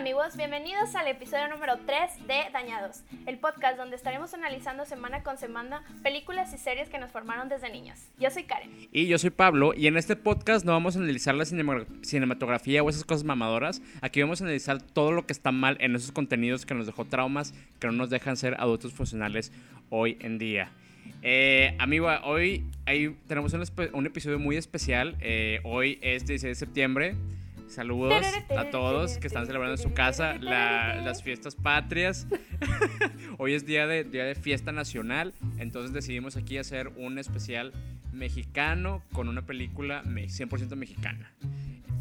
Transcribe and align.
amigos, 0.00 0.34
bienvenidos 0.34 0.94
al 0.94 1.08
episodio 1.08 1.48
número 1.48 1.74
3 1.84 2.26
de 2.26 2.50
Dañados, 2.54 3.02
el 3.26 3.36
podcast 3.36 3.76
donde 3.76 3.96
estaremos 3.96 4.32
analizando 4.32 4.86
semana 4.86 5.22
con 5.22 5.36
semana 5.36 5.82
películas 6.02 6.54
y 6.54 6.56
series 6.56 6.88
que 6.88 6.96
nos 6.96 7.10
formaron 7.10 7.50
desde 7.50 7.70
niños. 7.70 7.98
Yo 8.18 8.30
soy 8.30 8.44
Karen. 8.44 8.70
Y 8.92 9.08
yo 9.08 9.18
soy 9.18 9.28
Pablo, 9.28 9.74
y 9.76 9.88
en 9.88 9.98
este 9.98 10.16
podcast 10.16 10.64
no 10.64 10.72
vamos 10.72 10.96
a 10.96 11.00
analizar 11.00 11.34
la 11.34 11.44
cinematografía 11.44 12.82
o 12.82 12.88
esas 12.88 13.04
cosas 13.04 13.24
mamadoras, 13.24 13.82
aquí 14.00 14.22
vamos 14.22 14.40
a 14.40 14.44
analizar 14.44 14.80
todo 14.80 15.12
lo 15.12 15.26
que 15.26 15.34
está 15.34 15.52
mal 15.52 15.76
en 15.80 15.94
esos 15.94 16.12
contenidos 16.12 16.64
que 16.64 16.72
nos 16.72 16.86
dejó 16.86 17.04
traumas, 17.04 17.52
que 17.78 17.86
no 17.88 17.92
nos 17.92 18.08
dejan 18.08 18.38
ser 18.38 18.54
adultos 18.58 18.94
funcionales 18.94 19.52
hoy 19.90 20.16
en 20.20 20.38
día. 20.38 20.72
Eh, 21.22 21.76
amigo, 21.78 22.08
hoy 22.24 22.64
tenemos 23.26 23.52
un, 23.52 24.06
episodio 24.06 24.38
muy 24.38 24.56
especial. 24.56 25.16
Eh, 25.20 25.60
hoy 25.64 25.98
es 26.00 26.24
16 26.24 26.42
de 26.42 26.54
septiembre. 26.54 27.16
Saludos 27.70 28.26
a 28.56 28.64
todos 28.70 29.18
que 29.18 29.28
están 29.28 29.46
celebrando 29.46 29.76
en 29.76 29.82
su 29.82 29.94
casa 29.94 30.34
las 30.38 31.22
fiestas 31.22 31.54
patrias. 31.54 32.26
Hoy 33.38 33.54
es 33.54 33.64
día 33.64 33.86
de, 33.86 34.02
día 34.02 34.24
de 34.24 34.34
fiesta 34.34 34.72
nacional, 34.72 35.34
entonces 35.58 35.92
decidimos 35.92 36.36
aquí 36.36 36.58
hacer 36.58 36.88
un 36.96 37.20
especial 37.20 37.72
mexicano 38.12 39.04
con 39.12 39.28
una 39.28 39.42
película 39.42 40.02
100% 40.04 40.74
mexicana. 40.74 41.32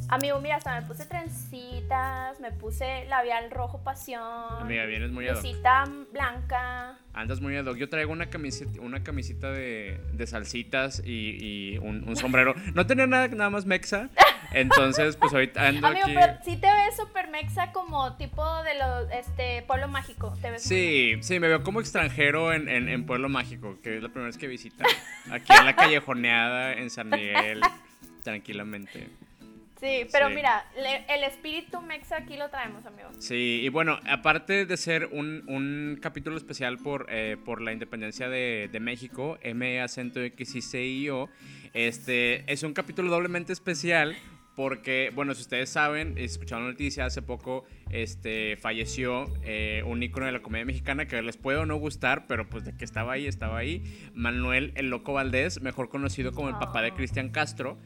Amigo, 0.08 0.40
mira, 0.42 0.56
hasta 0.56 0.82
me 0.82 0.88
puse 0.88 1.06
trencitas, 1.06 2.40
me 2.40 2.52
puse 2.52 3.06
labial 3.06 3.52
rojo 3.52 3.84
pasión. 3.84 4.24
Amiga, 4.60 4.86
vienes 4.86 5.12
muy 5.12 5.28
blanca. 6.12 6.98
Andas 7.20 7.42
muy 7.42 7.56
ad 7.58 7.66
hoc. 7.66 7.76
Yo 7.76 7.90
traigo 7.90 8.14
una 8.14 8.30
camiseta, 8.30 8.80
una 8.80 9.04
camisita 9.04 9.52
de, 9.52 10.00
de 10.14 10.26
salsitas 10.26 11.02
y, 11.06 11.74
y 11.74 11.78
un, 11.80 12.16
sombrero. 12.16 12.56
No 12.74 12.88
tenía 12.88 13.08
nada, 13.08 13.28
nada 13.28 13.50
más 13.50 13.66
mexa. 13.66 14.10
Entonces, 14.54 15.18
pues 15.18 15.34
ahorita 15.34 15.68
ando 15.68 15.86
Amigo, 15.86 16.06
pero 16.08 16.38
sí 16.46 16.56
te 16.56 16.68
ves 16.68 16.96
súper 16.96 17.30
mexa 17.30 17.74
como 17.74 18.16
tipo 18.16 18.64
de 18.64 18.76
los, 18.76 19.12
este, 19.12 19.64
Pueblo 19.64 19.90
Mágico. 19.90 20.34
¿Te 20.42 20.50
ves 20.50 20.64
sí, 20.64 21.18
sí, 21.22 21.40
me 21.40 21.50
veo 21.50 21.62
como 21.62 21.82
extranjero 21.82 22.54
en, 22.54 22.70
en, 22.70 22.88
en 22.88 23.06
Pueblo 23.06 23.28
Mágico, 23.28 23.78
que 23.84 23.98
es 23.98 24.04
la 24.04 24.10
primera 24.10 24.28
vez 24.28 24.38
que 24.38 24.48
visita. 24.48 24.86
Aquí 25.30 25.52
en 25.52 25.66
la 25.66 25.76
callejoneada, 25.76 26.74
en 26.74 26.90
San 26.90 27.10
Miguel, 27.10 27.62
tranquilamente. 28.24 29.08
Sí, 29.80 30.06
pero 30.12 30.30
mira, 30.30 30.66
el 31.08 31.24
espíritu 31.24 31.82
mexa 31.82 32.18
aquí 32.18 32.36
lo 32.36 32.50
traemos, 32.50 32.86
amigo. 32.86 33.10
Sí, 33.20 33.62
y 33.64 33.70
bueno, 33.70 33.98
aparte 34.10 34.66
de 34.66 34.78
ser 34.78 35.06
un, 35.06 35.44
un 35.48 35.98
capítulo 36.02 36.36
especial 36.36 36.78
por, 36.78 37.08
eh, 37.10 37.38
por 37.46 37.62
la 37.62 37.72
independencia 37.72 38.28
de, 38.28 38.70
de, 38.70 38.80
México, 38.82 39.38
M 39.42 39.80
acento 39.80 40.22
X 40.22 40.56
y 40.56 40.62
C 40.62 40.86
I 40.86 41.10
O, 41.12 41.30
este, 41.74 42.52
es 42.52 42.64
un 42.64 42.74
capítulo 42.74 43.10
doblemente 43.10 43.54
especial 43.54 44.18
porque, 44.60 45.10
bueno, 45.16 45.34
si 45.36 45.44
ustedes 45.44 45.70
saben, 45.70 46.18
escucharon 46.18 46.66
la 46.66 46.72
noticia 46.72 47.06
hace 47.06 47.22
poco, 47.22 47.64
este, 47.92 48.58
falleció 48.58 49.26
eh, 49.44 49.84
un 49.86 50.04
ícono 50.04 50.26
de 50.26 50.34
la 50.34 50.42
comedia 50.42 50.66
mexicana 50.66 51.08
que 51.08 51.22
les 51.22 51.38
puede 51.38 51.60
o 51.60 51.66
no 51.66 51.78
gustar, 51.78 52.28
pero 52.28 52.50
pues 52.50 52.66
de 52.66 52.76
que 52.76 52.84
estaba 52.84 53.14
ahí, 53.14 53.26
estaba 53.26 53.58
ahí, 53.58 53.82
Manuel 54.14 54.74
El 54.76 54.90
Loco 54.90 55.14
Valdés, 55.14 55.62
mejor 55.62 55.88
conocido 55.88 56.34
como 56.34 56.50
el 56.50 56.56
papá 56.56 56.82
de 56.82 56.92
oh. 56.92 56.94
Cristian 56.94 57.30
Castro. 57.30 57.78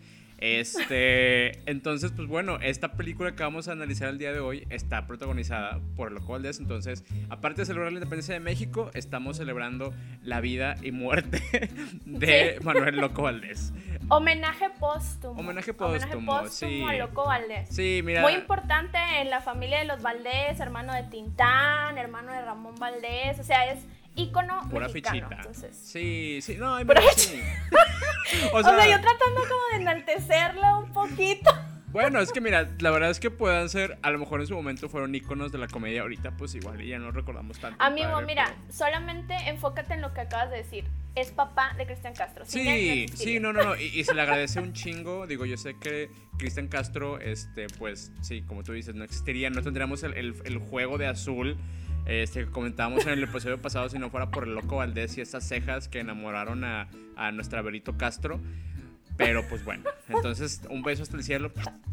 Este, 0.44 1.58
entonces, 1.72 2.12
pues 2.12 2.28
bueno, 2.28 2.58
esta 2.62 2.92
película 2.98 3.34
que 3.34 3.44
vamos 3.44 3.70
a 3.70 3.72
analizar 3.72 4.10
el 4.10 4.18
día 4.18 4.34
de 4.34 4.42
hoy 4.42 4.68
está 4.70 5.08
protagonizada 5.08 5.80
por 5.96 6.10
el 6.10 6.16
Loco 6.16 6.34
Valdés. 6.34 6.60
Entonces, 6.60 7.06
aparte 7.30 7.62
de 7.62 7.66
celebrar 7.66 7.94
la 7.94 8.00
independencia 8.00 8.34
de 8.34 8.42
México, 8.42 8.92
estamos 8.94 9.38
celebrando 9.38 9.94
la 10.22 10.42
vida 10.42 10.76
y 10.82 10.92
muerte 10.92 11.42
de 12.06 12.60
Manuel 12.62 12.98
Loco 12.98 13.22
Valdés. 13.22 13.72
Homenaje 14.10 14.70
póstumo. 14.82 15.40
Homenaje 15.40 15.72
póstumo, 15.74 16.34
Homenaje 16.34 16.44
póstumo 16.44 16.90
a 16.90 16.94
Loco 16.96 17.26
Valdés. 17.26 17.70
Sí, 17.70 18.02
mira. 18.04 18.22
Muy 18.22 18.34
importante 18.34 18.98
en 19.22 19.30
la 19.30 19.40
familia 19.40 19.80
de 19.80 19.86
los 19.86 20.02
Valdés, 20.02 20.60
hermano 20.60 20.92
de 20.94 21.04
Tintán, 21.04 21.98
hermano 21.98 22.34
de 22.34 22.42
Ramón 22.42 22.76
Valdés. 22.76 23.40
O 23.40 23.44
sea, 23.44 23.72
es 23.72 23.80
ícono 24.16 24.68
Pura 24.70 24.88
mexicano, 24.88 25.28
Entonces. 25.32 25.76
Sí, 25.76 26.40
sí, 26.42 26.56
no, 26.58 26.76
hay 26.76 26.86
sí. 27.16 27.42
o, 28.54 28.64
sea, 28.64 28.88
yo 28.88 29.02
tratando 29.02 29.42
como 29.42 29.62
de 29.72 29.78
enaltecerlo 29.78 30.80
un 30.80 30.94
poquito. 30.94 31.52
Bueno, 31.94 32.20
es 32.20 32.32
que 32.32 32.42
mira, 32.42 32.72
la 32.80 32.90
verdad 32.90 33.12
es 33.12 33.20
que 33.20 33.30
puedan 33.30 33.70
ser, 33.70 34.00
a 34.02 34.10
lo 34.10 34.18
mejor 34.18 34.42
en 34.42 34.48
su 34.48 34.56
momento 34.56 34.90
fueron 34.90 35.14
íconos 35.14 35.52
de 35.52 35.60
la 35.60 35.68
comedia, 35.68 36.02
ahorita 36.02 36.32
pues 36.32 36.56
igual 36.56 36.82
y 36.82 36.88
ya 36.88 36.98
no 36.98 37.12
recordamos 37.12 37.60
tanto. 37.60 37.78
Amigo, 37.84 38.20
mira, 38.26 38.52
solamente 38.68 39.36
enfócate 39.46 39.94
en 39.94 40.02
lo 40.02 40.12
que 40.12 40.22
acabas 40.22 40.50
de 40.50 40.58
decir. 40.58 40.86
Es 41.14 41.30
papá 41.30 41.76
de 41.78 41.86
Cristian 41.86 42.16
Castro. 42.16 42.46
Sí, 42.48 43.06
sí, 43.14 43.40
no, 43.40 43.54
no, 43.54 43.62
no. 43.62 43.76
Y, 43.76 44.04
se 44.04 44.16
le 44.16 44.24
agradece 44.24 44.60
un 44.60 44.74
chingo. 44.74 45.28
Digo, 45.28 45.46
yo 45.46 45.56
sé 45.56 45.78
que 45.78 46.10
Cristian 46.40 46.68
Castro, 46.68 47.20
este, 47.20 47.68
pues 47.78 48.12
sí, 48.22 48.42
como 48.42 48.64
tú 48.64 48.74
dices, 48.74 48.96
no 48.96 49.04
existiría, 49.04 49.52
no 49.52 49.62
tendríamos 49.62 50.02
el, 50.02 50.16
el 50.16 50.58
juego 50.58 50.98
de 50.98 51.06
azul 51.06 51.58
este, 52.06 52.46
comentábamos 52.48 53.06
en 53.06 53.14
el 53.14 53.24
episodio 53.24 53.62
pasado, 53.62 53.90
si 53.90 53.98
no 54.00 54.10
fuera 54.10 54.30
por 54.30 54.46
el 54.46 54.56
loco 54.56 54.78
Valdés 54.78 55.18
y 55.18 55.22
esas 55.22 55.48
cejas 55.48 55.88
que 55.88 56.00
enamoraron 56.00 56.64
a, 56.64 56.90
a 57.16 57.32
nuestra 57.32 57.62
Berito 57.62 57.98
Castro. 57.98 58.40
Pero 59.16 59.48
pues 59.48 59.64
bueno, 59.64 59.84
entonces 60.10 60.62
un 60.70 60.82
beso 60.82 61.04
hasta 61.04 61.18
el 61.18 61.24
cielo, 61.24 61.52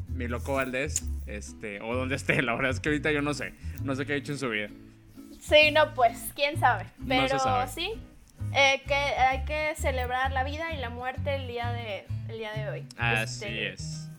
mi 0.09 0.27
loco 0.27 0.55
Valdés, 0.55 1.05
este, 1.27 1.81
o 1.81 1.95
donde 1.95 2.17
esté, 2.17 2.41
la 2.43 2.55
verdad 2.55 2.71
es 2.71 2.81
que 2.81 2.89
ahorita 2.89 3.13
yo 3.13 3.21
no 3.21 3.35
sé, 3.35 3.53
no 3.83 3.95
sé 3.95 4.07
qué 4.07 4.15
ha 4.15 4.17
hecho 4.17 4.33
en 4.33 4.39
su 4.39 4.49
vida. 4.49 4.69
Sí, 5.39 5.71
no, 5.73 5.95
pues, 5.95 6.33
quién 6.35 6.59
sabe. 6.59 6.87
Pero 7.07 7.39
sí, 7.69 7.93
eh, 8.55 8.83
que 8.87 8.95
hay 8.95 9.45
que 9.45 9.75
celebrar 9.77 10.33
la 10.33 10.45
vida 10.45 10.73
y 10.75 10.79
la 10.79 10.91
muerte 10.91 11.35
el 11.35 11.47
día 11.47 11.73
de, 11.73 12.07
el 12.29 12.39
día 12.39 12.53
de 12.53 12.69
hoy. 12.69 12.87
Así 12.97 13.45
este, 13.45 13.73
es. 13.73 14.11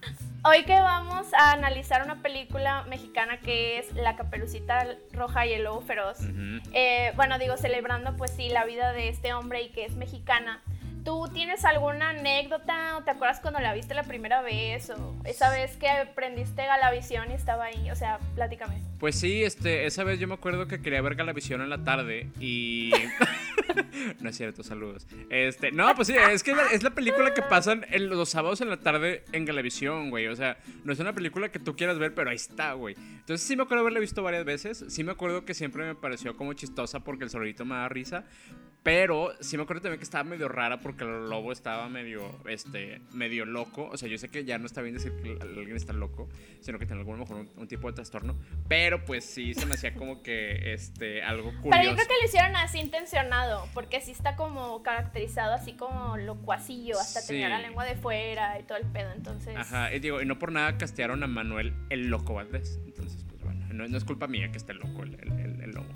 Hoy 0.44 0.64
que 0.64 0.74
vamos 0.74 1.28
a 1.36 1.52
analizar 1.52 2.04
una 2.04 2.24
película 2.24 2.84
mexicana 2.90 3.40
que 3.40 3.78
es 3.78 3.94
La 3.94 4.16
Caperucita 4.16 4.88
Roja 5.12 5.46
y 5.46 5.54
el 5.54 5.66
Lobo 5.66 5.82
Feroz. 5.82 6.18
Eh, 6.74 7.14
bueno, 7.16 7.38
digo, 7.38 7.58
celebrando 7.58 8.16
pues 8.18 8.32
sí 8.32 8.50
la 8.50 8.66
vida 8.66 8.92
de 8.92 9.10
este 9.10 9.36
hombre 9.36 9.62
y 9.62 9.70
que 9.70 9.86
es 9.86 9.96
mexicana. 9.96 10.64
¿Tú 11.04 11.28
tienes 11.34 11.66
alguna 11.66 12.10
anécdota 12.10 12.98
o 12.98 13.04
te 13.04 13.12
acuerdas 13.12 13.40
cuando 13.40 13.60
la 13.60 13.74
viste 13.74 13.96
la 13.96 14.04
primera 14.04 14.42
vez 14.42 14.92
o 14.92 15.16
esa 15.26 15.50
vez 15.50 15.76
que 15.78 15.90
aprendiste 15.90 16.64
Galavisión 16.64 17.32
y 17.32 17.34
estaba 17.34 17.66
ahí? 17.66 17.90
O 17.90 17.96
sea, 17.96 18.20
platícame. 18.36 18.82
Pues 19.00 19.16
sí, 19.16 19.44
este, 19.44 19.88
esa 19.88 20.04
vez 20.04 20.20
yo 20.20 20.28
me 20.28 20.36
acuerdo 20.36 20.68
que 20.68 20.80
quería 20.80 21.02
ver 21.02 21.16
Galavisión 21.16 21.62
en 21.62 21.70
la 21.70 21.84
tarde 21.84 22.30
y... 22.40 22.92
no 24.20 24.30
es 24.30 24.38
cierto, 24.38 24.62
saludos. 24.62 25.08
Este, 25.32 25.72
no, 25.72 25.94
pues 25.96 26.08
sí, 26.08 26.16
es 26.16 26.44
que 26.44 26.54
es 26.72 26.84
la 26.84 26.92
película 26.92 27.34
que 27.34 27.42
pasan 27.42 27.84
los 27.92 28.30
sábados 28.30 28.62
en 28.62 28.70
la 28.70 28.78
tarde 28.78 29.24
en 29.32 29.46
Galavisión, 29.46 30.12
güey. 30.12 30.28
O 30.28 30.36
sea, 30.36 30.58
no 30.84 30.94
es 30.94 31.00
una 31.00 31.14
película 31.14 31.50
que 31.50 31.58
tú 31.58 31.76
quieras 31.76 31.98
ver, 31.98 32.14
pero 32.14 32.30
ahí 32.30 32.36
está, 32.36 32.74
güey. 32.74 32.96
Entonces 32.96 33.42
sí 33.42 33.56
me 33.56 33.64
acuerdo 33.64 33.82
haberla 33.82 34.00
visto 34.00 34.22
varias 34.22 34.46
veces. 34.46 34.86
Sí 34.88 35.04
me 35.04 35.14
acuerdo 35.14 35.46
que 35.46 35.56
siempre 35.56 35.84
me 35.84 35.96
pareció 35.96 36.38
como 36.38 36.54
chistosa 36.54 37.00
porque 37.00 37.24
el 37.24 37.32
solito 37.32 37.66
me 37.66 37.76
da 37.76 37.90
risa. 37.90 38.26
Pero 38.84 39.32
sí 39.40 39.58
me 39.58 39.64
acuerdo 39.64 39.84
también 39.84 40.00
que 40.00 40.04
estaba 40.04 40.24
medio 40.24 40.48
rara 40.48 40.80
porque 40.80 40.91
el 41.00 41.30
lobo 41.30 41.52
estaba 41.52 41.90
medio, 41.90 42.22
este, 42.48 43.02
medio 43.14 43.46
loco. 43.46 43.90
O 43.92 43.98
sea, 43.98 44.10
yo 44.10 44.18
sé 44.18 44.30
que 44.30 44.46
ya 44.46 44.58
no 44.58 44.66
está 44.66 44.82
bien 44.82 44.96
decir 44.96 45.14
que 45.22 45.38
alguien 45.42 45.76
está 45.76 45.94
loco, 45.94 46.30
sino 46.62 46.80
que 46.80 46.86
tiene 46.86 47.02
algún 47.02 47.20
mejor 47.20 47.46
un, 47.56 47.68
tipo 47.68 47.88
de 47.88 47.94
trastorno. 47.94 48.36
Pero 48.68 49.04
pues 49.06 49.26
sí 49.26 49.54
se 49.54 49.66
me 49.66 49.76
hacía 49.76 49.94
como 49.94 50.22
que, 50.22 50.74
este, 50.74 51.24
algo 51.24 51.50
curioso. 51.62 51.70
Pero 51.70 51.84
yo 51.84 51.96
creo 51.96 52.08
que 52.08 52.14
lo 52.22 52.28
hicieron 52.28 52.56
así 52.56 52.80
intencionado, 52.80 53.68
porque 53.74 54.02
sí 54.02 54.12
está 54.12 54.36
como 54.36 54.84
caracterizado 54.84 55.54
así 55.54 55.74
como 55.74 56.18
locuacillo, 56.18 57.00
hasta 57.00 57.26
tenía 57.26 57.50
la 57.50 57.60
lengua 57.60 57.86
de 57.86 57.96
fuera 57.96 58.60
y 58.60 58.64
todo 58.64 58.78
el 58.78 58.86
pedo, 58.86 59.12
entonces... 59.16 59.56
Ajá, 59.56 59.94
y 59.94 60.00
digo, 60.00 60.22
y 60.22 60.26
no 60.26 60.38
por 60.40 60.52
nada 60.52 60.78
castearon 60.78 61.24
a 61.24 61.28
Manuel 61.28 61.74
el 61.90 62.08
loco 62.08 62.34
Valdés. 62.34 62.80
Entonces, 62.86 63.24
pues 63.28 63.42
bueno, 63.44 63.66
no, 63.74 63.98
es 63.98 64.04
culpa 64.04 64.28
mía 64.28 64.52
que 64.52 64.58
esté 64.58 64.74
loco 64.74 65.04
el, 65.04 65.16
el, 65.16 65.62
el 65.62 65.72
lobo. 65.72 65.90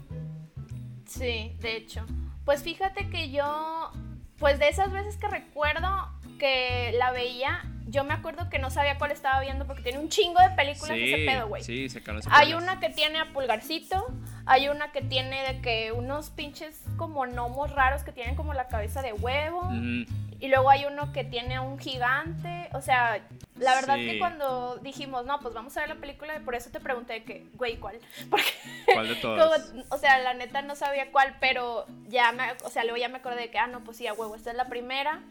Sí, 1.06 1.56
de 1.60 1.78
hecho. 1.78 2.06
Pues 2.46 2.62
fíjate 2.62 3.10
que 3.10 3.32
yo, 3.32 3.92
pues 4.40 4.60
de 4.60 4.70
esas 4.70 4.92
veces 4.92 5.18
que 5.18 5.28
recuerdo 5.28 6.10
que 6.40 6.94
la 6.98 7.12
veía, 7.12 7.64
yo 7.88 8.04
me 8.04 8.14
acuerdo 8.14 8.50
que 8.50 8.60
no 8.60 8.70
sabía 8.70 8.98
cuál 8.98 9.12
estaba 9.12 9.40
viendo 9.42 9.66
porque 9.66 9.84
tiene 9.84 10.00
un 10.00 10.10
chingo 10.10 10.40
de 10.42 10.50
películas 10.52 10.98
ese 10.98 11.26
pedo, 11.26 11.48
güey. 11.48 11.64
Sí, 11.64 11.90
se 11.90 12.02
Hay 12.30 12.54
una 12.54 12.80
que 12.80 12.90
tiene 12.90 13.20
a 13.20 13.32
Pulgarcito, 13.32 14.08
hay 14.46 14.68
una 14.70 14.92
que 14.92 15.02
tiene 15.02 15.54
de 15.54 15.62
que 15.62 15.92
unos 15.92 16.30
pinches 16.30 16.82
como 16.98 17.22
gnomos 17.26 17.72
raros 17.72 18.04
que 18.04 18.12
tienen 18.12 18.36
como 18.36 18.54
la 18.54 18.68
cabeza 18.68 19.02
de 19.02 19.14
huevo. 19.14 19.70
Y 20.40 20.50
luego 20.50 20.70
hay 20.70 20.86
uno 20.86 21.12
que 21.14 21.24
tiene 21.24 21.60
un 21.60 21.80
gigante. 21.80 22.70
O 22.74 22.82
sea, 22.82 23.22
la 23.58 23.74
verdad 23.76 23.96
que 23.96 24.20
cuando 24.20 24.78
dijimos, 24.78 25.26
no, 25.26 25.40
pues 25.40 25.54
vamos 25.54 25.76
a 25.78 25.80
ver 25.80 25.90
la 25.90 25.96
película, 25.96 26.40
por 26.44 26.56
eso 26.56 26.70
te 26.70 26.80
pregunté 26.80 27.24
que, 27.24 27.48
güey, 27.54 27.78
¿cuál? 27.78 27.98
Porque, 28.30 28.52
¿Cuál 28.94 29.08
de 29.08 29.16
todas? 29.16 29.74
o 29.90 29.98
sea, 29.98 30.20
la 30.20 30.34
neta 30.34 30.62
no 30.62 30.76
sabía 30.76 31.12
cuál, 31.12 31.36
pero 31.40 31.86
ya 32.10 32.32
me, 32.34 32.52
o 32.64 32.70
sea, 32.70 32.84
luego 32.84 32.98
ya 32.98 33.08
me 33.08 33.18
acordé 33.18 33.42
de 33.42 33.50
que, 33.50 33.58
ah, 33.58 33.68
no, 33.68 33.84
pues 33.84 33.98
sí, 33.98 34.08
a 34.08 34.14
huevo, 34.14 34.36
esta 34.36 34.52
es 34.52 34.58
la 34.58 34.68
primera. 34.68 35.22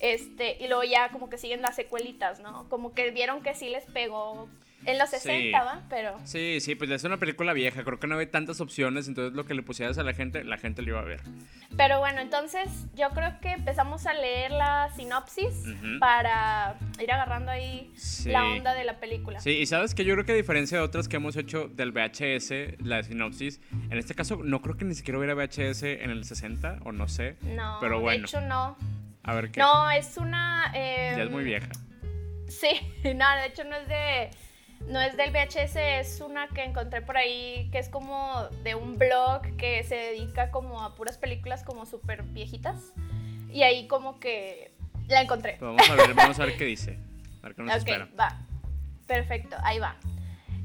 Este, 0.00 0.56
y 0.62 0.66
luego 0.66 0.82
ya 0.82 1.10
como 1.10 1.30
que 1.30 1.38
siguen 1.38 1.62
las 1.62 1.76
secuelitas, 1.76 2.40
¿no? 2.40 2.68
Como 2.68 2.92
que 2.92 3.10
vieron 3.10 3.42
que 3.42 3.54
sí 3.54 3.68
les 3.68 3.84
pegó 3.84 4.48
En 4.86 4.98
los 4.98 5.10
60, 5.10 5.62
¿va? 5.62 5.82
Pero. 5.88 6.18
Sí, 6.24 6.58
sí, 6.60 6.74
pues 6.74 6.90
es 6.90 7.04
una 7.04 7.18
película 7.18 7.52
vieja. 7.52 7.84
Creo 7.84 7.98
que 7.98 8.06
no 8.06 8.14
había 8.14 8.30
tantas 8.30 8.60
opciones. 8.60 9.08
Entonces, 9.08 9.34
lo 9.34 9.44
que 9.44 9.54
le 9.54 9.62
pusieras 9.62 9.98
a 9.98 10.02
la 10.02 10.14
gente, 10.14 10.42
la 10.44 10.56
gente 10.56 10.82
lo 10.82 10.88
iba 10.90 11.00
a 11.00 11.04
ver. 11.04 11.20
Pero 11.76 11.98
bueno, 11.98 12.20
entonces 12.20 12.68
yo 12.94 13.10
creo 13.10 13.38
que 13.40 13.52
empezamos 13.52 14.06
a 14.06 14.14
leer 14.14 14.50
la 14.50 14.90
sinopsis 14.96 15.64
para 15.98 16.76
ir 17.00 17.12
agarrando 17.12 17.50
ahí 17.50 17.92
la 18.26 18.44
onda 18.46 18.74
de 18.74 18.84
la 18.84 18.98
película. 18.98 19.40
Sí, 19.40 19.50
y 19.50 19.66
sabes 19.66 19.94
que 19.94 20.04
yo 20.04 20.14
creo 20.14 20.24
que 20.24 20.32
a 20.32 20.36
diferencia 20.36 20.78
de 20.78 20.84
otras 20.84 21.08
que 21.08 21.16
hemos 21.16 21.36
hecho 21.36 21.68
del 21.68 21.92
VHS, 21.92 22.82
la 22.82 23.02
sinopsis, 23.02 23.60
en 23.90 23.98
este 23.98 24.14
caso 24.14 24.40
no 24.42 24.62
creo 24.62 24.76
que 24.76 24.84
ni 24.84 24.94
siquiera 24.94 25.18
hubiera 25.18 25.34
VHS 25.34 25.82
en 25.82 26.10
el 26.10 26.24
60, 26.24 26.78
o 26.84 26.92
no 26.92 27.08
sé. 27.08 27.36
No, 27.42 27.78
pero 27.80 28.00
bueno. 28.00 28.20
de 28.20 28.24
hecho 28.26 28.40
no. 28.40 28.76
A 29.22 29.34
ver 29.34 29.50
qué. 29.50 29.60
No, 29.60 29.90
es 29.90 30.16
una. 30.16 30.72
ya 30.72 31.22
es 31.22 31.30
muy 31.30 31.42
em, 31.42 31.46
vieja. 31.48 31.68
Sí, 32.48 32.68
no, 33.14 33.36
de 33.36 33.46
hecho 33.46 33.64
no 33.64 33.76
es 33.76 33.88
de 33.88 34.30
no 34.86 35.00
es 35.00 35.16
del 35.16 35.30
VHS, 35.30 35.76
es 35.76 36.20
una 36.20 36.48
que 36.48 36.64
encontré 36.64 37.02
por 37.02 37.16
ahí 37.16 37.68
que 37.70 37.78
es 37.78 37.88
como 37.88 38.48
de 38.62 38.74
un 38.74 38.98
blog 38.98 39.42
que 39.56 39.84
se 39.84 39.94
dedica 39.94 40.50
como 40.50 40.82
a 40.82 40.94
puras 40.94 41.18
películas 41.18 41.62
como 41.62 41.86
súper 41.86 42.22
viejitas. 42.22 42.92
Y 43.52 43.62
ahí 43.62 43.86
como 43.88 44.20
que 44.20 44.72
la 45.08 45.22
encontré. 45.22 45.58
Vamos 45.60 45.88
a 45.88 45.94
ver, 45.94 46.14
vamos 46.14 46.38
a 46.38 46.46
ver 46.46 46.56
qué 46.56 46.64
dice. 46.64 46.98
A 47.42 47.46
ver 47.46 47.54
qué 47.54 47.62
nos 47.62 47.82
ok, 47.82 47.88
va. 48.18 48.38
Perfecto, 49.06 49.56
ahí 49.62 49.78
va. 49.78 49.96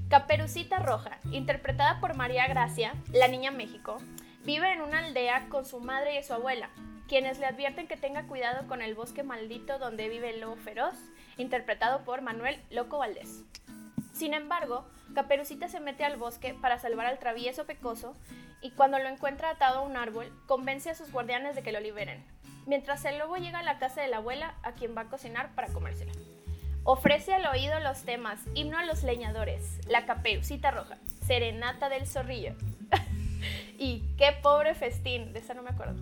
Caperucita 0.10 0.80
Roja, 0.80 1.18
interpretada 1.32 2.00
por 2.00 2.16
María 2.16 2.48
Gracia, 2.48 2.94
la 3.12 3.28
niña 3.28 3.50
México, 3.50 3.98
vive 4.44 4.72
en 4.72 4.82
una 4.82 5.00
aldea 5.00 5.48
con 5.50 5.66
su 5.66 5.80
madre 5.80 6.20
y 6.20 6.24
su 6.24 6.34
abuela, 6.34 6.70
quienes 7.08 7.40
le 7.40 7.48
advierten 7.48 7.88
que 7.88 7.98
tenga 7.98 8.28
cuidado 8.28 8.68
con 8.68 8.84
el 8.84 8.94
bosque 8.94 9.24
maldito 9.24 9.80
donde 9.80 10.08
vive 10.08 10.30
el 10.30 10.42
lobo 10.42 10.58
feroz, 10.58 10.96
interpretado 11.38 12.04
por 12.04 12.22
Manuel 12.22 12.62
Loco 12.70 13.00
Valdés. 13.00 13.44
Sin 14.16 14.34
embargo, 14.34 14.86
Caperucita 15.14 15.68
se 15.68 15.82
mete 15.82 16.06
al 16.06 16.16
bosque 16.16 16.54
para 16.54 16.80
salvar 16.80 17.06
al 17.06 17.20
travieso 17.20 17.66
pecoso 17.66 18.16
y 18.62 18.72
cuando 18.72 18.98
lo 18.98 19.10
encuentra 19.10 19.50
atado 19.50 19.80
a 19.80 19.82
un 19.82 19.98
árbol, 19.98 20.32
convence 20.48 20.90
a 20.90 20.96
sus 20.96 21.12
guardianes 21.12 21.54
de 21.54 21.64
que 21.64 21.74
lo 21.74 21.82
liberen, 21.82 22.24
mientras 22.66 23.04
el 23.04 23.18
lobo 23.18 23.36
llega 23.36 23.60
a 23.60 23.64
la 23.64 23.78
casa 23.78 24.02
de 24.02 24.08
la 24.08 24.18
abuela 24.18 24.56
a 24.64 24.72
quien 24.72 24.96
va 24.96 25.02
a 25.02 25.10
cocinar 25.10 25.54
para 25.54 25.68
comérsela. 25.68 26.14
Ofrece 26.86 27.34
al 27.34 27.46
oído 27.46 27.78
los 27.82 28.04
temas 28.04 28.40
Himno 28.54 28.78
a 28.78 28.86
los 28.86 29.04
leñadores, 29.04 29.86
La 29.86 30.06
Caperucita 30.06 30.72
Roja, 30.72 30.98
Serenata 31.28 31.90
del 31.90 32.08
Zorrillo 32.08 32.56
y 33.78 34.02
Qué 34.18 34.32
pobre 34.42 34.76
festín, 34.76 35.34
de 35.34 35.40
esa 35.40 35.56
no 35.56 35.62
me 35.62 35.72
acuerdo. 35.72 36.02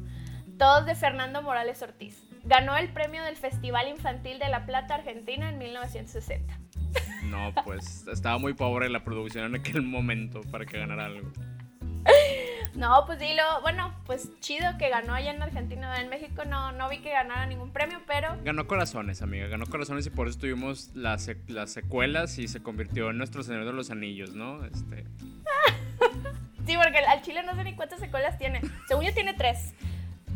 Todos 0.60 0.86
de 0.86 0.94
Fernando 0.94 1.42
Morales 1.42 1.82
Ortiz. 1.82 2.24
Ganó 2.44 2.78
el 2.78 2.94
premio 2.94 3.24
del 3.24 3.38
Festival 3.38 3.88
Infantil 3.88 4.38
de 4.38 4.50
La 4.50 4.68
Plata 4.68 4.94
Argentina 4.94 5.50
en 5.50 5.58
1960. 5.58 6.63
No, 7.24 7.54
pues 7.64 8.06
estaba 8.08 8.38
muy 8.38 8.54
pobre 8.54 8.90
la 8.90 9.04
producción 9.04 9.46
en 9.46 9.56
aquel 9.56 9.82
momento 9.82 10.42
para 10.52 10.66
que 10.66 10.78
ganara 10.78 11.06
algo. 11.06 11.32
No, 12.76 13.04
pues 13.06 13.20
dilo, 13.20 13.44
bueno, 13.62 13.94
pues 14.06 14.30
chido 14.40 14.66
que 14.80 14.90
ganó 14.90 15.14
allá 15.14 15.32
en 15.32 15.42
Argentina, 15.42 16.02
en 16.02 16.10
México 16.10 16.44
no, 16.44 16.72
no 16.72 16.90
vi 16.90 17.00
que 17.00 17.12
ganara 17.12 17.46
ningún 17.46 17.72
premio, 17.72 18.00
pero... 18.08 18.36
Ganó 18.44 18.66
corazones, 18.66 19.22
amiga, 19.22 19.48
ganó 19.48 19.68
corazones 19.68 20.08
y 20.08 20.10
por 20.10 20.28
eso 20.28 20.40
tuvimos 20.40 20.90
las, 20.96 21.30
las 21.48 21.72
secuelas 21.72 22.40
y 22.40 22.48
se 22.48 22.64
convirtió 22.64 23.12
en 23.12 23.20
nuestro 23.20 23.44
Señor 23.44 23.66
de 23.66 23.74
los 23.74 23.92
Anillos, 23.92 24.34
¿no? 24.34 24.66
Este... 24.66 25.04
sí, 26.66 26.76
porque 26.76 26.98
al 26.98 27.22
Chile 27.22 27.44
no 27.44 27.56
sé 27.56 27.64
ni 27.64 27.76
cuántas 27.76 28.00
secuelas 28.00 28.40
tiene. 28.40 28.62
Según 28.88 29.06
yo 29.06 29.14
tiene 29.14 29.36
tres, 29.36 29.76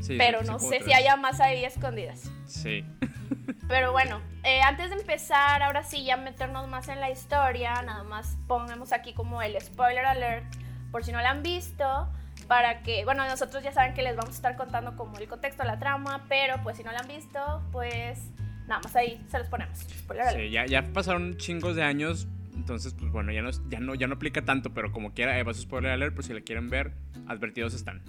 pero 0.07 0.44
no 0.44 0.60
sé 0.60 0.83
si 0.83 0.94
haya 0.94 1.15
más 1.15 1.39
ahí 1.39 1.65
escondidas. 1.65 2.31
Sí. 2.45 2.86
Pero 3.67 3.91
bueno, 3.91 4.21
eh, 4.43 4.61
antes 4.61 4.89
de 4.89 4.95
empezar, 4.95 5.61
ahora 5.61 5.83
sí, 5.83 6.05
ya 6.05 6.15
meternos 6.15 6.67
más 6.69 6.87
en 6.87 7.01
la 7.01 7.09
historia, 7.09 7.81
nada 7.81 8.03
más 8.03 8.37
ponemos 8.47 8.93
aquí 8.93 9.13
como 9.13 9.41
el 9.41 9.59
spoiler 9.59 10.05
alert, 10.05 10.45
por 10.91 11.03
si 11.03 11.11
no 11.11 11.21
la 11.21 11.31
han 11.31 11.43
visto, 11.43 12.07
para 12.47 12.81
que, 12.81 13.03
bueno, 13.03 13.27
nosotros 13.27 13.61
ya 13.63 13.73
saben 13.73 13.93
que 13.93 14.03
les 14.03 14.15
vamos 14.15 14.35
a 14.35 14.35
estar 14.37 14.55
contando 14.55 14.95
como 14.95 15.17
el 15.17 15.27
contexto, 15.27 15.65
la 15.65 15.79
trama, 15.79 16.23
pero 16.29 16.55
pues 16.63 16.77
si 16.77 16.83
no 16.83 16.93
la 16.93 16.99
han 16.99 17.07
visto, 17.09 17.61
pues 17.73 18.31
nada 18.67 18.79
más 18.81 18.95
ahí 18.95 19.21
se 19.27 19.37
los 19.37 19.49
ponemos. 19.49 19.79
Sí, 19.79 20.49
ya, 20.49 20.65
ya 20.65 20.83
pasaron 20.93 21.35
chingos 21.35 21.75
de 21.75 21.83
años, 21.83 22.25
entonces, 22.55 22.93
pues 22.93 23.11
bueno, 23.11 23.33
ya 23.33 23.41
no, 23.41 23.49
ya 23.69 23.81
no, 23.81 23.95
ya 23.95 24.07
no 24.07 24.15
aplica 24.15 24.43
tanto, 24.43 24.73
pero 24.73 24.93
como 24.93 25.13
quiera, 25.13 25.37
eh, 25.37 25.43
va 25.43 25.53
su 25.53 25.61
spoiler 25.61 25.91
alert, 25.91 26.15
por 26.15 26.23
si 26.23 26.33
la 26.33 26.39
quieren 26.39 26.69
ver, 26.69 26.93
advertidos 27.27 27.73
están. 27.73 28.01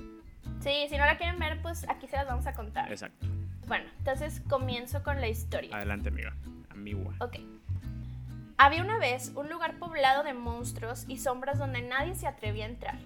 Sí, 0.60 0.87
si 0.88 0.96
no 0.96 1.05
la 1.05 1.19
quieren 1.19 1.38
ver, 1.40 1.60
pues 1.62 1.88
aquí 1.88 2.06
se 2.06 2.16
las 2.16 2.26
vamos 2.26 2.46
a 2.46 2.52
contar. 2.52 2.90
Exacto. 2.90 3.26
Bueno, 3.69 3.85
entonces 3.99 4.41
comienzo 4.49 5.03
con 5.03 5.20
la 5.20 5.29
historia. 5.29 5.76
Adelante, 5.76 6.09
amiga. 6.09 6.35
Amigua. 6.70 7.15
Ok. 7.20 7.37
Había 8.56 8.82
una 8.82 8.99
vez 8.99 9.31
un 9.37 9.49
lugar 9.49 9.79
poblado 9.79 10.25
de 10.25 10.35
monstruos 10.35 11.05
y 11.06 11.19
sombras 11.19 11.59
donde 11.59 11.82
nadie 11.82 12.15
se 12.15 12.26
atrevía 12.26 12.65
a 12.65 12.69
entrar. 12.69 12.99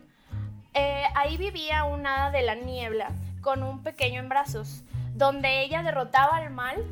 Eh, 0.73 1.05
ahí 1.15 1.37
vivía 1.37 1.85
una 1.85 2.15
hada 2.15 2.31
de 2.31 2.43
la 2.43 2.55
niebla 2.55 3.11
con 3.43 3.63
un 3.63 3.83
pequeño 3.83 4.21
en 4.21 4.29
brazos, 4.29 4.85
donde 5.15 5.63
ella 5.63 5.83
derrotaba 5.83 6.37
al 6.37 6.51
mal 6.51 6.83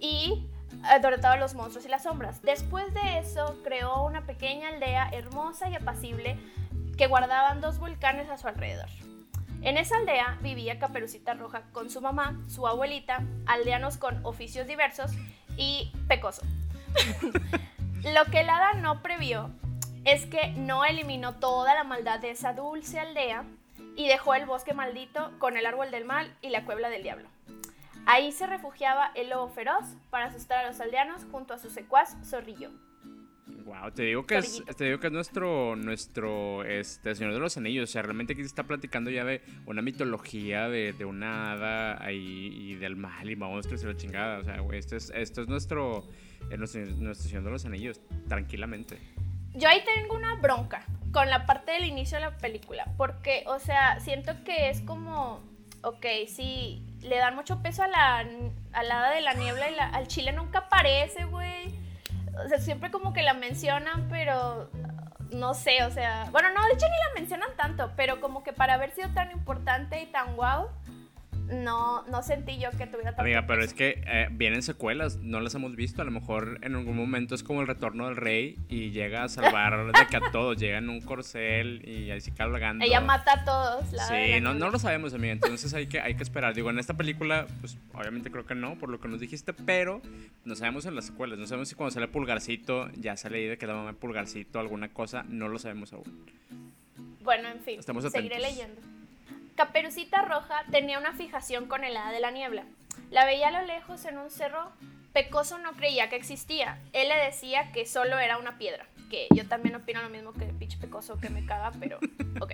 y 0.00 0.46
eh, 0.90 1.00
derrotaba 1.02 1.34
a 1.34 1.38
los 1.38 1.54
monstruos 1.54 1.84
y 1.84 1.88
las 1.88 2.04
sombras. 2.04 2.40
Después 2.42 2.94
de 2.94 3.18
eso, 3.18 3.60
creó 3.64 4.04
una 4.04 4.22
pequeña 4.22 4.68
aldea 4.68 5.10
hermosa 5.12 5.68
y 5.68 5.74
apacible 5.74 6.38
que 6.96 7.08
guardaban 7.08 7.60
dos 7.60 7.78
volcanes 7.78 8.30
a 8.30 8.38
su 8.38 8.48
alrededor. 8.48 8.88
En 9.62 9.76
esa 9.76 9.96
aldea 9.96 10.38
vivía 10.40 10.78
Caperucita 10.78 11.34
Roja 11.34 11.62
con 11.72 11.90
su 11.90 12.00
mamá, 12.00 12.40
su 12.46 12.66
abuelita, 12.66 13.24
aldeanos 13.46 13.96
con 13.96 14.24
oficios 14.24 14.66
diversos 14.66 15.12
y 15.56 15.92
Pecoso. 16.06 16.42
Lo 18.04 18.24
que 18.30 18.40
el 18.40 18.50
hada 18.50 18.74
no 18.74 19.02
previó 19.02 19.50
es 20.04 20.26
que 20.26 20.48
no 20.52 20.84
eliminó 20.84 21.34
toda 21.34 21.74
la 21.74 21.84
maldad 21.84 22.20
de 22.20 22.30
esa 22.30 22.52
dulce 22.52 23.00
aldea 23.00 23.44
y 23.96 24.06
dejó 24.06 24.34
el 24.34 24.46
bosque 24.46 24.74
maldito 24.74 25.32
con 25.38 25.56
el 25.56 25.66
árbol 25.66 25.90
del 25.90 26.04
mal 26.04 26.32
y 26.40 26.50
la 26.50 26.64
cuebla 26.64 26.88
del 26.88 27.02
diablo. 27.02 27.28
Ahí 28.06 28.32
se 28.32 28.46
refugiaba 28.46 29.10
el 29.16 29.30
lobo 29.30 29.48
feroz 29.48 29.84
para 30.08 30.26
asustar 30.26 30.64
a 30.64 30.68
los 30.68 30.80
aldeanos 30.80 31.26
junto 31.30 31.52
a 31.52 31.58
su 31.58 31.68
secuaz 31.68 32.16
Zorrillo. 32.24 32.70
Wow, 33.64 33.90
te 33.92 34.02
digo 34.02 34.26
que 34.26 34.38
es, 34.38 34.62
te 34.76 34.84
digo 34.84 34.98
que 34.98 35.08
es 35.08 35.12
nuestro, 35.12 35.76
nuestro 35.76 36.64
este, 36.64 37.14
Señor 37.14 37.34
de 37.34 37.38
los 37.38 37.56
Anillos. 37.56 37.90
O 37.90 37.92
sea, 37.92 38.02
realmente 38.02 38.32
aquí 38.32 38.42
se 38.42 38.48
está 38.48 38.64
platicando 38.64 39.10
ya 39.10 39.24
de 39.24 39.42
una 39.66 39.82
mitología 39.82 40.68
de, 40.68 40.92
de 40.92 41.04
una 41.04 41.52
hada 41.52 42.02
ahí 42.02 42.50
y 42.54 42.74
del 42.76 42.96
mal 42.96 43.28
y 43.28 43.36
monstruos 43.36 43.82
y 43.82 43.86
la 43.86 43.96
chingada. 43.96 44.38
O 44.38 44.44
sea, 44.44 44.60
güey, 44.60 44.78
esto 44.78 44.96
es, 44.96 45.12
esto 45.14 45.42
es 45.42 45.48
nuestro, 45.48 46.08
eh, 46.50 46.56
nuestro, 46.56 46.84
nuestro 46.86 47.28
Señor 47.28 47.44
de 47.44 47.50
los 47.50 47.64
Anillos, 47.64 48.00
tranquilamente. 48.28 48.98
Yo 49.54 49.68
ahí 49.68 49.82
tengo 49.84 50.16
una 50.16 50.34
bronca 50.36 50.86
con 51.12 51.28
la 51.28 51.46
parte 51.46 51.72
del 51.72 51.84
inicio 51.84 52.18
de 52.18 52.24
la 52.24 52.38
película. 52.38 52.86
Porque, 52.96 53.44
o 53.46 53.58
sea, 53.58 54.00
siento 54.00 54.32
que 54.44 54.70
es 54.70 54.80
como. 54.82 55.42
Ok, 55.82 56.06
sí, 56.26 56.82
le 57.02 57.18
dan 57.18 57.36
mucho 57.36 57.62
peso 57.62 57.84
a 57.84 57.88
la, 57.88 58.18
a 58.72 58.82
la 58.82 58.98
hada 58.98 59.14
de 59.14 59.20
la 59.20 59.34
niebla 59.34 59.70
y 59.70 59.78
al 59.78 60.08
chile 60.08 60.32
nunca 60.32 60.60
aparece, 60.60 61.24
güey 61.26 61.87
o 62.44 62.48
sea, 62.48 62.58
siempre 62.58 62.90
como 62.90 63.12
que 63.12 63.22
la 63.22 63.34
mencionan, 63.34 64.08
pero 64.08 64.70
no 65.30 65.54
sé, 65.54 65.84
o 65.84 65.90
sea, 65.90 66.28
bueno, 66.30 66.48
no, 66.50 66.64
de 66.66 66.74
hecho 66.74 66.86
ni 66.86 66.96
la 66.96 67.20
mencionan 67.20 67.50
tanto, 67.56 67.92
pero 67.96 68.20
como 68.20 68.42
que 68.42 68.52
para 68.52 68.74
haber 68.74 68.90
sido 68.92 69.08
tan 69.10 69.30
importante 69.30 70.00
y 70.00 70.06
tan 70.06 70.36
guau, 70.36 70.68
no, 71.50 72.02
no 72.06 72.22
sentí 72.22 72.58
yo 72.58 72.70
que 72.70 72.86
tuviera 72.86 73.10
tanto 73.10 73.22
Amiga, 73.22 73.46
pero 73.46 73.62
es 73.62 73.74
que 73.74 74.02
eh, 74.06 74.28
vienen 74.30 74.62
secuelas, 74.62 75.16
no 75.16 75.40
las 75.40 75.54
hemos 75.54 75.74
visto. 75.76 76.02
A 76.02 76.04
lo 76.04 76.10
mejor 76.10 76.58
en 76.62 76.74
algún 76.74 76.96
momento 76.96 77.34
es 77.34 77.42
como 77.42 77.60
el 77.60 77.66
retorno 77.66 78.06
del 78.06 78.16
rey 78.16 78.56
y 78.68 78.90
llega 78.90 79.24
a 79.24 79.28
salvar 79.28 79.92
de 79.92 80.06
que 80.08 80.16
a 80.16 80.30
todos. 80.30 80.58
Llega 80.58 80.78
en 80.78 80.88
un 80.88 81.00
corcel 81.00 81.82
y 81.88 82.10
ahí 82.10 82.20
sí 82.20 82.30
cargando. 82.32 82.84
Ella 82.84 83.00
mata 83.00 83.32
a 83.32 83.44
todos. 83.44 83.92
La 83.92 84.06
sí, 84.06 84.40
no, 84.40 84.54
no 84.54 84.70
lo 84.70 84.78
sabemos, 84.78 85.14
amiga. 85.14 85.32
Entonces 85.32 85.72
hay 85.74 85.86
que, 85.86 86.00
hay 86.00 86.14
que 86.14 86.22
esperar. 86.22 86.54
Digo, 86.54 86.70
en 86.70 86.78
esta 86.78 86.94
película, 86.94 87.46
pues 87.60 87.78
obviamente 87.94 88.30
creo 88.30 88.46
que 88.46 88.54
no, 88.54 88.76
por 88.76 88.90
lo 88.90 89.00
que 89.00 89.08
nos 89.08 89.20
dijiste, 89.20 89.52
pero 89.52 90.02
no 90.44 90.54
sabemos 90.54 90.86
en 90.86 90.94
las 90.94 91.06
secuelas. 91.06 91.38
No 91.38 91.46
sabemos 91.46 91.68
si 91.68 91.74
cuando 91.74 91.92
sale 91.92 92.08
Pulgarcito 92.08 92.90
ya 92.96 93.16
sale 93.16 93.38
ahí 93.38 93.46
de 93.46 93.58
que 93.58 93.66
la 93.66 93.74
mamá 93.74 93.92
Pulgarcito, 93.94 94.60
alguna 94.60 94.88
cosa. 94.92 95.24
No 95.28 95.48
lo 95.48 95.58
sabemos 95.58 95.92
aún. 95.92 96.26
Bueno, 97.22 97.48
en 97.48 97.60
fin, 97.60 97.78
Estamos 97.78 98.10
seguiré 98.10 98.38
leyendo. 98.38 98.80
Caperucita 99.58 100.22
Roja 100.22 100.62
tenía 100.70 101.00
una 101.00 101.14
fijación 101.14 101.66
con 101.66 101.82
el 101.82 101.96
hada 101.96 102.12
de 102.12 102.20
la 102.20 102.30
niebla. 102.30 102.62
La 103.10 103.24
veía 103.24 103.48
a 103.48 103.50
lo 103.50 103.66
lejos 103.66 104.04
en 104.04 104.16
un 104.16 104.30
cerro. 104.30 104.70
Pecoso 105.12 105.58
no 105.58 105.72
creía 105.72 106.08
que 106.08 106.14
existía. 106.14 106.78
Él 106.92 107.08
le 107.08 107.16
decía 107.16 107.72
que 107.72 107.84
solo 107.84 108.20
era 108.20 108.38
una 108.38 108.56
piedra. 108.56 108.86
Que 109.10 109.26
yo 109.34 109.48
también 109.48 109.74
opino 109.74 110.00
lo 110.00 110.10
mismo 110.10 110.32
que 110.32 110.44
el 110.44 110.54
pinche 110.54 110.78
Pecoso 110.78 111.18
que 111.18 111.28
me 111.28 111.44
caga, 111.44 111.72
pero 111.80 111.98
ok. 112.40 112.52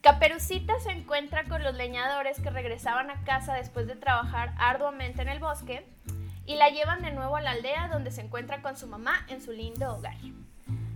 Caperucita 0.00 0.78
se 0.78 0.92
encuentra 0.92 1.42
con 1.42 1.64
los 1.64 1.74
leñadores 1.74 2.38
que 2.38 2.50
regresaban 2.50 3.10
a 3.10 3.24
casa 3.24 3.54
después 3.54 3.88
de 3.88 3.96
trabajar 3.96 4.54
arduamente 4.58 5.22
en 5.22 5.28
el 5.28 5.40
bosque 5.40 5.84
y 6.46 6.54
la 6.54 6.68
llevan 6.68 7.02
de 7.02 7.10
nuevo 7.10 7.34
a 7.34 7.40
la 7.40 7.50
aldea 7.50 7.88
donde 7.88 8.12
se 8.12 8.20
encuentra 8.20 8.62
con 8.62 8.76
su 8.76 8.86
mamá 8.86 9.26
en 9.28 9.42
su 9.42 9.50
lindo 9.50 9.92
hogar. 9.92 10.18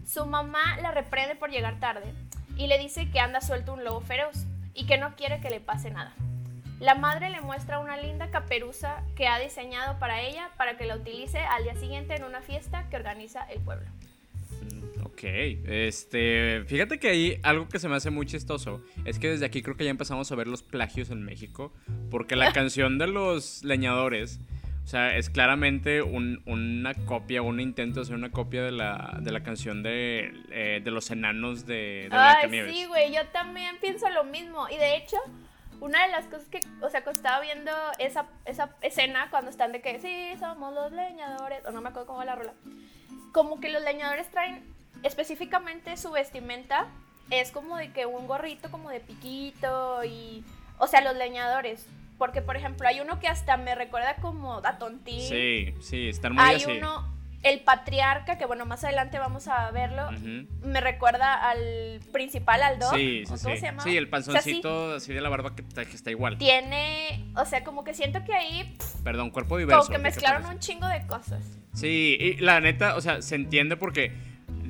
Su 0.06 0.24
mamá 0.24 0.76
la 0.80 0.92
reprende 0.92 1.34
por 1.34 1.50
llegar 1.50 1.80
tarde 1.80 2.14
y 2.56 2.68
le 2.68 2.78
dice 2.78 3.10
que 3.10 3.18
anda 3.18 3.40
suelto 3.40 3.72
un 3.72 3.82
lobo 3.82 4.02
feroz 4.02 4.46
y 4.74 4.86
que 4.86 4.98
no 4.98 5.16
quiere 5.16 5.40
que 5.40 5.50
le 5.50 5.60
pase 5.60 5.90
nada. 5.90 6.14
La 6.80 6.94
madre 6.94 7.28
le 7.28 7.42
muestra 7.42 7.78
una 7.78 7.98
linda 7.98 8.30
caperuza 8.30 9.02
que 9.14 9.28
ha 9.28 9.38
diseñado 9.38 9.98
para 9.98 10.22
ella 10.22 10.50
para 10.56 10.78
que 10.78 10.86
la 10.86 10.96
utilice 10.96 11.38
al 11.38 11.64
día 11.64 11.76
siguiente 11.76 12.14
en 12.14 12.24
una 12.24 12.40
fiesta 12.40 12.88
que 12.88 12.96
organiza 12.96 13.42
el 13.50 13.60
pueblo. 13.60 13.86
Ok, 15.04 15.24
este, 15.24 16.64
fíjate 16.66 16.98
que 16.98 17.08
hay 17.08 17.40
algo 17.42 17.68
que 17.68 17.78
se 17.78 17.88
me 17.88 17.96
hace 17.96 18.08
muy 18.08 18.24
chistoso, 18.24 18.82
es 19.04 19.18
que 19.18 19.28
desde 19.28 19.44
aquí 19.44 19.60
creo 19.60 19.76
que 19.76 19.84
ya 19.84 19.90
empezamos 19.90 20.32
a 20.32 20.34
ver 20.34 20.46
los 20.46 20.62
plagios 20.62 21.10
en 21.10 21.22
México, 21.22 21.72
porque 22.10 22.36
la 22.36 22.52
canción 22.54 22.96
de 22.96 23.06
los 23.06 23.62
leñadores, 23.62 24.40
o 24.84 24.86
sea, 24.86 25.16
es 25.16 25.30
claramente 25.30 26.02
una 26.02 26.94
copia, 27.06 27.42
un 27.42 27.60
intento 27.60 27.96
de 27.96 28.02
hacer 28.02 28.16
una 28.16 28.30
copia 28.32 28.62
de 28.62 28.72
la, 28.72 29.18
de 29.20 29.30
la 29.30 29.42
canción 29.42 29.82
de, 29.82 30.32
eh, 30.50 30.80
de 30.82 30.90
los 30.90 31.10
enanos 31.10 31.64
de, 31.64 32.08
de 32.10 32.16
Ay, 32.16 32.50
sí, 32.72 32.86
güey, 32.86 33.14
yo 33.14 33.26
también 33.28 33.76
pienso 33.80 34.08
lo 34.10 34.24
mismo, 34.24 34.68
y 34.68 34.76
de 34.76 34.96
hecho 34.96 35.16
una 35.80 36.06
de 36.06 36.12
las 36.12 36.26
cosas 36.26 36.48
que, 36.48 36.60
o 36.82 36.90
sea, 36.90 37.02
cuando 37.02 37.18
estaba 37.18 37.40
viendo 37.40 37.70
esa, 37.98 38.26
esa 38.44 38.74
escena, 38.82 39.28
cuando 39.30 39.50
están 39.50 39.72
de 39.72 39.80
que 39.80 39.98
sí, 40.00 40.38
somos 40.38 40.74
los 40.74 40.92
leñadores, 40.92 41.64
o 41.64 41.70
no 41.70 41.80
me 41.80 41.88
acuerdo 41.88 42.06
cómo 42.06 42.18
va 42.18 42.24
la 42.24 42.36
rola, 42.36 42.52
como 43.32 43.60
que 43.60 43.70
los 43.70 43.82
leñadores 43.82 44.28
traen 44.30 44.62
específicamente 45.02 45.96
su 45.96 46.10
vestimenta, 46.10 46.86
es 47.30 47.50
como 47.52 47.76
de 47.76 47.92
que 47.92 48.06
un 48.06 48.26
gorrito 48.26 48.70
como 48.70 48.90
de 48.90 49.00
piquito 49.00 50.04
y, 50.04 50.44
o 50.78 50.86
sea, 50.86 51.00
los 51.00 51.16
leñadores. 51.16 51.86
Porque, 52.20 52.42
por 52.42 52.54
ejemplo, 52.54 52.86
hay 52.86 53.00
uno 53.00 53.18
que 53.18 53.28
hasta 53.28 53.56
me 53.56 53.74
recuerda 53.74 54.16
como 54.16 54.60
a 54.62 54.76
Tontín. 54.76 55.22
Sí, 55.22 55.72
sí, 55.80 56.10
están 56.10 56.34
muy 56.34 56.44
hay 56.44 56.62
uno 56.66 57.08
el 57.42 57.60
patriarca, 57.60 58.36
que 58.36 58.44
bueno, 58.44 58.66
más 58.66 58.84
adelante 58.84 59.18
vamos 59.18 59.48
a 59.48 59.70
verlo, 59.70 60.10
me 60.62 60.82
recuerda 60.82 61.34
al 61.34 62.00
principal, 62.12 62.62
al 62.62 62.78
Doc. 62.78 62.94
Sí, 62.94 63.22
sí, 63.24 63.32
¿Cómo 63.42 63.56
se 63.56 63.62
llama? 63.62 63.82
Sí, 63.82 63.96
el 63.96 64.10
panzoncito 64.10 64.96
así 64.96 65.14
de 65.14 65.22
la 65.22 65.30
barba 65.30 65.56
que, 65.56 65.64
está 65.80 66.10
igual. 66.10 66.36
Tiene, 66.36 67.32
o 67.36 67.46
sea, 67.46 67.64
como 67.64 67.84
que 67.84 67.94
siento 67.94 68.22
que 68.22 68.34
ahí... 68.34 68.76
Perdón, 69.02 69.30
cuerpo 69.30 69.56
diverso. 69.56 69.86
Como 69.86 69.96
que 69.96 70.02
mezclaron 70.02 70.44
un 70.44 70.58
chingo 70.58 70.86
de 70.88 71.06
cosas. 71.06 71.42
Sí, 71.72 72.18
y 72.20 72.34
la 72.36 72.60
neta, 72.60 72.96
o 72.96 73.00
sea, 73.00 73.22
se 73.22 73.36
entiende 73.36 73.78
porque 73.78 74.12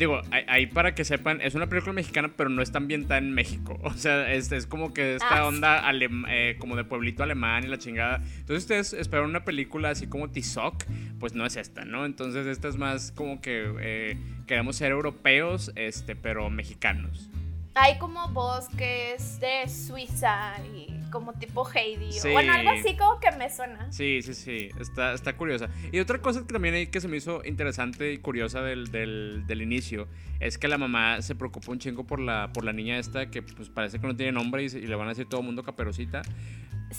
digo, 0.01 0.23
ahí 0.31 0.67
para 0.67 0.95
que 0.95 1.05
sepan, 1.05 1.43
es 1.43 1.55
una 1.55 1.69
película 1.69 1.93
mexicana, 1.93 2.33
pero 2.35 2.49
no 2.49 2.63
está 2.63 2.79
ambientada 2.79 3.19
en 3.19 3.33
México. 3.33 3.79
O 3.91 3.95
sea, 4.03 4.33
es, 4.33 4.51
es 4.51 4.67
como 4.67 4.95
que 4.95 5.17
esta 5.17 5.41
ah, 5.41 5.47
onda 5.47 5.83
eh, 6.29 6.57
como 6.59 6.75
de 6.75 6.85
pueblito 6.85 7.23
alemán 7.23 7.65
y 7.65 7.67
la 7.67 7.77
chingada. 7.77 8.23
Entonces 8.39 8.65
ustedes 8.65 8.93
esperan 8.95 9.27
una 9.27 9.45
película 9.45 9.91
así 9.91 10.07
como 10.07 10.31
Tizoc, 10.31 10.85
pues 11.19 11.35
no 11.35 11.45
es 11.45 11.57
esta, 11.57 11.85
¿no? 11.85 12.07
Entonces 12.07 12.47
esta 12.47 12.69
es 12.69 12.77
más 12.77 13.13
como 13.13 13.43
que 13.43 13.75
eh, 13.81 14.17
queremos 14.47 14.77
ser 14.77 14.93
europeos, 14.93 15.71
este, 15.75 16.17
pero 16.17 16.49
mexicanos. 16.49 17.29
Hay 17.75 17.99
como 17.99 18.27
bosques 18.29 19.39
de 19.41 19.69
Suiza 19.69 20.55
y 20.75 21.00
como 21.11 21.33
tipo 21.35 21.69
Heidi. 21.69 22.11
bueno, 22.33 22.53
algo 22.53 22.71
así 22.71 22.97
como 22.97 23.21
que 23.21 23.31
me 23.33 23.51
suena. 23.51 23.91
Sí, 23.93 24.23
sí, 24.23 24.35
sí. 24.35 24.69
Está, 24.81 25.13
está 25.13 25.37
curiosa. 25.37 25.69
Y 25.93 25.99
otra 25.99 26.21
cosa 26.21 26.41
que 26.41 26.53
también 26.53 26.75
hay 26.75 26.87
que 26.87 27.01
se 27.01 27.09
me 27.09 27.17
hizo 27.17 27.45
interesante 27.45 28.13
y 28.13 28.19
curiosa 28.19 28.63
del, 28.63 28.91
del, 28.91 29.45
del, 29.47 29.63
inicio 29.63 30.09
es 30.41 30.59
que 30.59 30.69
la 30.69 30.79
mamá 30.79 31.23
se 31.23 31.35
preocupó 31.35 31.73
un 31.73 31.79
chingo 31.79 32.05
por 32.05 32.21
la, 32.21 32.51
por 32.53 32.65
la 32.65 32.73
niña 32.73 32.99
esta 32.99 33.31
que 33.31 33.43
pues 33.43 33.69
parece 33.69 34.01
que 34.01 34.07
no 34.07 34.17
tiene 34.17 34.33
nombre 34.33 34.63
y, 34.63 34.69
le 34.69 34.95
van 34.95 35.07
a 35.07 35.11
decir 35.11 35.27
todo 35.29 35.41
el 35.41 35.47
mundo 35.47 35.63
caperucita. 35.63 36.23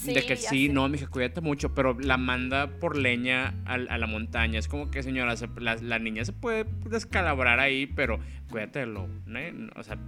de 0.04 0.26
que 0.26 0.36
sí, 0.36 0.68
no, 0.68 0.88
mija, 0.88 1.06
cuídate 1.06 1.40
mucho, 1.40 1.74
pero 1.74 1.98
la 1.98 2.16
manda 2.16 2.78
por 2.78 2.96
leña 2.96 3.54
a, 3.64 3.74
a 3.74 3.98
la 3.98 4.06
montaña. 4.06 4.58
Es 4.58 4.68
como 4.68 4.90
que, 4.90 5.02
señora, 5.02 5.34
la, 5.58 5.76
la, 5.76 5.98
niña 5.98 6.24
se 6.24 6.32
puede 6.32 6.64
descalabrar 6.88 7.60
ahí, 7.60 7.86
pero 7.86 8.18
cuídate 8.50 8.80
de 8.80 8.86
lo, 8.86 9.08
¿no? 9.26 9.38
O 9.76 9.82
sea, 9.82 9.98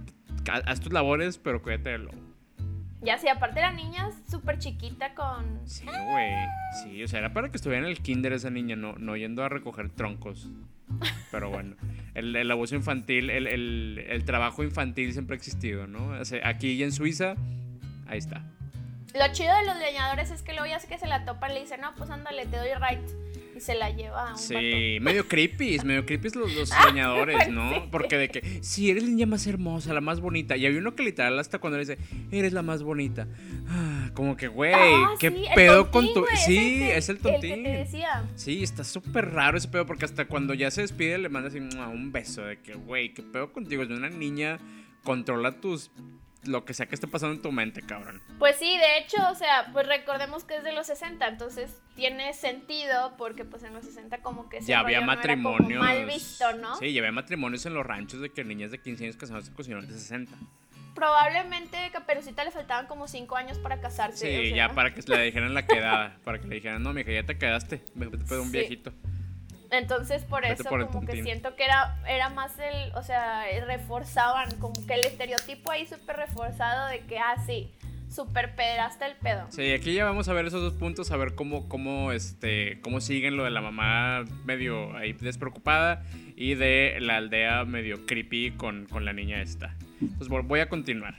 haz 0.65 0.79
tus 0.79 0.93
labores, 0.93 1.37
pero 1.37 1.61
cuídate 1.61 1.89
del 1.91 2.05
lobo. 2.05 2.34
Ya 3.01 3.17
sí, 3.17 3.27
aparte 3.27 3.59
la 3.61 3.71
niña 3.71 4.09
súper 4.29 4.57
chiquita 4.57 5.13
con... 5.13 5.67
Sí, 5.67 5.85
güey. 5.85 6.33
Sí, 6.81 7.03
o 7.03 7.07
sea, 7.07 7.19
era 7.19 7.33
para 7.33 7.49
que 7.49 7.57
estuviera 7.57 7.83
en 7.83 7.89
el 7.89 7.99
kinder 7.99 8.33
esa 8.33 8.49
niña, 8.49 8.75
no, 8.75 8.93
no 8.93 9.15
yendo 9.15 9.43
a 9.43 9.49
recoger 9.49 9.89
troncos. 9.89 10.49
Pero 11.31 11.49
bueno, 11.49 11.75
el, 12.13 12.35
el 12.35 12.49
abuso 12.49 12.75
infantil, 12.75 13.29
el, 13.29 13.47
el, 13.47 14.05
el, 14.07 14.23
trabajo 14.23 14.63
infantil 14.63 15.11
siempre 15.13 15.35
ha 15.35 15.37
existido, 15.37 15.87
¿no? 15.87 16.13
aquí 16.43 16.71
y 16.71 16.83
en 16.83 16.91
Suiza, 16.91 17.35
ahí 18.07 18.17
está. 18.17 18.43
Lo 19.13 19.31
chido 19.33 19.55
de 19.55 19.65
los 19.65 19.77
leñadores 19.77 20.31
es 20.31 20.41
que 20.41 20.53
luego 20.53 20.67
ya 20.67 20.79
sé 20.79 20.87
que 20.87 20.97
se 20.97 21.07
la 21.07 21.25
topan 21.25 21.51
y 21.51 21.53
le 21.55 21.61
dicen, 21.61 21.81
no, 21.81 21.93
pues 21.95 22.09
ándale, 22.09 22.45
te 22.45 22.57
doy 22.57 22.69
right 22.75 23.34
y 23.55 23.61
se 23.61 23.73
la 23.75 23.89
lleva 23.89 24.29
a 24.29 24.31
un 24.33 24.37
Sí, 24.37 24.97
medio 25.01 25.27
creepy, 25.27 25.79
medio 25.85 26.05
creepy 26.05 26.29
los, 26.35 26.53
los 26.53 26.69
leñadores, 26.85 27.49
¿no? 27.49 27.89
Porque 27.89 28.17
de 28.17 28.29
que, 28.29 28.59
sí, 28.61 28.89
eres 28.89 29.03
la 29.03 29.09
niña 29.09 29.25
más 29.25 29.47
hermosa, 29.47 29.93
la 29.93 30.01
más 30.01 30.19
bonita. 30.19 30.57
Y 30.57 30.65
hay 30.65 30.75
uno 30.75 30.95
que 30.95 31.03
literal 31.03 31.39
hasta 31.39 31.59
cuando 31.59 31.77
le 31.77 31.85
dice, 31.85 31.97
eres 32.31 32.53
la 32.53 32.61
más 32.61 32.83
bonita. 32.83 33.27
Ah, 33.67 34.09
como 34.13 34.35
que, 34.35 34.47
güey, 34.47 34.73
ah, 34.73 35.15
qué 35.19 35.31
pedo 35.55 35.89
con 35.89 36.13
tu... 36.13 36.25
sí, 36.45 36.83
es 36.83 37.09
el 37.09 37.19
tontín. 37.19 37.63
te 37.63 37.69
decía. 37.69 38.23
Sí, 38.35 38.61
está 38.61 38.83
súper 38.83 39.31
raro 39.31 39.57
ese 39.57 39.69
pedo 39.69 39.85
porque 39.85 40.05
hasta 40.05 40.25
cuando 40.25 40.53
ya 40.53 40.69
se 40.69 40.81
despide 40.81 41.17
le 41.17 41.29
manda 41.29 41.47
así 41.47 41.59
un 41.59 42.11
beso 42.11 42.41
de 42.41 42.59
que, 42.59 42.73
güey, 42.75 43.13
qué 43.13 43.23
pedo 43.23 43.53
contigo. 43.53 43.83
Es 43.83 43.89
una 43.89 44.09
niña, 44.09 44.59
controla 45.03 45.53
tus 45.61 45.91
lo 46.47 46.65
que 46.65 46.73
sea 46.73 46.85
que 46.85 46.95
esté 46.95 47.07
pasando 47.07 47.35
en 47.35 47.41
tu 47.41 47.51
mente, 47.51 47.81
cabrón. 47.81 48.21
Pues 48.39 48.57
sí, 48.57 48.77
de 48.77 48.97
hecho, 48.99 49.17
o 49.31 49.35
sea, 49.35 49.69
pues 49.73 49.87
recordemos 49.87 50.43
que 50.43 50.57
es 50.57 50.63
de 50.63 50.71
los 50.71 50.87
60, 50.87 51.27
entonces 51.27 51.81
tiene 51.95 52.33
sentido 52.33 53.15
porque 53.17 53.45
pues 53.45 53.63
en 53.63 53.73
los 53.73 53.85
60 53.85 54.19
como 54.21 54.49
que 54.49 54.61
ya 54.61 54.79
había 54.79 55.01
matrimonios 55.01 55.81
mal 55.81 56.05
visto, 56.05 56.53
¿no? 56.53 56.75
Sí, 56.77 56.93
ya 56.93 57.01
había 57.01 57.11
matrimonios 57.11 57.65
en 57.65 57.73
los 57.73 57.85
ranchos 57.85 58.21
de 58.21 58.29
que 58.29 58.43
niñas 58.43 58.71
de 58.71 58.79
15 58.79 59.03
años 59.05 59.17
casándose 59.17 59.51
con 59.53 59.65
señores 59.65 59.89
de 59.89 59.95
60. 59.95 60.31
Probablemente 60.93 61.77
a 61.77 61.91
Caperucita 61.91 62.45
le 62.45 62.51
faltaban 62.51 62.87
como 62.87 63.07
5 63.07 63.35
años 63.35 63.57
para 63.59 63.81
casarse. 63.81 64.43
Sí, 64.43 64.53
ya 64.53 64.73
para 64.73 64.93
que 64.93 65.01
le 65.01 65.23
dijeran 65.23 65.53
la 65.53 65.67
quedada, 65.67 66.17
para 66.23 66.39
que 66.39 66.47
le 66.47 66.55
dijeran, 66.55 66.81
no, 66.83 66.93
mija, 66.93 67.11
ya 67.11 67.23
te 67.23 67.37
quedaste, 67.37 67.83
de 67.95 68.39
un 68.39 68.51
viejito. 68.51 68.93
Entonces 69.77 70.23
por 70.23 70.45
eso 70.45 70.69
como 70.69 71.05
que 71.05 71.23
siento 71.23 71.55
que 71.55 71.65
era, 71.65 71.97
era 72.07 72.29
más 72.29 72.57
el, 72.59 72.93
o 72.95 73.03
sea, 73.03 73.43
reforzaban 73.65 74.51
como 74.59 74.73
que 74.85 74.93
el 74.93 75.01
estereotipo 75.01 75.71
ahí 75.71 75.85
súper 75.85 76.17
reforzado 76.17 76.87
de 76.87 77.01
que, 77.01 77.19
ah, 77.19 77.35
sí, 77.45 77.71
súper 78.09 78.55
pedrasta 78.55 79.05
el 79.07 79.15
pedo. 79.15 79.45
Sí, 79.49 79.73
aquí 79.73 79.93
ya 79.93 80.05
vamos 80.05 80.27
a 80.29 80.33
ver 80.33 80.45
esos 80.45 80.61
dos 80.61 80.73
puntos, 80.73 81.11
a 81.11 81.17
ver 81.17 81.35
cómo, 81.35 81.67
cómo, 81.67 82.11
este, 82.11 82.79
cómo 82.81 83.01
siguen 83.01 83.37
lo 83.37 83.43
de 83.43 83.51
la 83.51 83.61
mamá 83.61 84.25
medio 84.45 84.95
ahí 84.95 85.13
despreocupada 85.13 86.03
y 86.35 86.55
de 86.55 86.97
la 86.99 87.17
aldea 87.17 87.65
medio 87.65 88.05
creepy 88.05 88.51
con, 88.51 88.85
con 88.85 89.05
la 89.05 89.13
niña 89.13 89.41
esta. 89.41 89.75
Entonces 90.01 90.27
voy 90.27 90.59
a 90.59 90.69
continuar. 90.69 91.15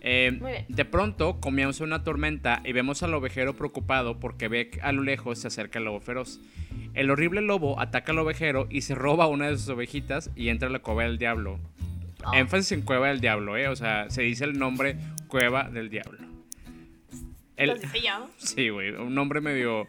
Eh, 0.00 0.64
de 0.68 0.84
pronto 0.84 1.40
comienza 1.40 1.84
una 1.84 2.04
tormenta 2.04 2.62
y 2.64 2.72
vemos 2.72 3.02
al 3.02 3.14
ovejero 3.14 3.54
preocupado 3.54 4.20
porque 4.20 4.48
ve 4.48 4.70
que 4.70 4.80
a 4.80 4.92
lo 4.92 5.02
lejos 5.02 5.38
se 5.38 5.48
acerca 5.48 5.78
el 5.78 5.86
lobo 5.86 6.00
feroz. 6.00 6.40
El 6.94 7.10
horrible 7.10 7.40
lobo 7.40 7.80
ataca 7.80 8.12
al 8.12 8.18
ovejero 8.18 8.66
y 8.70 8.82
se 8.82 8.94
roba 8.94 9.26
una 9.26 9.48
de 9.48 9.58
sus 9.58 9.68
ovejitas 9.68 10.30
y 10.36 10.48
entra 10.48 10.68
a 10.68 10.72
la 10.72 10.78
cueva 10.80 11.04
del 11.04 11.18
diablo. 11.18 11.58
Oh. 12.24 12.34
Énfasis 12.34 12.72
en 12.72 12.82
cueva 12.82 13.08
del 13.08 13.20
diablo, 13.20 13.56
¿eh? 13.56 13.68
O 13.68 13.76
sea, 13.76 14.10
se 14.10 14.22
dice 14.22 14.44
el 14.44 14.58
nombre 14.58 14.96
cueva 15.28 15.68
del 15.68 15.88
diablo. 15.90 16.18
El... 17.56 17.80
Sí, 18.38 18.68
güey, 18.68 18.90
un 18.90 19.14
nombre 19.14 19.40
medio 19.40 19.86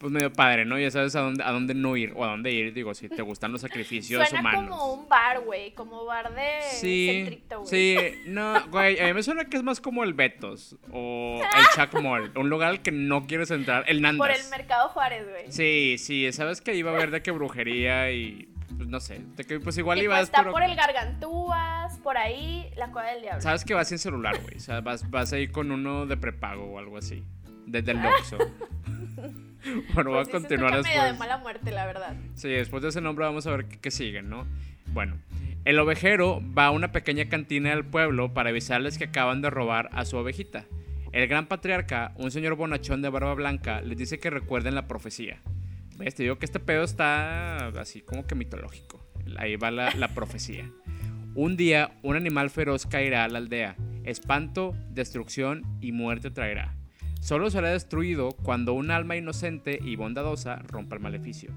pues 0.00 0.10
medio 0.10 0.32
padre, 0.32 0.64
¿no? 0.64 0.78
Ya 0.78 0.90
sabes 0.90 1.14
a 1.14 1.20
dónde, 1.20 1.44
a 1.44 1.52
dónde 1.52 1.74
no 1.74 1.94
ir 1.94 2.14
o 2.16 2.24
a 2.24 2.28
dónde 2.28 2.50
ir, 2.50 2.72
digo, 2.72 2.94
si 2.94 3.10
te 3.10 3.20
gustan 3.20 3.52
los 3.52 3.60
sacrificios 3.60 4.26
suena 4.26 4.40
humanos. 4.40 4.70
como 4.70 4.94
un 4.94 5.08
bar, 5.10 5.40
güey, 5.40 5.74
como 5.74 6.06
bar 6.06 6.34
de 6.34 6.62
sí, 6.70 7.42
güey. 7.50 7.66
Sí, 7.66 8.22
no, 8.24 8.66
güey, 8.68 8.98
a 8.98 9.04
mí 9.04 9.12
me 9.12 9.22
suena 9.22 9.44
que 9.44 9.58
es 9.58 9.62
más 9.62 9.78
como 9.78 10.02
el 10.02 10.14
Betos 10.14 10.78
o 10.90 11.42
el 11.42 11.66
Chuck 11.76 12.00
Mall, 12.00 12.32
un 12.34 12.48
lugar 12.48 12.70
al 12.70 12.80
que 12.80 12.92
no 12.92 13.26
quieres 13.26 13.50
entrar, 13.50 13.84
el 13.88 14.00
Nandas. 14.00 14.26
Por 14.26 14.34
el 14.34 14.48
Mercado 14.48 14.88
Juárez, 14.88 15.28
güey. 15.28 15.52
Sí, 15.52 15.96
sí, 15.98 16.32
sabes 16.32 16.62
que 16.62 16.74
iba 16.74 16.92
a 16.92 16.94
haber 16.94 17.10
de 17.10 17.20
qué 17.20 17.30
brujería 17.30 18.10
y 18.10 18.48
pues 18.78 18.88
no 18.88 19.00
sé, 19.00 19.20
pues 19.62 19.76
igual 19.76 20.00
ibas 20.00 20.30
pues 20.30 20.40
está 20.40 20.50
por 20.50 20.62
el 20.62 20.76
Gargantúas, 20.76 21.98
por 21.98 22.16
ahí, 22.16 22.70
la 22.74 22.90
Cueva 22.90 23.10
del 23.10 23.20
Diablo. 23.20 23.42
Sabes 23.42 23.66
que 23.66 23.74
vas 23.74 23.86
sin 23.86 23.98
celular, 23.98 24.40
güey, 24.40 24.56
o 24.56 24.60
sea, 24.60 24.80
vas, 24.80 25.10
vas 25.10 25.34
ahí 25.34 25.48
con 25.48 25.70
uno 25.70 26.06
de 26.06 26.16
prepago 26.16 26.64
o 26.64 26.78
algo 26.78 26.96
así, 26.96 27.22
desde 27.66 27.90
el 27.92 27.98
Luxo. 27.98 28.38
bueno, 29.94 30.10
voy 30.10 30.20
a 30.20 30.22
pues 30.24 30.28
continuar 30.28 30.72
después. 30.76 30.94
Medio 30.94 31.12
de 31.12 31.18
mala 31.18 31.38
muerte, 31.38 31.70
la 31.70 31.86
verdad. 31.86 32.14
Sí, 32.34 32.48
después 32.48 32.82
de 32.82 32.90
ese 32.90 33.00
nombre 33.00 33.24
vamos 33.24 33.46
a 33.46 33.50
ver 33.50 33.66
qué, 33.66 33.90
siguen, 33.90 34.28
¿no? 34.28 34.46
Bueno, 34.92 35.18
el 35.64 35.78
ovejero 35.78 36.40
va 36.56 36.66
a 36.66 36.70
una 36.70 36.92
pequeña 36.92 37.28
cantina 37.28 37.70
del 37.70 37.84
pueblo 37.84 38.32
para 38.34 38.50
avisarles 38.50 38.98
que 38.98 39.04
acaban 39.04 39.42
de 39.42 39.50
robar 39.50 39.90
a 39.92 40.04
su 40.04 40.16
ovejita. 40.16 40.64
El 41.12 41.26
gran 41.26 41.46
patriarca, 41.46 42.12
un 42.16 42.30
señor 42.30 42.54
bonachón 42.54 43.02
de 43.02 43.08
barba 43.08 43.34
blanca, 43.34 43.80
les 43.80 43.98
dice 43.98 44.18
que 44.18 44.30
recuerden 44.30 44.74
la 44.74 44.86
profecía. 44.86 45.40
¿Ves? 45.96 46.14
Te 46.14 46.22
digo 46.22 46.38
que 46.38 46.46
este 46.46 46.60
pedo 46.60 46.84
está 46.84 47.66
así 47.68 48.00
como 48.00 48.26
que 48.26 48.34
mitológico. 48.34 49.04
Ahí 49.36 49.56
va 49.56 49.70
la, 49.70 49.94
la 49.94 50.08
profecía. 50.08 50.70
Un 51.34 51.56
día, 51.56 51.92
un 52.02 52.16
animal 52.16 52.50
feroz 52.50 52.86
caerá 52.86 53.24
a 53.24 53.28
la 53.28 53.38
aldea. 53.38 53.76
Espanto, 54.04 54.74
destrucción 54.90 55.62
y 55.80 55.92
muerte 55.92 56.30
traerá. 56.30 56.79
Solo 57.20 57.50
será 57.50 57.70
destruido 57.70 58.32
cuando 58.32 58.72
un 58.72 58.90
alma 58.90 59.16
inocente 59.16 59.78
y 59.82 59.96
bondadosa 59.96 60.56
rompa 60.66 60.96
el 60.96 61.02
maleficio. 61.02 61.50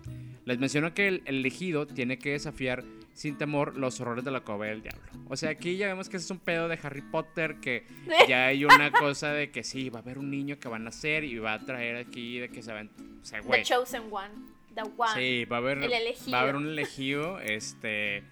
Les 0.46 0.60
menciono 0.60 0.94
que 0.94 1.08
el 1.08 1.24
elegido 1.26 1.88
tiene 1.88 2.20
que 2.20 2.32
desafiar 2.32 2.84
sin 3.14 3.38
temor 3.38 3.78
los 3.78 4.02
horrores 4.02 4.26
de 4.26 4.32
la 4.32 4.42
cueva 4.42 4.66
del 4.66 4.82
diablo. 4.82 5.04
O 5.30 5.38
sea, 5.38 5.52
aquí 5.52 5.78
ya 5.78 5.88
vemos 5.88 6.10
que 6.10 6.18
ese 6.18 6.26
es 6.26 6.32
un 6.32 6.40
pedo 6.40 6.68
de 6.68 6.78
Harry 6.84 7.02
Potter, 7.02 7.60
que 7.62 7.86
ya 8.28 8.48
hay 8.48 8.66
una 8.66 8.92
cosa 8.92 9.32
de 9.32 9.52
que 9.52 9.64
sí, 9.64 9.90
va 9.90 10.00
a 10.00 10.02
haber 10.02 10.18
un 10.18 10.30
niño 10.30 10.60
que 10.60 10.68
va 10.68 10.76
a 10.76 10.80
nacer 10.80 11.24
y 11.24 11.38
va 11.40 11.54
a 11.54 11.60
traer 11.60 11.96
aquí 11.96 12.40
de 12.40 12.50
que 12.50 12.62
se 12.62 12.74
van... 12.74 12.90
O 13.22 13.26
sea, 13.26 13.42
The 13.42 13.64
Chosen 13.64 14.04
One. 14.12 14.34
The 14.76 14.82
One. 14.82 15.14
Sí, 15.16 15.46
va 15.46 15.58
a 15.58 15.60
haber, 15.60 15.80
va 15.80 16.40
a 16.40 16.42
haber 16.42 16.56
un 16.56 16.68
elegido, 16.68 17.40
este 17.40 18.24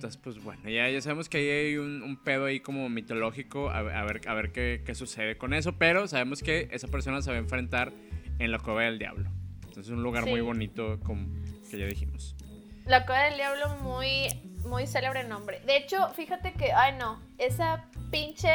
Entonces, 0.00 0.18
pues 0.24 0.42
bueno, 0.42 0.66
ya, 0.70 0.88
ya 0.88 0.98
sabemos 1.02 1.28
que 1.28 1.36
ahí 1.36 1.48
hay 1.50 1.76
un, 1.76 2.18
pedo 2.24 2.46
ahí 2.46 2.60
como 2.60 2.88
mitológico, 2.88 3.68
a, 3.68 3.82
ver, 3.82 4.26
a 4.26 4.32
ver 4.32 4.50
qué, 4.50 4.82
qué, 4.82 4.94
sucede 4.94 5.36
con 5.36 5.52
eso, 5.52 5.76
pero 5.76 6.08
sabemos 6.08 6.42
que 6.42 6.70
esa 6.72 6.88
persona 6.88 7.20
se 7.20 7.28
va 7.28 7.36
a 7.36 7.38
enfrentar 7.38 7.92
en 8.38 8.50
la 8.50 8.58
cueva 8.60 8.84
del 8.84 8.98
diablo. 8.98 9.28
Entonces, 9.56 9.88
es 9.88 9.90
un 9.90 10.02
lugar 10.02 10.24
muy 10.24 10.40
bonito, 10.40 10.98
como 11.00 11.28
que 11.70 11.76
ya 11.76 11.84
dijimos. 11.84 12.34
La 12.86 13.04
cueva 13.04 13.24
del 13.24 13.34
diablo, 13.34 13.76
muy, 13.82 14.28
muy 14.64 14.86
célebre 14.86 15.24
nombre. 15.24 15.60
De 15.66 15.76
hecho, 15.76 16.08
fíjate 16.14 16.52
que, 16.52 16.72
ay 16.72 16.96
no, 16.98 17.20
esa 17.38 17.86
pinche 18.10 18.48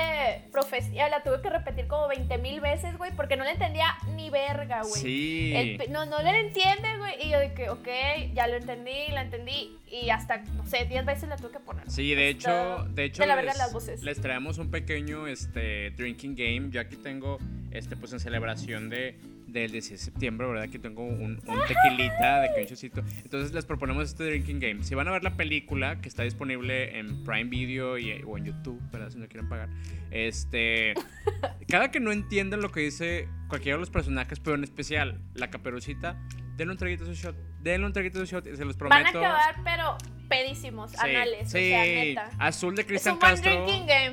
profecía 0.52 1.10
la 1.10 1.24
tuve 1.24 1.42
que 1.42 1.50
repetir 1.50 1.88
como 1.88 2.08
20 2.08 2.38
mil 2.40 2.60
veces, 2.60 2.98
güey, 2.98 3.12
porque 3.16 3.38
no 3.38 3.44
le 3.44 3.52
entendía 3.52 3.96
ni 4.16 4.30
verga, 4.30 4.82
güey. 4.82 5.02
Sí. 5.02 5.78
no, 5.90 6.06
no 6.06 6.22
le 6.22 6.40
entiende, 6.40 6.98
güey. 6.98 7.26
Y 7.26 7.30
yo 7.32 7.40
dije, 7.40 7.70
ok, 7.70 7.88
ya 8.34 8.48
lo 8.48 8.56
entendí, 8.56 9.08
la 9.12 9.22
entendí. 9.22 9.78
Y 9.90 10.10
hasta, 10.10 10.38
no 10.38 10.66
sé, 10.66 10.86
10 10.86 11.06
veces 11.06 11.30
la 11.30 11.38
tuve 11.38 11.52
que 11.52 11.60
poner. 11.60 11.90
Sí, 11.90 12.14
de 12.16 12.30
hecho, 12.30 12.86
de 12.90 13.06
hecho. 13.06 13.26
la 13.26 13.42
les, 13.42 13.58
las 13.58 13.72
voces. 13.72 14.04
les 14.04 14.20
traemos 14.20 14.58
un 14.58 14.70
pequeño 14.70 15.28
este, 15.28 15.92
drinking 15.92 16.36
game. 16.36 16.70
Yo 16.70 16.82
aquí 16.82 16.98
tengo, 16.98 17.38
este, 17.72 17.96
pues 17.96 18.12
en 18.14 18.20
celebración 18.20 18.90
de 18.90 19.18
del 19.62 19.72
16 19.72 20.00
de 20.00 20.06
septiembre, 20.06 20.48
¿verdad? 20.48 20.70
Que 20.70 20.80
tengo 20.80 21.04
un, 21.04 21.40
tequilita 21.68 22.42
de 22.42 22.50
quinchocito. 22.56 23.02
Entonces 23.24 23.54
les 23.54 23.66
proponemos 23.66 24.04
este 24.06 24.26
drinking 24.26 24.60
game. 24.60 24.84
Si 24.84 24.96
van 24.96 25.08
a 25.08 25.12
ver 25.12 25.24
la 25.24 25.36
película 25.36 26.02
que 26.02 26.10
está 26.10 26.24
disponible 26.24 27.00
en 27.00 27.24
Prime 27.24 27.46
Video 27.46 27.98
y, 27.98 28.22
o 28.26 28.38
en 28.38 28.46
YouTube, 28.46 28.82
¿verdad? 28.92 29.10
Si 29.10 29.18
no 29.18 29.28
quieren 29.28 29.50
pagar. 29.50 29.70
Este. 30.12 30.94
Cada 31.68 31.90
que 31.90 32.00
no 32.00 32.12
entiendan 32.12 32.62
lo 32.62 32.72
que 32.72 32.82
dice 32.82 33.28
cualquiera 33.48 33.78
de 33.78 33.82
los 33.82 33.90
personajes, 33.90 34.40
pero 34.40 34.56
en 34.56 34.64
especial 34.64 35.22
la 35.34 35.50
caperucita, 35.50 36.18
denle 36.58 36.74
un 36.74 36.78
traguito 36.78 37.06
de 37.06 37.16
su 37.16 37.22
shot. 37.22 37.36
Denle 37.62 37.88
un 37.88 37.94
traguito 37.94 38.20
de 38.20 38.28
su 38.28 38.36
shot 38.36 38.48
y 38.48 38.56
se 38.56 38.66
los 38.66 38.76
prometo. 38.76 39.20
Van 39.20 39.32
a 39.32 39.50
acabar, 39.50 39.56
pero 39.64 39.98
pedísimos, 40.28 40.98
anales. 41.00 41.50
Sí, 41.52 41.58
o 41.58 41.62
sea, 41.62 41.84
neta. 41.84 42.30
Azul 42.40 42.76
de 42.76 42.86
Cristian 42.86 43.18
Castro. 43.18 43.68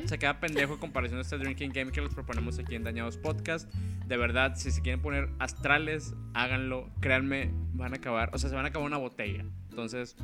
Se 0.06 0.18
queda 0.18 0.40
pendejo 0.40 0.78
comparación 0.78 1.18
a 1.18 1.22
este 1.22 1.38
drinking 1.38 1.72
game 1.72 1.92
que 1.92 2.00
les 2.00 2.14
proponemos 2.14 2.58
aquí 2.58 2.74
en 2.74 2.84
Dañados 2.84 3.16
Podcast. 3.16 3.72
De 4.06 4.16
verdad, 4.16 4.54
si 4.56 4.70
se 4.70 4.82
quieren 4.82 5.00
poner 5.00 5.28
astrales, 5.38 6.14
háganlo. 6.34 6.90
Créanme, 7.00 7.50
van 7.72 7.92
a 7.94 7.96
acabar. 7.96 8.30
O 8.32 8.38
sea, 8.38 8.50
se 8.50 8.56
van 8.56 8.64
a 8.64 8.68
acabar 8.68 8.86
una 8.86 8.98
botella. 8.98 9.44
Entonces, 9.70 10.16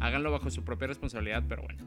háganlo 0.00 0.30
bajo 0.30 0.50
su 0.50 0.64
propia 0.64 0.88
responsabilidad, 0.88 1.42
pero 1.48 1.62
bueno. 1.62 1.84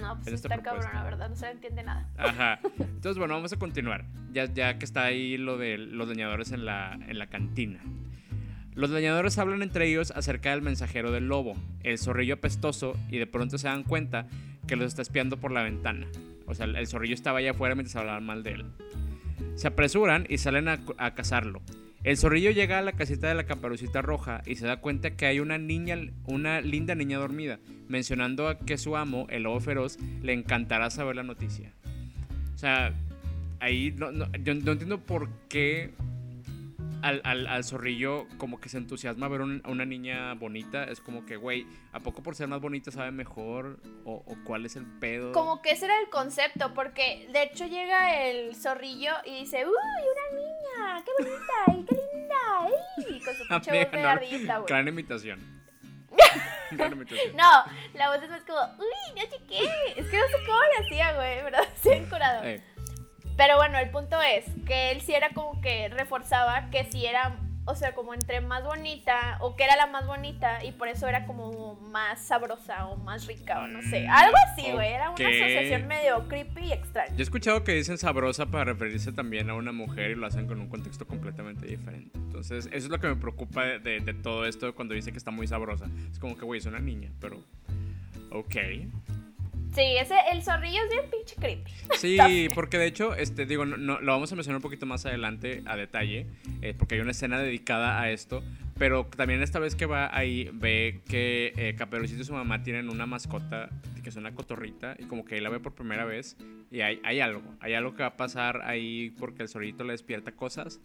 No, 0.00 0.18
pues 0.20 0.34
está 0.34 0.58
cabrón, 0.58 0.92
la 0.92 1.04
verdad, 1.04 1.28
no 1.28 1.36
se 1.36 1.48
entiende 1.50 1.82
nada. 1.84 2.08
Ajá. 2.16 2.58
Entonces, 2.78 3.16
bueno, 3.18 3.34
vamos 3.34 3.52
a 3.52 3.56
continuar. 3.58 4.04
Ya, 4.32 4.46
ya 4.46 4.78
que 4.78 4.84
está 4.84 5.04
ahí 5.04 5.36
lo 5.36 5.56
de 5.56 5.78
los 5.78 6.08
leñadores 6.08 6.50
en 6.52 6.64
la, 6.64 6.94
en 6.94 7.18
la 7.18 7.28
cantina. 7.28 7.80
Los 8.74 8.90
leñadores 8.90 9.38
hablan 9.38 9.62
entre 9.62 9.88
ellos 9.88 10.12
acerca 10.16 10.50
del 10.50 10.62
mensajero 10.62 11.12
del 11.12 11.28
lobo, 11.28 11.54
el 11.84 11.96
zorrillo 11.96 12.34
apestoso, 12.34 12.98
y 13.08 13.18
de 13.18 13.26
pronto 13.26 13.56
se 13.56 13.68
dan 13.68 13.84
cuenta 13.84 14.26
que 14.66 14.74
los 14.74 14.86
está 14.86 15.02
espiando 15.02 15.36
por 15.36 15.52
la 15.52 15.62
ventana. 15.62 16.08
O 16.46 16.54
sea, 16.54 16.66
el 16.66 16.86
zorrillo 16.88 17.14
estaba 17.14 17.38
allá 17.38 17.52
afuera 17.52 17.76
mientras 17.76 17.94
hablaban 17.94 18.26
mal 18.26 18.42
de 18.42 18.52
él. 18.52 18.64
Se 19.54 19.68
apresuran 19.68 20.26
y 20.28 20.38
salen 20.38 20.68
a, 20.68 21.14
cazarlo. 21.14 21.62
El 22.02 22.16
zorrillo 22.16 22.50
llega 22.50 22.80
a 22.80 22.82
la 22.82 22.92
casita 22.92 23.28
de 23.28 23.34
la 23.34 23.46
caperucita 23.46 24.02
roja 24.02 24.42
y 24.44 24.56
se 24.56 24.66
da 24.66 24.78
cuenta 24.78 25.12
que 25.12 25.26
hay 25.26 25.38
una 25.38 25.56
niña, 25.56 25.96
una 26.26 26.60
linda 26.60 26.96
niña 26.96 27.18
dormida, 27.18 27.60
mencionando 27.88 28.58
que 28.66 28.76
su 28.76 28.96
amo, 28.96 29.26
el 29.30 29.44
lobo 29.44 29.60
feroz, 29.60 29.98
le 30.22 30.32
encantará 30.32 30.90
saber 30.90 31.14
la 31.14 31.22
noticia. 31.22 31.72
O 32.54 32.58
sea, 32.58 32.92
ahí 33.60 33.94
yo 33.96 34.10
no 34.10 34.72
entiendo 34.72 34.98
por 34.98 35.28
qué 35.48 35.92
al, 37.04 37.64
zorrillo 37.64 38.26
como 38.38 38.60
que 38.60 38.68
se 38.68 38.78
entusiasma 38.78 39.28
ver 39.28 39.42
a 39.42 39.44
una 39.44 39.84
niña 39.84 40.34
bonita. 40.34 40.84
Es 40.84 41.00
como 41.00 41.26
que, 41.26 41.36
güey, 41.36 41.66
¿a 41.92 42.00
poco 42.00 42.22
por 42.22 42.34
ser 42.34 42.48
más 42.48 42.60
bonita 42.60 42.90
sabe 42.90 43.10
mejor? 43.10 43.80
O, 44.04 44.24
cuál 44.44 44.64
es 44.66 44.76
el 44.76 44.86
pedo? 44.86 45.32
Como 45.32 45.60
que 45.60 45.72
ese 45.72 45.84
era 45.84 46.00
el 46.00 46.08
concepto, 46.08 46.72
porque 46.74 47.28
de 47.32 47.42
hecho 47.42 47.66
llega 47.66 48.24
el 48.24 48.54
zorrillo 48.54 49.12
y 49.24 49.40
dice, 49.40 49.64
¡Uy, 49.66 49.72
una 49.72 50.40
niña! 50.40 51.04
¡Qué 51.04 51.10
bonita! 51.18 51.78
¡Y 51.78 51.84
qué 51.84 51.94
linda! 51.94 53.16
¡Y 53.16 53.24
con 53.24 53.34
su 53.34 53.44
pinche 53.48 53.70
voz 53.70 53.92
de 53.92 53.98
güey. 54.38 54.66
Gran 56.70 56.92
imitación. 56.92 57.36
no, 57.36 57.64
la 57.94 58.10
voz 58.10 58.22
es 58.22 58.30
más 58.30 58.42
como, 58.44 58.60
uy, 58.78 59.14
no 59.16 59.22
sé 59.22 59.42
qué. 59.48 59.64
Es 59.96 60.06
que 60.06 60.18
no 60.18 60.26
sé 60.26 60.46
cómo 60.46 60.58
le 60.60 60.84
hacía, 60.84 61.12
güey, 61.14 61.42
¿verdad? 61.42 61.64
Se 61.82 61.96
ha 61.96 62.08
curado. 62.08 62.42
Pero 63.36 63.56
bueno, 63.56 63.78
el 63.78 63.90
punto 63.90 64.20
es 64.22 64.44
que 64.66 64.92
él 64.92 65.00
sí 65.00 65.14
era 65.14 65.30
como 65.30 65.60
que 65.60 65.88
reforzaba 65.88 66.70
que 66.70 66.84
si 66.84 67.04
era, 67.04 67.36
o 67.64 67.74
sea, 67.74 67.94
como 67.94 68.14
entre 68.14 68.40
más 68.40 68.62
bonita 68.64 69.38
o 69.40 69.56
que 69.56 69.64
era 69.64 69.74
la 69.74 69.86
más 69.86 70.06
bonita 70.06 70.62
y 70.64 70.70
por 70.72 70.86
eso 70.88 71.08
era 71.08 71.26
como 71.26 71.74
más 71.90 72.20
sabrosa 72.24 72.86
o 72.86 72.96
más 72.96 73.26
rica 73.26 73.60
o 73.60 73.66
no 73.66 73.82
sé. 73.82 74.06
Mm, 74.06 74.10
Algo 74.10 74.36
así, 74.46 74.70
güey. 74.70 74.92
Era 74.92 75.10
una 75.10 75.28
asociación 75.28 75.88
medio 75.88 76.28
creepy 76.28 76.66
y 76.66 76.72
extraña. 76.72 77.10
Yo 77.10 77.18
he 77.18 77.22
escuchado 77.22 77.64
que 77.64 77.72
dicen 77.72 77.98
sabrosa 77.98 78.46
para 78.46 78.64
referirse 78.64 79.12
también 79.12 79.50
a 79.50 79.54
una 79.54 79.72
mujer 79.72 80.12
y 80.12 80.14
lo 80.14 80.26
hacen 80.26 80.46
con 80.46 80.60
un 80.60 80.68
contexto 80.68 81.06
completamente 81.06 81.66
diferente. 81.66 82.16
Entonces, 82.16 82.66
eso 82.66 82.76
es 82.76 82.88
lo 82.88 83.00
que 83.00 83.08
me 83.08 83.16
preocupa 83.16 83.64
de, 83.64 84.00
de 84.00 84.14
todo 84.14 84.46
esto 84.46 84.74
cuando 84.74 84.94
dice 84.94 85.10
que 85.10 85.18
está 85.18 85.30
muy 85.32 85.46
sabrosa. 85.48 85.86
Es 86.12 86.18
como 86.18 86.36
que, 86.36 86.44
güey, 86.44 86.58
es 86.58 86.66
una 86.66 86.78
niña, 86.80 87.10
pero... 87.20 87.38
Ok. 88.30 88.56
Sí, 89.74 89.96
ese, 89.98 90.14
el 90.30 90.42
zorrillo 90.42 90.80
es 90.84 90.90
bien 90.90 91.10
pinche 91.10 91.34
creepy. 91.34 91.72
Sí, 91.98 92.48
porque 92.54 92.78
de 92.78 92.86
hecho, 92.86 93.14
este, 93.14 93.44
digo, 93.44 93.64
no, 93.64 94.00
lo 94.00 94.12
vamos 94.12 94.30
a 94.30 94.36
mencionar 94.36 94.58
un 94.58 94.62
poquito 94.62 94.86
más 94.86 95.04
adelante 95.04 95.62
a 95.66 95.76
detalle, 95.76 96.26
eh, 96.62 96.74
porque 96.78 96.94
hay 96.94 97.00
una 97.00 97.10
escena 97.10 97.38
dedicada 97.38 98.00
a 98.00 98.10
esto, 98.10 98.42
pero 98.78 99.06
también 99.06 99.42
esta 99.42 99.58
vez 99.58 99.74
que 99.74 99.86
va 99.86 100.16
ahí 100.16 100.48
ve 100.52 101.00
que 101.08 101.52
eh, 101.56 101.74
Caperucito 101.76 102.22
y 102.22 102.24
su 102.24 102.32
mamá 102.32 102.62
tienen 102.62 102.88
una 102.88 103.06
mascota 103.06 103.68
que 104.02 104.10
es 104.10 104.16
una 104.16 104.34
cotorrita 104.34 104.96
y 104.98 105.04
como 105.04 105.24
que 105.24 105.36
ahí 105.36 105.40
la 105.40 105.48
ve 105.48 105.58
por 105.58 105.74
primera 105.74 106.04
vez 106.04 106.36
y 106.70 106.82
hay, 106.82 107.00
hay 107.04 107.20
algo, 107.20 107.42
hay 107.60 107.74
algo 107.74 107.94
que 107.94 108.02
va 108.02 108.10
a 108.10 108.16
pasar 108.16 108.60
ahí 108.64 109.14
porque 109.18 109.42
el 109.42 109.48
zorrito 109.48 109.82
le 109.82 109.92
despierta 109.92 110.32
cosas. 110.32 110.80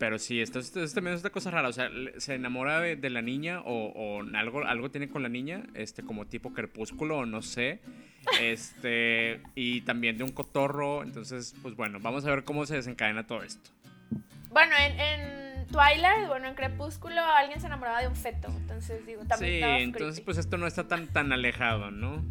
Pero 0.00 0.18
sí, 0.18 0.40
esto, 0.40 0.60
también 0.94 1.14
es 1.14 1.20
una 1.20 1.28
cosa 1.28 1.50
rara. 1.50 1.68
O 1.68 1.74
sea, 1.74 1.90
se 2.16 2.34
enamora 2.34 2.80
de, 2.80 3.10
la 3.10 3.20
niña 3.20 3.60
o, 3.66 4.22
algo, 4.34 4.64
algo 4.64 4.90
tiene 4.90 5.10
con 5.10 5.22
la 5.22 5.28
niña, 5.28 5.64
este, 5.74 6.02
como 6.02 6.26
tipo 6.26 6.54
crepúsculo 6.54 7.18
o 7.18 7.26
no 7.26 7.42
sé. 7.42 7.82
Este, 8.40 9.42
y 9.54 9.82
también 9.82 10.16
de 10.16 10.24
un 10.24 10.30
cotorro. 10.30 11.02
Entonces, 11.02 11.54
pues 11.60 11.76
bueno, 11.76 11.98
vamos 12.00 12.24
a 12.24 12.30
ver 12.30 12.44
cómo 12.44 12.64
se 12.64 12.76
desencadena 12.76 13.26
todo 13.26 13.42
esto. 13.42 13.70
Bueno, 14.48 14.74
en, 14.78 15.66
Twilight, 15.66 16.28
bueno, 16.28 16.48
en 16.48 16.54
Crepúsculo 16.54 17.22
alguien 17.22 17.60
se 17.60 17.66
enamoraba 17.66 18.00
de 18.00 18.08
un 18.08 18.16
feto. 18.16 18.48
Entonces, 18.48 19.04
digo, 19.04 19.26
también. 19.26 19.62
Sí, 19.62 19.82
entonces, 19.82 20.22
pues 20.22 20.38
esto 20.38 20.56
no 20.56 20.66
está 20.66 20.88
tan, 20.88 21.08
tan 21.08 21.30
alejado, 21.30 21.90
¿no? 21.90 22.24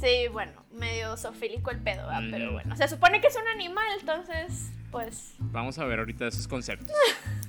Sí, 0.00 0.28
bueno, 0.30 0.64
medio 0.70 1.16
sofílico 1.16 1.72
el 1.72 1.80
pedo, 1.80 2.08
pero 2.30 2.52
bueno. 2.52 2.76
Se 2.76 2.86
supone 2.86 3.20
que 3.20 3.26
es 3.26 3.36
un 3.36 3.48
animal, 3.48 3.88
entonces 3.98 4.70
pues... 4.90 5.34
Vamos 5.38 5.78
a 5.78 5.84
ver 5.84 5.98
ahorita 5.98 6.26
esos 6.26 6.48
conceptos. 6.48 6.90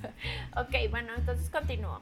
ok, 0.56 0.90
bueno, 0.90 1.12
entonces 1.16 1.50
continúo. 1.50 2.00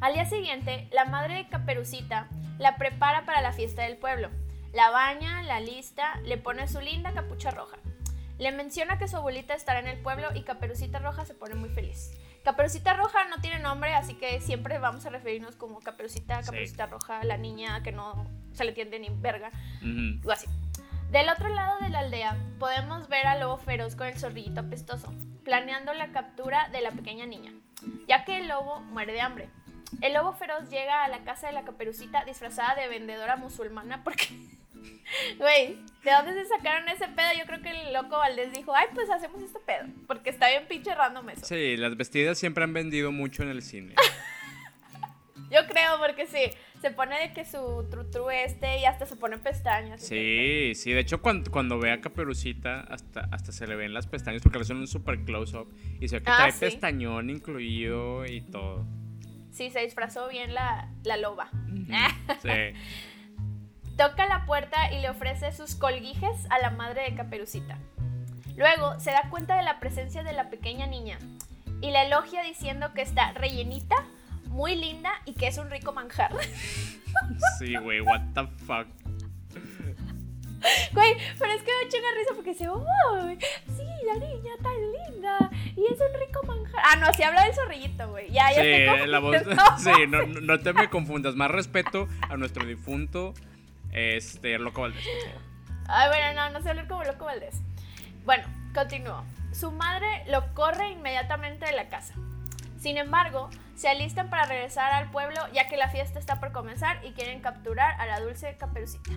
Al 0.00 0.14
día 0.14 0.26
siguiente, 0.26 0.88
la 0.92 1.04
madre 1.04 1.34
de 1.34 1.48
Caperucita 1.48 2.28
la 2.58 2.76
prepara 2.76 3.24
para 3.24 3.40
la 3.40 3.52
fiesta 3.52 3.82
del 3.82 3.96
pueblo. 3.96 4.30
La 4.72 4.90
baña, 4.90 5.42
la 5.42 5.60
lista, 5.60 6.20
le 6.24 6.36
pone 6.36 6.68
su 6.68 6.80
linda 6.80 7.12
capucha 7.12 7.50
roja. 7.50 7.76
Le 8.38 8.50
menciona 8.52 8.98
que 8.98 9.08
su 9.08 9.16
abuelita 9.16 9.54
estará 9.54 9.78
en 9.78 9.86
el 9.86 9.98
pueblo 9.98 10.28
y 10.34 10.42
Caperucita 10.42 10.98
Roja 10.98 11.24
se 11.24 11.34
pone 11.34 11.54
muy 11.54 11.68
feliz. 11.68 12.12
Caperucita 12.42 12.92
Roja 12.94 13.24
no 13.28 13.40
tiene 13.40 13.60
nombre, 13.60 13.94
así 13.94 14.14
que 14.14 14.40
siempre 14.40 14.78
vamos 14.78 15.06
a 15.06 15.10
referirnos 15.10 15.54
como 15.54 15.80
Caperucita, 15.80 16.42
Caperucita 16.42 16.86
Roja, 16.86 17.22
la 17.22 17.38
niña 17.38 17.82
que 17.82 17.92
no 17.92 18.28
se 18.52 18.64
le 18.64 18.70
entiende 18.70 18.98
ni 18.98 19.08
verga, 19.08 19.50
o 20.24 20.30
así. 20.30 20.46
Del 21.14 21.28
otro 21.28 21.48
lado 21.48 21.78
de 21.78 21.90
la 21.90 22.00
aldea 22.00 22.36
podemos 22.58 23.08
ver 23.08 23.24
al 23.28 23.38
lobo 23.38 23.56
feroz 23.56 23.94
con 23.94 24.08
el 24.08 24.18
zorrillito 24.18 24.62
apestoso, 24.62 25.14
planeando 25.44 25.94
la 25.94 26.10
captura 26.10 26.68
de 26.70 26.80
la 26.80 26.90
pequeña 26.90 27.24
niña, 27.24 27.52
ya 28.08 28.24
que 28.24 28.38
el 28.38 28.48
lobo 28.48 28.80
muere 28.80 29.12
de 29.12 29.20
hambre. 29.20 29.48
El 30.00 30.14
lobo 30.14 30.32
feroz 30.32 30.68
llega 30.70 31.04
a 31.04 31.08
la 31.08 31.22
casa 31.22 31.46
de 31.46 31.52
la 31.52 31.62
caperucita 31.62 32.24
disfrazada 32.24 32.74
de 32.74 32.88
vendedora 32.88 33.36
musulmana 33.36 34.02
porque... 34.02 34.26
Güey, 35.38 35.78
¿de 36.02 36.10
dónde 36.10 36.34
se 36.34 36.46
sacaron 36.46 36.88
ese 36.88 37.06
pedo? 37.06 37.28
Yo 37.38 37.46
creo 37.46 37.62
que 37.62 37.70
el 37.70 37.92
loco 37.92 38.18
Valdés 38.18 38.52
dijo, 38.52 38.74
ay, 38.74 38.88
pues 38.92 39.08
hacemos 39.08 39.40
este 39.40 39.60
pedo, 39.60 39.86
porque 40.08 40.30
está 40.30 40.48
bien 40.48 40.66
pinche 40.66 40.96
random 40.96 41.30
eso. 41.30 41.46
Sí, 41.46 41.76
las 41.76 41.96
vestidas 41.96 42.40
siempre 42.40 42.64
han 42.64 42.72
vendido 42.72 43.12
mucho 43.12 43.44
en 43.44 43.50
el 43.50 43.62
cine. 43.62 43.94
Yo 45.50 45.66
creo, 45.68 45.98
porque 45.98 46.26
sí, 46.26 46.50
se 46.80 46.90
pone 46.90 47.18
de 47.18 47.32
que 47.32 47.44
su 47.44 47.86
tru 47.90 48.30
este 48.30 48.80
y 48.80 48.84
hasta 48.84 49.06
se 49.06 49.16
pone 49.16 49.38
pestañas. 49.38 50.02
Sí, 50.02 50.72
sí, 50.74 50.92
de 50.92 51.00
hecho 51.00 51.22
cuando, 51.22 51.50
cuando 51.50 51.78
ve 51.78 51.92
a 51.92 52.00
Caperucita 52.00 52.80
hasta, 52.80 53.28
hasta 53.30 53.52
se 53.52 53.66
le 53.66 53.76
ven 53.76 53.94
las 53.94 54.06
pestañas 54.06 54.42
porque 54.42 54.58
le 54.58 54.62
hacen 54.62 54.78
un 54.78 54.86
super 54.86 55.24
close-up 55.24 55.72
y 56.00 56.08
se 56.08 56.18
ve 56.18 56.24
que 56.24 56.30
ah, 56.30 56.36
trae 56.36 56.52
pestañón 56.52 57.30
incluido 57.30 58.26
y 58.26 58.40
todo. 58.40 58.86
Sí, 59.50 59.70
se 59.70 59.80
disfrazó 59.80 60.28
bien 60.28 60.52
la, 60.52 60.90
la 61.04 61.16
loba. 61.16 61.48
sí. 62.42 62.78
Toca 63.96 64.26
la 64.26 64.44
puerta 64.44 64.92
y 64.92 65.00
le 65.00 65.08
ofrece 65.08 65.52
sus 65.52 65.76
colguijes 65.76 66.50
a 66.50 66.58
la 66.58 66.70
madre 66.70 67.02
de 67.02 67.14
Caperucita. 67.14 67.78
Luego 68.56 68.98
se 68.98 69.10
da 69.10 69.30
cuenta 69.30 69.56
de 69.56 69.62
la 69.62 69.78
presencia 69.78 70.22
de 70.22 70.32
la 70.32 70.50
pequeña 70.50 70.86
niña 70.86 71.18
y 71.80 71.90
la 71.90 72.04
elogia 72.04 72.42
diciendo 72.42 72.92
que 72.94 73.02
está 73.02 73.32
rellenita 73.32 73.96
muy 74.54 74.76
linda 74.76 75.10
y 75.26 75.34
que 75.34 75.48
es 75.48 75.58
un 75.58 75.70
rico 75.70 75.92
manjar. 75.92 76.30
Sí, 77.60 77.76
güey, 77.76 78.00
what 78.00 78.20
the 78.34 78.44
fuck. 78.66 78.88
Güey, 80.92 81.12
pero 81.38 81.52
es 81.52 81.62
que 81.62 81.70
me 81.70 81.86
eché 81.86 81.98
una 82.00 82.14
risa 82.18 82.34
porque 82.34 82.50
dice, 82.50 82.68
oh, 82.68 82.82
sí, 83.76 83.84
la 84.06 84.14
niña 84.14 84.52
tan 84.62 84.72
linda 84.92 85.50
y 85.76 85.84
es 85.92 86.00
un 86.00 86.20
rico 86.26 86.42
manjar. 86.44 86.82
Ah, 86.84 86.96
no, 86.96 87.12
sí 87.12 87.22
habla 87.22 87.44
del 87.44 87.54
zorrillito, 87.54 88.08
güey. 88.10 88.32
Ya, 88.32 88.50
ya 88.50 88.62
Sí, 88.62 89.06
la 89.06 89.18
voz. 89.20 89.36
Sí, 89.78 89.92
no, 90.08 90.26
no- 90.26 90.40
no 90.40 90.58
te 90.58 90.72
me 90.72 90.88
confundas. 90.90 91.36
Más 91.36 91.50
respeto 91.50 92.08
a 92.28 92.36
nuestro 92.36 92.64
difunto, 92.66 93.34
este, 93.92 94.58
Loco 94.58 94.80
Valdés. 94.82 95.04
Ay, 95.86 96.08
bueno, 96.08 96.32
no, 96.34 96.50
no 96.50 96.62
sé 96.62 96.70
hablar 96.70 96.88
como 96.88 97.04
loco 97.04 97.26
Valdés. 97.26 97.56
Bueno, 98.24 98.44
continúo. 98.74 99.22
Su 99.52 99.70
madre 99.70 100.24
lo 100.28 100.52
corre 100.54 100.90
inmediatamente 100.90 101.66
de 101.66 101.72
la 101.72 101.88
casa. 101.90 102.14
Sin 102.84 102.98
embargo, 102.98 103.48
se 103.76 103.88
alistan 103.88 104.28
para 104.28 104.44
regresar 104.44 104.92
al 104.92 105.10
pueblo 105.10 105.40
ya 105.54 105.70
que 105.70 105.78
la 105.78 105.88
fiesta 105.88 106.18
está 106.18 106.38
por 106.38 106.52
comenzar 106.52 107.02
y 107.02 107.12
quieren 107.12 107.40
capturar 107.40 107.98
a 107.98 108.04
la 108.04 108.20
dulce 108.20 108.58
caperucita. 108.58 109.10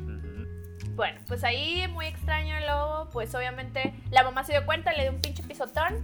Bueno, 0.95 1.19
pues 1.27 1.43
ahí 1.43 1.85
muy 1.89 2.05
extraño 2.05 2.55
el 2.55 2.65
lobo, 2.65 3.09
pues 3.09 3.35
obviamente 3.35 3.93
la 4.09 4.23
mamá 4.23 4.45
se 4.45 4.53
dio 4.53 4.65
cuenta, 4.65 4.93
le 4.93 5.01
dio 5.03 5.11
un 5.11 5.19
pinche 5.19 5.43
pisotón 5.43 5.95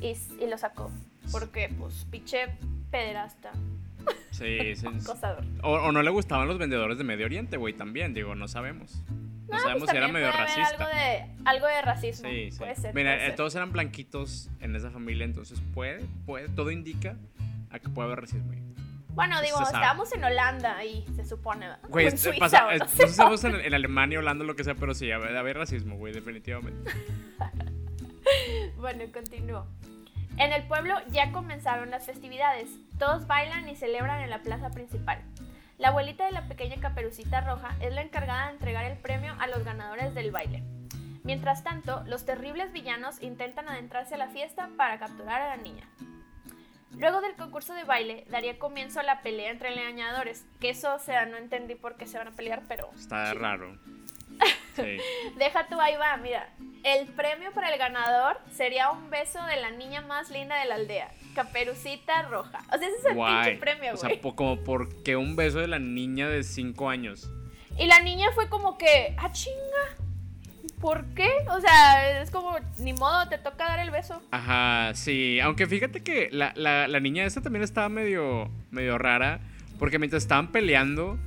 y, 0.00 0.16
y 0.40 0.46
lo 0.48 0.56
sacó. 0.58 0.92
Porque, 1.32 1.74
pues, 1.76 2.06
pinche 2.08 2.46
pederasta, 2.92 3.50
Sí, 4.30 4.76
sí. 4.76 4.86
acosador. 5.02 5.44
O, 5.64 5.72
o 5.72 5.90
no 5.90 6.02
le 6.04 6.10
gustaban 6.10 6.46
los 6.46 6.58
vendedores 6.58 6.98
de 6.98 7.02
Medio 7.02 7.26
Oriente, 7.26 7.56
güey, 7.56 7.74
también, 7.74 8.14
digo, 8.14 8.36
no 8.36 8.46
sabemos. 8.46 9.02
No, 9.50 9.56
No, 9.56 9.62
sabemos 9.62 9.80
pues 9.80 9.90
si 9.90 9.96
era 9.96 10.08
medio 10.08 10.30
racista. 10.32 10.68
Algo 10.68 10.86
de, 10.86 11.26
algo 11.44 11.66
de 11.66 11.82
racismo. 11.82 12.28
Sí, 12.28 12.50
sí. 12.52 12.58
Puede 12.58 12.74
ser. 12.76 12.94
Mira, 12.94 13.10
puede 13.12 13.22
eh, 13.24 13.26
ser. 13.26 13.36
todos 13.36 13.54
eran 13.54 13.72
blanquitos 13.72 14.48
en 14.60 14.76
esa 14.76 14.90
familia, 14.90 15.24
entonces 15.24 15.60
puede, 15.74 16.04
puede, 16.26 16.48
todo 16.48 16.70
indica 16.70 17.16
a 17.70 17.78
que 17.78 17.88
puede 17.88 18.06
haber 18.06 18.20
racismo. 18.22 18.52
ahí. 18.52 18.62
Bueno, 19.12 19.42
digo, 19.42 19.60
estábamos 19.60 20.12
en 20.12 20.22
Holanda 20.22 20.76
ahí, 20.76 21.04
se 21.16 21.24
supone. 21.26 21.66
Güey, 21.88 22.06
en 22.06 22.14
es- 22.14 22.20
Suiza, 22.20 22.38
pasa- 22.38 22.66
o 22.66 22.70
es- 22.70 22.80
no 22.80 22.88
sé 22.88 23.04
estamos 23.04 23.42
en, 23.44 23.56
en 23.56 23.74
Alemania, 23.74 24.20
Holanda, 24.20 24.44
lo 24.44 24.54
que 24.54 24.62
sea, 24.62 24.76
pero 24.76 24.94
sí, 24.94 25.10
haber 25.10 25.56
racismo, 25.56 25.96
güey, 25.96 26.12
definitivamente. 26.12 26.90
Bueno, 28.76 29.04
continúo. 29.12 29.66
En 30.36 30.52
el 30.52 30.62
pueblo 30.64 30.94
ya 31.10 31.32
comenzaron 31.32 31.90
las 31.90 32.06
festividades. 32.06 32.68
Todos 32.98 33.26
bailan 33.26 33.68
y 33.68 33.76
celebran 33.76 34.22
en 34.22 34.30
la 34.30 34.40
plaza 34.42 34.70
principal. 34.70 35.20
La 35.80 35.88
abuelita 35.88 36.26
de 36.26 36.32
la 36.32 36.46
pequeña 36.46 36.76
caperucita 36.78 37.40
roja 37.40 37.74
es 37.80 37.94
la 37.94 38.02
encargada 38.02 38.48
de 38.48 38.52
entregar 38.52 38.84
el 38.84 38.98
premio 38.98 39.34
a 39.40 39.46
los 39.46 39.64
ganadores 39.64 40.14
del 40.14 40.30
baile. 40.30 40.62
Mientras 41.24 41.64
tanto, 41.64 42.04
los 42.06 42.26
terribles 42.26 42.70
villanos 42.70 43.22
intentan 43.22 43.66
adentrarse 43.66 44.14
a 44.14 44.18
la 44.18 44.28
fiesta 44.28 44.68
para 44.76 44.98
capturar 44.98 45.40
a 45.40 45.56
la 45.56 45.62
niña. 45.62 45.88
Luego 46.98 47.22
del 47.22 47.34
concurso 47.34 47.72
de 47.72 47.84
baile, 47.84 48.26
daría 48.28 48.58
comienzo 48.58 49.00
a 49.00 49.04
la 49.04 49.22
pelea 49.22 49.50
entre 49.50 49.74
leñadores, 49.74 50.44
que 50.60 50.68
eso, 50.68 50.94
o 50.94 50.98
sea, 50.98 51.24
no 51.24 51.38
entendí 51.38 51.76
por 51.76 51.96
qué 51.96 52.06
se 52.06 52.18
van 52.18 52.28
a 52.28 52.32
pelear, 52.32 52.62
pero 52.68 52.90
Está 52.94 53.32
raro. 53.32 53.78
Sí. 54.76 54.98
Deja 55.38 55.66
tú 55.68 55.80
ahí 55.80 55.96
va, 55.96 56.16
mira. 56.16 56.48
El 56.82 57.06
premio 57.08 57.52
para 57.52 57.70
el 57.72 57.78
ganador 57.78 58.38
sería 58.52 58.90
un 58.90 59.10
beso 59.10 59.42
de 59.44 59.56
la 59.60 59.70
niña 59.70 60.00
más 60.00 60.30
linda 60.30 60.58
de 60.58 60.64
la 60.66 60.76
aldea, 60.76 61.10
Caperucita 61.34 62.22
Roja. 62.22 62.60
O 62.72 62.78
sea, 62.78 62.88
ese 62.88 62.96
es 62.98 63.04
el 63.04 63.14
Guay. 63.14 63.44
pinche 63.44 63.58
premio, 63.60 63.92
O 63.94 63.96
sea, 63.98 64.08
güey. 64.08 64.20
po- 64.20 64.34
como 64.34 64.62
porque 64.64 65.16
un 65.16 65.36
beso 65.36 65.58
de 65.58 65.66
la 65.68 65.78
niña 65.78 66.28
de 66.28 66.42
5 66.42 66.88
años. 66.88 67.30
Y 67.78 67.86
la 67.86 68.00
niña 68.00 68.28
fue 68.34 68.48
como 68.48 68.78
que, 68.78 69.14
ah, 69.18 69.30
chinga. 69.32 69.96
¿Por 70.80 71.04
qué? 71.14 71.28
O 71.50 71.60
sea, 71.60 72.22
es 72.22 72.30
como, 72.30 72.56
ni 72.78 72.94
modo, 72.94 73.28
te 73.28 73.36
toca 73.36 73.64
dar 73.66 73.80
el 73.80 73.90
beso. 73.90 74.22
Ajá, 74.30 74.94
sí. 74.94 75.38
Aunque 75.40 75.66
fíjate 75.66 76.02
que 76.02 76.30
la, 76.32 76.52
la, 76.56 76.88
la 76.88 77.00
niña 77.00 77.24
esta 77.24 77.42
también 77.42 77.62
estaba 77.62 77.90
medio, 77.90 78.50
medio 78.70 78.96
rara. 78.96 79.40
Porque 79.78 79.98
mientras 79.98 80.22
estaban 80.22 80.50
peleando, 80.52 81.18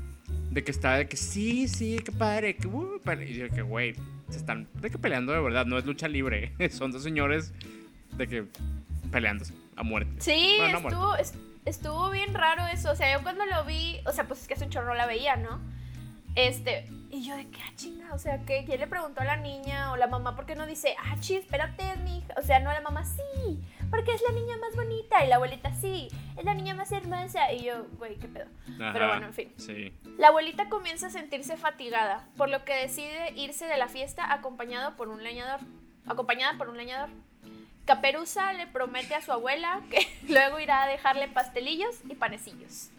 de 0.54 0.64
que 0.64 0.72
estaba 0.72 0.98
de 0.98 1.08
que 1.08 1.18
sí, 1.18 1.68
sí, 1.68 2.00
qué 2.06 2.12
padre, 2.12 2.56
que 2.56 2.68
uh, 2.68 3.00
padre", 3.04 3.30
Y 3.30 3.34
yo 3.34 3.50
que, 3.50 3.62
güey, 3.62 3.96
se 4.30 4.38
están 4.38 4.68
de 4.76 4.90
que 4.92 4.98
peleando 4.98 5.34
de 5.34 5.42
verdad, 5.42 5.66
no 5.66 5.78
es 5.78 5.86
lucha 5.86 6.08
libre. 6.08 6.54
Son 6.72 6.92
dos 6.92 7.04
señores 7.04 7.54
de 8.18 8.28
que 8.28 8.46
peleándose 9.12 9.54
a 9.76 9.84
muerte. 9.84 10.12
Sí, 10.20 10.56
Bueno, 10.60 10.80
no 10.82 10.90
estuvo, 10.90 11.16
es- 11.16 11.34
estuvo 11.66 12.10
bien 12.12 12.34
raro 12.34 12.66
eso. 12.68 12.92
O 12.92 12.96
sea, 12.96 13.12
yo 13.18 13.24
cuando 13.24 13.46
lo 13.46 13.66
vi, 13.66 13.98
o 14.06 14.12
sea, 14.12 14.28
pues 14.28 14.42
es 14.42 14.48
que 14.48 14.54
hace 14.54 14.66
un 14.66 14.70
chorro 14.70 14.94
la 14.94 15.06
veía, 15.08 15.36
¿no? 15.38 15.60
Este, 16.36 16.88
y 17.12 17.24
yo 17.24 17.36
de 17.36 17.48
que, 17.48 17.62
ah, 17.62 17.72
chinga, 17.76 18.14
o 18.14 18.18
sea, 18.18 18.44
que 18.44 18.64
¿quién 18.66 18.80
le 18.80 18.88
preguntó 18.88 19.22
a 19.22 19.26
la 19.26 19.38
niña 19.38 19.92
o 19.92 19.98
la 19.98 20.08
mamá 20.08 20.36
por 20.36 20.46
qué 20.48 20.56
no 20.56 20.66
dice, 20.66 20.96
ah, 21.00 21.16
chi, 21.20 21.36
espérate, 21.36 21.84
es 21.92 22.00
mi 22.00 22.18
hija? 22.18 22.34
O 22.38 22.42
sea, 22.42 22.60
no, 22.60 22.72
la 22.72 22.82
mamá, 22.82 23.06
sí, 23.06 23.62
porque 23.92 24.12
es 24.14 24.24
la 24.28 24.34
niña 24.34 24.58
más 24.58 24.76
bonita. 24.76 25.24
Y 25.24 25.28
la 25.28 25.36
abuelita, 25.36 25.72
sí, 25.76 26.08
es 26.36 26.44
la 26.44 26.56
niña 26.56 26.74
más 26.74 26.92
hermosa. 26.92 27.54
Y 27.54 27.66
yo, 27.66 27.86
güey, 28.00 28.16
qué 28.16 28.28
pedo. 28.28 28.48
Pero 28.80 29.08
bueno, 29.08 29.28
en 29.28 29.34
fin. 29.34 29.54
Sí. 29.58 29.94
La 30.18 30.30
abuelita 30.30 30.70
comienza 30.70 31.08
a 31.08 31.10
sentirse 31.12 31.56
fatigada, 31.56 32.28
por 32.36 32.50
lo 32.50 32.66
que 32.66 32.74
decide 32.74 33.32
irse 33.36 33.66
de 33.68 33.78
la 33.78 33.88
fiesta 33.88 34.34
acompañado 34.34 34.96
por 34.96 35.10
un 35.10 35.24
leñador. 35.24 35.60
Acompañada 36.08 36.58
por 36.58 36.70
un 36.70 36.78
leñador. 36.78 37.10
Caperuza 37.86 38.54
le 38.54 38.66
promete 38.66 39.14
a 39.14 39.22
su 39.22 39.32
abuela 39.32 39.82
que 39.92 40.08
luego 40.34 40.60
irá 40.60 40.82
a 40.84 40.88
dejarle 40.88 41.28
pastelillos 41.28 41.96
y 42.10 42.16
panecillos. 42.16 42.90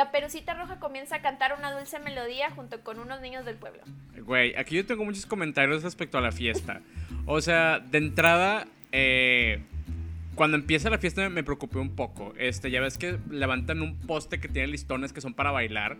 Caperucita 0.00 0.54
Roja 0.54 0.80
comienza 0.80 1.16
a 1.16 1.20
cantar 1.20 1.54
una 1.58 1.72
dulce 1.72 1.98
melodía 1.98 2.48
junto 2.52 2.82
con 2.82 2.98
unos 3.00 3.20
niños 3.20 3.44
del 3.44 3.56
pueblo. 3.56 3.82
Güey, 4.24 4.56
aquí 4.56 4.76
yo 4.76 4.86
tengo 4.86 5.04
muchos 5.04 5.26
comentarios 5.26 5.82
respecto 5.82 6.16
a 6.16 6.22
la 6.22 6.32
fiesta. 6.32 6.80
O 7.26 7.42
sea, 7.42 7.80
de 7.80 7.98
entrada, 7.98 8.66
eh, 8.92 9.62
cuando 10.36 10.56
empieza 10.56 10.88
la 10.88 10.96
fiesta 10.96 11.28
me, 11.28 11.44
preocupé 11.44 11.80
un 11.80 11.94
poco. 11.96 12.32
Este, 12.38 12.70
ya 12.70 12.80
ves 12.80 12.96
que 12.96 13.18
levantan 13.28 13.82
un 13.82 13.94
poste 14.00 14.40
que 14.40 14.48
tiene 14.48 14.68
listones 14.68 15.12
que 15.12 15.20
son 15.20 15.34
para 15.34 15.50
bailar. 15.50 15.98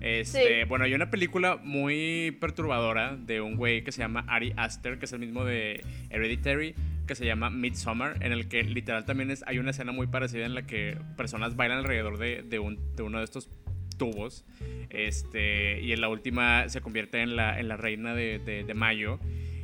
Este. 0.00 0.64
Bueno, 0.64 0.84
hay 0.84 0.94
una 0.94 1.10
película 1.10 1.56
muy 1.62 2.36
perturbadora 2.40 3.16
de 3.16 3.40
un 3.40 3.56
güey 3.56 3.82
que 3.84 3.92
se 3.92 3.98
llama 4.00 4.24
Ari 4.28 4.52
Aster, 4.56 4.98
que 4.98 5.04
es 5.04 5.12
el 5.12 5.18
mismo 5.20 5.44
de 5.44 5.82
Hereditary, 6.10 6.74
que 7.06 7.14
se 7.14 7.24
llama 7.26 7.50
Midsommar, 7.50 8.16
en 8.24 8.32
el 8.32 8.48
que 8.48 8.62
literal 8.62 9.04
también 9.04 9.30
es, 9.30 9.42
hay 9.46 9.58
una 9.58 9.70
escena 9.72 9.92
muy 9.92 10.06
parecida 10.06 10.46
en 10.46 10.54
la 10.54 10.62
que 10.66 10.96
personas 11.16 11.56
bailan 11.56 11.78
alrededor 11.78 12.18
de, 12.18 12.42
de 12.42 12.58
un- 12.58 12.78
de 12.96 13.02
uno 13.02 13.18
de 13.18 13.24
estos 13.24 13.50
tubos. 13.98 14.44
Este, 14.88 15.80
y 15.82 15.92
en 15.92 16.00
la 16.00 16.08
última 16.08 16.68
se 16.68 16.80
convierte 16.80 17.20
en 17.20 17.36
la, 17.36 17.54
reina 17.76 18.14
de 18.14 18.72
Mayo. 18.74 19.18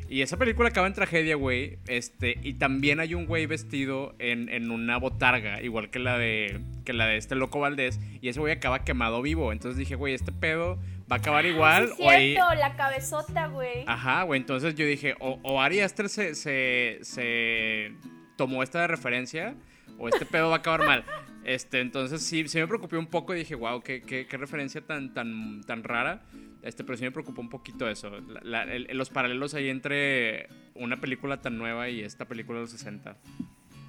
Y 0.09 0.23
esa 0.23 0.37
película 0.37 0.69
acaba 0.69 0.87
en 0.87 0.92
tragedia, 0.95 1.35
güey. 1.37 1.79
Este, 1.88 2.38
y 2.42 2.55
también 2.55 3.01
hay 3.01 3.14
un 3.14 3.27
güey 3.27 3.47
vestido 3.47 4.14
en, 4.19 4.49
en 4.49 4.71
una 4.71 4.99
botarga, 4.99 5.61
igual 5.62 5.90
que 5.90 5.99
la 5.99 6.16
de 6.19 6.61
que 6.85 6.92
la 6.92 7.07
de 7.07 7.16
este 7.16 7.35
loco 7.35 7.59
Valdés. 7.61 7.99
Y 8.21 8.29
ese 8.29 8.38
güey 8.40 8.53
acaba 8.53 8.85
quemado 8.85 9.21
vivo. 9.23 9.53
Entonces 9.53 9.79
dije, 9.79 9.97
güey, 9.97 10.14
este 10.14 10.31
pedo 10.33 10.77
va 11.11 11.16
a 11.16 11.19
acabar 11.19 11.45
igual. 11.47 11.88
Ah, 11.90 11.95
Sí, 11.97 12.03
o 12.05 12.09
ahí. 12.11 12.35
la 12.35 12.77
cabezota, 12.77 13.49
güey. 13.49 13.85
Ajá, 13.87 14.23
güey. 14.23 14.40
Entonces 14.40 14.75
yo 14.77 14.87
dije, 14.87 15.14
o, 15.19 15.38
o 15.42 15.61
Ari 15.61 15.81
Aster 15.81 16.09
se, 16.09 16.35
se, 16.37 16.99
se 17.03 17.92
tomó 18.37 18.62
esta 18.62 18.83
de 18.83 18.87
referencia, 18.87 19.55
o 19.99 20.09
este 20.09 20.25
pedo 20.27 20.49
va 20.51 20.57
a 20.57 20.59
acabar 20.59 20.85
mal. 20.87 21.05
Este, 21.47 21.81
entonces 21.81 22.23
sí, 22.23 22.49
sí 22.49 22.59
me 22.59 22.67
preocupé 22.67 22.97
un 22.99 23.07
poco 23.07 23.33
y 23.35 23.39
dije, 23.39 23.55
wow, 23.55 23.81
qué, 23.81 24.03
qué, 24.03 24.27
qué 24.27 24.37
referencia 24.37 24.81
tan, 24.81 25.15
tan, 25.15 25.63
tan 25.63 25.85
rara. 25.85 26.23
Este, 26.63 26.83
pero 26.83 26.99
sí 26.99 27.05
me 27.05 27.13
preocupó 27.13 27.41
un 27.41 27.49
poquito 27.49 27.89
eso. 27.89 28.11
la- 28.21 28.41
la- 28.43 28.63
el- 28.75 28.89
los 28.99 29.11
paralelos 29.11 29.55
ahí 29.55 29.69
entre 29.69 30.49
una 30.75 30.97
película 30.97 31.41
tan 31.41 31.57
nueva 31.57 31.89
y 31.89 32.01
esta 32.03 32.25
película 32.25 32.59
de 32.59 32.63
los 32.63 32.73
60. 32.73 33.17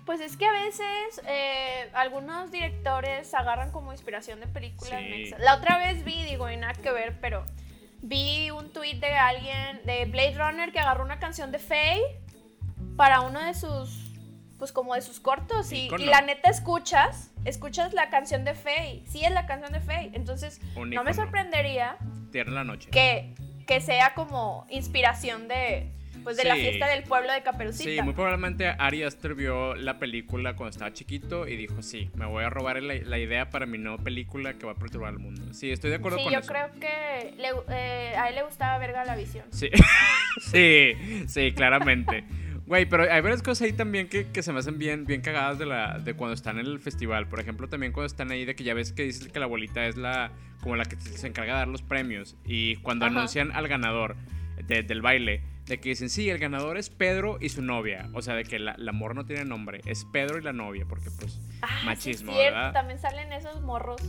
Pues 0.06 0.22
es 0.22 0.38
que 0.38 0.46
a 0.46 0.52
veces 0.52 1.20
eh, 1.28 1.90
algunos 1.94 2.52
directores 2.52 3.34
agarran 3.34 3.72
como 3.72 3.92
inspiración 3.92 4.40
de 4.40 4.46
películas 4.48 5.02
Sí. 5.02 5.32
La 5.40 5.56
otra 5.56 5.80
vez 5.80 6.06
vi, 6.06 6.24
digo, 6.26 6.50
y 6.52 6.58
nada 6.58 6.74
que 6.74 6.92
ver, 6.92 7.18
pero 7.20 7.44
vi 8.04 8.52
un 8.52 8.72
tweet 8.72 9.00
de 9.00 9.16
alguien 9.16 9.82
de 9.86 10.06
Blade 10.06 10.36
Runner 10.38 10.72
que 10.72 10.80
agarró 10.80 11.04
una 11.04 11.18
canción 11.20 11.52
de 11.52 11.58
Faye 11.60 12.04
para 12.96 13.22
uno 13.22 13.44
de 13.44 13.54
sus, 13.56 14.07
pues 14.58 14.72
como 14.72 14.96
de 14.96 15.02
sus 15.02 15.20
cortos. 15.20 15.72
Y, 15.72 15.90
la 15.90 16.22
neta 16.22 16.50
escuchas, 16.50 17.32
escuchas 17.46 17.94
la 17.94 18.10
canción 18.10 18.44
de 18.44 18.54
Faye. 18.56 19.04
Sí 19.08 19.24
es 19.24 19.32
la 19.32 19.46
canción 19.46 19.72
de 19.74 19.80
Faye. 19.80 20.12
Entonces, 20.14 20.60
Un 20.76 20.90
no 20.92 21.04
me 21.04 21.14
sorprendería 21.14 21.98
la 22.34 22.64
noche. 22.64 22.90
que, 22.92 23.34
que 23.66 23.82
sea 23.82 24.14
como 24.14 24.66
inspiración 24.70 25.48
de, 25.48 25.92
pues, 26.24 26.38
de 26.38 26.44
la 26.44 26.56
Sí. 26.56 26.62
fiesta 26.62 26.88
del 26.88 27.04
pueblo 27.04 27.32
de 27.34 27.42
Caperucita. 27.42 27.90
Sí, 27.90 28.02
muy 28.02 28.14
probablemente 28.14 28.68
Ari 28.68 29.04
Aster 29.04 29.34
vio 29.34 29.76
la 29.76 29.98
película 30.00 30.56
cuando 30.56 30.72
estaba 30.72 30.92
chiquito 30.94 31.48
y 31.48 31.56
dijo, 31.56 31.82
sí, 31.82 32.10
me 32.16 32.26
voy 32.26 32.44
a 32.44 32.50
robar 32.50 32.82
la, 32.84 32.94
la 32.96 33.18
idea 33.18 33.50
para 33.50 33.66
mi 33.66 33.78
nueva 33.78 34.04
película 34.04 34.54
que 34.56 34.66
va 34.66 34.74
a 34.74 34.76
perturbar 34.76 35.10
al 35.14 35.20
mundo. 35.20 35.54
Sí, 35.54 35.72
estoy 35.72 35.90
de 35.90 35.96
acuerdo 35.98 36.18
Sí, 36.20 36.24
con 36.26 36.34
yo 36.34 36.40
eso. 36.40 36.52
creo 36.52 36.72
que 36.80 37.34
le- 37.38 37.50
eh, 37.76 38.16
a 38.18 38.30
él 38.30 38.36
le 38.36 38.44
gustaba 38.44 38.78
verga 38.78 39.04
la 39.06 39.16
visión. 39.16 39.46
Sí, 39.52 39.70
sí, 40.52 41.26
sí, 41.28 41.52
claramente. 41.54 42.24
Güey, 42.68 42.86
pero 42.86 43.04
hay 43.04 43.22
varias 43.22 43.42
cosas 43.42 43.62
ahí 43.64 43.72
también 43.74 44.10
que, 44.10 44.28
que 44.28 44.44
se 44.44 44.52
me 44.52 44.60
hacen 44.60 44.78
bien, 44.78 45.06
bien 45.06 45.22
cagadas 45.22 45.58
de, 45.58 45.66
la, 45.66 46.00
de 46.00 46.14
cuando 46.16 46.34
están 46.34 46.60
en 46.60 46.66
el 46.66 46.80
festival. 46.80 47.28
Por 47.30 47.40
ejemplo, 47.40 47.70
también 47.70 47.94
cuando 47.94 48.08
están 48.08 48.30
ahí 48.30 48.44
de 48.44 48.56
que 48.56 48.64
ya 48.66 48.74
ves 48.74 48.92
que 48.92 49.04
dices 49.04 49.30
que 49.30 49.40
la 49.40 49.46
abuelita 49.46 49.86
es 49.88 49.96
la 49.96 50.32
como 50.62 50.76
la 50.76 50.84
que 50.86 50.98
se 50.98 51.26
encarga 51.28 51.54
de 51.54 51.60
dar 51.60 51.68
los 51.70 51.82
premios. 51.82 52.36
Y 52.46 52.76
cuando 52.78 53.06
Ajá. 53.06 53.16
anuncian 53.16 53.52
al 53.54 53.68
ganador 53.70 54.18
de- 54.66 54.84
del 54.84 55.02
baile, 55.02 55.42
de 55.66 55.80
que 55.80 55.90
dicen, 55.90 56.10
sí, 56.10 56.30
el 56.30 56.40
ganador 56.40 56.78
es 56.78 56.90
Pedro 56.90 57.38
y 57.40 57.50
su 57.50 57.62
novia. 57.62 58.10
O 58.14 58.22
sea, 58.22 58.34
de 58.36 58.44
que 58.44 58.60
la, 58.60 58.76
la 58.78 58.92
morra 58.92 59.14
no 59.14 59.26
tiene 59.26 59.46
nombre, 59.46 59.80
es 59.86 60.06
Pedro 60.12 60.38
y 60.38 60.42
la 60.42 60.52
novia, 60.54 60.86
porque 60.90 61.10
pues 61.18 61.40
Ah, 61.62 61.68
sí, 61.80 61.86
machismo, 61.86 62.34
cierto, 62.34 62.54
¿verdad? 62.56 62.74
También 62.74 63.00
salen 63.00 63.32
esos 63.32 63.62
morros. 63.62 64.02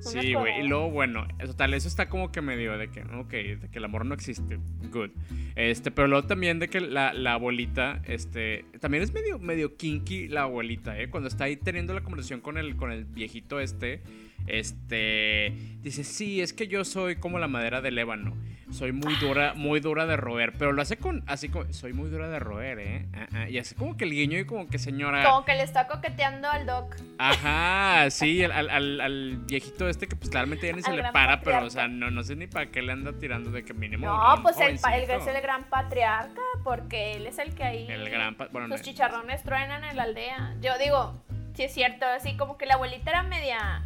Sí, 0.00 0.34
güey. 0.34 0.60
Y 0.60 0.68
luego, 0.68 0.90
bueno, 0.90 1.26
total, 1.38 1.74
eso 1.74 1.88
está 1.88 2.08
como 2.08 2.30
que 2.30 2.40
medio 2.40 2.76
de 2.78 2.88
que, 2.88 3.02
ok, 3.02 3.30
de 3.30 3.68
que 3.70 3.78
el 3.78 3.84
amor 3.84 4.04
no 4.04 4.14
existe. 4.14 4.58
Good. 4.90 5.10
Este, 5.56 5.90
pero 5.90 6.08
luego 6.08 6.26
también 6.26 6.58
de 6.58 6.68
que 6.68 6.80
la, 6.80 7.12
la 7.12 7.34
abuelita, 7.34 8.00
este, 8.04 8.64
también 8.80 9.02
es 9.02 9.12
medio, 9.12 9.38
medio 9.38 9.76
kinky 9.76 10.28
la 10.28 10.42
abuelita, 10.42 10.98
¿eh? 10.98 11.10
Cuando 11.10 11.28
está 11.28 11.44
ahí 11.44 11.56
teniendo 11.56 11.94
la 11.94 12.02
conversación 12.02 12.40
con 12.40 12.58
el, 12.58 12.76
con 12.76 12.92
el 12.92 13.04
viejito 13.04 13.60
este, 13.60 14.02
este, 14.46 15.52
dice, 15.82 16.04
sí, 16.04 16.40
es 16.40 16.52
que 16.52 16.68
yo 16.68 16.84
soy 16.84 17.16
como 17.16 17.38
la 17.38 17.48
madera 17.48 17.80
del 17.80 17.98
ébano. 17.98 18.36
Soy 18.70 18.92
muy 18.92 19.14
dura, 19.16 19.54
muy 19.54 19.80
dura 19.80 20.04
de 20.06 20.16
roer. 20.16 20.52
Pero 20.58 20.72
lo 20.72 20.82
hace 20.82 20.98
con, 20.98 21.24
así 21.26 21.48
como, 21.48 21.72
soy 21.72 21.92
muy 21.94 22.10
dura 22.10 22.28
de 22.28 22.38
roer, 22.38 22.78
¿eh? 22.78 23.06
Ah, 23.14 23.26
ah, 23.34 23.48
y 23.48 23.58
así 23.58 23.74
como 23.74 23.96
que 23.96 24.04
el 24.04 24.10
guiño 24.10 24.38
y 24.38 24.44
como 24.44 24.68
que 24.68 24.78
señora... 24.78 25.24
Como 25.24 25.44
que 25.44 25.54
le 25.54 25.62
está 25.62 25.86
coqueteando 25.88 26.48
al 26.50 26.66
doc. 26.66 26.94
Ajá, 27.18 28.10
sí, 28.10 28.44
al, 28.44 28.52
al- 28.70 29.00
al- 29.00 29.36
viejito 29.46 29.88
este 29.88 30.06
que 30.06 30.16
pues 30.16 30.30
claramente 30.30 30.66
ya 30.66 30.72
ni 30.74 30.82
se 30.82 30.92
le 30.92 31.02
para, 31.12 31.40
pero 31.40 31.58
o 31.58 31.60
patriarca. 31.62 31.70
sea, 31.70 31.88
no, 31.88 32.10
no 32.10 32.22
sé 32.22 32.36
ni 32.36 32.46
para 32.46 32.66
qué 32.70 32.82
le 32.82 32.92
anda 32.92 33.12
tirando 33.12 33.50
de 33.50 33.64
que 33.64 33.72
mínimo. 33.74 34.06
No, 34.06 34.34
un 34.36 34.42
pues 34.42 34.58
el, 34.60 34.78
pa- 34.78 34.96
el, 34.96 35.06
jovencito. 35.06 35.30
es 35.30 35.36
el 35.36 35.42
gran 35.42 35.64
patriarca, 35.64 36.42
porque 36.62 37.12
él 37.14 37.26
es 37.26 37.38
el 37.38 37.54
que 37.54 37.64
ahí. 37.64 37.86
El 37.88 38.08
gran 38.10 38.36
bueno, 38.52 38.68
sus 38.68 38.78
no- 38.78 38.84
chicharrones 38.84 39.42
truenan 39.42 39.82
en 39.84 39.96
la 39.96 40.02
aldea. 40.04 40.54
Yo 40.60 40.76
digo, 40.78 41.14
sí 41.54 41.64
es 41.64 41.72
cierto, 41.72 42.04
así 42.06 42.36
como 42.36 42.58
que 42.58 42.66
la 42.66 42.74
abuelita 42.74 43.10
era 43.10 43.22
media. 43.22 43.82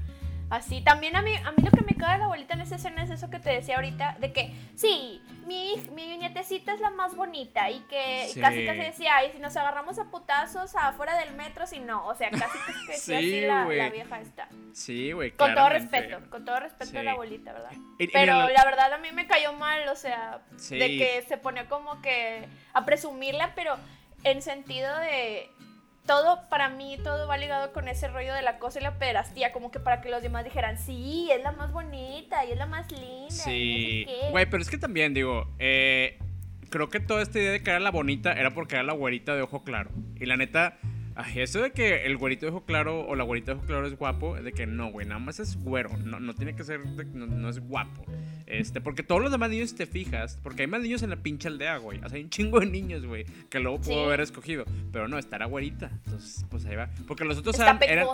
Así, 0.53 0.83
también 0.83 1.17
a 1.17 1.23
mí, 1.23 1.35
a 1.35 1.51
mí 1.53 1.63
lo 1.65 1.71
que 1.71 1.83
me 1.83 1.95
caga 1.97 2.13
de 2.13 2.19
la 2.19 2.25
abuelita 2.27 2.53
en 2.53 2.61
esa 2.61 2.77
escena 2.77 3.03
es 3.03 3.09
eso 3.11 3.31
que 3.31 3.39
te 3.39 3.49
decía 3.49 3.77
ahorita, 3.77 4.17
de 4.21 4.35
que 4.35 4.53
sí, 4.75 5.23
mi, 5.47 5.77
mi 5.95 6.19
nietecita 6.19 6.75
es 6.75 6.81
la 6.81 6.91
más 6.91 7.17
bonita 7.17 7.71
y 7.71 7.81
que 7.89 8.27
Sí. 8.29 8.39
casi 8.39 8.67
casi 8.67 8.79
decía, 8.81 9.17
ay, 9.17 9.31
si 9.33 9.39
nos 9.39 9.57
agarramos 9.57 9.99
a 9.99 10.11
putazos 10.11 10.77
afuera 10.77 11.17
del 11.17 11.33
metro, 11.37 11.67
si 11.67 11.81
no, 11.81 12.07
o 12.07 12.15
sea, 12.15 12.29
casi 12.31 12.59
que 12.87 12.93
Sí, 12.99 13.15
así 13.15 13.41
la, 13.47 13.65
vieja 13.89 14.21
esta. 14.21 14.47
Sí, 14.75 15.13
güey. 15.13 15.31
Con 15.31 15.55
todo 15.55 15.71
respeto, 15.71 16.19
con 16.29 16.45
todo 16.45 16.61
respeto 16.61 16.91
Sí. 16.91 16.97
a 16.99 17.03
la 17.03 17.13
abuelita, 17.13 17.55
¿verdad? 17.55 17.73
Y- 17.99 18.05
y 18.05 18.09
Pero 18.09 18.35
lo- 18.43 18.49
la 18.51 18.65
verdad 18.67 18.93
a 18.93 18.99
mí 18.99 19.09
me 19.11 19.27
cayó 19.27 19.55
mal, 19.55 19.89
o 19.89 19.97
sea, 19.97 20.43
de 20.69 20.99
que 20.99 21.25
se 21.29 21.39
ponía 21.39 21.67
como 21.67 22.03
que 22.03 22.47
a 22.75 22.85
presumirla, 22.85 23.55
pero 23.55 23.79
en 24.23 24.43
sentido 24.43 24.95
de 24.99 25.51
todo, 26.07 26.49
para 26.49 26.69
mí, 26.69 26.99
todo 27.03 27.29
va 27.29 27.37
ligado 27.37 27.73
con 27.73 27.89
ese 27.89 28.09
rollo 28.09 28.35
de 28.35 28.43
la 28.43 28.59
cosa 28.59 28.81
y 28.81 28.83
la 28.83 28.99
pederastía, 28.99 29.53
como 29.53 29.71
que 29.71 29.81
para 29.81 30.01
que 30.01 30.11
los 30.11 30.23
demás 30.23 30.45
dijeran, 30.45 30.79
sí, 30.79 31.31
es 31.31 31.43
la 31.43 31.53
más 31.53 31.73
bonita 31.73 32.45
y 32.45 32.53
es 32.53 32.59
la 32.59 32.67
más 32.67 32.91
linda. 32.91 33.31
Sí. 33.31 33.51
y 33.51 34.05
no 34.05 34.11
sé 34.11 34.21
qué". 34.21 34.31
Güey, 34.31 34.47
pero 34.47 34.63
es 34.63 34.71
que 34.71 34.79
también, 34.79 35.15
digo, 35.15 35.49
eh, 35.59 36.19
creo 36.71 36.89
que 36.89 37.01
toda 37.01 37.23
esta 37.23 37.39
idea 37.39 37.53
de 37.53 37.63
que 37.63 37.71
era 37.71 37.81
la 37.81 37.91
bonita 37.91 38.33
era 38.33 38.51
porque 38.51 38.75
era 38.75 38.83
la 38.83 38.95
güerita 38.95 39.35
de 39.37 39.43
ojo 39.43 39.63
claro. 39.63 39.91
Y 40.19 40.27
la 40.27 40.37
neta, 40.37 40.79
ay, 41.17 41.41
eso 41.41 41.61
de 41.63 41.71
que 41.73 42.05
el 42.07 42.17
güerito 42.17 42.47
de 42.47 42.53
ojo 42.53 42.65
claro 42.65 43.07
o 43.07 43.15
la 43.15 43.25
güerita 43.25 43.53
de 43.53 43.59
ojo 43.59 43.67
claro 43.67 43.87
es 43.87 43.97
guapo, 43.97 44.35
de 44.41 44.53
que 44.53 44.67
no, 44.67 44.91
güey, 44.91 45.07
nada 45.07 45.21
más 45.21 45.41
es 45.41 45.57
güero. 45.57 45.91
No, 45.99 46.21
no 46.21 46.35
tiene 46.35 46.55
que 46.55 46.65
ser, 46.65 46.83
de- 46.83 47.05
no, 47.05 47.27
no 47.27 47.49
es 47.49 47.59
guapo. 47.61 48.05
Este, 48.47 48.81
porque 48.83 49.03
todos 49.03 49.23
los 49.23 49.31
demás 49.31 49.49
niños, 49.49 49.71
si 49.71 49.77
te 49.77 49.87
fijas, 49.87 50.39
porque 50.43 50.63
hay 50.63 50.69
más 50.69 50.83
niños 50.83 51.03
en 51.03 51.09
la 51.11 51.17
pinche 51.17 51.49
aldea, 51.49 51.79
güey. 51.79 51.99
O 52.05 52.09
sea, 52.09 52.17
hay 52.19 52.25
un 52.25 52.29
chingo 52.31 52.61
de 52.61 52.67
niños, 52.67 53.07
güey, 53.07 53.25
que 53.49 53.61
luego 53.61 53.79
pudo 53.81 53.95
Sí. 53.95 54.05
haber 54.05 54.21
escogido. 54.21 54.65
Pero 54.93 55.09
no, 55.09 55.19
estará 55.19 55.47
güerita. 55.47 55.91
Entonces, 56.05 56.45
pues 56.51 56.67
ahí 56.67 56.77
va. 56.77 56.91
Porque 57.09 57.25
los 57.25 57.39
otros 57.39 57.55
Está 57.59 57.71
eran, 57.71 57.83
eran-. 57.83 58.07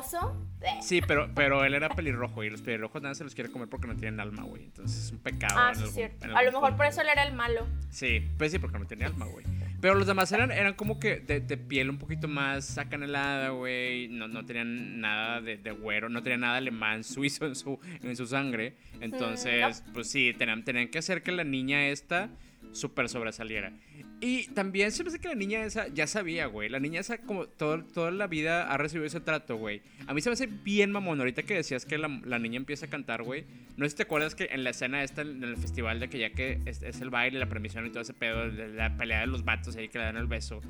Sí, 0.82 1.00
pero, 1.06 1.28
pero 1.34 1.64
él 1.64 1.74
era 1.74 1.88
pelirrojo 1.88 2.44
y 2.44 2.50
los 2.50 2.62
pelirrojos 2.62 3.02
nada 3.02 3.14
se 3.16 3.24
los 3.24 3.34
quiere 3.34 3.50
comer 3.50 3.68
porque 3.68 3.88
no 3.88 3.96
tienen 3.96 4.20
alma, 4.20 4.42
güey. 4.44 4.64
Entonces 4.64 5.06
es 5.06 5.10
un 5.12 5.18
pecado. 5.18 5.54
Ah, 5.58 5.70
sí, 5.74 5.78
es 5.78 5.78
algún- 5.88 5.94
cierto. 5.94 6.26
A 6.36 6.42
lo 6.42 6.52
mejor 6.52 6.60
por 6.70 6.70
punto. 6.76 6.84
eso 6.90 7.00
él 7.00 7.08
era 7.10 7.22
el 7.24 7.34
malo. 7.34 7.66
Sí, 7.90 8.22
pues 8.38 8.52
sí, 8.52 8.58
porque 8.60 8.78
no 8.78 8.86
tenía 8.86 9.06
alma, 9.08 9.26
güey. 9.26 9.44
Pero 9.80 9.94
los 9.94 10.06
demás 10.06 10.32
eran, 10.32 10.50
eran 10.50 10.74
como 10.74 10.98
que 10.98 11.20
de, 11.20 11.40
de 11.40 11.56
piel 11.56 11.88
un 11.88 11.98
poquito 11.98 12.26
más 12.26 12.78
acanelada, 12.78 13.50
güey. 13.50 14.08
No, 14.08 14.26
no 14.26 14.44
tenían 14.44 15.00
nada 15.00 15.40
de, 15.40 15.56
de 15.56 15.70
güero, 15.70 16.08
no 16.08 16.22
tenían 16.22 16.40
nada 16.40 16.56
alemán 16.56 17.04
suizo 17.04 17.46
en 17.46 17.54
su, 17.54 17.78
en 18.02 18.16
su 18.16 18.26
sangre. 18.26 18.74
Entonces, 19.00 19.84
pues 19.94 20.10
sí, 20.10 20.34
tenían, 20.36 20.64
tenían 20.64 20.88
que 20.88 20.98
hacer 20.98 21.22
que 21.22 21.30
la 21.30 21.44
niña 21.44 21.88
esta 21.88 22.28
súper 22.72 23.08
sobresaliera. 23.08 23.72
Y 24.20 24.48
también 24.48 24.90
se 24.90 25.04
me 25.04 25.10
hace 25.10 25.20
que 25.20 25.28
la 25.28 25.34
niña 25.34 25.64
esa 25.64 25.88
ya 25.88 26.06
sabía, 26.06 26.46
güey. 26.46 26.68
La 26.68 26.80
niña 26.80 27.00
esa 27.00 27.18
como 27.18 27.46
todo, 27.46 27.84
toda 27.84 28.10
la 28.10 28.26
vida 28.26 28.68
ha 28.72 28.76
recibido 28.76 29.06
ese 29.06 29.20
trato, 29.20 29.56
güey. 29.56 29.80
A 30.06 30.14
mí 30.14 30.20
se 30.20 30.28
me 30.28 30.32
hace 30.32 30.46
bien 30.46 30.90
mamón. 30.90 31.20
Ahorita 31.20 31.44
que 31.44 31.54
decías 31.54 31.86
que 31.86 31.98
la, 31.98 32.08
la 32.24 32.38
niña 32.38 32.56
empieza 32.56 32.86
a 32.86 32.90
cantar, 32.90 33.22
güey. 33.22 33.44
No 33.76 33.84
sé 33.84 33.90
si 33.90 33.96
te 33.98 34.02
acuerdas 34.02 34.34
que 34.34 34.48
en 34.50 34.64
la 34.64 34.70
escena 34.70 35.04
esta, 35.04 35.22
en 35.22 35.44
el 35.44 35.56
festival, 35.56 36.00
de 36.00 36.08
que 36.08 36.18
ya 36.18 36.30
que 36.30 36.60
es, 36.66 36.82
es 36.82 37.00
el 37.00 37.10
baile, 37.10 37.38
la 37.38 37.48
premisión 37.48 37.86
y 37.86 37.90
todo 37.90 38.00
ese 38.02 38.14
pedo, 38.14 38.46
la 38.46 38.96
pelea 38.96 39.20
de 39.20 39.28
los 39.28 39.44
vatos 39.44 39.76
ahí 39.76 39.88
que 39.88 39.98
le 39.98 40.04
dan 40.04 40.16
el 40.16 40.26
beso. 40.26 40.60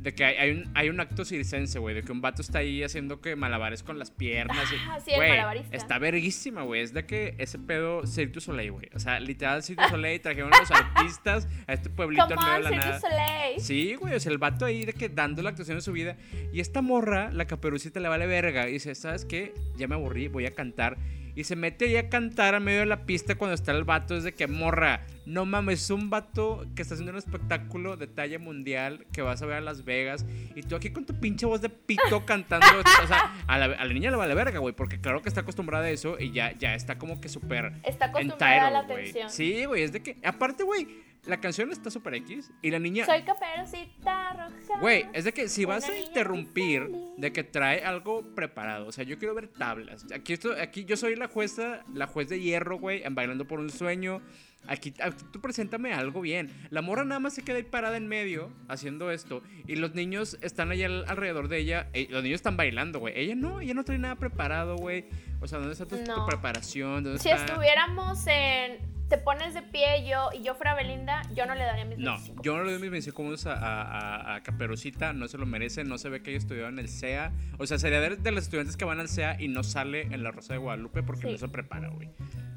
De 0.00 0.14
que 0.14 0.24
hay, 0.24 0.36
hay 0.36 0.50
un, 0.52 0.70
hay 0.74 0.88
un 0.88 0.98
acto 0.98 1.26
circense, 1.26 1.78
güey. 1.78 1.94
De 1.94 2.02
que 2.02 2.10
un 2.10 2.22
vato 2.22 2.40
está 2.40 2.60
ahí 2.60 2.82
haciendo 2.82 3.20
que 3.20 3.36
malabares 3.36 3.82
con 3.82 3.98
las 3.98 4.10
piernas. 4.10 4.56
y- 4.72 4.76
Ah, 4.88 4.98
sí, 5.04 5.10
el 5.12 5.18
malabarista. 5.20 5.76
Está 5.76 5.98
verguísima, 5.98 6.62
güey. 6.62 6.80
Es 6.80 6.94
de 6.94 7.04
que 7.04 7.34
ese 7.36 7.58
pedo 7.58 8.06
Cirque 8.06 8.32
du 8.32 8.40
Soleil, 8.40 8.72
güey. 8.72 8.88
O 8.94 8.98
sea, 8.98 9.20
literal 9.20 9.62
Cirque 9.62 9.82
du 9.82 9.88
Soleil 9.90 10.18
trajeron 10.20 10.54
a 10.54 10.58
los 10.58 10.70
artistas 10.70 11.46
a 11.66 11.74
este 11.74 11.90
pueblito 11.90 12.24
Come 12.28 12.34
en 12.34 12.40
medio 12.46 12.54
de 12.56 12.62
la 12.62 12.68
Cirque 12.70 12.86
nada. 12.86 12.94
du 12.98 13.00
Soleil. 13.02 13.60
Sí, 13.60 13.94
güey, 13.96 14.14
o 14.14 14.20
sea, 14.20 14.32
el 14.32 14.38
vato 14.38 14.64
ahí 14.64 14.86
de 14.86 14.94
que 14.94 15.10
dando 15.10 15.42
la 15.42 15.50
actuación 15.50 15.76
de 15.76 15.82
su 15.82 15.92
vida. 15.92 16.16
Y 16.50 16.60
esta 16.60 16.80
morra, 16.80 17.30
la 17.32 17.46
caperucita, 17.46 18.00
le 18.00 18.08
vale 18.08 18.26
verga. 18.26 18.68
Y 18.70 18.72
dice, 18.72 18.94
¿sabes 18.94 19.26
qué? 19.26 19.52
Ya 19.76 19.86
me 19.86 19.96
aburrí, 19.96 20.28
voy 20.28 20.46
a 20.46 20.54
cantar. 20.54 20.96
Y 21.36 21.44
se 21.44 21.56
mete 21.56 21.84
ahí 21.84 21.96
a 21.96 22.08
cantar 22.08 22.54
a 22.54 22.60
medio 22.60 22.80
de 22.80 22.86
la 22.86 23.04
pista 23.06 23.34
cuando 23.36 23.54
está 23.54 23.70
el 23.72 23.84
vato. 23.84 24.16
Es 24.16 24.24
de 24.24 24.32
que, 24.32 24.46
morra, 24.46 25.06
no 25.30 25.46
mames, 25.46 25.82
es 25.82 25.90
un 25.90 26.10
vato 26.10 26.66
que 26.74 26.82
está 26.82 26.94
haciendo 26.94 27.12
un 27.12 27.18
espectáculo 27.18 27.96
de 27.96 28.08
talla 28.08 28.38
mundial 28.38 29.06
que 29.12 29.22
vas 29.22 29.40
a 29.42 29.46
ver 29.46 29.56
a 29.56 29.60
Las 29.60 29.84
Vegas. 29.84 30.26
Y 30.56 30.62
tú 30.62 30.74
aquí 30.74 30.90
con 30.90 31.06
tu 31.06 31.14
pinche 31.14 31.46
voz 31.46 31.60
de 31.60 31.68
pito 31.68 32.24
cantando. 32.26 32.66
o 32.66 33.06
sea, 33.06 33.44
a 33.46 33.58
la, 33.58 33.66
a 33.66 33.84
la 33.84 33.92
niña 33.92 34.10
le 34.10 34.16
vale 34.16 34.34
verga, 34.34 34.58
güey, 34.58 34.74
porque 34.74 35.00
claro 35.00 35.22
que 35.22 35.28
está 35.28 35.42
acostumbrada 35.42 35.84
a 35.84 35.90
eso 35.90 36.18
y 36.18 36.32
ya, 36.32 36.52
ya 36.58 36.74
está 36.74 36.98
como 36.98 37.20
que 37.20 37.28
súper 37.28 37.72
Está 37.84 38.06
acostumbrada 38.06 38.66
a 38.66 38.70
la 38.70 38.78
atención. 38.80 39.30
Sí, 39.30 39.64
güey, 39.66 39.84
es 39.84 39.92
de 39.92 40.02
que, 40.02 40.16
aparte, 40.24 40.64
güey, 40.64 40.88
la 41.26 41.38
canción 41.38 41.70
está 41.70 41.90
súper 41.90 42.14
X 42.14 42.50
y 42.62 42.70
la 42.70 42.78
niña... 42.78 43.04
Soy 43.04 43.22
caperucita 43.22 44.32
roja. 44.32 44.80
Güey, 44.80 45.06
es 45.12 45.24
de 45.24 45.32
que 45.32 45.48
si 45.48 45.64
vas 45.64 45.88
a 45.88 45.96
interrumpir 45.96 46.90
de 47.18 47.32
que 47.32 47.44
trae 47.44 47.84
algo 47.84 48.22
preparado, 48.34 48.86
o 48.86 48.92
sea, 48.92 49.04
yo 49.04 49.18
quiero 49.18 49.34
ver 49.34 49.48
tablas. 49.48 50.06
Aquí 50.14 50.32
esto, 50.32 50.54
aquí 50.60 50.84
yo 50.84 50.96
soy 50.96 51.16
la 51.16 51.28
jueza, 51.28 51.84
la 51.92 52.06
juez 52.06 52.28
de 52.28 52.40
hierro, 52.40 52.78
güey, 52.78 53.02
en 53.04 53.14
bailando 53.14 53.46
por 53.46 53.60
un 53.60 53.70
sueño. 53.70 54.22
Aquí, 54.66 54.94
aquí 55.02 55.24
tú 55.32 55.40
preséntame 55.40 55.92
algo 55.92 56.20
bien. 56.20 56.50
La 56.70 56.80
morra 56.82 57.04
nada 57.04 57.18
más 57.18 57.34
se 57.34 57.42
queda 57.42 57.56
ahí 57.56 57.62
parada 57.64 57.96
en 57.96 58.06
medio 58.06 58.52
haciendo 58.68 59.10
esto 59.10 59.42
y 59.66 59.76
los 59.76 59.94
niños 59.94 60.38
están 60.42 60.70
allá 60.70 60.86
al- 60.86 61.04
alrededor 61.08 61.48
de 61.48 61.58
ella. 61.58 61.88
eh, 61.92 62.06
los 62.10 62.22
niños 62.22 62.36
están 62.36 62.56
bailando, 62.56 62.98
güey. 63.00 63.14
Ella 63.18 63.34
no, 63.34 63.60
ella 63.60 63.74
no 63.74 63.84
trae 63.84 63.98
nada 63.98 64.16
preparado, 64.16 64.76
güey. 64.76 65.06
O 65.40 65.48
sea, 65.48 65.58
¿dónde 65.58 65.72
está 65.72 65.86
tu, 65.86 65.96
tu 65.96 66.04
No. 66.10 66.26
preparación? 66.26 67.02
¿Dónde 67.02 67.18
Si 67.18 67.28
está? 67.30 67.44
estuviéramos 67.46 68.24
en. 68.26 68.78
Te 69.10 69.18
pones 69.18 69.52
de 69.54 69.60
pie 69.62 70.08
yo 70.08 70.30
y 70.32 70.42
yo 70.42 70.54
fuera 70.54 70.74
Belinda, 70.74 71.20
yo 71.34 71.44
no 71.44 71.54
le 71.54 71.64
daría 71.64 71.84
mis 71.84 71.98
No, 71.98 72.12
25. 72.12 72.42
yo 72.44 72.56
no 72.56 72.64
le 72.64 72.70
doy 72.72 72.80
mis 72.80 72.90
25 72.90 73.22
puntos 73.22 73.46
a, 73.46 73.54
a, 73.54 74.36
a- 74.36 74.42
Caperucita, 74.42 75.12
no 75.12 75.26
se 75.28 75.36
lo 75.36 75.44
merece, 75.46 75.84
no 75.84 75.98
se 75.98 76.08
ve 76.08 76.22
que 76.22 76.30
haya 76.30 76.38
estudiado 76.38 76.68
en 76.68 76.78
el 76.78 76.88
CEA. 76.88 77.32
O 77.58 77.66
sea, 77.66 77.78
sería 77.78 78.00
de, 78.00 78.16
de 78.16 78.30
los 78.30 78.44
estudiantes 78.44 78.76
que 78.76 78.84
van 78.84 79.00
al 79.00 79.08
CEA 79.08 79.36
y 79.40 79.48
no 79.48 79.62
sale 79.64 80.02
en 80.02 80.22
la 80.22 80.30
Rosa 80.30 80.52
de 80.54 80.58
Guadalupe 80.60 81.02
porque 81.02 81.26
Sí. 81.26 81.32
no 81.32 81.38
se 81.38 81.48
prepara, 81.48 81.88
güey. 81.88 82.08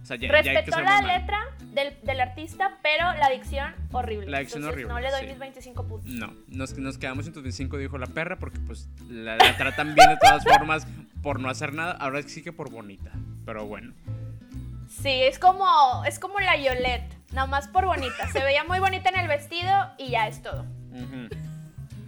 O 0.01 0.05
sea, 0.05 0.15
ya, 0.17 0.27
ya 0.27 0.33
Respetó 0.33 0.75
ser 0.75 0.83
la 0.83 1.01
mamá. 1.01 1.17
letra 1.17 1.39
del, 1.73 1.97
del 2.03 2.19
artista, 2.21 2.77
pero 2.83 3.13
la 3.13 3.29
dicción 3.29 3.73
horrible. 3.91 4.27
La 4.29 4.39
dicción 4.39 4.61
Entonces, 4.63 4.85
horrible, 4.85 4.93
No 4.93 4.99
le 4.99 5.09
doy 5.11 5.21
sí. 5.21 5.27
mis 5.27 5.39
25 5.39 5.87
puntos. 5.87 6.11
No, 6.11 6.33
nos, 6.49 6.77
nos 6.77 6.97
quedamos 6.99 7.25
en 7.25 7.33
tus 7.33 7.41
25, 7.41 7.77
dijo 7.77 7.97
la 7.97 8.07
perra, 8.07 8.37
porque 8.37 8.59
pues 8.59 8.89
la, 9.09 9.37
la 9.37 9.57
tratan 9.57 9.95
bien 9.95 10.09
de 10.09 10.17
todas 10.17 10.43
formas 10.43 10.85
por 11.23 11.39
no 11.39 11.49
hacer 11.49 11.73
nada. 11.73 11.93
Ahora 11.93 12.21
sí 12.21 12.43
que 12.43 12.51
por 12.51 12.69
bonita, 12.69 13.11
pero 13.45 13.65
bueno. 13.65 13.93
Sí, 15.01 15.09
es 15.09 15.39
como, 15.39 16.03
es 16.05 16.19
como 16.19 16.39
la 16.39 16.55
Yolette, 16.55 17.13
nada 17.31 17.47
más 17.47 17.67
por 17.67 17.85
bonita. 17.85 18.27
Se 18.31 18.43
veía 18.43 18.63
muy 18.63 18.79
bonita 18.79 19.09
en 19.09 19.19
el 19.19 19.27
vestido 19.27 19.69
y 19.97 20.11
ya 20.11 20.27
es 20.27 20.41
todo. 20.41 20.65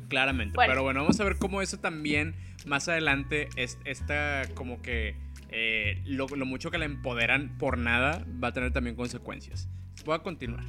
Claramente. 0.07 0.55
Bueno. 0.55 0.71
Pero 0.71 0.83
bueno, 0.83 1.01
vamos 1.01 1.19
a 1.19 1.23
ver 1.23 1.37
cómo 1.37 1.61
eso 1.61 1.79
también 1.79 2.35
más 2.65 2.87
adelante, 2.87 3.49
es, 3.55 3.77
esta 3.85 4.43
como 4.53 4.81
que 4.81 5.15
eh, 5.49 6.01
lo, 6.05 6.27
lo 6.27 6.45
mucho 6.45 6.71
que 6.71 6.77
la 6.77 6.85
empoderan 6.85 7.57
por 7.57 7.77
nada 7.77 8.25
va 8.43 8.49
a 8.49 8.53
tener 8.53 8.71
también 8.71 8.95
consecuencias. 8.95 9.67
Voy 10.05 10.15
a 10.15 10.19
continuar. 10.19 10.63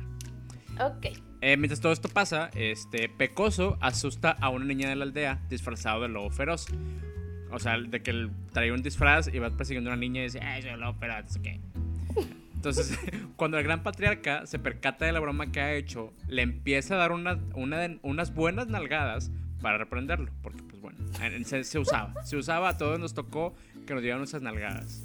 Ok. 0.81 1.07
Eh, 1.41 1.57
mientras 1.57 1.81
todo 1.81 1.93
esto 1.93 2.09
pasa, 2.09 2.51
este 2.55 3.09
Pecoso 3.09 3.79
asusta 3.81 4.31
a 4.31 4.49
una 4.49 4.65
niña 4.65 4.89
de 4.89 4.97
la 4.97 5.05
aldea 5.05 5.43
disfrazado 5.49 6.03
de 6.03 6.09
lobo 6.09 6.31
feroz. 6.31 6.67
O 7.51 7.59
sea, 7.59 7.79
de 7.79 8.03
que 8.03 8.11
él 8.11 8.31
trae 8.53 8.73
un 8.73 8.83
disfraz 8.83 9.29
y 9.33 9.39
va 9.39 9.51
persiguiendo 9.51 9.91
a 9.91 9.95
una 9.95 10.01
niña 10.01 10.23
y 10.23 10.25
dice, 10.25 10.41
¡ay, 10.41 10.63
soy 10.63 10.77
lobo 10.77 10.99
feroz! 10.99 11.39
qué". 11.43 11.61
Entonces, 12.69 12.99
cuando 13.37 13.59
el 13.59 13.65
gran 13.65 13.83
patriarca 13.83 14.45
se 14.47 14.59
percata 14.59 15.05
de 15.07 15.13
la 15.13 15.21
broma 15.21 15.53
que 15.53 15.61
ha 15.61 15.75
hecho, 15.75 16.13
le 16.29 16.43
empieza 16.43 16.95
a 16.95 16.99
dar 16.99 17.13
una, 17.13 17.39
una 17.55 17.89
unas 18.03 18.35
buenas 18.35 18.67
nalgadas 18.67 19.31
para 19.63 19.79
reprenderlo. 19.79 20.31
Porque, 20.43 20.63
pues 20.65 20.81
bueno, 20.83 20.99
en- 21.21 21.45
se, 21.45 21.63
se 21.65 21.79
usaba. 21.79 22.25
Se 22.25 22.37
usaba, 22.37 22.71
a 22.71 22.77
todos 22.79 22.99
nos 22.99 23.15
tocó 23.15 23.55
que 23.87 23.95
nos 23.95 24.03
dieran 24.03 24.23
esas 24.23 24.43
nalgadas. 24.43 25.05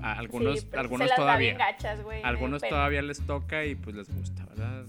A 0.00 0.12
algunos, 0.18 0.60
Sí, 0.60 0.66
pero 0.70 0.82
algunos 0.82 1.08
se 1.08 1.16
todavía. 1.16 1.56
gachas, 1.56 1.98
el 1.98 2.24
algunos 2.24 2.60
pelo. 2.60 2.76
todavía 2.76 3.02
les 3.02 3.20
toca 3.22 3.64
y 3.64 3.74
pues 3.74 3.96
les 3.96 4.08
gusta, 4.14 4.44
¿verdad? 4.46 4.84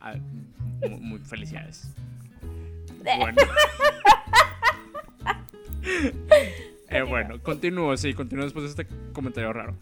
A- 0.00 0.14
muy, 0.88 1.18
felicidades. 1.20 1.90
Bueno. 3.02 3.36
eh, 6.90 7.02
bueno, 7.02 7.42
continúo, 7.42 7.96
sí, 7.96 8.14
continúo 8.14 8.44
después 8.44 8.64
de 8.64 8.82
este 8.82 8.94
comentario 9.12 9.52
raro. 9.52 9.76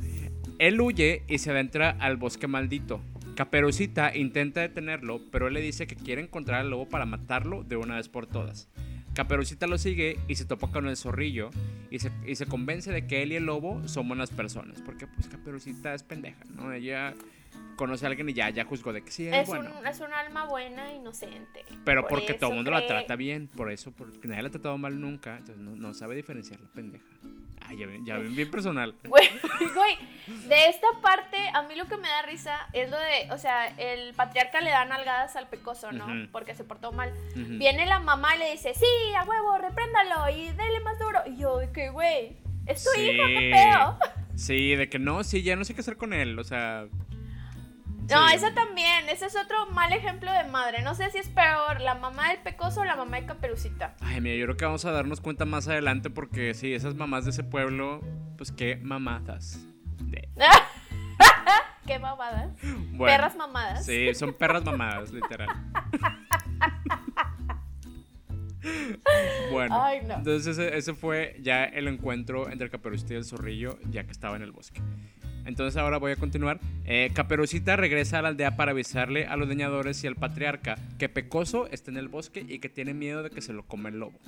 Él 0.59 0.81
huye 0.81 1.23
y 1.29 1.39
se 1.39 1.51
adentra 1.51 1.91
al 2.01 2.17
bosque 2.17 2.47
maldito. 2.47 3.01
Caperucita 3.35 4.17
intenta 4.17 4.63
detenerlo, 4.63 5.21
pero 5.31 5.49
él 5.49 5.55
le 5.55 5.61
dice 5.61 5.87
que 5.87 5.97
quiere 5.97 6.23
encontrar 6.23 6.63
al 6.63 6.71
lobo 6.71 6.89
para 6.89 7.05
matarlo 7.05 7.63
de 7.63 7.77
una 7.77 7.97
vez 7.97 8.09
por 8.09 8.27
todas. 8.27 8.69
Caperucita 9.13 9.67
lo 9.67 9.77
sigue 9.77 10.19
y 10.29 10.37
se 10.37 10.47
topa 10.47 10.71
con 10.71 10.87
el 10.87 10.97
zorrillo 10.97 11.51
y 11.91 11.99
se, 11.99 12.11
y 12.27 12.37
se 12.37 12.47
convence 12.47 12.91
de 12.91 13.07
que 13.07 13.23
él 13.23 13.33
y 13.33 13.37
el 13.37 13.45
lobo 13.45 13.87
son 13.87 14.09
buenas 14.09 14.31
personas. 14.31 14.81
Porque 14.81 15.07
pues 15.07 15.29
Caperucita 15.29 15.95
es 15.95 16.03
pendeja, 16.03 16.43
¿no? 16.55 16.73
Ella 16.73 17.15
conoce 17.77 18.07
a 18.07 18.09
alguien 18.09 18.29
y 18.31 18.33
ya, 18.33 18.49
ya 18.49 18.65
juzgó 18.65 18.95
de 18.95 19.03
que 19.03 19.11
sí 19.11 19.27
es, 19.27 19.35
es 19.35 19.47
bueno. 19.47 19.71
Un, 19.79 19.87
es 19.87 20.01
un 20.01 20.13
alma 20.13 20.47
buena, 20.47 20.91
inocente. 20.95 21.67
Pero 21.85 22.07
porque 22.09 22.33
todo 22.33 22.51
el 22.51 22.57
mundo 22.57 22.71
la 22.71 22.87
trata 22.87 23.15
bien, 23.17 23.47
por 23.49 23.71
eso, 23.71 23.93
porque 23.93 24.27
nadie 24.27 24.43
la 24.43 24.49
ha 24.49 24.53
tratado 24.53 24.79
mal 24.79 24.99
nunca, 24.99 25.37
entonces 25.37 25.59
no, 25.59 25.77
no 25.77 25.93
sabe 25.93 26.17
diferenciar 26.17 26.61
la 26.61 26.69
pendeja. 26.69 27.05
Ay, 27.61 27.79
ya 27.79 27.87
ven, 27.87 28.05
ya 28.05 28.19
ven, 28.19 28.35
bien 28.37 28.51
personal. 28.51 28.95
Güey, 29.05 29.29
güey, 29.75 29.99
de 30.49 30.69
esta 30.69 30.87
parte, 31.03 31.37
a 31.53 31.63
mí 31.63 31.75
lo 31.75 31.87
que 31.87 31.97
me 31.97 32.09
da 32.09 32.23
risa 32.23 32.69
es 32.73 32.91
lo 32.91 32.97
de, 32.97 33.33
o 33.33 33.39
sea, 33.39 33.67
el 33.79 34.15
patriarca 34.15 34.61
le 34.61 34.71
da 34.71 34.85
nalgadas 34.85 35.37
al 35.37 35.49
pecoso, 35.49 35.93
¿no? 35.93 36.07
Porque 36.33 36.55
se 36.55 36.65
portó 36.65 36.93
mal. 36.93 37.13
Viene 37.35 37.87
la 37.87 37.99
mamá 37.99 38.37
y 38.37 38.39
le 38.39 38.51
dice, 38.53 38.75
sí, 38.75 39.15
a 39.17 39.25
huevo, 39.25 39.59
repréndalo 39.59 40.29
y 40.31 40.51
dele 40.53 40.81
más 40.81 40.99
duro. 40.99 41.21
Y 41.27 41.37
yo, 41.39 41.59
de 41.59 41.71
que, 41.73 41.91
güey, 41.91 42.37
es 42.67 42.85
tu 42.85 43.01
hijo, 43.01 43.25
qué 43.27 43.51
pedo. 43.53 43.99
Sí, 44.37 44.77
de 44.77 44.89
que 44.89 44.99
no, 44.99 45.25
sí, 45.25 45.43
ya 45.43 45.57
no 45.57 45.65
sé 45.65 45.75
qué 45.75 45.81
hacer 45.81 45.97
con 45.97 46.13
él, 46.13 46.39
o 46.39 46.45
sea, 46.45 46.87
no, 48.09 48.29
esa 48.29 48.55
también, 48.55 49.09
ese 49.09 49.27
es 49.27 49.37
otro 49.37 49.67
mal 49.73 49.93
ejemplo 49.93 50.33
de 50.33 50.45
madre. 50.45 50.83
No 50.83 50.95
sé 50.95 51.11
si 51.11 51.19
es 51.19 51.29
peor 51.29 51.81
la 51.81 51.95
mamá 51.95 52.29
del 52.29 52.39
pecoso 52.39 52.81
o 52.81 52.85
la 52.85 52.97
mamá 52.97 53.21
de 53.21 53.27
Caperucita. 53.27 53.95
Ay, 54.01 54.21
mira, 54.21 54.37
yo 54.37 54.47
creo 54.47 54.57
que 54.57 54.65
vamos 54.65 54.85
a 54.85 54.93
darnos 54.93 55.21
cuenta 55.21 55.45
más 55.45 55.69
adelante 55.69 56.11
porque 56.11 56.55
sí, 56.55 56.75
esas 56.75 56.95
mamás 56.95 57.25
de 57.25 57.31
ese 57.31 57.45
pueblo, 57.45 58.01
pues 58.37 58.53
qué 58.53 58.77
mamadas. 58.77 59.61
qué 61.87 61.99
mamadas. 61.99 62.51
perras 62.99 63.37
mamadas. 63.37 63.85
Sí, 63.85 64.15
son 64.15 64.35
perras 64.35 64.65
mamadas, 64.65 65.13
literal. 65.13 65.49
bueno, 69.53 69.89
entonces 69.91 70.59
ese, 70.59 70.77
ese, 70.77 70.95
fue 70.95 71.37
ya 71.41 71.65
el 71.65 71.89
encuentro 71.89 72.51
entre 72.51 72.67
el 72.67 72.71
caperucita 72.71 73.15
y 73.15 73.17
el 73.17 73.25
zorrillo, 73.25 73.79
ya 73.91 74.05
que 74.05 74.13
estaba 74.13 74.37
en 74.37 74.43
el 74.43 74.53
bosque. 74.53 74.81
Entonces 75.47 75.77
ahora 75.77 75.99
voy 75.99 76.13
a 76.13 76.17
continuar. 76.17 76.61
Eh, 76.85 77.11
Caperucita 77.15 77.77
regresa 77.77 78.19
a 78.19 78.23
la 78.23 78.29
aldea 78.29 78.57
para 78.57 78.73
avisarle 78.73 79.27
a 79.27 79.37
los 79.37 79.49
leñadores 79.49 80.03
y 80.05 80.07
al 80.07 80.17
patriarca 80.17 80.77
que 80.99 81.09
Pecoso 81.09 81.69
está 81.69 81.91
en 81.91 81.97
el 81.97 82.09
bosque 82.09 82.45
y 82.47 82.59
que 82.59 82.69
tiene 82.69 82.95
miedo 82.95 83.23
de 83.23 83.31
que 83.31 83.41
se 83.41 83.53
lo 83.53 83.65
come 83.65 83.91
el 83.91 83.99
lobo. 83.99 84.19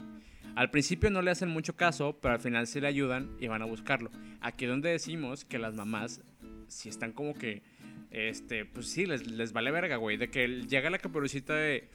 Al 0.59 0.71
principio 0.71 1.11
no 1.11 1.23
le 1.23 1.31
hacen 1.31 1.49
mucho 1.49 1.77
caso, 1.77 2.19
pero 2.21 2.35
al 2.35 2.41
final 2.41 2.67
sí 2.67 2.81
le 2.81 2.89
ayudan 2.89 3.31
y 3.39 3.47
van 3.47 3.63
a 3.63 3.65
buscarlo. 3.65 4.11
Aquí 4.41 4.65
es 4.65 4.71
donde 4.71 4.91
decimos 4.91 5.45
que 5.45 5.59
las 5.59 5.75
mamás, 5.75 6.21
si 6.67 6.89
están 6.89 7.13
como 7.13 7.35
que, 7.35 7.63
este, 8.11 8.65
pues 8.65 8.89
sí, 8.89 9.07
les, 9.07 9.31
les 9.31 9.53
vale 9.53 9.71
verga, 9.71 9.97
güey, 9.97 10.17
de 10.17 10.31
que 10.31 10.49
llega 10.67 10.91
la 10.91 10.99
caperucita 10.99 11.55
de... 11.55 11.89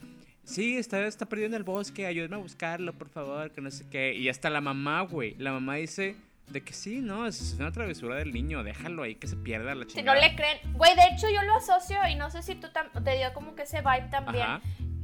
Sí, 0.45 0.77
está, 0.77 1.05
está 1.05 1.27
perdido 1.27 1.47
en 1.47 1.53
el 1.55 1.63
bosque, 1.63 2.05
ayúdenme 2.05 2.36
a 2.36 2.39
buscarlo, 2.39 2.93
por 2.93 3.09
favor, 3.09 3.51
que 3.51 3.59
no 3.59 3.69
sé 3.69 3.86
qué. 3.89 4.13
Y 4.13 4.29
hasta 4.29 4.49
la 4.49 4.62
mamá, 4.62 5.01
güey. 5.01 5.36
La 5.39 5.51
mamá 5.51 5.75
dice, 5.75 6.15
de 6.47 6.62
que 6.62 6.73
sí, 6.73 7.01
no, 7.01 7.25
es 7.25 7.56
una 7.60 7.71
travesura 7.71 8.15
del 8.15 8.32
niño, 8.34 8.63
déjalo 8.63 9.03
ahí 9.03 9.15
que 9.15 9.27
se 9.27 9.36
pierda 9.36 9.75
la 9.75 9.86
chingada. 9.86 10.15
Si 10.15 10.21
no 10.21 10.27
le 10.27 10.36
creen, 10.36 10.60
güey, 10.73 10.95
de 10.95 11.03
hecho 11.12 11.27
yo 11.29 11.41
lo 11.43 11.56
asocio 11.56 11.97
y 12.10 12.15
no 12.15 12.29
sé 12.29 12.43
si 12.43 12.56
tú 12.56 12.67
te 13.03 13.17
dio 13.17 13.34
como 13.34 13.56
que 13.56 13.63
ese 13.63 13.82
vibe 13.82 14.10
también, 14.10 14.45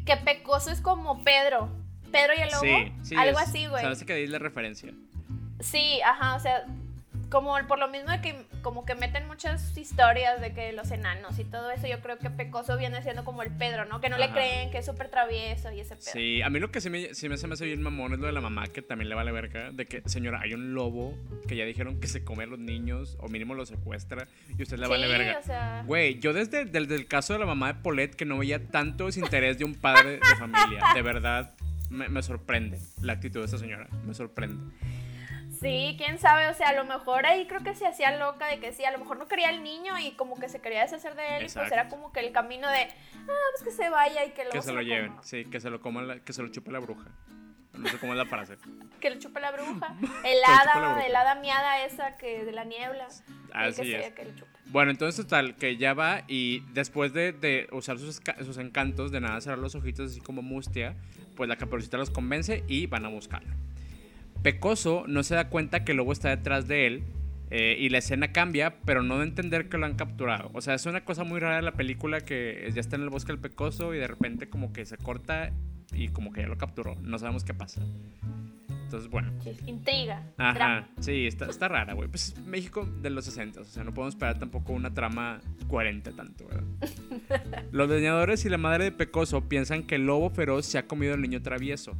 que 0.06 0.17
Pecoso 0.17 0.71
es 0.71 0.82
como 0.82 1.23
Pedro, 1.23 1.69
Pedro 2.12 2.34
y 2.38 2.41
el 2.41 2.49
lobo, 2.49 2.62
sí, 2.62 2.93
sí, 3.04 3.15
algo 3.15 3.39
así, 3.39 3.67
güey. 3.67 3.82
Sabes 3.82 4.04
que 4.04 4.28
la 4.28 4.39
referencia. 4.39 4.93
Sí, 5.60 5.99
ajá, 6.02 6.36
o 6.36 6.39
sea, 6.39 6.65
como 7.29 7.55
por 7.67 7.79
lo 7.79 7.87
mismo 7.87 8.11
de 8.11 8.21
que 8.21 8.35
como 8.61 8.85
que 8.85 8.95
meten 8.95 9.27
muchas 9.27 9.77
historias 9.77 10.41
de 10.41 10.53
que 10.53 10.73
los 10.73 10.91
enanos 10.91 11.37
y 11.39 11.43
todo 11.43 11.71
eso, 11.71 11.87
yo 11.87 12.01
creo 12.01 12.17
que 12.17 12.29
Pecoso 12.29 12.77
viene 12.77 13.01
siendo 13.03 13.23
como 13.23 13.43
el 13.43 13.51
Pedro, 13.51 13.85
¿no? 13.85 14.01
Que 14.01 14.09
no 14.09 14.17
le 14.17 14.29
creen, 14.31 14.71
que 14.71 14.79
es 14.79 14.85
súper 14.85 15.09
travieso 15.09 15.71
y 15.71 15.79
ese 15.79 15.95
pedo. 15.95 16.11
Sí, 16.11 16.41
a 16.41 16.49
mí 16.49 16.59
lo 16.59 16.71
que 16.71 16.81
sí 16.81 16.89
me, 16.89 17.13
sí 17.13 17.29
me, 17.29 17.37
se 17.37 17.47
me 17.47 17.53
hace 17.53 17.65
bien 17.65 17.81
mamón 17.81 18.13
es 18.13 18.19
lo 18.19 18.27
de 18.27 18.33
la 18.33 18.41
mamá, 18.41 18.67
que 18.67 18.81
también 18.81 19.09
le 19.09 19.15
vale 19.15 19.31
verga, 19.31 19.71
de 19.71 19.85
que, 19.85 20.01
señora, 20.05 20.41
hay 20.41 20.53
un 20.53 20.73
lobo 20.73 21.17
que 21.47 21.55
ya 21.55 21.65
dijeron 21.65 21.99
que 21.99 22.07
se 22.07 22.23
come 22.23 22.43
a 22.43 22.47
los 22.47 22.59
niños, 22.59 23.17
o 23.19 23.27
mínimo 23.27 23.53
los 23.53 23.69
secuestra, 23.69 24.27
y 24.57 24.61
usted 24.61 24.77
le 24.77 24.87
vale 24.87 25.07
verga. 25.07 25.39
O 25.39 25.43
sea... 25.43 25.83
Güey, 25.85 26.19
yo 26.19 26.33
desde, 26.33 26.65
desde 26.65 26.95
el 26.95 27.07
caso 27.07 27.33
de 27.33 27.39
la 27.39 27.45
mamá 27.45 27.73
de 27.73 27.81
Paulette, 27.81 28.15
que 28.15 28.25
no 28.25 28.37
veía 28.37 28.67
tanto 28.67 29.05
desinterés 29.05 29.57
de 29.57 29.65
un 29.65 29.75
padre 29.75 30.13
de 30.17 30.35
familia, 30.37 30.83
de 30.93 31.01
verdad, 31.01 31.53
me, 31.89 32.09
me 32.09 32.21
sorprende 32.21 32.79
la 33.01 33.13
actitud 33.13 33.39
de 33.39 33.45
esta 33.45 33.57
señora, 33.57 33.87
me 34.05 34.13
sorprende. 34.13 34.73
Sí, 35.60 35.95
quién 35.98 36.17
sabe, 36.19 36.48
o 36.48 36.54
sea, 36.54 36.69
a 36.69 36.74
lo 36.74 36.86
mejor 36.86 37.26
ahí 37.26 37.45
creo 37.48 37.62
que 37.62 37.76
se 37.76 37.86
hacía 37.86 38.17
loca 38.17 38.48
de 38.48 38.60
que 38.60 38.72
sí, 38.72 38.86
a 38.86 38.91
lo 38.91 39.00
mejor 39.00 39.17
no 39.17 39.28
quería 39.28 39.50
el 39.50 39.63
niño 39.63 40.00
y 40.00 40.12
como 40.12 40.39
que 40.39 40.48
se 40.48 40.62
quería 40.62 40.82
deshacer 40.82 41.15
de 41.15 41.38
él, 41.38 41.52
pues 41.54 41.72
era 41.72 41.89
como 41.89 42.12
que 42.12 42.22
el 42.22 42.32
camino 42.32 42.69
de, 42.69 42.84
ah, 42.84 43.50
pues 43.52 43.63
que 43.63 43.72
se 43.72 43.89
vaya 43.89 44.26
y 44.26 44.32
que 44.32 44.45
lo 44.45 44.52
Que 44.52 44.62
se 44.62 44.72
lo, 44.72 44.82
lleven, 44.82 45.13
sí, 45.22 45.45
que 45.45 45.60
se 45.60 45.69
lo 45.69 45.82
coma, 45.82 46.19
que 46.19 46.34
se 46.34 46.41
lo 46.41 46.50
chupe 46.50 46.72
la 46.72 46.80
bruja. 46.80 47.10
No 47.74 47.88
sé 47.88 47.98
cómo 47.98 48.13
es 48.13 48.17
la 48.17 48.26
frase. 48.26 48.58
que 49.00 49.10
lo 49.10 49.19
chupe 49.19 49.39
la 49.39 49.52
bruja. 49.52 49.95
El 50.26 50.39
hada, 50.45 51.06
el 51.06 51.15
hada 51.15 51.36
miada 51.36 51.86
esa 51.86 52.17
que 52.17 52.43
de 52.43 52.52
la 52.52 52.65
niebla. 52.65 53.08
Así 53.54 53.93
es. 53.93 54.13
bueno, 54.65 54.91
entonces 54.91 55.26
tal, 55.28 55.56
que 55.56 55.78
ya 55.78 55.93
va 55.93 56.24
y 56.28 56.62
después 56.74 57.13
de, 57.13 57.32
de 57.32 57.67
usar 57.72 57.98
sus, 57.98 58.22
sus, 58.43 58.58
encantos, 58.58 59.12
de 59.12 59.22
nada 59.22 59.39
cerrar 59.41 59.60
los 59.60 59.76
ojitos 59.76 60.12
así 60.12 60.22
como 60.22 60.41
mustia, 60.41 60.95
pues 61.36 61.48
la 61.48 61.58
caperucita 61.58 61.98
los 61.98 62.10
convence 62.10 62.63
y 62.67 62.88
van 62.88 63.06
a 63.06 63.10
buscarlo. 63.10 63.56
Pecoso 64.41 65.04
no 65.08 65.23
se 65.23 65.36
da 65.36 65.49
cuenta 65.49 65.84
que 65.84 65.91
el 65.91 65.97
lobo 65.97 66.12
está 66.12 66.30
detrás 66.30 66.67
de 66.67 66.88
él 66.88 67.04
eh, 67.52 67.75
y 67.80 67.89
la 67.89 67.97
escena 67.97 68.32
cambia, 68.32 68.75
pero 68.86 69.02
no 69.02 69.17
de 69.17 69.23
entender 69.23 69.69
que 69.69 69.78
lo 69.78 69.86
han 69.86 69.95
capturado. 69.95 70.52
O 70.54 70.62
sea, 70.62 70.75
es 70.75 70.86
una 70.86 71.04
cosa 71.04 71.23
muy 71.23 71.39
rara 71.39 71.58
de 71.58 71.62
la 71.63 71.73
película 71.73 72.21
que 72.21 72.69
ya 72.73 72.80
está 72.80 72.95
en 72.95 73.04
el 73.04 73.10
bosque 73.10 73.32
el 73.32 73.39
Pecoso 73.39 73.93
y 73.93 73.97
de 73.97 74.08
repente 74.08 74.49
como 74.49 74.71
que 74.71 74.86
se 74.86 74.97
corta 74.97 75.52
y 75.91 76.10
como 76.10 76.32
que 76.32 76.41
ya 76.41 76.47
lo 76.47 76.58
capturó. 76.58 76.95
No 77.02 77.17
sabemos 77.17 77.43
qué 77.43 77.54
pasa. 77.54 77.82
Entonces, 78.89 79.10
bueno. 79.10 79.32
Intriga. 79.67 80.23
Ajá. 80.38 80.88
Sí, 80.99 81.28
está, 81.28 81.45
está 81.45 81.67
rara, 81.67 81.93
güey. 81.93 82.10
Pues 82.10 82.36
México 82.45 82.88
de 83.02 83.12
los 83.12 83.25
60, 83.25 83.62
o 83.62 83.63
sea, 83.63 83.84
no 83.84 83.93
podemos 83.93 84.15
esperar 84.15 84.39
tampoco 84.39 84.73
una 84.73 84.93
trama 84.93 85.41
coherente 85.67 86.12
tanto, 86.12 86.47
¿verdad? 86.47 87.65
los 87.71 87.88
leñadores 87.88 88.45
y 88.45 88.49
la 88.49 88.58
madre 88.58 88.86
de 88.86 88.91
Pecoso 88.91 89.47
piensan 89.47 89.84
que 89.84 89.95
el 89.95 90.08
lobo 90.08 90.32
feroz 90.32 90.65
se 90.65 90.80
ha 90.80 90.88
comido 90.88 91.13
al 91.13 91.21
niño 91.21 91.41
travieso. 91.41 91.95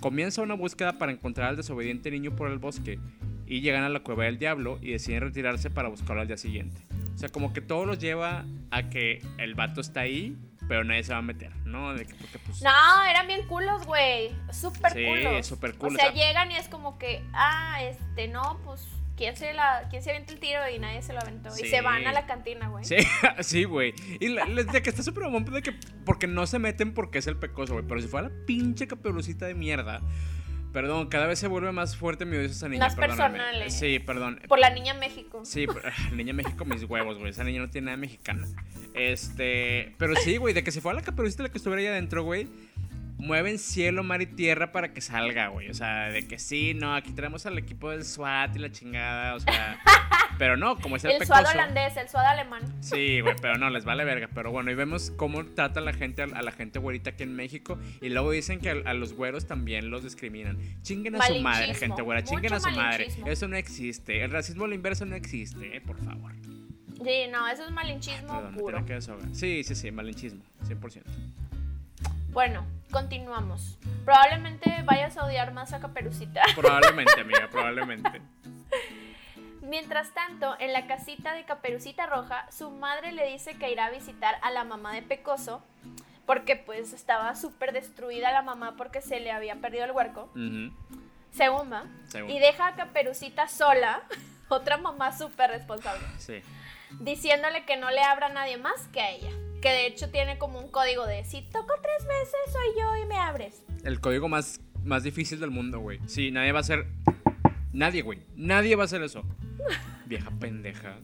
Comienza 0.00 0.42
una 0.42 0.54
búsqueda 0.54 0.98
para 0.98 1.12
encontrar 1.12 1.48
al 1.48 1.56
desobediente 1.56 2.10
niño 2.10 2.36
por 2.36 2.50
el 2.50 2.58
bosque 2.58 2.98
y 3.46 3.60
llegan 3.60 3.82
a 3.84 3.88
la 3.88 4.00
cueva 4.00 4.24
del 4.24 4.38
diablo 4.38 4.78
y 4.82 4.92
deciden 4.92 5.22
retirarse 5.22 5.70
para 5.70 5.88
buscarlo 5.88 6.22
al 6.22 6.28
día 6.28 6.36
siguiente. 6.36 6.80
O 7.14 7.18
sea, 7.18 7.28
como 7.30 7.52
que 7.52 7.60
todo 7.60 7.86
los 7.86 7.98
lleva 7.98 8.44
a 8.70 8.90
que 8.90 9.22
el 9.38 9.54
vato 9.54 9.80
está 9.80 10.00
ahí, 10.00 10.36
pero 10.68 10.84
nadie 10.84 11.02
se 11.04 11.12
va 11.12 11.20
a 11.20 11.22
meter, 11.22 11.54
¿no? 11.64 11.94
De 11.94 12.04
que, 12.04 12.14
porque, 12.14 12.38
pues... 12.40 12.60
No, 12.62 13.04
eran 13.08 13.26
bien 13.26 13.46
culos, 13.46 13.86
güey. 13.86 14.32
Súper 14.52 14.92
sí, 14.92 15.04
culos. 15.04 15.46
súper 15.46 15.74
culos. 15.76 15.94
O 15.94 15.96
sea, 15.96 16.12
llegan 16.12 16.50
y 16.50 16.56
es 16.56 16.68
como 16.68 16.98
que, 16.98 17.22
ah, 17.32 17.78
este, 17.82 18.28
no, 18.28 18.60
pues 18.64 18.86
¿Quién 19.16 19.34
se, 19.34 19.54
la, 19.54 19.86
¿Quién 19.88 20.02
se 20.02 20.10
avienta 20.10 20.34
el 20.34 20.38
tiro 20.38 20.60
y 20.74 20.78
nadie 20.78 21.00
se 21.00 21.14
lo 21.14 21.20
aventó? 21.20 21.48
Y 21.58 21.66
se 21.66 21.80
van 21.80 22.06
a 22.06 22.12
la 22.12 22.26
cantina, 22.26 22.68
güey. 22.68 22.84
Sí, 22.84 22.96
sí, 23.40 23.64
güey. 23.64 23.94
Y 24.20 24.28
de 24.28 24.82
que 24.82 24.90
está 24.90 25.02
súper 25.02 25.24
mamón 25.24 25.44
de 25.46 25.62
que. 25.62 25.72
Porque 26.04 26.26
no 26.26 26.46
se 26.46 26.58
meten 26.58 26.92
porque 26.92 27.18
es 27.18 27.26
el 27.26 27.36
pecoso, 27.36 27.72
güey. 27.74 27.86
Pero 27.86 28.00
si 28.02 28.08
fuera 28.08 28.28
la 28.28 28.34
pinche 28.46 28.86
caperucita 28.86 29.46
de 29.46 29.54
mierda. 29.54 30.02
Perdón, 30.72 31.08
cada 31.08 31.26
vez 31.26 31.38
se 31.38 31.46
vuelve 31.46 31.72
más 31.72 31.96
fuerte 31.96 32.26
mi 32.26 32.36
odio 32.36 32.48
a 32.48 32.50
esa 32.50 32.68
niña. 32.68 32.84
Más 32.84 32.94
personal. 32.94 33.70
Sí, 33.70 33.98
perdón. 33.98 34.42
Por 34.46 34.58
la 34.58 34.68
niña 34.68 34.92
México. 34.92 35.42
Sí, 35.46 35.66
por, 35.66 35.82
niña 36.12 36.34
México, 36.34 36.66
mis 36.66 36.84
huevos, 36.84 37.16
güey. 37.16 37.30
Esa 37.30 37.44
niña 37.44 37.60
no 37.60 37.70
tiene 37.70 37.86
nada 37.86 37.96
mexicana. 37.96 38.46
Este. 38.92 39.94
Pero 39.96 40.14
sí, 40.16 40.36
güey, 40.36 40.52
de 40.52 40.62
que 40.62 40.70
si 40.70 40.82
fuera 40.82 40.96
la 40.96 41.02
caperucita 41.02 41.42
la 41.42 41.48
que 41.48 41.56
estuviera 41.56 41.80
ahí 41.80 41.86
adentro, 41.86 42.22
güey 42.22 42.48
mueven 43.18 43.58
cielo, 43.58 44.02
mar 44.02 44.22
y 44.22 44.26
tierra 44.26 44.72
para 44.72 44.92
que 44.92 45.00
salga, 45.00 45.48
güey. 45.48 45.68
O 45.70 45.74
sea, 45.74 46.10
de 46.10 46.26
que 46.26 46.38
sí, 46.38 46.74
no, 46.74 46.94
aquí 46.94 47.12
tenemos 47.12 47.46
al 47.46 47.58
equipo 47.58 47.90
del 47.90 48.04
SWAT 48.04 48.56
y 48.56 48.58
la 48.58 48.70
chingada, 48.70 49.34
o 49.34 49.40
sea. 49.40 49.78
pero 50.38 50.56
no, 50.56 50.76
como 50.78 50.96
es 50.96 51.04
el, 51.04 51.12
el 51.12 51.26
SWAT 51.26 51.46
holandés, 51.52 51.96
el 51.96 52.08
SWAT 52.08 52.26
alemán. 52.26 52.62
Sí, 52.80 53.20
güey, 53.20 53.34
pero 53.40 53.58
no, 53.58 53.70
les 53.70 53.84
vale 53.84 54.04
verga. 54.04 54.28
Pero 54.34 54.50
bueno, 54.50 54.70
y 54.70 54.74
vemos 54.74 55.12
cómo 55.16 55.44
trata 55.44 55.80
la 55.80 55.92
gente 55.92 56.22
a 56.22 56.42
la 56.42 56.52
gente 56.52 56.78
güerita 56.78 57.10
aquí 57.10 57.22
en 57.22 57.34
México. 57.34 57.78
Y 58.00 58.10
luego 58.10 58.30
dicen 58.30 58.60
que 58.60 58.70
a, 58.70 58.94
los 58.94 59.14
güeros 59.14 59.46
también 59.46 59.90
los 59.90 60.02
discriminan. 60.02 60.58
Chinguen 60.82 61.16
a 61.16 61.26
su 61.26 61.40
madre, 61.40 61.74
gente 61.74 62.02
güera, 62.02 62.22
chinguen 62.22 62.52
a 62.52 62.60
su 62.60 62.70
madre. 62.70 63.08
Eso 63.26 63.48
no 63.48 63.56
existe. 63.56 64.22
El 64.22 64.30
racismo 64.30 64.64
al 64.64 64.72
inverso 64.72 65.04
no 65.06 65.16
existe, 65.16 65.76
eh, 65.76 65.80
por 65.80 65.98
favor. 66.04 66.32
Sí, 67.04 67.26
no, 67.30 67.46
eso 67.46 67.64
es 67.64 67.70
malinchismo 67.70 68.50
puro. 68.52 68.84
Sí, 69.32 69.62
sí, 69.62 69.74
sí, 69.74 69.90
malinchismo, 69.90 70.42
100%. 70.66 71.02
Bueno, 72.36 72.66
continuamos. 72.92 73.78
Probablemente 74.04 74.82
vayas 74.84 75.16
a 75.16 75.24
odiar 75.24 75.54
más 75.54 75.72
a 75.72 75.80
Caperucita. 75.80 76.42
Probablemente, 76.54 77.18
amiga, 77.18 77.48
probablemente. 77.50 78.20
Mientras 79.62 80.12
tanto, 80.12 80.54
en 80.58 80.74
la 80.74 80.86
casita 80.86 81.32
de 81.32 81.46
Caperucita 81.46 82.04
Roja, 82.04 82.46
su 82.52 82.70
madre 82.70 83.12
le 83.12 83.26
dice 83.26 83.56
que 83.56 83.72
irá 83.72 83.86
a 83.86 83.90
visitar 83.90 84.34
a 84.42 84.50
la 84.50 84.64
mamá 84.64 84.92
de 84.92 85.00
Pecoso, 85.00 85.62
porque 86.26 86.56
pues 86.56 86.92
estaba 86.92 87.34
súper 87.36 87.72
destruida 87.72 88.30
la 88.32 88.42
mamá 88.42 88.74
porque 88.76 89.00
se 89.00 89.18
le 89.18 89.30
había 89.30 89.56
perdido 89.56 89.86
el 89.86 89.92
huerco. 89.92 90.28
Segunda. 91.30 91.86
Y 92.28 92.38
deja 92.38 92.66
a 92.66 92.74
Caperucita 92.74 93.48
sola, 93.48 94.02
otra 94.50 94.76
mamá 94.76 95.16
súper 95.16 95.52
responsable. 95.52 96.04
Sí. 96.18 96.42
Diciéndole 97.00 97.64
que 97.64 97.78
no 97.78 97.90
le 97.90 98.02
abra 98.02 98.26
a 98.26 98.32
nadie 98.34 98.58
más 98.58 98.88
que 98.88 99.00
a 99.00 99.10
ella. 99.10 99.30
Que 99.66 99.72
de 99.72 99.86
hecho 99.88 100.10
tiene 100.10 100.38
como 100.38 100.60
un 100.60 100.70
código 100.70 101.08
de 101.08 101.24
si 101.24 101.42
toco 101.42 101.74
tres 101.82 102.06
veces 102.06 102.36
soy 102.52 102.66
yo 102.78 103.02
y 103.02 103.06
me 103.06 103.16
abres. 103.16 103.64
El 103.82 103.98
código 103.98 104.28
más, 104.28 104.60
más 104.84 105.02
difícil 105.02 105.40
del 105.40 105.50
mundo, 105.50 105.80
güey. 105.80 105.98
Sí, 106.06 106.30
nadie 106.30 106.52
va 106.52 106.60
a 106.60 106.62
ser. 106.62 106.86
Nadie, 107.72 108.02
güey. 108.02 108.20
Nadie 108.36 108.76
va 108.76 108.84
a 108.84 108.84
hacer 108.84 109.02
eso. 109.02 109.24
Vieja 110.06 110.30
pendeja. 110.38 110.98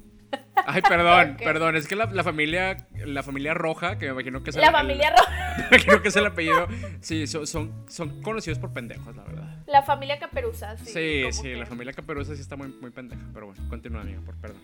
Ay, 0.65 0.81
perdón, 0.81 1.39
perdón. 1.43 1.75
Es 1.75 1.89
que 1.89 1.97
la, 1.97 2.07
familia 2.23 2.87
la 3.05 3.25
familia 3.25 3.53
roja, 3.53 3.99
que 3.99 4.07
me 4.07 4.13
imagino 4.13 4.45
que 4.45 4.51
es 4.51 4.57
el, 4.57 4.63
La 4.63 4.71
familia 4.71 5.11
roja. 5.19 5.57
Me 5.59 5.67
imagino 5.67 6.01
que 6.01 6.09
es 6.09 6.15
el 6.15 6.27
apellido. 6.27 6.69
Sí, 7.01 7.27
son, 7.27 7.49
son, 7.89 8.23
conocidos 8.23 8.61
por 8.61 8.73
pendejos, 8.73 9.17
la 9.17 9.25
verdad. 9.25 9.65
La 9.67 9.83
familia 9.83 10.21
Caperuza, 10.21 10.77
sí. 10.77 10.93
Sí, 10.93 11.33
sí, 11.33 11.55
la 11.57 11.67
familia 11.67 11.93
Caperuza 11.93 12.37
sí 12.37 12.41
está 12.41 12.55
muy, 12.55 12.69
muy 12.81 12.93
pendeja. 12.93 13.23
Pero 13.35 13.47
bueno, 13.47 13.69
continúa, 13.69 14.03
amiga, 14.03 14.21
por 14.21 14.37
perdón. 14.37 14.61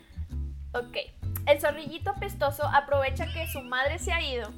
Ok. 0.72 0.96
El 1.46 1.60
zorrillito 1.60 2.14
pestoso 2.14 2.64
aprovecha 2.66 3.26
que 3.32 3.46
su 3.48 3.62
madre 3.62 3.98
se 3.98 4.12
ha 4.12 4.20
ido 4.20 4.52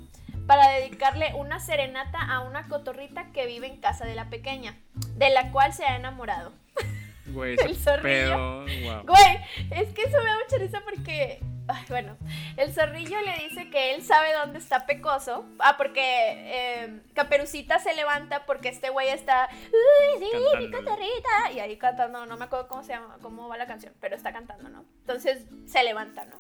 para 0.47 0.69
dedicarle 0.71 1.33
una 1.35 1.61
serenata 1.61 2.19
a 2.19 2.41
una 2.41 2.67
cotorrita 2.69 3.31
que 3.33 3.47
vive 3.47 3.69
en 3.69 3.81
casa 3.81 4.05
de 4.05 4.17
la 4.17 4.29
pequeña, 4.29 4.77
de 5.15 5.31
la 5.31 5.53
cual 5.53 5.73
se 5.73 5.85
ha 5.85 5.97
enamorado. 5.97 6.53
Güey, 7.33 7.57
el 7.65 7.77
zorrillo. 7.77 8.65
Güey, 9.05 9.39
es 9.71 9.93
que 9.95 10.03
eso 10.03 10.19
me 10.19 10.25
da 10.25 10.37
mucha 10.43 10.59
risa 10.59 10.83
porque. 10.85 11.41
bueno, 11.89 12.17
el 12.57 12.73
zorrillo 12.73 13.21
le 13.21 13.45
dice 13.45 13.71
que 13.71 13.95
él 13.95 14.03
sabe 14.03 14.33
dónde 14.33 14.59
está 14.59 14.87
Pecoso. 14.87 15.45
Ah, 15.59 15.77
porque 15.77 16.03
eh, 16.03 17.01
Caperucita 17.15 17.79
se 17.79 17.95
levanta 17.95 18.45
porque 18.47 18.69
este 18.69 18.91
güey 18.91 19.09
está. 19.09 19.49
¡Uy, 19.53 20.19
sí, 20.19 20.59
mi 20.59 20.71
cotorrita! 20.71 21.53
Y 21.55 21.61
ahí 21.61 21.77
cantando, 21.77 22.27
no 22.27 22.37
me 22.37 22.47
acuerdo 22.47 22.69
cómo 22.69 22.83
se 22.83 22.93
llama, 22.93 23.19
cómo 23.23 23.49
va 23.49 23.57
la 23.57 23.67
canción, 23.67 23.93
pero 24.01 24.17
está 24.17 24.33
cantando, 24.33 24.69
¿no? 24.69 24.85
Entonces 25.01 25.45
se 25.67 25.83
levanta, 25.85 26.25
¿no? 26.25 26.37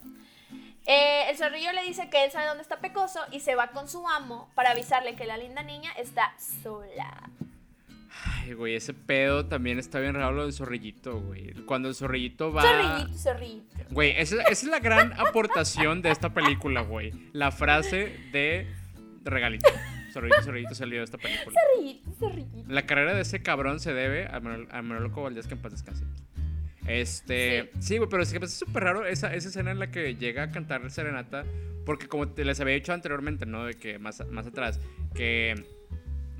Eh, 0.86 1.30
el 1.30 1.36
zorrillo 1.36 1.72
le 1.72 1.82
dice 1.82 2.08
que 2.08 2.24
él 2.24 2.30
sabe 2.30 2.46
dónde 2.46 2.62
está 2.62 2.80
Pecoso 2.80 3.20
y 3.30 3.40
se 3.40 3.54
va 3.54 3.68
con 3.68 3.88
su 3.88 4.08
amo 4.08 4.50
para 4.54 4.70
avisarle 4.70 5.14
que 5.14 5.26
la 5.26 5.36
linda 5.36 5.62
niña 5.62 5.92
está 5.96 6.34
sola. 6.38 7.29
Ay, 8.50 8.56
güey, 8.56 8.74
ese 8.74 8.94
pedo 8.94 9.46
también 9.46 9.78
está 9.78 10.00
bien 10.00 10.14
raro 10.14 10.32
lo 10.32 10.42
del 10.42 10.52
zorrillito, 10.52 11.20
güey. 11.20 11.52
Cuando 11.66 11.88
el 11.88 11.94
zorrillito 11.94 12.52
va. 12.52 12.62
Zorrillito, 12.62 13.16
zorrillito. 13.16 13.76
Güey, 13.90 14.14
esa, 14.16 14.42
es 14.42 14.64
la 14.64 14.80
gran 14.80 15.12
aportación 15.12 16.02
de 16.02 16.10
esta 16.10 16.34
película, 16.34 16.80
güey. 16.80 17.12
La 17.32 17.52
frase 17.52 18.12
de 18.32 18.66
regalito. 19.22 19.68
Zorrillito, 20.12 20.42
zorrillito 20.42 20.74
salió 20.74 20.98
de 20.98 21.04
esta 21.04 21.18
película. 21.18 21.60
Zorrillito, 21.60 22.10
zorrillito. 22.18 22.72
La 22.72 22.86
carrera 22.86 23.14
de 23.14 23.20
ese 23.20 23.40
cabrón 23.40 23.78
se 23.78 23.94
debe 23.94 24.26
a 24.26 24.40
Manolo, 24.40 25.10
Valdés 25.10 25.46
que 25.46 25.54
en 25.54 25.62
paz 25.62 25.70
descanse. 25.70 26.04
Este, 26.88 27.70
sí, 27.78 27.98
güey, 27.98 28.10
pero 28.10 28.24
es 28.24 28.32
que 28.32 28.44
es 28.44 28.52
súper 28.52 28.82
raro 28.82 29.06
esa, 29.06 29.32
esa 29.32 29.48
escena 29.48 29.70
en 29.70 29.78
la 29.78 29.92
que 29.92 30.16
llega 30.16 30.42
a 30.42 30.50
cantar 30.50 30.90
Serenata, 30.90 31.44
porque 31.86 32.08
como 32.08 32.26
te 32.30 32.44
les 32.44 32.58
había 32.58 32.74
dicho 32.74 32.92
anteriormente, 32.92 33.46
¿no? 33.46 33.64
De 33.64 33.74
que 33.74 34.00
más, 34.00 34.26
más 34.28 34.48
atrás, 34.48 34.80
que 35.14 35.54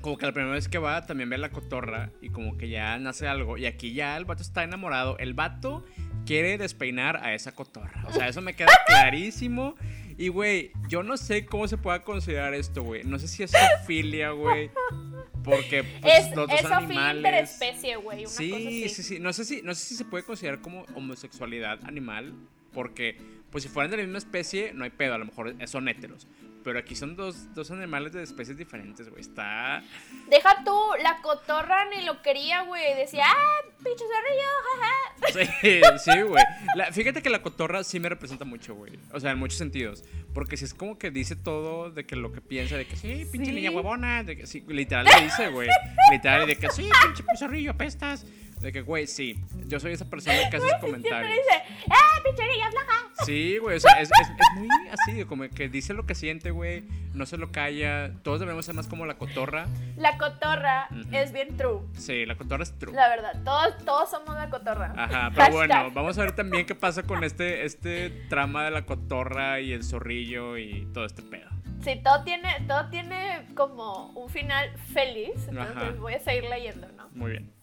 como 0.01 0.17
que 0.17 0.25
la 0.25 0.31
primera 0.31 0.53
vez 0.53 0.67
que 0.67 0.77
va 0.77 1.05
también 1.05 1.29
ve 1.29 1.37
la 1.37 1.49
cotorra 1.49 2.11
y 2.21 2.29
como 2.29 2.57
que 2.57 2.69
ya 2.69 2.97
nace 2.97 3.27
algo. 3.27 3.57
Y 3.57 3.65
aquí 3.65 3.93
ya 3.93 4.17
el 4.17 4.25
vato 4.25 4.41
está 4.41 4.63
enamorado. 4.63 5.17
El 5.19 5.33
vato 5.33 5.85
quiere 6.25 6.57
despeinar 6.57 7.17
a 7.17 7.33
esa 7.33 7.53
cotorra. 7.53 8.03
O 8.07 8.11
sea, 8.11 8.27
eso 8.27 8.41
me 8.41 8.55
queda 8.55 8.71
clarísimo. 8.87 9.75
Y, 10.17 10.27
güey, 10.27 10.71
yo 10.87 11.03
no 11.03 11.17
sé 11.17 11.45
cómo 11.45 11.67
se 11.67 11.77
pueda 11.77 12.03
considerar 12.03 12.53
esto, 12.53 12.83
güey. 12.83 13.03
No 13.03 13.17
sé 13.17 13.27
si 13.27 13.43
es 13.43 13.51
filia, 13.85 14.31
güey. 14.31 14.69
Porque 15.43 15.83
pues, 15.83 16.27
es, 16.27 16.35
los 16.35 16.47
dos 16.47 16.65
animales. 16.65 17.51
especie, 17.51 17.95
güey. 17.95 18.27
Sí, 18.27 18.89
sí, 18.89 19.03
sí. 19.03 19.19
No 19.19 19.33
sé, 19.33 19.45
si, 19.45 19.61
no 19.61 19.73
sé 19.73 19.85
si 19.85 19.95
se 19.95 20.05
puede 20.05 20.23
considerar 20.23 20.61
como 20.61 20.85
homosexualidad 20.95 21.79
animal. 21.85 22.33
Porque, 22.73 23.17
pues 23.49 23.63
si 23.63 23.69
fueran 23.69 23.91
de 23.91 23.97
la 23.97 24.03
misma 24.03 24.19
especie, 24.19 24.73
no 24.73 24.83
hay 24.83 24.91
pedo. 24.91 25.15
A 25.15 25.17
lo 25.17 25.25
mejor 25.25 25.55
son 25.67 25.87
héteros. 25.87 26.27
Pero 26.63 26.79
aquí 26.79 26.95
son 26.95 27.15
dos, 27.15 27.53
dos 27.53 27.71
animales 27.71 28.13
de 28.13 28.23
especies 28.23 28.57
diferentes, 28.57 29.09
güey. 29.09 29.21
Está. 29.21 29.83
Deja 30.29 30.63
tú, 30.63 30.77
la 31.01 31.21
cotorra 31.21 31.85
ni 31.85 32.03
lo 32.03 32.21
quería, 32.21 32.61
güey. 32.63 32.95
Decía, 32.95 33.25
ah, 33.27 33.65
pinche 33.83 34.05
jaja. 34.05 35.51
Sí, 35.61 35.81
sí, 36.03 36.21
güey. 36.21 36.43
Fíjate 36.91 37.21
que 37.21 37.29
la 37.29 37.41
cotorra 37.41 37.83
sí 37.83 37.99
me 37.99 38.09
representa 38.09 38.45
mucho, 38.45 38.75
güey. 38.75 38.99
O 39.11 39.19
sea, 39.19 39.31
en 39.31 39.39
muchos 39.39 39.57
sentidos. 39.57 40.03
Porque 40.33 40.57
si 40.57 40.65
es 40.65 40.73
como 40.73 40.97
que 40.97 41.11
dice 41.11 41.35
todo 41.35 41.91
de 41.91 42.05
que 42.05 42.15
lo 42.15 42.31
que 42.31 42.41
piensa, 42.41 42.77
de 42.77 42.85
que 42.85 42.95
sí, 42.95 43.25
pinche 43.31 43.51
niña 43.51 43.71
huevona. 43.71 44.23
De 44.23 44.37
que 44.37 44.47
sí, 44.47 44.63
literal 44.67 45.05
le 45.05 45.25
dice, 45.25 45.49
güey. 45.49 45.69
Literal, 46.11 46.47
de 46.47 46.55
que 46.55 46.69
sí, 46.69 46.89
pinche 47.03 47.23
pizarrillo, 47.23 47.71
apestas. 47.71 48.25
De 48.61 48.71
que, 48.71 48.81
güey, 48.81 49.07
sí, 49.07 49.43
yo 49.67 49.79
soy 49.79 49.93
esa 49.93 50.07
persona 50.07 50.37
que 50.49 50.57
hace 50.57 50.67
esos 50.67 50.79
comentarios. 50.79 51.31
dice, 51.31 51.85
¡eh, 51.87 52.21
pincherilla 52.23 52.69
flaca! 52.69 52.93
Sí, 53.25 53.59
güey, 53.59 53.77
o 53.77 53.79
sea, 53.79 54.01
es, 54.01 54.09
es, 54.09 54.29
muy 54.55 54.67
así, 54.89 55.25
como 55.25 55.47
que 55.49 55.69
dice 55.69 55.93
lo 55.93 56.07
que 56.07 56.15
siente, 56.15 56.49
güey, 56.49 56.83
no 57.13 57.27
se 57.27 57.37
lo 57.37 57.51
calla. 57.51 58.11
Todos 58.23 58.39
debemos 58.39 58.65
ser 58.65 58.73
más 58.73 58.87
como 58.87 59.05
la 59.05 59.15
cotorra. 59.15 59.67
La 59.95 60.17
cotorra 60.17 60.87
es 61.11 61.31
bien 61.31 61.55
true. 61.55 61.81
Sí, 61.95 62.25
la 62.25 62.35
cotorra 62.35 62.63
es 62.63 62.77
true. 62.79 62.95
La 62.95 63.09
verdad, 63.09 63.33
todos, 63.43 63.77
todos 63.85 64.09
somos 64.09 64.35
la 64.35 64.49
cotorra. 64.49 64.93
Ajá, 64.97 65.31
pero 65.35 65.53
bueno, 65.53 65.91
vamos 65.91 66.17
a 66.17 66.21
ver 66.21 66.31
también 66.31 66.65
qué 66.65 66.73
pasa 66.73 67.03
con 67.03 67.23
este, 67.23 67.65
este 67.65 68.09
trama 68.27 68.65
de 68.65 68.71
la 68.71 68.85
cotorra 68.85 69.59
y 69.59 69.71
el 69.71 69.83
zorrillo 69.83 70.20
y 70.21 70.85
todo 70.93 71.05
este 71.05 71.21
pedo. 71.21 71.49
Sí, 71.83 71.99
todo 72.03 72.23
tiene, 72.23 72.63
todo 72.67 72.89
tiene 72.89 73.47
como 73.55 74.09
un 74.09 74.29
final 74.29 74.69
feliz, 74.93 75.47
entonces 75.47 75.99
voy 75.99 76.13
a 76.13 76.19
seguir 76.19 76.43
leyendo, 76.45 76.87
¿no? 76.95 77.09
Muy 77.13 77.31
bien. 77.31 77.53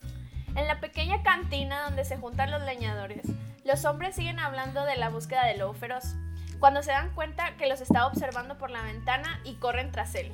En 0.57 0.67
la 0.67 0.81
pequeña 0.81 1.23
cantina 1.23 1.83
donde 1.83 2.05
se 2.05 2.17
juntan 2.17 2.51
los 2.51 2.63
leñadores, 2.63 3.27
los 3.65 3.85
hombres 3.85 4.17
siguen 4.17 4.41
hablando 4.41 4.85
de 4.85 4.97
la 4.97 5.09
búsqueda 5.09 5.47
del 5.47 5.61
lobo 5.61 5.75
feroz, 5.75 6.17
cuando 6.59 6.83
se 6.83 6.91
dan 6.91 7.15
cuenta 7.15 7.57
que 7.57 7.69
los 7.69 7.81
está 7.81 8.07
observando 8.07 8.59
por 8.59 8.71
la 8.71 8.83
ventana 8.83 9.41
y 9.45 9.55
corren 9.55 9.93
tras 9.93 10.17
él. 10.17 10.33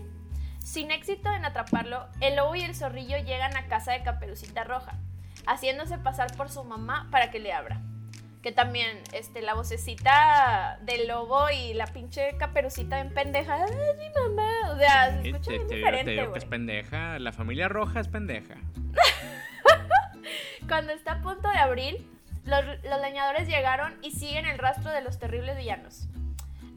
Sin 0.64 0.90
éxito 0.90 1.30
en 1.30 1.44
atraparlo, 1.44 2.06
el 2.22 2.36
lobo 2.36 2.54
y 2.54 2.62
el 2.62 2.74
zorrillo 2.74 3.18
llegan 3.18 3.54
a 3.54 3.66
casa 3.66 3.92
de 3.92 4.02
Caperucita 4.02 4.64
Roja, 4.64 4.98
haciéndose 5.46 5.98
pasar 5.98 6.34
por 6.36 6.48
su 6.48 6.64
mamá 6.64 7.08
para 7.10 7.30
que 7.30 7.38
le 7.38 7.52
abra. 7.52 7.82
Que 8.44 8.52
también, 8.52 9.00
este, 9.14 9.40
la 9.40 9.54
vocecita 9.54 10.78
del 10.82 11.08
lobo 11.08 11.48
y 11.48 11.72
la 11.72 11.86
pinche 11.86 12.36
caperucita 12.36 13.00
en 13.00 13.08
pendeja. 13.08 13.64
¡Ay, 13.64 13.72
mi 13.98 14.10
mamá! 14.10 14.70
O 14.70 14.76
sea, 14.76 15.22
se 15.22 15.30
escucha 15.30 15.52
diferente, 15.52 16.28
es 16.36 16.44
pendeja. 16.44 17.18
La 17.18 17.32
familia 17.32 17.68
roja 17.68 18.00
es 18.00 18.08
pendeja. 18.08 18.56
Cuando 20.68 20.92
está 20.92 21.12
a 21.12 21.22
punto 21.22 21.48
de 21.48 21.56
abrir, 21.56 22.06
los, 22.44 23.00
leñadores 23.00 23.48
llegaron 23.48 23.94
y 24.02 24.10
siguen 24.10 24.44
el 24.44 24.58
rastro 24.58 24.90
de 24.90 25.00
los 25.00 25.18
terribles 25.18 25.56
villanos. 25.56 26.06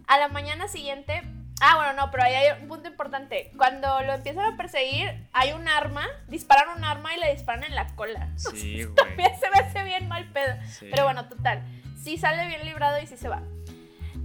A 0.07 0.17
la 0.19 0.29
mañana 0.29 0.69
siguiente, 0.69 1.21
Ah, 1.59 1.75
bueno, 1.75 1.93
no, 1.93 2.11
pero 2.11 2.23
ahí 2.23 2.35
hay 2.35 2.61
un 2.61 2.67
punto 2.67 2.87
importante. 2.87 3.51
Cuando 3.57 4.01
lo 4.03 4.13
empiezan 4.13 4.53
a 4.53 4.57
perseguir, 4.57 5.27
hay 5.33 5.53
un 5.53 5.67
arma, 5.67 6.07
disparan 6.27 6.77
un 6.77 6.83
arma 6.83 7.15
y 7.15 7.19
le 7.19 7.33
disparan 7.33 7.63
en 7.63 7.75
la 7.75 7.87
cola. 7.95 8.29
Sí, 8.37 8.83
güey. 8.83 8.95
También 8.95 9.31
se 9.39 9.49
me 9.49 9.59
hace 9.59 9.83
bien 9.83 10.07
mal 10.07 10.25
pedo. 10.31 10.55
Pero 10.81 11.03
bueno, 11.03 11.27
total. 11.27 11.63
Sí 12.01 12.17
sale 12.17 12.47
bien 12.47 12.65
librado 12.65 13.01
y 13.01 13.07
sí 13.07 13.17
se 13.17 13.27
va. 13.27 13.41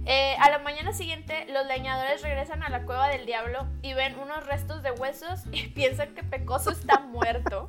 Eh, 0.05 0.35
a 0.39 0.49
la 0.49 0.59
mañana 0.59 0.93
siguiente, 0.93 1.45
los 1.49 1.65
leñadores 1.65 2.21
regresan 2.21 2.61
a 2.61 2.69
la 2.69 2.83
cueva 2.83 3.07
del 3.07 3.25
diablo 3.25 3.67
y 3.81 3.93
ven 3.93 4.19
unos 4.19 4.45
restos 4.45 4.83
de 4.83 4.91
huesos 4.91 5.41
y 5.51 5.67
piensan 5.75 6.13
que 6.13 6.23
Pecoso 6.23 6.71
está 6.71 6.99
muerto. 6.99 7.67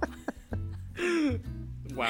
Wow. 1.95 2.07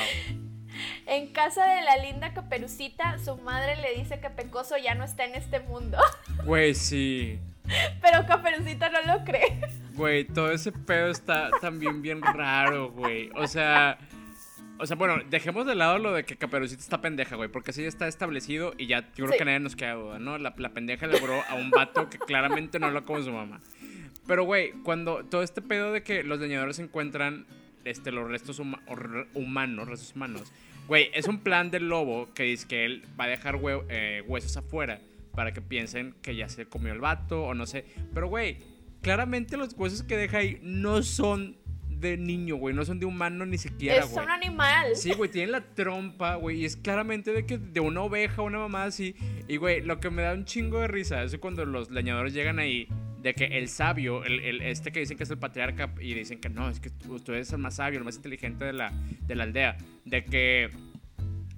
En 1.07 1.33
casa 1.33 1.67
de 1.67 1.83
la 1.83 1.97
linda 1.97 2.33
Caperucita, 2.33 3.19
su 3.19 3.37
madre 3.37 3.77
le 3.77 3.95
dice 3.95 4.21
que 4.21 4.31
Pecoso 4.31 4.77
ya 4.77 4.95
no 4.95 5.05
está 5.05 5.25
en 5.25 5.35
este 5.35 5.61
mundo. 5.61 5.99
Güey, 6.45 6.75
sí. 6.75 7.39
Pero 8.03 8.27
Caperucita 8.27 8.91
no 8.91 9.01
lo 9.03 9.25
cree. 9.25 9.61
Güey, 9.95 10.25
todo 10.25 10.53
ese 10.53 10.73
pedo 10.73 11.09
está 11.09 11.51
también 11.61 12.03
bien 12.03 12.21
raro, 12.21 12.91
güey. 12.91 13.31
O 13.35 13.47
sea, 13.47 13.99
o 14.79 14.87
sea, 14.87 14.97
bueno, 14.97 15.23
dejemos 15.31 15.65
de 15.65 15.75
lado 15.75 15.99
lo 15.99 16.13
de 16.13 16.25
que 16.25 16.37
Caperucita 16.37 16.83
está 16.83 17.01
pendeja, 17.01 17.37
güey, 17.37 17.49
porque 17.49 17.71
así 17.71 17.83
ya 17.83 17.89
está 17.89 18.07
establecido 18.09 18.75
y 18.77 18.87
ya 18.87 19.09
yo 19.15 19.25
creo 19.25 19.39
que 19.39 19.45
nadie 19.45 19.61
nos 19.61 19.77
queda 19.77 19.95
duda, 19.95 20.19
¿no? 20.19 20.37
La, 20.37 20.53
la 20.57 20.69
pendeja 20.71 21.07
le 21.07 21.19
logró 21.19 21.43
a 21.49 21.55
un 21.55 21.71
vato 21.71 22.11
que 22.11 22.19
claramente 22.19 22.79
no 22.79 22.91
lo 22.91 23.05
como 23.05 23.23
su 23.23 23.33
mamá. 23.33 23.63
Pero, 24.27 24.45
güey, 24.45 24.73
cuando 24.83 25.25
todo 25.25 25.43
este 25.43 25.63
pedo 25.63 25.93
de 25.93 26.03
que 26.03 26.23
los 26.23 26.41
leñadores 26.41 26.79
encuentran 26.79 27.47
este, 27.85 28.11
los 28.11 28.29
restos 28.29 28.59
humanos, 28.59 29.89
restos 29.89 30.15
humanos. 30.15 30.53
Güey, 30.87 31.11
es 31.15 31.29
un 31.29 31.39
plan 31.39 31.71
del 31.71 31.89
lobo 31.89 32.29
que 32.35 32.43
dice 32.43 32.67
que 32.69 32.85
él 32.85 33.05
va 33.19 33.25
a 33.25 33.29
dejar 33.29 33.59
eh, 33.89 34.23
huesos 34.27 34.57
afuera 34.57 35.01
para 35.35 35.53
que 35.53 35.63
piensen 35.63 36.15
que 36.23 36.37
ya 36.37 36.49
se 36.49 36.67
comió 36.67 36.93
el 36.93 37.01
vato 37.01 37.45
o 37.45 37.55
no 37.55 37.67
sé. 37.67 37.85
Pero, 38.13 38.29
güey, 38.29 38.59
claramente 39.01 39.57
los 39.57 39.75
huesos 39.75 40.03
que 40.03 40.17
deja 40.17 40.39
ahí 40.39 40.59
no 40.63 41.03
son 41.03 41.57
de 41.89 42.17
niño, 42.19 42.57
güey, 42.57 42.75
no 42.75 42.85
son 42.85 43.01
de 43.01 43.07
humano 43.07 43.47
ni 43.47 43.57
siquiera, 43.57 44.05
güey. 44.05 44.17
Es 44.17 44.23
un 44.23 44.31
animal. 44.31 44.95
Sí, 44.95 45.13
güey, 45.15 45.31
tienen 45.31 45.53
la 45.53 45.63
trompa, 45.63 46.35
güey, 46.35 46.61
y 46.61 46.65
es 46.67 46.77
claramente 46.77 47.33
de 47.33 47.47
que 47.47 47.57
de 47.57 47.81
una 47.81 48.03
oveja, 48.03 48.43
una 48.43 48.59
mamá 48.59 48.85
así. 48.85 49.15
Y, 49.49 49.57
güey, 49.57 49.81
lo 49.81 50.01
que 50.01 50.11
me 50.11 50.23
da 50.23 50.35
un 50.35 50.45
chingo 50.45 50.81
de 50.81 50.89
risa 50.89 51.23
es 51.23 51.37
cuando 51.39 51.65
los 51.65 51.91
leñadores 51.91 52.35
llegan 52.35 52.59
ahí 52.59 52.89
de 53.25 53.35
que 53.35 53.47
el 53.47 53.71
sabio, 53.71 54.23
el, 54.23 54.61
este 54.61 54.93
que 54.93 55.01
dicen 55.01 55.17
que 55.17 55.25
es 55.25 55.31
el 55.31 55.39
patriarca 55.39 55.95
y 55.99 56.13
dicen 56.13 56.41
que 56.41 56.51
no, 56.51 56.69
es 56.69 56.79
que 56.79 56.91
usted 57.09 57.33
es 57.37 57.51
el 57.53 57.59
más 57.59 57.77
sabio, 57.77 57.99
el 57.99 58.05
más 58.05 58.17
inteligente 58.17 58.67
de 58.67 58.75
la, 58.75 58.93
de 59.27 59.35
la 59.35 59.45
aldea, 59.45 59.79
de 60.05 60.27
que 60.27 60.69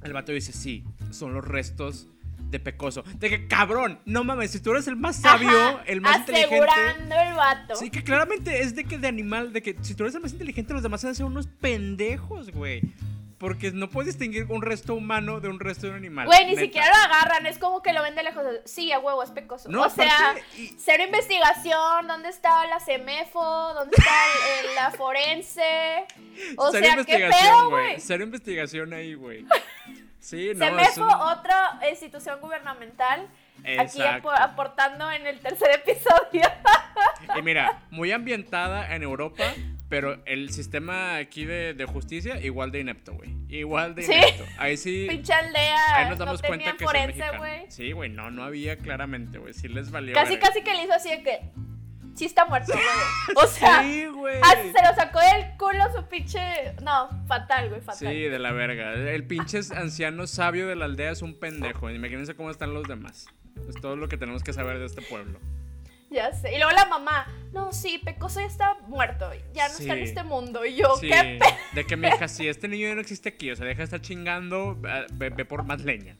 el 0.05 0.13
vato 0.13 0.31
dice, 0.31 0.53
sí, 0.53 0.85
son 1.11 1.35
los 1.35 1.45
restos 1.45 2.07
de 2.51 2.61
Pecoso. 2.61 3.03
De 3.19 3.29
que, 3.29 3.49
cabrón, 3.49 3.99
no 4.05 4.23
mames, 4.23 4.53
si 4.53 4.61
tú 4.61 4.71
eres 4.71 4.87
el 4.87 4.95
más 4.95 5.17
sabio, 5.17 5.81
el 5.87 6.01
más 6.01 6.19
inteligente. 6.19 6.55
Asegurando 6.57 7.15
el 7.17 7.35
vato. 7.35 7.75
Sí, 7.75 7.91
que 7.91 8.05
claramente 8.05 8.61
es 8.61 8.77
de 8.77 8.85
que 8.85 8.99
de 8.99 9.09
animal, 9.09 9.53
de 9.53 9.61
que 9.61 9.77
si 9.81 9.97
tú 9.97 10.05
eres 10.05 10.15
el 10.15 10.23
más 10.23 10.33
inteligente, 10.33 10.73
los 10.73 10.85
demás 10.85 11.03
van 11.03 11.11
a 11.11 11.15
ser 11.17 11.27
unos 11.27 11.49
pendejos, 11.49 12.53
güey. 12.53 12.83
Porque 13.39 13.71
no 13.71 13.91
puedes 13.91 14.07
distinguir 14.15 14.47
un 14.49 14.63
resto 14.63 14.95
humano 14.95 15.41
de 15.41 15.49
un 15.49 15.61
resto 15.61 15.87
de 15.87 15.91
un 15.91 15.99
animal. 15.99 16.27
Güey, 16.27 16.47
ni 16.47 16.57
siquiera 16.57 16.89
lo 16.89 16.95
agarran, 16.95 17.47
es 17.47 17.59
como 17.59 17.83
que 17.83 17.93
lo 17.93 18.03
ven 18.03 18.15
de 18.15 18.23
lejos. 18.23 18.45
Sí, 18.65 18.93
a 18.93 18.99
huevo, 18.99 19.23
es 19.23 19.31
pecoso. 19.31 19.69
No, 19.69 19.83
o 19.83 19.91
sea, 19.91 20.35
cero 20.79 21.05
investigación, 21.05 22.09
¿dónde 22.09 22.31
está 22.31 22.67
la 22.67 22.81
CEMEFO? 22.81 23.75
¿Dónde 23.75 23.95
está 23.97 24.13
la 24.75 24.91
forense? 24.93 26.07
O 26.57 26.71
sea, 26.71 27.05
¿qué 27.05 27.29
pedo, 27.29 27.69
güey? 27.69 28.01
Cero 28.01 28.25
investigación 28.25 28.95
ahí, 28.95 29.13
güey. 29.13 29.45
Sí, 30.19 30.53
no, 30.55 30.65
CEMEFO, 30.65 31.05
otra 31.05 31.79
institución 31.91 32.41
gubernamental. 32.41 33.29
Aquí 33.79 34.01
aportando 34.03 35.11
en 35.11 35.27
el 35.27 35.41
tercer 35.41 35.71
episodio. 35.73 36.43
Y 37.37 37.43
mira, 37.43 37.83
muy 37.91 38.13
ambientada 38.13 38.95
en 38.95 39.03
Europa, 39.03 39.45
pero 39.89 40.21
el 40.27 40.51
sistema 40.51 41.17
aquí 41.17 41.45
de, 41.45 41.87
justicia, 41.89 42.41
igual 42.41 42.73
de 42.73 42.81
inepto, 42.81 43.15
güey. 43.15 43.37
Igual 43.49 43.95
de 43.95 44.05
inepto. 44.05 44.45
Ahí 44.59 44.77
sí. 44.77 45.07
Pinche 45.11 45.33
aldea. 45.33 45.97
Ahí 45.97 46.09
nos 46.09 46.19
damos 46.19 46.43
cuenta 46.43 46.77
que 46.77 46.85
forense, 46.85 47.25
güey. 47.39 47.67
Sí, 47.69 47.93
güey, 47.93 48.11
no, 48.11 48.31
no 48.31 48.43
había 48.43 48.77
claramente, 48.79 49.39
güey. 49.39 49.55
Sí 49.55 49.69
les 49.69 49.91
valió. 49.91 50.15
Casi, 50.15 50.39
casi 50.39 50.63
que 50.63 50.75
le 50.75 50.85
hizo 50.85 50.93
así 50.93 51.11
de 51.11 51.23
que. 51.23 51.41
Sí 52.17 52.25
está 52.25 52.47
muerto, 52.47 52.73
güey. 53.35 53.37
O 53.37 53.47
sea, 53.47 53.83
sí, 53.85 54.07
güey. 54.07 54.41
Así 54.43 54.73
se 54.73 54.89
lo 54.89 54.95
sacó 54.95 55.21
del 55.21 55.57
culo 55.57 55.85
su 55.95 56.09
pinche. 56.09 56.41
No, 56.83 57.09
fatal, 57.27 57.69
güey, 57.69 57.81
fatal. 57.81 58.09
Sí, 58.09 58.23
de 58.23 58.39
la 58.39 58.53
verga. 58.53 58.93
El 58.93 59.25
pinche 59.25 59.61
anciano 59.75 60.27
sabio 60.27 60.67
de 60.67 60.75
la 60.75 60.87
aldea 60.87 61.13
es 61.13 61.23
un 61.23 61.39
pendejo. 61.39 61.91
Imagínense 61.91 62.35
cómo 62.35 62.51
están 62.51 62.75
los 62.75 62.89
demás. 62.89 63.29
Es 63.69 63.81
todo 63.81 63.97
lo 63.97 64.09
que 64.09 64.17
tenemos 64.17 64.43
que 64.43 64.53
saber 64.53 64.79
de 64.79 64.87
este 64.87 65.03
pueblo. 65.03 65.39
Ya 66.11 66.33
sé. 66.33 66.55
Y 66.55 66.59
luego 66.59 66.73
la 66.73 66.87
mamá, 66.87 67.27
no, 67.53 67.73
sí, 67.73 67.99
Pecoso 68.05 68.41
ya 68.41 68.47
está 68.47 68.77
muerto, 68.87 69.31
ya 69.53 69.69
no 69.69 69.75
está 69.75 69.95
en 69.95 70.03
este 70.03 70.23
mundo. 70.23 70.65
Y 70.65 70.77
yo, 70.77 70.95
¿qué 71.01 71.39
De 71.73 71.85
que 71.85 71.97
mi 71.97 72.09
hija, 72.09 72.29
si 72.29 72.49
este 72.49 72.69
niño 72.69 72.89
ya 72.89 72.95
no 72.95 73.01
existe 73.01 73.29
aquí, 73.29 73.51
o 73.51 73.57
sea, 73.57 73.67
deja 73.67 73.79
de 73.79 73.85
estar 73.85 74.01
chingando, 74.01 74.77
ve, 75.13 75.31
por 75.45 75.65
más 75.65 75.83
leña. 75.83 76.17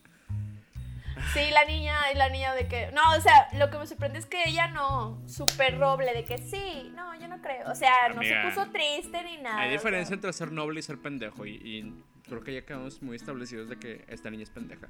Sí, 1.33 1.51
la 1.51 1.65
niña, 1.65 1.97
y 2.13 2.17
la 2.17 2.29
niña 2.29 2.55
de 2.55 2.67
que. 2.67 2.91
No, 2.93 3.01
o 3.17 3.21
sea, 3.21 3.49
lo 3.59 3.71
que 3.71 3.79
me 3.79 3.87
sorprende 3.87 4.19
es 4.19 4.27
que 4.27 4.49
ella 4.49 4.69
no. 4.69 5.23
Súper 5.27 5.79
roble, 5.79 6.13
de 6.13 6.25
que 6.25 6.39
sí, 6.39 6.93
no, 6.95 7.19
yo 7.19 7.27
no 7.27 7.41
creo. 7.41 7.71
O 7.71 7.75
sea, 7.75 8.09
no 8.15 8.23
se 8.23 8.35
puso 8.45 8.71
triste 8.71 9.23
ni 9.25 9.39
nada. 9.39 9.61
Hay 9.61 9.71
diferencia 9.71 10.15
entre 10.15 10.33
ser 10.33 10.53
noble 10.53 10.81
y 10.81 10.83
ser 10.83 10.99
pendejo. 10.99 11.47
y 11.47 11.93
creo 12.29 12.43
que 12.43 12.55
ya 12.55 12.63
quedamos 12.63 13.03
muy 13.03 13.17
establecidos 13.17 13.69
de 13.69 13.77
que 13.77 14.05
esta 14.09 14.31
niña 14.31 14.43
es 14.43 14.51
pendeja. 14.51 14.89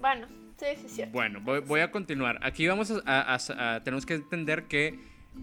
Bueno, 0.00 0.26
sí, 0.58 0.66
sí, 0.80 0.88
sí. 0.88 1.02
Bueno, 1.12 1.40
voy, 1.40 1.80
a 1.80 1.90
continuar. 1.90 2.38
Aquí 2.42 2.66
vamos 2.66 2.92
a, 3.04 3.80
Tenemos 3.84 4.06
que 4.06 4.14
entender 4.14 4.64
que 4.64 4.98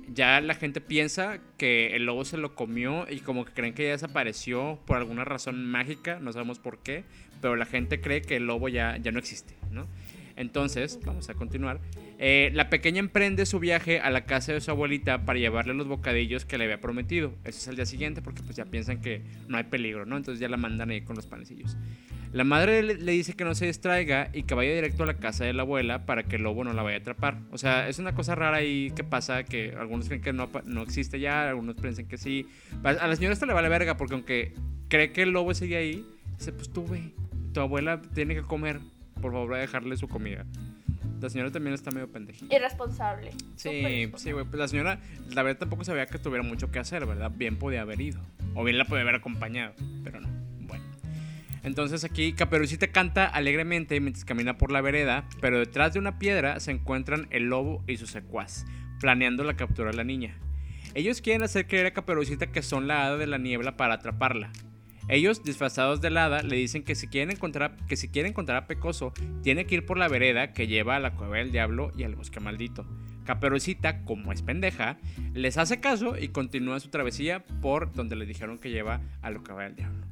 ya 0.09 0.41
la 0.41 0.55
gente 0.55 0.81
piensa 0.81 1.39
que 1.57 1.95
el 1.95 2.05
lobo 2.05 2.25
se 2.25 2.37
lo 2.37 2.55
comió 2.55 3.05
y 3.09 3.19
como 3.19 3.45
que 3.45 3.53
creen 3.53 3.73
que 3.73 3.85
ya 3.85 3.91
desapareció 3.91 4.79
por 4.85 4.97
alguna 4.97 5.23
razón 5.23 5.65
mágica, 5.65 6.19
no 6.19 6.33
sabemos 6.33 6.59
por 6.59 6.79
qué, 6.79 7.05
pero 7.41 7.55
la 7.55 7.65
gente 7.65 8.01
cree 8.01 8.21
que 8.21 8.35
el 8.35 8.45
lobo 8.45 8.67
ya, 8.67 8.97
ya 8.97 9.11
no 9.11 9.19
existe, 9.19 9.55
¿no? 9.71 9.87
Entonces, 10.35 10.99
vamos 11.05 11.29
a 11.29 11.33
continuar. 11.33 11.79
Eh, 12.17 12.51
la 12.53 12.69
pequeña 12.69 12.99
emprende 12.99 13.45
su 13.45 13.59
viaje 13.59 13.99
a 13.99 14.09
la 14.09 14.25
casa 14.25 14.53
de 14.53 14.61
su 14.61 14.71
abuelita 14.71 15.25
para 15.25 15.39
llevarle 15.39 15.73
los 15.73 15.87
bocadillos 15.87 16.45
que 16.45 16.57
le 16.57 16.65
había 16.65 16.79
prometido. 16.79 17.33
Eso 17.43 17.57
es 17.57 17.67
el 17.67 17.75
día 17.75 17.85
siguiente 17.85 18.21
porque 18.21 18.41
pues 18.43 18.55
ya 18.55 18.65
piensan 18.65 19.01
que 19.01 19.21
no 19.47 19.57
hay 19.57 19.63
peligro, 19.65 20.05
¿no? 20.05 20.17
Entonces 20.17 20.39
ya 20.39 20.49
la 20.49 20.57
mandan 20.57 20.89
ahí 20.89 21.01
con 21.01 21.15
los 21.15 21.27
panecillos. 21.27 21.77
La 22.31 22.43
madre 22.43 22.83
le, 22.83 23.11
dice 23.13 23.33
que 23.33 23.45
no 23.45 23.55
se 23.55 23.65
distraiga 23.65 24.29
y 24.33 24.43
que 24.43 24.55
vaya 24.55 24.73
directo 24.73 25.03
a 25.03 25.05
la 25.05 25.13
casa 25.13 25.45
de 25.45 25.53
la 25.53 25.61
abuela 25.61 26.05
para 26.05 26.23
que 26.23 26.35
el 26.35 26.43
lobo 26.43 26.65
no 26.65 26.73
la 26.73 26.83
vaya 26.83 26.97
a 26.97 26.99
atrapar. 26.99 27.39
O 27.51 27.57
sea, 27.57 27.87
es 27.87 27.97
una 27.97 28.13
cosa 28.13 28.35
rara 28.35 28.57
ahí 28.57 28.91
que 28.93 29.05
pasa 29.05 29.45
que 29.45 29.73
algunos 29.79 30.07
creen 30.07 30.21
que 30.21 30.33
no, 30.33 30.49
no 30.65 30.81
existe 30.81 31.19
ya, 31.21 31.47
algunos 31.47 31.75
piensan 31.75 32.07
que 32.07 32.17
sí. 32.17 32.47
A 32.83 33.07
la 33.07 33.15
señora 33.15 33.33
esta 33.33 33.45
le 33.45 33.53
vale 33.53 33.69
verga 33.69 33.95
porque 33.95 34.15
aunque 34.15 34.53
cree 34.89 35.13
que 35.13 35.21
el 35.21 35.29
lobo 35.29 35.53
sigue 35.53 35.77
ahí, 35.77 36.05
dice, 36.37 36.51
pues 36.51 36.69
tú 36.69 36.85
ve, 36.85 37.13
tu 37.53 37.61
abuela 37.61 38.01
tiene 38.01 38.35
que 38.35 38.41
comer, 38.41 38.81
por 39.21 39.31
favor, 39.31 39.55
a 39.55 39.57
dejarle 39.57 39.97
su 39.97 40.07
comida. 40.07 40.45
La 41.21 41.29
señora 41.29 41.49
también 41.51 41.73
está 41.73 41.91
medio 41.91 42.11
pendejita. 42.11 42.55
Irresponsable. 42.55 43.31
Sí, 43.55 44.11
sí, 44.15 44.31
güey. 44.31 44.45
Pues 44.45 44.59
la 44.59 44.67
señora, 44.67 44.99
la 45.33 45.43
verdad 45.43 45.61
tampoco 45.61 45.83
sabía 45.83 46.05
que 46.05 46.19
tuviera 46.19 46.43
mucho 46.43 46.71
que 46.71 46.79
hacer, 46.79 47.05
¿verdad? 47.05 47.31
Bien 47.33 47.57
podía 47.57 47.81
haber 47.81 47.99
ido. 48.01 48.21
O 48.53 48.63
bien 48.63 48.77
la 48.77 48.85
podía 48.85 49.01
haber 49.01 49.15
acompañado, 49.15 49.73
pero 50.03 50.19
no. 50.19 50.27
Bueno. 50.61 50.83
Entonces 51.63 52.03
aquí 52.03 52.33
Caperucita 52.33 52.87
canta 52.87 53.25
alegremente 53.25 53.99
mientras 53.99 54.25
camina 54.25 54.57
por 54.57 54.71
la 54.71 54.81
vereda, 54.81 55.27
pero 55.41 55.57
detrás 55.57 55.93
de 55.93 55.99
una 55.99 56.19
piedra 56.19 56.59
se 56.59 56.71
encuentran 56.71 57.27
el 57.31 57.45
lobo 57.45 57.83
y 57.87 57.97
su 57.97 58.07
secuaz, 58.07 58.65
planeando 58.99 59.43
la 59.43 59.55
captura 59.55 59.91
de 59.91 59.97
la 59.97 60.03
niña. 60.03 60.37
Ellos 60.93 61.21
quieren 61.21 61.43
hacer 61.43 61.67
creer 61.67 61.87
a 61.87 61.93
Caperucita 61.93 62.47
que 62.47 62.61
son 62.61 62.87
la 62.87 63.05
hada 63.05 63.17
de 63.17 63.27
la 63.27 63.37
niebla 63.37 63.77
para 63.77 63.95
atraparla, 63.95 64.51
ellos, 65.07 65.43
disfrazados 65.43 66.01
de 66.01 66.07
hada, 66.07 66.41
le 66.41 66.55
dicen 66.55 66.83
que 66.83 66.95
si 66.95 67.07
quieren 67.07 67.31
encontrar, 67.31 67.75
que 67.87 67.95
si 67.95 68.09
encontrar 68.15 68.63
a 68.63 68.67
Pecoso, 68.67 69.13
tiene 69.43 69.65
que 69.65 69.75
ir 69.75 69.85
por 69.85 69.97
la 69.97 70.07
vereda 70.07 70.53
que 70.53 70.67
lleva 70.67 70.95
a 70.95 70.99
la 70.99 71.11
cueva 71.11 71.37
del 71.37 71.51
diablo 71.51 71.91
y 71.95 72.03
al 72.03 72.15
bosque 72.15 72.39
maldito. 72.39 72.85
Caperucita, 73.23 74.03
como 74.03 74.31
es 74.31 74.41
pendeja, 74.41 74.97
les 75.33 75.57
hace 75.57 75.79
caso 75.79 76.17
y 76.17 76.29
continúa 76.29 76.79
su 76.79 76.89
travesía 76.89 77.43
por 77.61 77.91
donde 77.93 78.15
le 78.15 78.25
dijeron 78.25 78.57
que 78.57 78.69
lleva 78.69 79.01
a 79.21 79.29
la 79.29 79.39
cueva 79.39 79.63
del 79.63 79.75
diablo. 79.75 80.05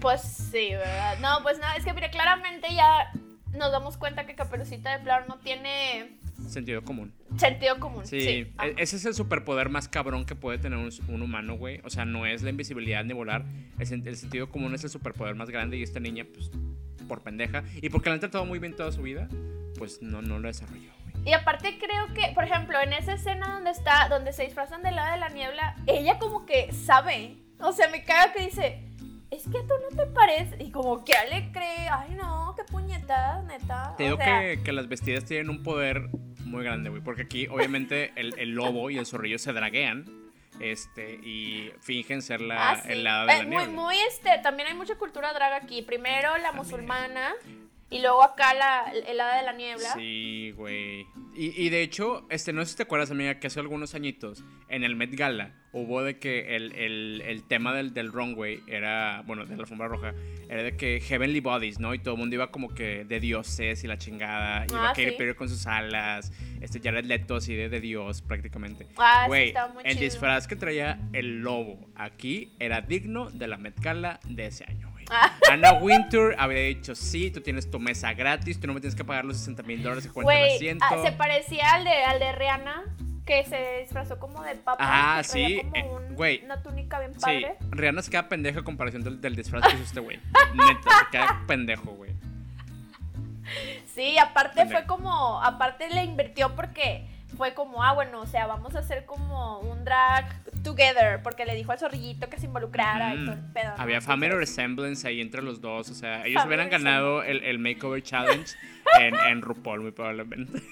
Pues 0.00 0.22
sí, 0.22 0.70
¿verdad? 0.70 1.18
No, 1.20 1.42
pues 1.42 1.58
nada, 1.58 1.76
es 1.76 1.84
que 1.84 1.92
mire, 1.92 2.10
claramente 2.10 2.68
ya 2.74 3.10
nos 3.52 3.72
damos 3.72 3.96
cuenta 3.96 4.26
que 4.26 4.34
Caperucita 4.34 4.96
de 4.96 5.04
plano 5.04 5.26
no 5.28 5.38
tiene 5.38 6.18
Sentido 6.48 6.82
común. 6.82 7.12
Sentido 7.36 7.78
común. 7.78 8.06
Sí. 8.06 8.18
E-, 8.18 8.74
ese 8.76 8.96
es 8.96 9.04
el 9.04 9.14
superpoder 9.14 9.68
más 9.68 9.88
cabrón 9.88 10.26
que 10.26 10.34
puede 10.34 10.58
tener 10.58 10.78
un, 10.78 11.22
humano, 11.22 11.56
güey. 11.56 11.80
O 11.84 11.90
sea, 11.90 12.04
no 12.04 12.26
es 12.26 12.42
la 12.42 12.50
invisibilidad 12.50 13.04
ni 13.04 13.14
volar. 13.14 13.44
El, 13.78 13.86
sentido 13.86 14.48
común 14.48 14.74
es 14.74 14.84
el 14.84 14.90
superpoder 14.90 15.34
más 15.34 15.50
grande 15.50 15.76
y 15.78 15.82
esta 15.82 16.00
niña, 16.00 16.26
pues, 16.32 16.50
por 17.08 17.22
pendeja. 17.22 17.64
Y 17.80 17.88
porque 17.88 18.10
la 18.10 18.14
han 18.14 18.20
tratado 18.20 18.44
muy 18.44 18.58
bien 18.58 18.76
toda 18.76 18.92
su 18.92 19.02
vida, 19.02 19.28
pues 19.78 20.02
no, 20.02 20.22
no 20.22 20.38
lo 20.38 20.48
desarrolló, 20.48 20.90
Y 21.24 21.32
aparte 21.32 21.78
creo 21.78 22.14
que, 22.14 22.32
por 22.34 22.44
ejemplo, 22.44 22.80
en 22.80 22.92
esa 22.92 23.14
escena 23.14 23.54
donde 23.54 23.70
está, 23.70 24.08
donde 24.08 24.32
se 24.32 24.44
disfrazan 24.44 24.82
del 24.82 24.96
lado 24.96 25.12
de 25.12 25.18
la 25.18 25.28
niebla, 25.30 25.76
ella 25.86 26.18
como 26.18 26.46
que 26.46 26.72
sabe. 26.72 27.36
O 27.58 27.72
sea, 27.72 27.88
me 27.88 28.04
caga 28.04 28.34
que 28.34 28.44
dice, 28.44 28.82
es 29.36 29.44
que 29.44 29.60
tú 29.62 29.74
no 29.90 29.96
te 29.96 30.06
parece. 30.06 30.62
Y 30.62 30.70
como 30.70 31.04
que 31.04 31.14
le 31.30 31.50
cree, 31.52 31.88
ay 31.90 32.14
no, 32.14 32.54
qué 32.56 32.64
puñetada, 32.64 33.42
neta. 33.42 33.94
Te 33.96 34.04
digo 34.04 34.18
que, 34.18 34.60
que, 34.64 34.72
las 34.72 34.88
vestidas 34.88 35.24
tienen 35.24 35.50
un 35.50 35.62
poder 35.62 36.08
muy 36.44 36.64
grande, 36.64 36.90
güey. 36.90 37.02
Porque 37.02 37.22
aquí, 37.22 37.46
obviamente, 37.48 38.12
el, 38.16 38.38
el, 38.38 38.50
lobo 38.50 38.90
y 38.90 38.98
el 38.98 39.06
zorrillo 39.06 39.38
se 39.38 39.52
draguean. 39.52 40.26
Este, 40.58 41.16
y 41.22 41.70
fingen 41.80 42.22
ser 42.22 42.40
la, 42.40 42.70
ah, 42.70 42.82
el 42.88 43.04
lado 43.04 43.26
de 43.26 43.32
la 43.34 43.38
eh, 43.40 43.46
Muy, 43.46 43.66
muy, 43.68 43.96
este, 44.08 44.38
también 44.42 44.68
hay 44.68 44.74
mucha 44.74 44.96
cultura 44.96 45.32
draga 45.34 45.56
aquí. 45.56 45.82
Primero 45.82 46.38
la 46.38 46.52
musulmana, 46.52 47.34
y 47.88 48.00
luego 48.00 48.22
acá 48.22 48.52
la 48.54 48.92
helada 49.06 49.38
de 49.38 49.44
la 49.44 49.52
niebla. 49.52 49.94
Sí, 49.94 50.52
güey. 50.56 51.06
Y, 51.38 51.68
de 51.68 51.82
hecho, 51.82 52.26
este, 52.30 52.54
no 52.54 52.64
sé 52.64 52.70
si 52.70 52.76
te 52.78 52.84
acuerdas, 52.84 53.10
amiga, 53.10 53.38
que 53.38 53.46
hace 53.48 53.60
algunos 53.60 53.94
añitos, 53.94 54.42
en 54.68 54.84
el 54.84 54.96
Met 54.96 55.14
Gala, 55.14 55.52
hubo 55.72 56.02
de 56.02 56.18
que 56.18 56.56
el, 56.56 57.44
tema 57.46 57.74
del, 57.74 57.92
del 57.92 58.10
runway 58.10 58.62
era, 58.66 59.22
bueno, 59.26 59.44
de 59.44 59.54
la 59.54 59.62
alfombra 59.62 59.86
roja, 59.86 60.14
era 60.48 60.62
de 60.62 60.76
que 60.78 60.98
Heavenly 60.98 61.40
Bodies, 61.40 61.78
¿no? 61.78 61.92
Y 61.92 61.98
todo 61.98 62.14
el 62.14 62.20
mundo 62.20 62.34
iba 62.34 62.50
como 62.50 62.74
que 62.74 63.04
de 63.04 63.20
dioses 63.20 63.84
y 63.84 63.86
la 63.86 63.98
chingada. 63.98 64.64
Iba 64.66 64.90
a 64.90 64.94
Katy 64.94 65.34
con 65.36 65.50
sus 65.50 65.66
alas. 65.66 66.32
Este 66.62 66.80
Jared 66.80 67.04
Leto 67.04 67.36
así 67.36 67.54
de, 67.54 67.68
de 67.68 67.80
Dios, 67.80 68.22
prácticamente. 68.22 68.86
Ah, 68.96 69.24
Güey, 69.26 69.52
el 69.84 69.98
disfraz 69.98 70.48
que 70.48 70.56
traía 70.56 70.98
el 71.12 71.40
lobo 71.40 71.90
aquí 71.94 72.54
era 72.58 72.80
digno 72.80 73.30
de 73.30 73.46
la 73.46 73.58
Met 73.58 73.78
Gala 73.78 74.20
de 74.24 74.46
ese 74.46 74.64
año. 74.64 74.95
Anna 75.50 75.72
Winter 75.74 76.34
había 76.38 76.60
dicho, 76.62 76.94
sí, 76.94 77.30
tú 77.30 77.40
tienes 77.40 77.70
tu 77.70 77.78
mesa 77.78 78.12
gratis, 78.14 78.60
tú 78.60 78.66
no 78.66 78.74
me 78.74 78.80
tienes 78.80 78.96
que 78.96 79.04
pagar 79.04 79.24
los 79.24 79.36
60 79.38 79.62
mil 79.62 79.82
dólares 79.82 80.06
que 80.06 80.12
cuenta 80.12 80.32
asiento. 80.54 80.84
Ah, 80.88 80.98
se 81.04 81.12
parecía 81.12 81.74
al 81.74 81.84
de, 81.84 82.04
al 82.04 82.18
de 82.18 82.32
Rihanna, 82.32 82.84
que 83.24 83.44
se 83.44 83.80
disfrazó 83.80 84.18
como 84.18 84.42
de 84.42 84.54
papa. 84.56 84.76
Ah, 84.78 85.22
sí. 85.22 85.62
Eh, 85.74 85.84
güey. 86.10 86.44
una 86.44 86.62
túnica 86.62 86.98
bien 87.00 87.12
padre. 87.14 87.56
Sí, 87.60 87.66
Rihanna 87.70 88.02
se 88.02 88.10
queda 88.10 88.28
pendejo 88.28 88.58
en 88.60 88.64
comparación 88.64 89.20
del, 89.20 89.36
disfraz 89.36 89.62
que 89.62 89.74
hizo 89.74 89.84
este 89.84 90.00
güey. 90.00 90.18
Neta, 90.54 90.98
se 90.98 91.10
queda 91.10 91.42
pendejo, 91.46 91.90
güey. 91.92 92.12
Sí, 93.94 94.18
aparte 94.18 94.66
fue 94.66 94.84
como, 94.84 95.40
aparte 95.42 95.88
le 95.88 96.04
invirtió 96.04 96.54
porque 96.54 97.06
fue 97.36 97.54
como, 97.54 97.82
ah, 97.82 97.92
bueno, 97.92 98.20
o 98.20 98.26
sea, 98.26 98.46
vamos 98.46 98.74
a 98.74 98.80
hacer 98.80 99.04
como 99.04 99.60
un 99.60 99.84
drag 99.84 100.42
together, 100.62 101.22
porque 101.22 101.44
le 101.44 101.54
dijo 101.54 101.72
al 101.72 101.78
zorrillito 101.78 102.28
que 102.28 102.38
se 102.38 102.46
involucrara 102.46 103.14
y 103.14 103.24
todo 103.24 103.34
el 103.34 103.44
pedo. 103.52 103.74
Había 103.76 104.00
family 104.00 104.32
resemblance 104.32 105.06
ahí 105.06 105.20
entre 105.20 105.42
los 105.42 105.60
dos, 105.60 105.90
o 105.90 105.94
sea, 105.94 106.26
ellos 106.26 106.44
hubieran 106.44 106.70
ganado 106.70 107.22
el, 107.22 107.42
el, 107.44 107.58
Makeover 107.58 108.02
Challenge 108.02 108.56
en, 109.00 109.14
en 109.14 109.42
RuPaul, 109.42 109.80
muy 109.80 109.92
probablemente. 109.92 110.62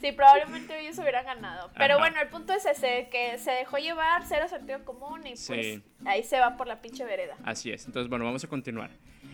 Sí, 0.00 0.12
probablemente 0.12 0.80
ellos 0.80 0.98
hubieran 0.98 1.26
ganado. 1.26 1.70
Pero 1.76 1.98
bueno, 1.98 2.20
el 2.20 2.28
punto 2.28 2.54
es 2.54 2.64
ese, 2.64 3.08
que 3.10 3.36
se 3.38 3.50
dejó 3.50 3.76
llevar, 3.76 4.22
cero 4.26 4.46
sentido 4.48 4.82
común 4.84 5.26
y 5.26 5.34
pues 5.46 5.80
ahí 6.06 6.22
se 6.22 6.40
va 6.40 6.56
por 6.56 6.66
la 6.66 6.80
pinche 6.80 7.04
vereda. 7.04 7.36
Así 7.44 7.70
es. 7.70 7.84
Entonces, 7.86 8.08
bueno, 8.08 8.24
vamos 8.24 8.42
a 8.42 8.48
continuar. 8.48 8.90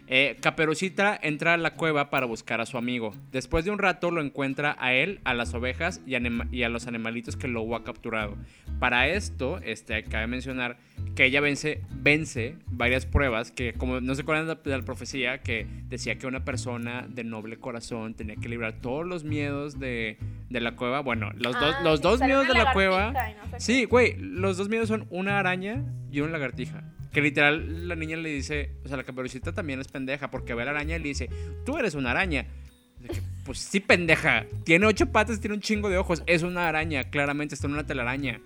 Eh, 0.08 0.36
Caperucita 0.40 1.18
entra 1.20 1.54
a 1.54 1.56
la 1.56 1.74
cueva 1.74 2.10
para 2.10 2.26
buscar 2.26 2.60
a 2.60 2.66
su 2.66 2.78
amigo. 2.78 3.14
Después 3.32 3.64
de 3.64 3.70
un 3.70 3.78
rato 3.78 4.10
lo 4.10 4.20
encuentra 4.20 4.76
a 4.78 4.92
él, 4.92 5.20
a 5.24 5.34
las 5.34 5.52
ovejas 5.54 6.00
y, 6.06 6.14
a 6.14 6.68
los 6.68 6.86
animalitos 6.86 7.36
que 7.36 7.48
lobo 7.48 7.76
ha 7.76 7.84
capturado. 7.84 8.36
Para 8.78 9.08
esto, 9.08 9.58
este, 9.62 10.04
cabe 10.04 10.26
mencionar 10.26 10.78
que 11.14 11.24
ella 11.24 11.40
vence, 11.40 11.80
vence 11.90 12.56
varias 12.66 13.06
pruebas 13.06 13.50
que, 13.50 13.72
como 13.72 14.00
no 14.00 14.14
se 14.14 14.22
acuerdan 14.22 14.58
de 14.62 14.70
la, 14.70 14.84
profecía, 14.84 15.38
que 15.38 15.66
decía 15.88 16.18
que 16.18 16.26
una 16.26 16.44
persona 16.44 17.06
de 17.08 17.24
noble 17.24 17.58
corazón 17.58 18.14
tenía 18.14 18.36
que 18.36 18.48
librar 18.48 18.80
todos 18.80 19.06
los 19.06 19.24
miedos 19.24 19.78
de, 19.78 20.18
la 20.50 20.76
cueva. 20.76 21.00
Bueno, 21.00 21.30
los, 21.34 21.54
dos, 21.54 21.74
ah, 21.78 21.82
los 21.82 22.00
dos 22.00 22.20
miedos 22.20 22.46
de 22.46 22.54
la 22.54 22.72
cueva. 22.72 23.14
sí, 23.58 23.84
güey, 23.84 24.16
los 24.18 24.56
dos 24.56 24.68
miedos 24.68 24.88
son 24.88 25.06
una 25.10 25.38
araña 25.38 25.84
y 26.10 26.20
una 26.20 26.32
lagartija. 26.32 26.84
Que 27.12 27.22
literal 27.22 27.88
la 27.88 27.96
niña 27.96 28.18
le 28.18 28.28
dice, 28.28 28.72
o 28.84 28.88
sea, 28.88 28.98
la 28.98 29.04
caperucita 29.04 29.52
también 29.52 29.80
es 29.80 29.88
pendeja 29.88 30.30
porque 30.30 30.54
ve 30.54 30.62
a 30.62 30.64
la 30.66 30.70
araña 30.72 30.96
y 30.96 30.98
le 30.98 31.08
dice, 31.08 31.30
tú 31.64 31.78
eres 31.78 31.94
una 31.94 32.10
araña. 32.10 32.46
pues 33.44 33.58
sí, 33.58 33.80
pendeja. 33.80 34.44
Tiene 34.64 34.86
ocho 34.86 35.06
patas, 35.06 35.40
tiene 35.40 35.54
un 35.54 35.62
chingo 35.62 35.88
de 35.88 35.96
ojos. 35.96 36.22
Es 36.26 36.42
una 36.42 36.68
araña, 36.68 37.04
claramente 37.04 37.54
está 37.54 37.68
en 37.68 37.72
una 37.72 37.86
telaraña. 37.86 38.40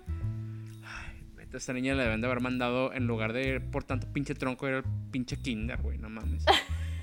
Esta 1.53 1.73
niña 1.73 1.95
le 1.95 2.03
deben 2.03 2.21
de 2.21 2.27
haber 2.27 2.41
mandado 2.41 2.93
en 2.93 3.07
lugar 3.07 3.33
de 3.33 3.47
ir 3.47 3.71
por 3.71 3.83
tanto 3.83 4.11
pinche 4.11 4.35
tronco, 4.35 4.67
era 4.67 4.77
el 4.77 4.83
pinche 5.11 5.37
kinder, 5.37 5.81
güey, 5.81 5.97
no 5.97 6.09
mames. 6.09 6.45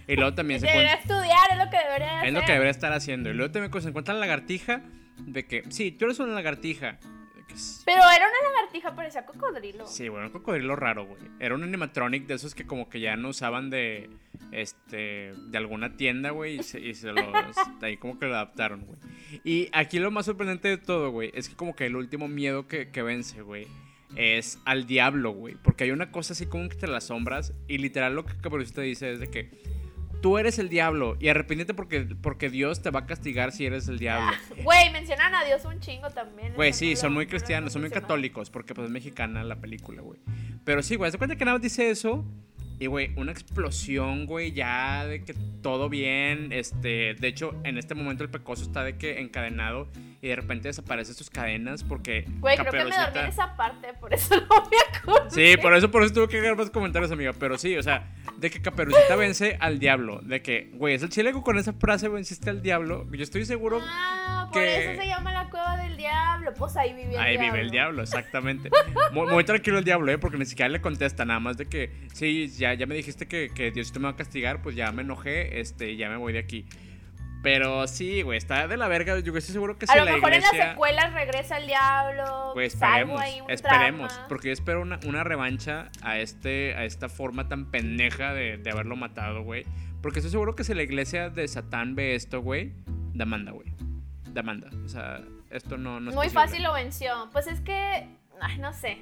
Y 0.07 0.17
luego 0.17 0.33
también 0.33 0.59
se 0.59 0.67
Debería 0.67 0.95
estudiar, 0.95 1.51
es 1.51 1.59
lo 1.59 1.71
que 1.71 1.77
debería 1.77 2.17
hacer. 2.17 2.29
Es 2.29 2.35
lo 2.35 2.41
que 2.41 2.53
debería 2.53 2.71
estar 2.71 2.93
haciendo. 2.95 3.29
Y 3.29 3.35
luego 3.35 3.53
también 3.53 3.83
se 3.83 3.89
encuentra 3.89 4.15
la 4.15 4.21
lagartija 4.21 4.81
de 5.19 5.47
que, 5.47 5.65
sí, 5.69 5.93
tú 5.93 6.07
eres 6.07 6.19
una 6.19 6.33
lagartija. 6.33 6.99
Pero 7.85 7.99
era 7.99 8.27
una 8.27 8.51
lagartija, 8.53 8.95
parecía 8.95 9.27
cocodrilo. 9.27 9.87
Sí, 9.87 10.09
bueno, 10.09 10.27
un 10.27 10.33
cocodrilo 10.33 10.77
raro, 10.77 11.07
güey. 11.07 11.21
Era 11.41 11.55
un 11.55 11.63
animatronic 11.63 12.27
de 12.27 12.35
esos 12.35 12.55
que 12.55 12.67
como 12.67 12.89
que 12.89 13.01
ya 13.01 13.17
no 13.17 13.29
usaban 13.29 13.69
de 13.71 14.11
este 14.53 15.35
de 15.35 15.59
alguna 15.59 15.97
tienda, 15.97 16.31
güey, 16.31 16.61
y 16.61 16.63
se, 16.63 16.81
los 17.13 17.25
ahí 17.83 17.97
como 17.97 18.19
que 18.19 18.27
lo 18.27 18.35
adaptaron, 18.35 18.87
güey. 18.87 18.99
Y 19.45 19.69
aquí 19.73 19.99
lo 19.99 20.11
más 20.11 20.27
sorprendente 20.27 20.69
de 20.69 20.79
todo, 20.79 21.11
güey, 21.11 21.33
es 21.35 21.49
que 21.49 21.57
como 21.57 21.75
que 21.75 21.87
el 21.87 21.97
último 21.97 22.29
miedo 22.29 22.67
que, 22.67 22.91
que 22.91 23.03
vence, 23.03 23.43
güey, 23.43 23.67
es 24.17 24.59
al 24.65 24.87
diablo, 24.87 25.33
güey, 25.33 25.57
porque 25.63 25.85
hay 25.85 25.91
una 25.91 26.11
cosa 26.11 26.33
así 26.33 26.47
como 26.47 26.65
entre 26.65 26.89
las 26.89 27.05
sombras 27.05 27.53
y 27.67 27.79
literal 27.79 28.15
lo 28.15 28.25
que 28.25 28.37
Caperucita 28.37 28.81
dice 28.81 29.13
es 29.13 29.21
de 29.21 29.29
que 29.29 29.51
tú 30.21 30.39
eres 30.39 30.59
el 30.59 30.69
diablo 30.69 31.17
y 31.21 31.29
arrepiéntete 31.29 31.75
porque, 31.75 32.01
porque 32.21 32.51
Dios 32.51 32.83
te 32.83 32.91
va 32.91 33.01
a 33.01 33.07
castigar 33.07 33.53
si 33.53 33.67
eres 33.67 33.89
el 33.89 33.99
diablo. 33.99 34.33
Güey, 34.63 34.91
mencionan 34.91 35.35
a 35.35 35.45
Dios 35.45 35.65
un 35.65 35.79
chingo 35.81 36.11
también. 36.11 36.55
Güey, 36.55 36.73
sí, 36.73 36.97
son 36.97 37.13
muy 37.13 37.27
cristianos, 37.27 37.73
son 37.73 37.83
muy 37.83 37.91
católicos 37.91 38.51
porque 38.51 38.75
pues 38.75 38.87
es 38.87 38.93
mexicana 38.93 39.45
la 39.45 39.57
película, 39.57 40.03
güey. 40.03 40.19
Pero 40.65 40.83
sí, 40.83 40.97
güey, 40.97 41.11
se 41.11 41.19
cuenta 41.19 41.37
que 41.37 41.45
nada 41.45 41.57
más 41.57 41.63
dice 41.63 41.91
eso 41.91 42.25
y, 42.81 42.87
güey, 42.87 43.11
una 43.17 43.33
explosión, 43.33 44.27
güey, 44.27 44.53
ya 44.53 45.05
de 45.05 45.25
que 45.25 45.35
todo 45.63 45.89
bien. 45.89 46.53
Este, 46.53 47.15
de 47.15 47.29
hecho, 47.29 47.55
en 47.65 47.77
este 47.77 47.95
momento 47.95 48.23
el 48.23 48.31
pecoso 48.31 48.63
está 48.63 48.85
de 48.85 48.97
que 48.97 49.21
encadenado 49.21 49.89
y 50.23 50.29
de 50.29 50.37
repente 50.37 50.69
desaparecen 50.69 51.15
sus 51.15 51.29
cadenas 51.29 51.83
porque. 51.83 52.25
Güey, 52.39 52.57
creo 52.57 52.71
que 52.71 52.85
me 52.85 52.97
dormí 52.97 53.19
en 53.21 53.27
esa 53.27 53.57
parte, 53.57 53.95
por 53.95 54.15
eso 54.15 54.37
no 54.37 54.69
me 54.71 54.99
acuerdo. 54.99 55.31
Sí, 55.31 55.57
por 55.61 55.75
eso, 55.75 55.91
por 55.91 56.03
eso 56.03 56.15
tuve 56.15 56.29
que 56.29 56.39
hacer 56.39 56.57
más 56.57 56.71
comentarios, 56.71 57.11
amiga. 57.11 57.33
Pero 57.33 57.59
sí, 57.59 57.77
o 57.77 57.83
sea, 57.83 58.09
de 58.37 58.51
que 58.51 58.63
Caperucita 58.63 59.17
vence 59.17 59.57
al 59.61 59.79
diablo. 59.79 60.21
De 60.23 60.43
que, 60.43 60.71
güey, 60.75 60.95
es 60.95 61.03
el 61.03 61.09
chileco 61.09 61.43
con 61.43 61.59
esa 61.59 61.73
frase 61.73 62.09
venciste 62.09 62.51
al 62.51 62.63
diablo. 62.63 63.07
Yo 63.11 63.23
estoy 63.23 63.45
seguro. 63.45 63.81
Ah, 63.83 64.49
por 64.53 64.63
eso 64.63 65.01
se 65.01 65.07
llama 65.07 65.33
la 65.33 65.51
cueva 65.51 65.77
del 65.77 65.97
diablo. 65.97 66.53
Pues 66.55 66.77
ahí 66.77 66.95
vive 66.95 67.05
el 67.05 67.11
diablo. 67.11 67.29
Ahí 67.29 67.39
vive 67.39 67.61
el 67.61 67.71
diablo, 67.71 68.03
exactamente. 68.03 68.71
muy, 69.13 69.45
tranquilo 69.45 69.79
el 69.79 69.85
diablo, 69.85 70.11
¿eh? 70.13 70.19
Porque 70.19 70.39
ni 70.39 70.47
siquiera 70.47 70.69
le 70.69 70.81
contesta, 70.81 71.25
nada 71.25 71.41
más 71.41 71.57
de 71.57 71.67
que, 71.67 71.93
sí, 72.13 72.49
ya, 72.49 72.68
ya 72.75 72.87
me 72.87 72.95
dijiste 72.95 73.27
que, 73.27 73.51
que 73.55 73.71
Diosito 73.71 74.01
me 74.01 74.05
va 74.05 74.13
a 74.13 74.17
castigar, 74.17 74.63
pues 74.63 74.77
ya 74.77 74.91
me 74.93 75.03
enojé, 75.03 75.61
este, 75.61 75.97
ya 75.97 76.09
me 76.09 76.17
voy 76.17 76.33
de 76.33 76.39
aquí. 76.39 76.67
Pero 77.43 77.87
sí, 77.87 78.23
güey, 78.23 78.37
está 78.37 78.67
de 78.67 78.77
la 78.77 78.89
verga. 78.89 79.19
Yo 79.21 79.37
estoy 79.37 79.53
seguro 79.53 79.79
que 79.79 79.87
si 79.87 79.97
A 79.97 80.05
lo 80.05 80.11
mejor 80.11 80.33
en 80.33 80.43
las 80.43 80.51
secuelas 80.51 81.13
regresa 81.13 81.59
el 81.59 81.69
diablo. 81.69 82.51
Pues 82.53 82.75
esperemos, 82.75 83.23
esperemos. 83.49 84.21
Porque 84.29 84.49
yo 84.49 84.53
espero 84.53 84.83
una, 84.83 84.99
una, 85.07 85.23
revancha 85.23 85.91
a, 86.03 86.19
este, 86.19 86.75
a 86.75 86.85
esta 86.85 87.09
forma 87.09 87.49
tan 87.49 87.71
pendeja 87.71 88.35
de, 88.35 88.59
de 88.59 88.71
haberlo 88.71 88.97
matado, 88.97 89.45
güey. 89.45 89.65
Porque 90.03 90.19
estoy 90.19 90.33
seguro 90.33 90.57
que 90.57 90.65
si 90.65 90.75
la 90.75 90.83
iglesia 90.83 91.31
de 91.31 91.47
Satán 91.47 91.95
ve 91.95 92.17
esto, 92.17 92.43
güey, 92.43 92.73
demanda, 93.15 93.53
güey. 93.53 93.73
Demanda. 94.33 94.69
O 94.85 94.89
sea, 94.89 95.21
esto 95.51 95.77
no, 95.77 96.01
no 96.01 96.11
es 96.11 96.17
Muy 96.17 96.31
fácil 96.31 96.63
lo 96.63 96.73
venció. 96.73 97.29
Pues 97.33 97.47
es 97.47 97.61
que, 97.61 98.09
ay, 98.41 98.59
no 98.59 98.73
sé. 98.73 98.99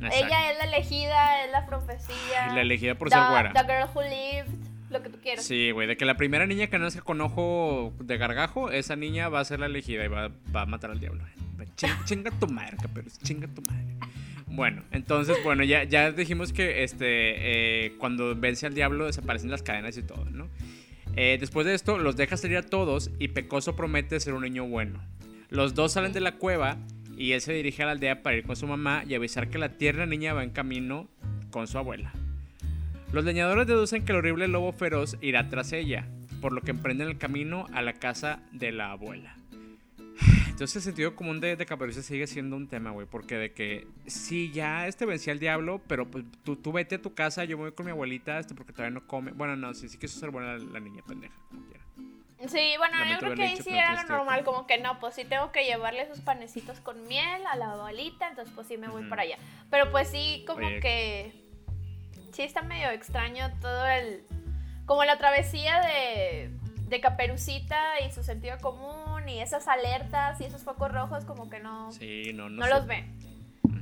Ella 0.00 0.50
es 0.50 0.58
la 0.58 0.64
elegida, 0.64 1.44
es 1.44 1.50
la 1.50 1.66
profecía. 1.66 2.52
la 2.54 2.60
elegida 2.60 2.94
por 2.94 3.10
ser 3.10 3.20
güera. 3.28 3.52
The 3.52 3.60
girl 3.60 3.88
who 3.94 4.02
lived 4.02 4.68
lo 4.90 5.02
que 5.02 5.10
tú 5.10 5.18
quieras. 5.20 5.44
Sí, 5.44 5.70
güey, 5.70 5.86
de 5.86 5.96
que 5.96 6.04
la 6.04 6.16
primera 6.16 6.46
niña 6.46 6.68
que 6.68 6.78
nace 6.78 7.00
con 7.00 7.20
ojo 7.20 7.92
de 8.00 8.16
gargajo, 8.16 8.70
esa 8.70 8.96
niña 8.96 9.28
va 9.28 9.40
a 9.40 9.44
ser 9.44 9.60
la 9.60 9.66
elegida 9.66 10.04
y 10.04 10.08
va, 10.08 10.30
a 10.54 10.66
matar 10.66 10.90
al 10.90 11.00
diablo. 11.00 11.22
Chinga, 12.06 12.30
tu 12.40 12.46
madre, 12.48 12.76
caperos, 12.80 13.18
chinga 13.18 13.46
tu 13.48 13.62
madre. 13.62 13.84
Bueno, 14.46 14.82
entonces, 14.90 15.36
bueno, 15.44 15.62
ya, 15.62 15.84
ya 15.84 16.10
dijimos 16.10 16.52
que 16.52 16.82
este, 16.82 17.86
eh, 17.86 17.92
cuando 17.98 18.34
vence 18.34 18.66
al 18.66 18.74
diablo 18.74 19.06
desaparecen 19.06 19.50
las 19.50 19.62
cadenas 19.62 19.96
y 19.96 20.02
todo, 20.02 20.24
¿no? 20.24 20.48
Eh, 21.14 21.36
después 21.38 21.66
de 21.66 21.74
esto, 21.74 21.98
los 21.98 22.16
deja 22.16 22.36
salir 22.36 22.56
a 22.56 22.62
todos 22.62 23.10
y 23.18 23.28
Pecoso 23.28 23.76
promete 23.76 24.18
ser 24.20 24.34
un 24.34 24.42
niño 24.42 24.66
bueno. 24.66 25.00
Los 25.50 25.74
dos 25.74 25.92
salen 25.92 26.12
de 26.12 26.20
la 26.20 26.36
cueva 26.36 26.78
y 27.18 27.32
él 27.32 27.40
se 27.40 27.52
dirige 27.52 27.82
a 27.82 27.86
la 27.86 27.92
aldea 27.92 28.22
para 28.22 28.36
ir 28.36 28.44
con 28.44 28.54
su 28.54 28.66
mamá 28.68 29.02
y 29.06 29.14
avisar 29.14 29.50
que 29.50 29.58
la 29.58 29.70
tierna 29.70 30.06
niña 30.06 30.34
va 30.34 30.44
en 30.44 30.50
camino 30.50 31.08
con 31.50 31.66
su 31.66 31.76
abuela. 31.76 32.12
Los 33.12 33.24
leñadores 33.24 33.66
deducen 33.66 34.04
que 34.04 34.12
el 34.12 34.18
horrible 34.18 34.46
lobo 34.46 34.72
feroz 34.72 35.16
irá 35.20 35.48
tras 35.48 35.72
ella, 35.72 36.06
por 36.40 36.52
lo 36.52 36.60
que 36.60 36.70
emprenden 36.70 37.08
el 37.08 37.18
camino 37.18 37.66
a 37.72 37.82
la 37.82 37.94
casa 37.94 38.40
de 38.52 38.70
la 38.70 38.92
abuela. 38.92 39.34
Entonces 40.48 40.76
el 40.76 40.82
sentido 40.82 41.16
común 41.16 41.40
de, 41.40 41.56
de 41.56 41.66
Caperucita 41.66 42.04
sigue 42.04 42.28
siendo 42.28 42.54
un 42.54 42.68
tema, 42.68 42.90
güey, 42.90 43.08
porque 43.10 43.36
de 43.36 43.52
que 43.52 43.88
si 44.06 44.52
ya 44.52 44.86
este 44.86 45.04
vencía 45.04 45.32
al 45.32 45.40
diablo, 45.40 45.80
pero 45.88 46.08
pues 46.08 46.24
tú, 46.44 46.54
tú 46.54 46.70
vete 46.70 46.96
a 46.96 47.02
tu 47.02 47.14
casa, 47.14 47.44
yo 47.44 47.56
voy 47.56 47.72
con 47.72 47.86
mi 47.86 47.90
abuelita, 47.90 48.38
este, 48.38 48.54
porque 48.54 48.72
todavía 48.72 48.94
no 48.94 49.06
come. 49.08 49.32
Bueno, 49.32 49.56
no, 49.56 49.74
sí, 49.74 49.88
sí 49.88 49.98
quiso 49.98 50.20
ser 50.20 50.30
buena 50.30 50.56
la, 50.56 50.78
niña 50.78 51.02
pendeja, 51.02 51.34
como. 51.50 51.77
Sí, 52.46 52.74
bueno, 52.78 52.96
yo 53.04 53.18
creo 53.18 53.34
que 53.34 53.42
ahí 53.42 53.56
sí 53.56 53.70
era 53.70 54.00
lo 54.00 54.08
normal, 54.08 54.44
como 54.44 54.66
que 54.66 54.78
no, 54.78 55.00
pues 55.00 55.14
sí 55.16 55.24
tengo 55.24 55.50
que 55.50 55.64
llevarle 55.64 56.02
esos 56.02 56.20
panecitos 56.20 56.78
con 56.80 57.06
miel 57.08 57.44
a 57.46 57.56
la 57.56 57.72
abuelita, 57.72 58.28
entonces 58.28 58.54
pues 58.54 58.68
sí 58.68 58.76
me 58.76 58.88
voy 58.88 59.08
para 59.08 59.22
allá. 59.22 59.38
Pero 59.70 59.90
pues 59.90 60.08
sí, 60.08 60.44
como 60.46 60.68
que 60.80 61.32
sí 62.32 62.42
está 62.42 62.62
medio 62.62 62.90
extraño 62.90 63.50
todo 63.60 63.86
el. 63.86 64.22
Como 64.86 65.04
la 65.04 65.18
travesía 65.18 65.80
de, 65.80 66.50
de 66.86 67.00
Caperucita 67.00 68.00
y 68.00 68.12
su 68.12 68.22
sentido 68.22 68.56
común 68.58 69.28
y 69.28 69.40
esas 69.40 69.66
alertas 69.68 70.40
y 70.40 70.44
esos 70.44 70.62
focos 70.62 70.92
rojos, 70.92 71.24
como 71.24 71.50
que 71.50 71.58
no. 71.58 71.90
Sí, 71.90 72.32
no, 72.34 72.48
no, 72.48 72.66
los 72.68 72.86
ve. 72.86 73.04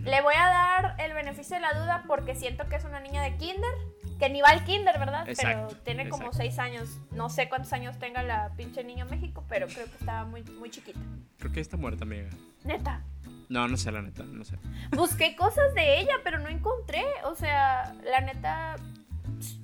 Le 0.02 0.22
voy 0.22 0.34
a 0.34 0.46
dar 0.46 0.96
el 0.98 1.12
beneficio 1.12 1.56
de 1.56 1.62
la 1.62 1.74
duda 1.74 2.04
porque 2.06 2.34
siento 2.34 2.68
que 2.68 2.76
es 2.76 2.84
una 2.84 3.00
niña 3.00 3.22
de 3.22 3.36
kinder, 3.36 3.74
que 4.18 4.28
ni 4.30 4.40
va 4.40 4.48
al 4.48 4.64
kinder, 4.64 4.98
¿verdad? 4.98 5.26
pero 5.40 5.68
tiene 5.84 6.08
como 6.08 6.32
seis 6.32 6.58
años. 6.58 6.98
No 7.10 7.28
sé 7.28 7.48
cuántos 7.48 7.72
años 7.72 7.98
tenga 7.98 8.22
la 8.22 8.50
pinche 8.56 8.82
niña 8.84 9.04
en 9.04 9.10
México, 9.10 9.44
pero 9.48 9.66
creo 9.66 9.86
que 9.86 9.96
estaba 9.98 10.24
muy, 10.24 10.42
muy 10.42 10.70
chiquita. 10.70 11.00
Creo 11.38 11.52
que 11.52 11.60
está 11.60 11.76
muerta, 11.76 12.04
amiga. 12.04 12.28
Neta. 12.64 13.02
No, 13.48 13.68
no 13.68 13.76
sé, 13.76 13.92
la 13.92 14.02
neta, 14.02 14.24
no 14.24 14.44
sé. 14.44 14.56
Busqué 14.90 15.36
cosas 15.36 15.72
de 15.74 16.00
ella, 16.00 16.14
pero 16.24 16.38
no 16.38 16.48
encontré. 16.48 17.04
O 17.24 17.34
sea, 17.34 17.94
la 18.04 18.20
neta. 18.20 18.76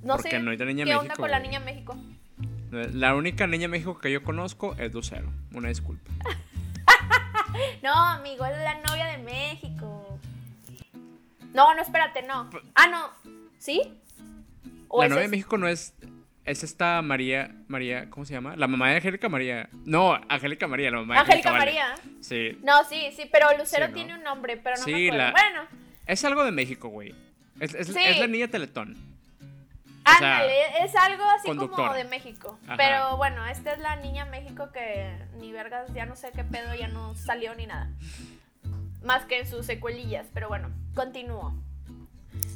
No 0.03 0.17
sé. 0.19 0.39
No 0.39 0.51
hay 0.51 0.57
niña 0.57 0.85
¿Qué 0.85 0.95
onda 0.95 1.15
con 1.15 1.29
la 1.31 1.39
niña 1.39 1.59
México? 1.59 1.95
La 2.71 3.15
única 3.15 3.45
niña 3.45 3.67
México 3.67 3.99
que 3.99 4.11
yo 4.11 4.23
conozco 4.23 4.75
es 4.77 4.93
Lucero. 4.93 5.31
Una 5.53 5.69
disculpa. 5.69 6.11
no, 7.83 7.93
amigo, 7.93 8.45
es 8.45 8.57
la 8.57 8.75
novia 8.79 9.05
de 9.07 9.17
México. 9.19 10.19
No, 11.53 11.73
no, 11.75 11.81
espérate, 11.81 12.23
no. 12.23 12.49
Ah, 12.73 12.87
no. 12.87 13.09
¿Sí? 13.59 13.81
La 15.01 15.09
novia 15.09 15.23
de 15.23 15.29
México 15.29 15.57
no 15.57 15.67
es 15.67 15.93
es 16.45 16.63
esta 16.63 17.01
María, 17.01 17.51
María, 17.67 18.09
¿cómo 18.09 18.25
se 18.25 18.33
llama? 18.33 18.55
La 18.57 18.67
mamá 18.67 18.89
de 18.89 18.97
Angélica 18.97 19.29
María. 19.29 19.69
No, 19.85 20.19
Angélica 20.27 20.67
María, 20.67 20.91
la 20.91 20.97
mamá 20.97 21.15
de 21.15 21.19
Angélica 21.21 21.51
María. 21.53 21.95
Sí. 22.19 22.57
No, 22.63 22.83
sí, 22.83 23.11
sí, 23.15 23.29
pero 23.31 23.57
Lucero 23.57 23.89
tiene 23.93 24.13
un 24.15 24.23
nombre, 24.23 24.57
pero 24.57 24.75
no 24.77 24.85
me 24.85 25.07
acuerdo. 25.07 25.31
Bueno. 25.31 25.61
Es 26.05 26.25
algo 26.25 26.43
de 26.43 26.51
México, 26.51 26.89
güey. 26.89 27.15
Es, 27.59 27.73
es, 27.73 27.89
la 28.19 28.27
niña 28.27 28.49
Teletón. 28.49 28.97
Ándale, 30.03 30.83
es 30.83 30.93
algo 30.97 31.23
así 31.23 31.47
como 31.47 31.93
de 31.93 32.03
México. 32.03 32.59
Pero 32.75 33.15
bueno, 33.15 33.45
esta 33.47 33.71
es 33.71 33.79
la 33.79 33.95
niña 33.95 34.25
México 34.25 34.69
que 34.73 35.17
ni 35.39 35.53
vergas, 35.53 35.93
ya 35.93 36.05
no 36.05 36.17
sé 36.17 36.31
qué 36.35 36.43
pedo, 36.43 36.75
ya 36.75 36.89
no 36.89 37.15
salió 37.15 37.55
ni 37.55 37.67
nada. 37.67 37.89
Más 39.01 39.23
que 39.25 39.39
en 39.39 39.47
sus 39.47 39.65
secuelillas, 39.65 40.27
pero 40.33 40.49
bueno, 40.49 40.69
continúo. 40.93 41.53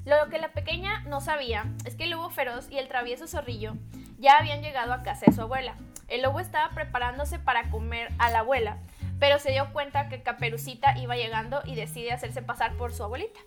Lo 0.08 0.30
que 0.30 0.40
la 0.40 0.54
pequeña 0.54 1.02
no 1.02 1.20
sabía 1.20 1.66
es 1.84 1.96
que 1.96 2.06
el 2.06 2.12
lobo 2.12 2.30
feroz 2.30 2.72
y 2.72 2.78
el 2.78 2.88
travieso 2.88 3.28
zorrillo 3.28 3.74
ya 4.18 4.38
habían 4.38 4.62
llegado 4.62 4.94
a 4.94 5.04
casa 5.04 5.26
de 5.26 5.34
su 5.34 5.42
abuela. 5.42 5.76
El 6.08 6.22
lobo 6.22 6.40
estaba 6.40 6.74
preparándose 6.74 7.40
para 7.40 7.70
comer 7.70 8.14
a 8.18 8.32
la 8.32 8.40
abuela, 8.40 8.78
pero 9.20 9.38
se 9.38 9.52
dio 9.52 9.74
cuenta 9.74 10.08
que 10.08 10.24
Caperucita 10.24 10.98
iba 10.98 11.18
llegando 11.18 11.60
y 11.66 11.76
decide 11.76 12.14
hacerse 12.14 12.42
pasar 12.42 12.78
por 12.78 12.94
su 12.94 13.04
abuelita. 13.04 13.38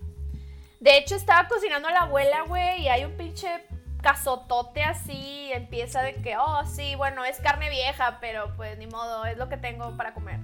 De 0.80 0.98
hecho, 0.98 1.16
estaba 1.16 1.48
cocinando 1.48 1.88
a 1.88 1.92
la 1.92 2.00
abuela, 2.00 2.42
güey, 2.42 2.82
y 2.82 2.88
hay 2.88 3.06
un 3.06 3.16
pinche 3.16 3.48
casotote 4.02 4.82
así, 4.82 5.50
empieza 5.54 6.02
de 6.02 6.16
que, 6.16 6.36
oh, 6.36 6.66
sí, 6.66 6.94
bueno, 6.94 7.24
es 7.24 7.40
carne 7.40 7.70
vieja, 7.70 8.18
pero 8.20 8.54
pues 8.56 8.76
ni 8.76 8.86
modo, 8.86 9.24
es 9.24 9.38
lo 9.38 9.48
que 9.48 9.56
tengo 9.56 9.96
para 9.96 10.12
comer. 10.12 10.40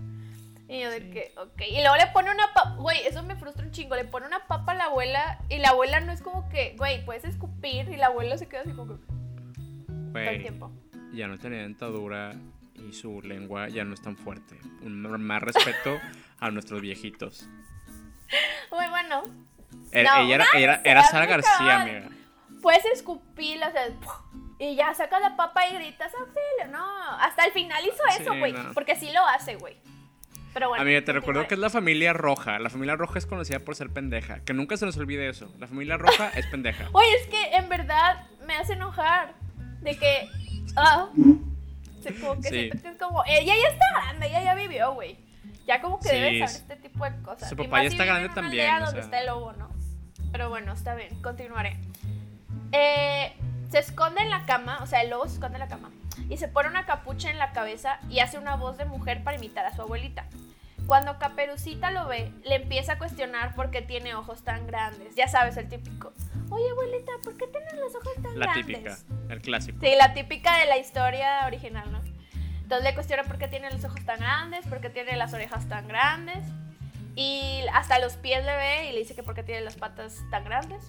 Y 0.68 0.80
yo 0.80 0.90
de 0.90 1.10
que, 1.10 1.32
ok. 1.36 1.62
Y 1.68 1.80
luego 1.80 1.96
le 1.96 2.06
pone 2.08 2.30
una 2.30 2.52
papa, 2.52 2.74
güey, 2.78 3.06
eso 3.06 3.22
me 3.22 3.36
frustra 3.36 3.64
un 3.64 3.70
chingo. 3.70 3.94
Le 3.94 4.04
pone 4.04 4.26
una 4.26 4.46
papa 4.46 4.72
a 4.72 4.74
la 4.74 4.84
abuela 4.84 5.38
y 5.48 5.58
la 5.58 5.68
abuela 5.70 6.00
no 6.00 6.12
es 6.12 6.22
como 6.22 6.48
que, 6.48 6.74
güey, 6.76 7.04
puedes 7.04 7.24
escupir 7.24 7.88
y 7.88 7.96
la 7.96 8.06
abuela 8.06 8.36
se 8.36 8.48
queda 8.48 8.62
así 8.62 8.72
como 8.72 8.98
que. 8.98 9.06
todo 9.06 10.18
el 10.18 10.42
tiempo. 10.42 10.72
Ya 11.12 11.28
no 11.28 11.38
tenía 11.38 11.60
dentadura 11.60 12.34
y 12.74 12.92
su 12.92 13.22
lengua 13.22 13.68
ya 13.68 13.84
no 13.84 13.94
es 13.94 14.02
tan 14.02 14.16
fuerte. 14.16 14.58
Un 14.82 15.02
más 15.02 15.42
respeto 15.42 15.98
a 16.40 16.50
nuestros 16.50 16.80
viejitos. 16.80 17.48
Muy 18.72 18.88
bueno. 18.88 19.22
Era, 19.92 20.20
ella 20.20 20.44
era, 20.54 20.80
era, 20.84 21.02
Sara 21.04 21.26
García, 21.26 21.82
amiga. 21.82 22.08
Puedes 22.60 22.84
escupir, 22.86 23.62
o 23.62 23.70
sea, 23.70 23.88
y 24.58 24.74
ya 24.74 24.92
sacas 24.94 25.20
la 25.20 25.36
papa 25.36 25.66
y 25.68 25.74
gritas 25.74 26.12
auxilio. 26.14 26.72
No, 26.72 26.84
hasta 27.20 27.44
el 27.44 27.52
final 27.52 27.84
hizo 27.86 28.02
eso, 28.20 28.36
güey. 28.36 28.54
Porque 28.74 28.96
sí 28.96 29.12
lo 29.12 29.24
hace, 29.24 29.56
güey. 29.56 29.76
Pero 30.56 30.70
bueno. 30.70 30.80
Amiga, 30.80 31.04
te 31.04 31.12
recuerdo 31.12 31.46
que 31.46 31.52
es 31.52 31.60
la 31.60 31.68
familia 31.68 32.14
roja. 32.14 32.58
La 32.58 32.70
familia 32.70 32.96
roja 32.96 33.18
es 33.18 33.26
conocida 33.26 33.58
por 33.58 33.76
ser 33.76 33.90
pendeja. 33.90 34.40
Que 34.40 34.54
nunca 34.54 34.78
se 34.78 34.86
nos 34.86 34.96
olvide 34.96 35.28
eso. 35.28 35.52
La 35.58 35.66
familia 35.66 35.98
roja 35.98 36.30
es 36.34 36.46
pendeja. 36.46 36.88
Oye, 36.92 37.14
es 37.20 37.26
que 37.26 37.56
en 37.56 37.68
verdad 37.68 38.24
me 38.46 38.54
hace 38.54 38.72
enojar. 38.72 39.34
De 39.82 39.98
que. 39.98 40.26
Ah. 40.74 41.10
como 42.22 42.40
que 42.40 42.48
sí. 42.48 42.70
es 42.72 42.96
como. 42.98 43.22
Ella 43.26 43.52
ya 43.54 43.68
está 43.68 43.84
grande, 44.00 44.28
ella 44.28 44.44
ya 44.44 44.54
vivió, 44.54 44.94
güey. 44.94 45.18
Ya 45.66 45.82
como 45.82 46.00
que 46.00 46.08
debe 46.08 46.48
saber 46.48 46.62
este 46.62 46.88
tipo 46.88 47.04
de 47.04 47.20
cosas. 47.20 47.50
Su 47.50 47.56
papá 47.56 47.82
ya 47.82 47.88
está 47.88 48.06
grande 48.06 48.30
también. 48.30 48.82
donde 48.82 49.00
está 49.00 49.20
el 49.20 49.26
lobo, 49.26 49.52
¿no? 49.52 49.68
Pero 50.32 50.48
bueno, 50.48 50.72
está 50.72 50.94
bien, 50.94 51.20
continuaré. 51.20 51.76
Eh, 52.72 53.30
se 53.68 53.80
esconde 53.80 54.22
en 54.22 54.30
la 54.30 54.46
cama, 54.46 54.78
o 54.82 54.86
sea, 54.86 55.02
el 55.02 55.10
lobo 55.10 55.26
se 55.28 55.34
esconde 55.34 55.56
en 55.56 55.60
la 55.60 55.68
cama. 55.68 55.90
Y 56.28 56.36
se 56.36 56.48
pone 56.48 56.68
una 56.68 56.86
capucha 56.86 57.30
en 57.30 57.38
la 57.38 57.52
cabeza 57.52 57.98
y 58.08 58.20
hace 58.20 58.38
una 58.38 58.56
voz 58.56 58.76
de 58.78 58.84
mujer 58.84 59.22
para 59.22 59.36
imitar 59.36 59.66
a 59.66 59.74
su 59.74 59.82
abuelita. 59.82 60.26
Cuando 60.86 61.18
Caperucita 61.18 61.90
lo 61.90 62.06
ve, 62.06 62.32
le 62.44 62.56
empieza 62.56 62.92
a 62.92 62.98
cuestionar 62.98 63.54
por 63.56 63.70
qué 63.70 63.82
tiene 63.82 64.14
ojos 64.14 64.44
tan 64.44 64.66
grandes. 64.68 65.16
Ya 65.16 65.26
sabes, 65.26 65.56
el 65.56 65.68
típico. 65.68 66.12
Oye, 66.48 66.70
abuelita, 66.70 67.12
¿por 67.24 67.36
qué 67.36 67.48
tienes 67.48 67.74
los 67.74 67.94
ojos 67.96 68.14
tan 68.14 68.34
grandes? 68.34 68.46
La 68.46 68.52
típica, 68.54 68.96
el 69.28 69.40
clásico. 69.40 69.78
Sí, 69.80 69.94
la 69.98 70.14
típica 70.14 70.58
de 70.58 70.66
la 70.66 70.78
historia 70.78 71.44
original, 71.46 71.90
¿no? 71.90 72.00
Entonces 72.62 72.84
le 72.84 72.94
cuestiona 72.94 73.24
por 73.24 73.38
qué 73.38 73.48
tiene 73.48 73.70
los 73.70 73.84
ojos 73.84 74.04
tan 74.04 74.20
grandes, 74.20 74.66
por 74.66 74.80
qué 74.80 74.90
tiene 74.90 75.16
las 75.16 75.34
orejas 75.34 75.68
tan 75.68 75.88
grandes. 75.88 76.46
Y 77.16 77.64
hasta 77.72 77.98
los 77.98 78.16
pies 78.16 78.44
le 78.44 78.54
ve 78.54 78.88
y 78.88 78.92
le 78.92 78.98
dice 78.98 79.14
que 79.14 79.22
por 79.22 79.34
qué 79.34 79.42
tiene 79.42 79.62
las 79.62 79.76
patas 79.76 80.22
tan 80.30 80.44
grandes. 80.44 80.84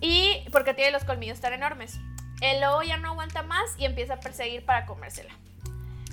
Y 0.00 0.44
por 0.50 0.64
qué 0.64 0.74
tiene 0.74 0.90
los 0.90 1.04
colmillos 1.04 1.40
tan 1.40 1.52
enormes. 1.52 1.98
El 2.42 2.60
lobo 2.60 2.82
ya 2.82 2.96
no 2.96 3.10
aguanta 3.10 3.44
más 3.44 3.76
y 3.78 3.84
empieza 3.84 4.14
a 4.14 4.20
perseguir 4.20 4.64
para 4.64 4.84
comérsela. 4.84 5.32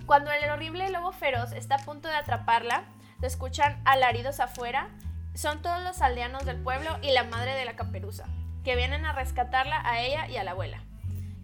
Cuando 0.06 0.32
el 0.32 0.48
horrible 0.52 0.88
lobo 0.92 1.12
feroz 1.12 1.52
está 1.54 1.78
a 1.78 1.86
punto 1.86 2.08
de 2.08 2.14
atraparla, 2.14 2.84
se 3.20 3.26
escuchan 3.26 3.82
alaridos 3.84 4.40
afuera. 4.40 4.90
Son 5.34 5.64
todos 5.64 5.84
los 5.84 6.04
aldeanos 6.04 6.46
del 6.46 6.58
pueblo 6.58 7.00
y 7.02 7.14
la 7.14 7.24
madre 7.24 7.56
de 7.56 7.66
la 7.66 7.76
caperuza, 7.76 8.26
que 8.64 8.76
vienen 8.76 9.08
a 9.08 9.14
rescatarla 9.14 9.82
a 9.84 10.04
ella 10.04 10.28
y 10.28 10.38
a 10.38 10.44
la 10.44 10.52
abuela. 10.52 10.84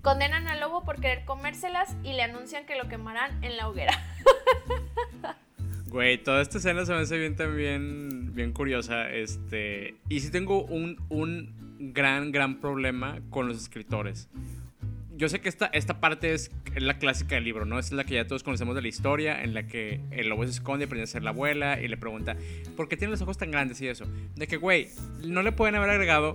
Condenan 0.03 0.47
al 0.47 0.59
lobo 0.59 0.83
por 0.83 1.01
querer 1.01 1.25
comérselas 1.25 1.95
y 2.03 2.13
le 2.13 2.21
anuncian 2.21 2.67
que 2.67 2.75
lo 2.75 2.87
quemarán 2.87 3.43
en 3.43 3.57
la 3.57 3.67
hoguera. 3.67 3.99
Güey, 5.87 6.21
toda 6.21 6.41
esta 6.41 6.57
escena 6.57 6.85
se 6.85 6.91
me 6.91 6.99
hace 6.99 7.17
bien 7.17 7.37
también, 7.37 8.35
bien 8.35 8.51
curiosa. 8.51 9.09
Este, 9.09 9.95
y 10.09 10.19
sí 10.19 10.29
tengo 10.29 10.65
un, 10.65 10.99
un 11.07 11.93
gran, 11.93 12.33
gran 12.33 12.59
problema 12.59 13.19
con 13.29 13.47
los 13.47 13.57
escritores 13.57 14.27
yo 15.15 15.29
sé 15.29 15.39
que 15.39 15.49
esta, 15.49 15.67
esta 15.67 15.99
parte 15.99 16.33
es, 16.33 16.51
la 16.75 16.97
clásica 16.97 17.35
del 17.35 17.45
libro, 17.45 17.65
¿no? 17.65 17.79
Es 17.79 17.91
la 17.91 18.03
que 18.03 18.15
ya 18.15 18.27
todos 18.27 18.43
conocemos 18.43 18.75
de 18.75 18.81
la 18.81 18.87
historia, 18.87 19.41
en 19.43 19.53
la 19.53 19.65
que 19.67 20.01
el 20.11 20.27
lobo 20.27 20.43
se 20.43 20.51
esconde, 20.51 20.85
aprende 20.85 21.03
a 21.03 21.07
ser 21.07 21.23
la 21.23 21.29
abuela 21.29 21.79
y 21.79 21.87
le 21.87 21.97
pregunta, 21.97 22.35
¿por 22.75 22.89
qué 22.89 22.97
tiene 22.97 23.11
los 23.11 23.21
ojos 23.21 23.37
tan 23.37 23.51
grandes 23.51 23.79
y 23.81 23.87
eso? 23.87 24.05
De 24.35 24.47
que, 24.47 24.57
güey, 24.57 24.89
no 25.25 25.41
le 25.41 25.51
pueden 25.51 25.75
haber 25.75 25.89
agregado, 25.89 26.33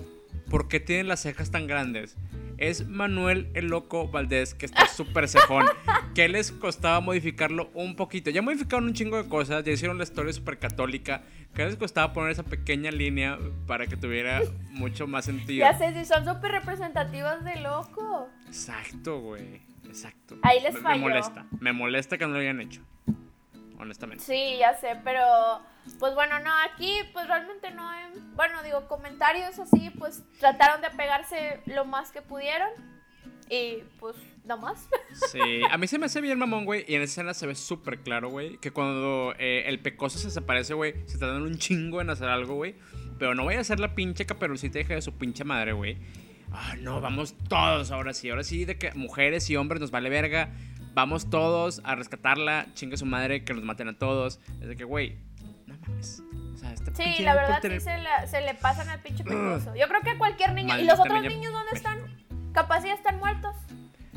¿por 0.48 0.68
qué 0.68 0.80
tiene 0.80 1.04
las 1.04 1.20
cejas 1.20 1.50
tan 1.50 1.66
grandes? 1.66 2.16
Es 2.60 2.86
Manuel 2.86 3.50
el 3.54 3.66
Loco 3.66 4.08
Valdés, 4.08 4.54
que 4.54 4.66
está 4.66 4.86
súper 4.86 5.28
cejón. 5.28 5.66
que 6.14 6.28
les 6.28 6.52
costaba 6.52 7.00
modificarlo 7.00 7.70
un 7.74 7.96
poquito. 7.96 8.30
Ya 8.30 8.42
modificaron 8.42 8.84
un 8.84 8.92
chingo 8.92 9.20
de 9.20 9.28
cosas, 9.28 9.64
ya 9.64 9.72
hicieron 9.72 9.98
la 9.98 10.04
historia 10.04 10.32
súper 10.32 10.58
católica. 10.58 11.22
¿Qué 11.54 11.64
les 11.64 11.76
costaba 11.76 12.12
poner 12.12 12.30
esa 12.32 12.44
pequeña 12.44 12.90
línea 12.90 13.38
para 13.66 13.86
que 13.86 13.96
tuviera 13.96 14.40
mucho 14.70 15.06
más 15.06 15.24
sentido? 15.24 15.66
Ya 15.70 15.76
sé, 15.76 15.92
si 15.94 16.04
son 16.04 16.24
súper 16.24 16.52
representativas 16.52 17.44
de 17.44 17.56
Loco. 17.56 18.28
Exacto, 18.46 19.20
güey. 19.20 19.60
Exacto. 19.86 20.38
Ahí 20.42 20.60
les 20.62 20.78
falló. 20.78 20.98
Me 20.98 21.08
molesta. 21.08 21.46
Me 21.60 21.72
molesta 21.72 22.18
que 22.18 22.26
no 22.26 22.34
lo 22.34 22.38
hayan 22.38 22.60
hecho. 22.60 22.82
Honestamente. 23.80 24.22
Sí, 24.22 24.58
ya 24.58 24.74
sé, 24.74 24.96
pero 25.02 25.22
pues 25.98 26.14
bueno, 26.14 26.38
no, 26.40 26.50
aquí 26.70 26.98
pues 27.12 27.26
realmente 27.26 27.70
no 27.70 27.88
hay, 27.88 28.12
bueno, 28.34 28.62
digo, 28.62 28.86
comentarios 28.86 29.58
así, 29.58 29.90
pues 29.98 30.22
trataron 30.38 30.82
de 30.82 30.88
apegarse 30.88 31.60
lo 31.64 31.86
más 31.86 32.12
que 32.12 32.20
pudieron 32.20 32.68
y 33.48 33.78
pues 33.98 34.16
nada 34.44 34.60
más. 34.60 34.86
Sí, 35.32 35.62
a 35.70 35.76
mí 35.78 35.86
se 35.86 35.98
me 35.98 36.06
hace 36.06 36.20
bien 36.20 36.38
mamón, 36.38 36.64
güey, 36.64 36.84
y 36.86 36.94
en 36.94 37.02
esa 37.02 37.12
escena 37.12 37.34
se 37.34 37.46
ve 37.46 37.54
súper 37.54 38.00
claro, 38.00 38.28
güey, 38.28 38.58
que 38.58 38.70
cuando 38.70 39.34
eh, 39.38 39.64
el 39.66 39.80
pecoso 39.80 40.18
se 40.18 40.26
desaparece, 40.26 40.74
güey, 40.74 40.94
se 41.06 41.18
dando 41.18 41.46
un 41.46 41.56
chingo 41.56 42.00
en 42.00 42.10
hacer 42.10 42.28
algo, 42.28 42.54
güey, 42.54 42.76
pero 43.18 43.34
no 43.34 43.44
vaya 43.44 43.60
a 43.60 43.64
ser 43.64 43.80
la 43.80 43.94
pinche 43.94 44.26
caperucita 44.26 44.78
hija 44.78 44.94
de 44.94 45.02
su 45.02 45.16
pinche 45.16 45.44
madre, 45.44 45.72
güey. 45.72 45.98
Ah, 46.52 46.74
no, 46.80 47.00
vamos 47.00 47.34
todos 47.48 47.90
ahora 47.90 48.12
sí, 48.12 48.28
ahora 48.28 48.42
sí, 48.42 48.64
de 48.64 48.76
que 48.76 48.92
mujeres 48.94 49.48
y 49.50 49.56
hombres 49.56 49.80
nos 49.80 49.90
vale 49.90 50.10
verga. 50.10 50.50
Vamos 50.92 51.30
todos 51.30 51.80
a 51.84 51.94
rescatarla, 51.94 52.66
chingue 52.74 52.96
su 52.96 53.06
madre, 53.06 53.44
que 53.44 53.54
nos 53.54 53.62
maten 53.62 53.88
a 53.88 53.98
todos. 53.98 54.40
Es 54.60 54.68
de 54.68 54.76
que, 54.76 54.84
güey, 54.84 55.18
sí, 56.00 57.22
la 57.22 57.34
verdad 57.34 57.60
sí 57.62 57.80
se, 58.26 58.40
le 58.40 58.54
pasan 58.54 58.88
al 58.88 59.00
pinche 59.00 59.24
pecoso. 59.24 59.74
Yo 59.74 59.86
creo 59.88 60.00
que 60.02 60.10
a 60.10 60.18
cualquier 60.18 60.52
niño. 60.52 60.78
¿Y 60.78 60.84
los 60.84 60.98
otros 60.98 61.22
niños 61.22 61.52
dónde 61.52 61.72
están? 61.72 61.98
Capaz 62.52 62.84
ya 62.84 62.94
están 62.94 63.18
muertos. 63.18 63.54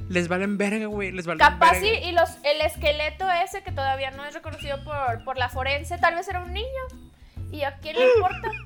Les 0.10 0.28
valen 0.28 0.58
verga, 0.58 0.88
güey. 0.88 1.12
Les 1.12 1.26
valen 1.26 1.40
Capaz 1.40 1.76
sí, 1.76 1.88
y 2.04 2.12
los, 2.12 2.38
el 2.44 2.62
esqueleto 2.62 3.30
ese 3.32 3.64
que 3.64 3.72
todavía 3.72 4.12
no 4.12 4.26
es 4.26 4.34
reconocido 4.34 4.84
por, 4.84 5.24
por 5.24 5.38
la 5.38 5.50
forense, 5.50 5.98
tal 5.98 6.16
vez 6.16 6.28
era 6.28 6.42
un 6.42 6.54
niño. 6.54 6.68
¿Y 7.52 7.64
a 7.64 7.78
quién 7.78 7.96
le 7.98 8.14
importa? 8.16 8.52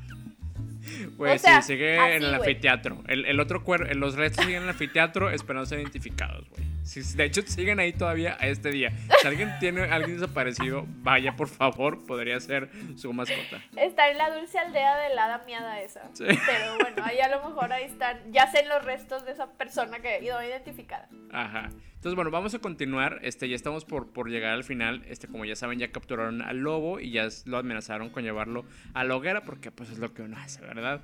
Pues 1.18 1.42
sí, 1.42 1.52
sigue 1.64 2.16
en 2.16 2.24
el 2.24 2.34
anfiteatro. 2.34 3.04
El, 3.08 3.26
el 3.26 3.42
otro 3.42 3.62
cuerpo, 3.62 3.94
los 3.94 4.16
restos 4.16 4.46
siguen 4.46 4.60
en 4.60 4.64
el 4.64 4.70
anfiteatro 4.70 5.30
esperando 5.30 5.66
ser 5.66 5.82
identificados, 5.82 6.48
güey 6.50 6.77
de 6.96 7.26
hecho, 7.26 7.42
siguen 7.46 7.80
ahí 7.80 7.94
todavía 7.94 8.38
a 8.40 8.48
este 8.48 8.70
día. 8.70 8.94
Si 9.22 9.28
alguien 9.28 9.52
tiene 9.60 9.82
alguien 9.84 10.20
desaparecido, 10.20 10.86
vaya 11.02 11.36
por 11.36 11.48
favor, 11.48 12.06
podría 12.06 12.40
ser 12.40 12.70
su 12.96 13.12
mascota. 13.14 13.62
Está 13.76 14.10
en 14.10 14.18
la 14.18 14.30
dulce 14.36 14.58
aldea 14.58 14.98
de 14.98 15.16
la 15.16 15.28
damiada 15.28 15.82
esa. 15.82 16.10
Pero 16.18 16.78
bueno, 16.80 17.04
ahí 17.04 17.20
a 17.20 17.30
lo 17.30 17.48
mejor 17.48 17.74
ahí 17.74 17.86
están, 17.86 18.32
ya 18.32 18.50
sé 18.52 18.66
los 18.66 18.84
restos 18.86 19.26
de 19.26 19.34
esa 19.34 19.52
persona 19.54 20.00
que 20.00 20.08
ha 20.08 20.22
ido 20.22 20.42
identificada. 20.42 21.10
Ajá. 21.32 21.70
Entonces, 21.96 22.16
bueno, 22.16 22.32
vamos 22.32 22.54
a 22.54 22.60
continuar. 22.60 23.20
Este, 23.24 23.50
ya 23.50 23.56
estamos 23.56 23.84
por, 23.84 24.14
por 24.14 24.30
llegar 24.30 24.54
al 24.54 24.64
final. 24.64 25.04
Este, 25.08 25.28
como 25.28 25.46
ya 25.46 25.56
saben, 25.56 25.80
ya 25.80 25.92
capturaron 25.92 26.42
al 26.42 26.58
lobo 26.60 27.00
y 27.00 27.12
ya 27.12 27.28
lo 27.46 27.58
amenazaron 27.58 28.10
con 28.10 28.24
llevarlo 28.24 28.66
a 28.94 29.04
la 29.04 29.16
hoguera 29.16 29.42
porque 29.42 29.72
pues 29.72 29.90
es 29.90 29.98
lo 29.98 30.14
que 30.14 30.22
uno 30.22 30.38
hace, 30.38 30.62
¿verdad? 30.62 31.02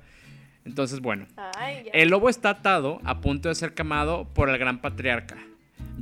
Entonces, 0.64 1.00
bueno. 1.00 1.26
el 1.92 2.08
lobo 2.08 2.28
está 2.28 2.50
atado 2.50 3.00
a 3.04 3.20
punto 3.20 3.48
de 3.48 3.54
ser 3.54 3.74
quemado 3.74 4.32
por 4.32 4.48
el 4.48 4.56
gran 4.56 4.80
patriarca. 4.80 5.36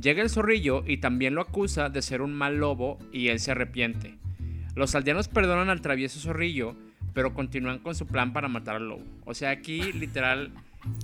Llega 0.03 0.21
el 0.21 0.29
zorrillo 0.29 0.83
y 0.85 0.97
también 0.97 1.33
lo 1.33 1.39
acusa 1.39 1.87
de 1.87 2.01
ser 2.01 2.21
un 2.21 2.33
mal 2.33 2.57
lobo 2.57 2.99
y 3.13 3.29
él 3.29 3.39
se 3.39 3.51
arrepiente. 3.51 4.17
Los 4.75 4.95
aldeanos 4.95 5.29
perdonan 5.29 5.69
al 5.69 5.79
travieso 5.79 6.19
zorrillo, 6.19 6.75
pero 7.13 7.33
continúan 7.33 7.79
con 7.79 7.95
su 7.95 8.05
plan 8.05 8.33
para 8.33 8.49
matar 8.49 8.75
al 8.75 8.89
lobo. 8.89 9.05
O 9.23 9.33
sea, 9.33 9.51
aquí 9.51 9.79
literal 9.93 10.51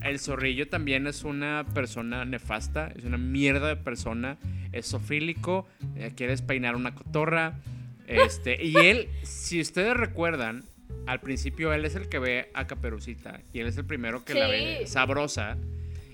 el 0.04 0.20
zorrillo 0.20 0.68
también 0.68 1.08
es 1.08 1.24
una 1.24 1.66
persona 1.74 2.26
nefasta, 2.26 2.92
es 2.94 3.06
una 3.06 3.18
mierda 3.18 3.70
de 3.70 3.78
persona, 3.78 4.38
es 4.74 4.88
sofílico, 4.88 5.66
eh, 5.96 6.12
quiere 6.14 6.34
despeinar 6.34 6.76
una 6.76 6.94
cotorra. 6.94 7.62
Este, 8.06 8.62
y 8.62 8.76
él, 8.84 9.08
si 9.24 9.62
ustedes 9.62 9.96
recuerdan, 9.96 10.66
al 11.08 11.22
principio 11.22 11.72
él 11.72 11.86
es 11.86 11.96
el 11.96 12.10
que 12.10 12.20
ve 12.20 12.52
a 12.54 12.68
Caperucita 12.68 13.40
y 13.54 13.62
él 13.62 13.68
es 13.68 13.78
el 13.78 13.86
primero 13.86 14.26
que 14.26 14.34
la 14.34 14.48
ve 14.48 14.86
sabrosa 14.88 15.56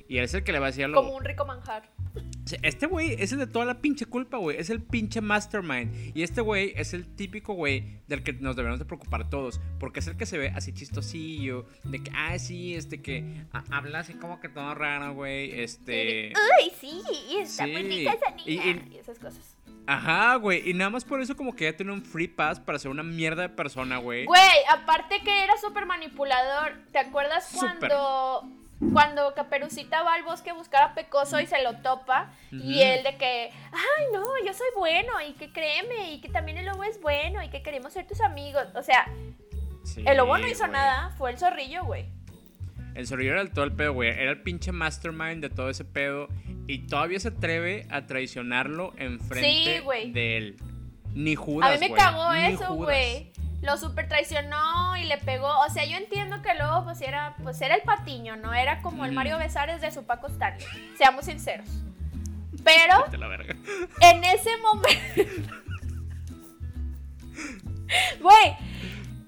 y 0.08 0.18
él 0.18 0.26
es 0.26 0.36
el 0.36 0.44
que 0.44 0.52
le 0.52 0.60
va 0.60 0.68
a 0.68 0.70
decir 0.70 0.86
al 0.86 0.92
lobo. 0.92 1.08
Como 1.08 1.18
un 1.18 1.26
rico 1.26 1.46
manjar. 1.46 1.95
Este 2.62 2.86
güey 2.86 3.16
es 3.20 3.32
el 3.32 3.40
de 3.40 3.48
toda 3.48 3.66
la 3.66 3.82
pinche 3.82 4.06
culpa, 4.06 4.38
güey. 4.38 4.58
Es 4.58 4.70
el 4.70 4.82
pinche 4.82 5.22
mastermind. 5.22 6.16
Y 6.16 6.24
este 6.24 6.42
güey 6.42 6.74
es 6.76 6.94
el 6.94 7.08
típico 7.16 7.54
güey 7.54 8.02
del 8.08 8.24
que 8.24 8.34
nos 8.34 8.56
debemos 8.56 8.80
de 8.80 8.86
preocupar 8.86 9.30
todos. 9.30 9.60
Porque 9.80 10.00
es 10.00 10.08
el 10.08 10.18
que 10.18 10.26
se 10.26 10.38
ve 10.38 10.50
así 10.56 10.72
chistosillo. 10.72 11.66
De 11.84 12.04
que, 12.04 12.12
ah, 12.16 12.38
sí, 12.38 12.76
este 12.76 13.02
que 13.02 13.46
habla 13.72 14.00
así 14.00 14.14
como 14.14 14.40
que 14.40 14.50
todo 14.50 14.76
raro, 14.76 15.14
güey. 15.14 15.60
Este. 15.60 16.34
Ay, 16.60 16.72
sí, 16.80 17.02
está 17.40 17.66
muy 17.66 17.84
rica 17.84 18.14
esa 18.14 18.32
niña. 18.32 18.86
Y, 18.92 18.98
esas 18.98 19.18
cosas. 19.20 19.58
Ajá, 19.88 20.36
güey. 20.36 20.70
Y 20.70 20.74
nada 20.74 20.90
más 20.90 21.04
por 21.04 21.22
eso 21.22 21.36
como 21.36 21.56
que 21.56 21.66
ya 21.66 21.76
tiene 21.76 21.92
un 21.92 22.04
free 22.04 22.28
pass 22.28 22.60
para 22.60 22.80
ser 22.80 22.92
una 22.92 23.04
mierda 23.04 23.44
de 23.44 23.50
persona, 23.50 23.98
güey. 23.98 24.26
Güey, 24.26 24.42
aparte 24.72 25.22
que 25.24 25.44
era 25.44 25.58
súper 25.58 25.86
manipulador. 25.86 26.74
¿Te 26.92 27.00
acuerdas 27.00 27.50
cuando... 27.54 28.65
Cuando 28.92 29.34
Caperucita 29.34 30.04
va 30.04 30.16
al 30.16 30.24
bosque 30.24 30.50
a 30.50 30.54
buscar 30.54 30.84
a 30.84 30.94
Pecoso 30.94 31.40
y 31.40 31.48
se 31.48 31.64
lo 31.64 31.78
topa, 31.78 32.34
y 32.52 32.82
él 32.82 33.04
de 33.04 33.16
que, 33.18 33.52
ay, 33.72 34.06
no, 34.14 34.24
yo 34.46 34.54
soy 34.54 34.68
bueno, 34.78 35.14
y 35.28 35.34
que 35.34 35.52
créeme, 35.52 36.12
y 36.12 36.22
que 36.22 36.30
también 36.30 36.58
el 36.58 36.66
lobo 36.66 36.84
es 36.84 37.00
bueno, 37.00 37.42
y 37.42 37.50
que 37.50 37.62
queremos 37.62 37.94
ser 37.94 38.06
tus 38.06 38.20
amigos. 38.22 38.68
O 38.76 38.84
sea, 38.84 39.08
el 40.06 40.18
lobo 40.18 40.38
no 40.38 40.48
hizo 40.48 40.68
nada, 40.68 41.12
fue 41.18 41.32
el 41.32 41.38
zorrillo, 41.38 41.86
güey. 41.86 42.06
El 42.96 43.08
zorrillo 43.08 43.34
era 43.34 43.42
el 43.42 43.52
todo 43.52 43.66
el 43.66 43.74
pedo, 43.74 43.94
güey. 43.94 44.10
Era 44.10 44.32
el 44.32 44.42
pinche 44.42 44.72
mastermind 44.72 45.42
de 45.42 45.50
todo 45.50 45.70
ese 45.70 45.84
pedo. 45.84 46.30
Y 46.66 46.88
todavía 46.88 47.20
se 47.20 47.28
atreve 47.28 47.86
a 47.92 48.06
traicionarlo 48.06 48.94
enfrente 48.98 49.84
de 50.14 50.38
él. 50.38 50.56
Ni 51.14 51.36
Judas. 51.36 51.72
A 51.72 51.74
mí 51.74 51.90
me 51.90 51.96
cagó 51.96 52.34
eso, 52.34 52.74
güey. 52.74 53.32
Lo 53.66 53.78
super 53.78 54.08
traicionó 54.08 54.96
y 54.96 55.06
le 55.06 55.18
pegó. 55.18 55.48
O 55.60 55.70
sea, 55.70 55.86
yo 55.86 55.98
entiendo 55.98 56.42
que 56.42 56.54
luego 56.54 56.84
pues 56.86 57.02
era, 57.02 57.36
pues 57.44 57.60
era 57.62 57.76
el 57.76 57.82
patiño, 57.82 58.36
¿no? 58.36 58.54
Era 58.54 58.82
como 58.82 59.06
el 59.06 59.12
Mario 59.12 59.38
Besares 59.38 59.82
de 59.82 59.92
su 59.92 60.06
Paco 60.06 60.28
Stanley. 60.28 60.66
Seamos 60.98 61.26
sinceros. 61.26 61.68
Pero 62.64 63.06
en 64.02 64.24
ese 64.24 64.50
momento. 64.58 65.52
Güey, 68.20 68.58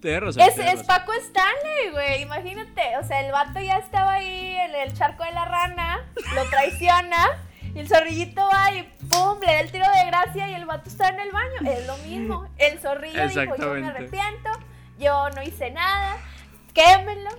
es, 0.04 0.84
Paco 0.84 1.12
Stanley, 1.14 1.92
güey. 1.92 2.22
Imagínate. 2.22 2.98
O 2.98 3.04
sea, 3.04 3.22
el 3.22 3.32
vato 3.32 3.60
ya 3.60 3.78
estaba 3.78 4.14
ahí 4.14 4.56
en 4.56 4.76
el 4.76 4.94
charco 4.94 5.24
de 5.24 5.32
la 5.32 5.46
rana, 5.46 6.06
lo 6.36 6.46
traiciona. 6.46 7.44
Y 7.78 7.82
el 7.82 7.88
zorrillito 7.88 8.42
va 8.42 8.74
y 8.74 8.82
pum, 9.08 9.40
le 9.40 9.46
da 9.46 9.60
el 9.60 9.72
tiro 9.72 9.86
de 9.86 10.08
gracia 10.08 10.50
y 10.50 10.56
el 10.56 10.66
vato 10.66 10.90
está 10.90 11.10
en 11.10 11.20
el 11.20 11.30
baño. 11.32 11.72
Es 11.72 11.86
lo 11.86 11.96
mismo. 12.00 12.50
El 12.58 12.80
zorrillo 12.80 13.28
dijo, 13.28 13.56
yo 13.56 13.74
me 13.76 13.86
arrepiento, 13.86 14.50
yo 14.98 15.30
no 15.36 15.44
hice 15.44 15.70
nada, 15.70 16.18
quémelo 16.74 17.30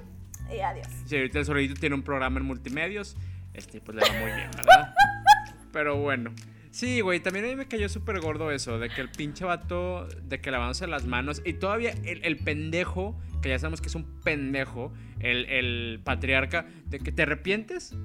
y 0.55 0.61
adiós. 0.61 0.86
Sí, 1.07 1.16
ahorita 1.16 1.41
el 1.41 1.45
zorrillito 1.45 1.80
tiene 1.80 1.97
un 1.97 2.05
programa 2.05 2.39
en 2.39 2.47
multimedios, 2.47 3.16
este 3.53 3.80
pues 3.80 3.97
le 3.97 4.03
va 4.03 4.12
muy 4.20 4.30
bien, 4.30 4.49
¿verdad? 4.57 4.95
Pero 5.72 5.97
bueno. 5.97 6.32
Sí, 6.70 7.01
güey, 7.01 7.18
también 7.18 7.47
a 7.47 7.49
mí 7.49 7.57
me 7.57 7.66
cayó 7.66 7.89
súper 7.89 8.20
gordo 8.20 8.53
eso, 8.53 8.78
de 8.78 8.91
que 8.91 9.01
el 9.01 9.11
pinche 9.11 9.45
vato, 9.45 10.07
de 10.07 10.41
que 10.41 10.53
lavándose 10.53 10.86
las 10.86 11.05
manos, 11.05 11.43
y 11.45 11.55
todavía 11.55 11.93
el, 12.05 12.36
pendejo, 12.36 13.18
que 13.43 13.49
ya 13.49 13.59
sabemos 13.59 13.80
que 13.80 13.89
es 13.89 13.97
un 13.97 14.20
pendejo, 14.20 14.93
el, 15.18 16.01
patriarca, 16.05 16.66
de 16.84 17.01
que 17.01 17.11
te 17.11 17.22
arrepientes. 17.22 17.97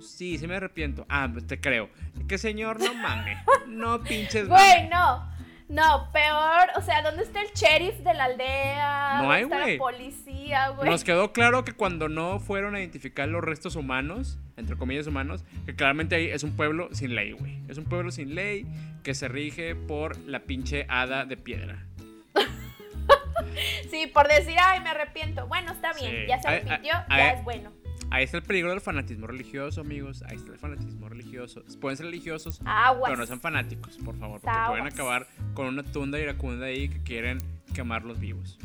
Sí, 0.00 0.38
sí 0.38 0.46
me 0.46 0.56
arrepiento. 0.56 1.06
Ah, 1.08 1.28
pues 1.32 1.46
te 1.46 1.60
creo. 1.60 1.88
Que 2.28 2.38
señor, 2.38 2.80
no 2.80 2.94
mames. 2.94 3.38
No 3.66 4.02
pinches. 4.02 4.48
Güey, 4.48 4.88
no. 4.88 5.34
No, 5.68 6.10
peor, 6.12 6.68
o 6.76 6.82
sea, 6.82 7.00
¿dónde 7.02 7.22
está 7.22 7.40
el 7.40 7.48
sheriff 7.54 7.96
de 8.00 8.12
la 8.12 8.24
aldea? 8.24 9.22
No 9.22 9.32
hay, 9.32 9.44
güey. 9.44 9.72
la 9.72 9.78
policía, 9.78 10.68
güey? 10.68 10.90
Nos 10.90 11.04
quedó 11.04 11.32
claro 11.32 11.64
que 11.64 11.72
cuando 11.72 12.10
no 12.10 12.38
fueron 12.38 12.74
a 12.74 12.80
identificar 12.80 13.26
los 13.28 13.42
restos 13.42 13.74
humanos, 13.74 14.38
entre 14.58 14.76
comillas 14.76 15.06
humanos, 15.06 15.42
que 15.64 15.74
claramente 15.74 16.16
ahí 16.16 16.28
es 16.28 16.42
un 16.42 16.54
pueblo 16.54 16.90
sin 16.92 17.14
ley, 17.14 17.32
güey. 17.32 17.58
Es 17.68 17.78
un 17.78 17.86
pueblo 17.86 18.10
sin 18.10 18.34
ley 18.34 18.66
que 19.02 19.14
se 19.14 19.26
rige 19.26 19.74
por 19.74 20.18
la 20.18 20.40
pinche 20.40 20.84
hada 20.90 21.24
de 21.24 21.38
piedra. 21.38 21.86
sí, 23.90 24.06
por 24.06 24.28
decir, 24.28 24.56
ay, 24.60 24.80
me 24.80 24.90
arrepiento. 24.90 25.46
Bueno, 25.46 25.72
está 25.72 25.94
bien, 25.94 26.26
ya 26.28 26.40
se 26.40 26.48
arrepintió, 26.48 26.92
ya 27.08 27.30
es 27.30 27.42
bueno. 27.42 27.72
Ahí 28.10 28.24
está 28.24 28.36
el 28.36 28.42
peligro 28.42 28.70
del 28.70 28.80
fanatismo 28.80 29.26
religioso, 29.26 29.80
amigos. 29.80 30.22
Ahí 30.22 30.36
está 30.36 30.52
el 30.52 30.58
fanatismo 30.58 31.08
religioso. 31.08 31.62
Pueden 31.80 31.96
ser 31.96 32.06
religiosos, 32.06 32.60
pero 33.04 33.16
no 33.16 33.26
sean 33.26 33.40
fanáticos, 33.40 33.98
por 33.98 34.16
favor. 34.16 34.40
Porque 34.40 34.58
pueden 34.68 34.86
acabar 34.86 35.26
con 35.54 35.66
una 35.66 35.82
tunda 35.82 36.18
iracunda 36.18 36.66
ahí 36.66 36.88
que 36.88 37.02
quieren 37.02 37.38
quemarlos 37.74 38.20
vivos. 38.20 38.58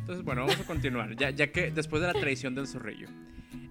Entonces, 0.00 0.24
bueno, 0.24 0.42
vamos 0.42 0.60
a 0.60 0.64
continuar. 0.64 1.14
Ya, 1.16 1.30
ya 1.30 1.52
que 1.52 1.70
después 1.70 2.02
de 2.02 2.12
la 2.12 2.14
traición 2.14 2.54
del 2.54 2.66
zorrillo. 2.66 3.08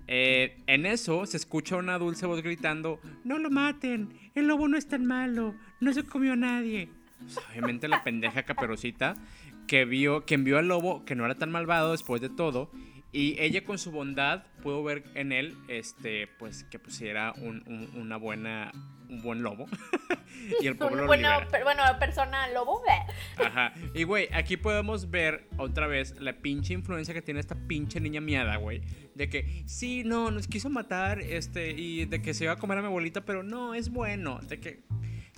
Eh, 0.08 0.58
en 0.66 0.86
eso 0.88 1.26
se 1.26 1.38
escucha 1.38 1.76
una 1.76 1.98
dulce 1.98 2.26
voz 2.26 2.42
gritando: 2.42 3.00
¡No 3.24 3.38
lo 3.38 3.50
maten! 3.50 4.10
El 4.36 4.48
lobo 4.48 4.68
no 4.68 4.78
es 4.78 4.88
tan 4.88 5.06
malo. 5.06 5.54
No 5.82 5.94
se 5.94 6.04
comió 6.04 6.34
a 6.34 6.38
nadie. 6.38 6.90
Pues, 7.20 7.38
obviamente 7.50 7.88
la 7.88 8.04
pendeja 8.04 8.44
caperucita 8.44 9.14
que 9.68 9.86
vio, 9.86 10.26
quien 10.26 10.44
vio 10.44 10.58
al 10.58 10.68
lobo 10.68 11.06
que 11.06 11.16
no 11.16 11.26
era 11.26 11.36
tan 11.36 11.52
malvado 11.52 11.92
después 11.92 12.22
de 12.22 12.30
todo 12.30 12.72
y 13.12 13.36
ella 13.40 13.64
con 13.64 13.80
su 13.80 13.92
bondad 13.92 14.44
pudo 14.62 14.84
ver 14.84 15.04
en 15.16 15.32
él, 15.32 15.58
este, 15.68 16.28
pues 16.38 16.64
que 16.66 16.78
pusiera 16.78 17.34
un, 17.34 17.90
una 17.96 18.18
buena, 18.18 18.72
un 19.10 19.22
buen 19.24 19.42
lobo. 19.42 19.66
y 20.62 20.68
el 20.68 20.76
pueblo 20.78 21.08
bueno, 21.08 21.30
bueno, 21.64 21.84
persona 22.00 22.48
lobo. 22.50 22.84
Ajá. 23.38 23.74
Y 23.96 24.04
güey, 24.04 24.30
aquí 24.32 24.58
podemos 24.58 25.10
ver 25.10 25.48
otra 25.58 25.88
vez 25.88 26.20
la 26.20 26.34
pinche 26.34 26.74
influencia 26.74 27.14
que 27.14 27.24
tiene 27.24 27.40
esta 27.40 27.56
pinche 27.68 28.00
niña 28.00 28.22
miada, 28.22 28.58
güey. 28.58 28.82
De 29.16 29.28
que, 29.28 29.64
sí, 29.66 30.04
no, 30.06 30.30
nos 30.30 30.48
quiso 30.48 30.70
matar, 30.70 31.20
este, 31.20 31.72
y 31.72 32.06
de 32.06 32.22
que 32.22 32.36
se 32.36 32.44
iba 32.44 32.54
a 32.54 32.58
comer 32.58 32.78
a 32.78 32.82
mi 32.82 32.88
abuelita, 32.88 33.26
pero 33.26 33.42
no, 33.42 33.74
es 33.74 33.90
bueno. 33.90 34.40
De 34.48 34.60
que 34.60 34.84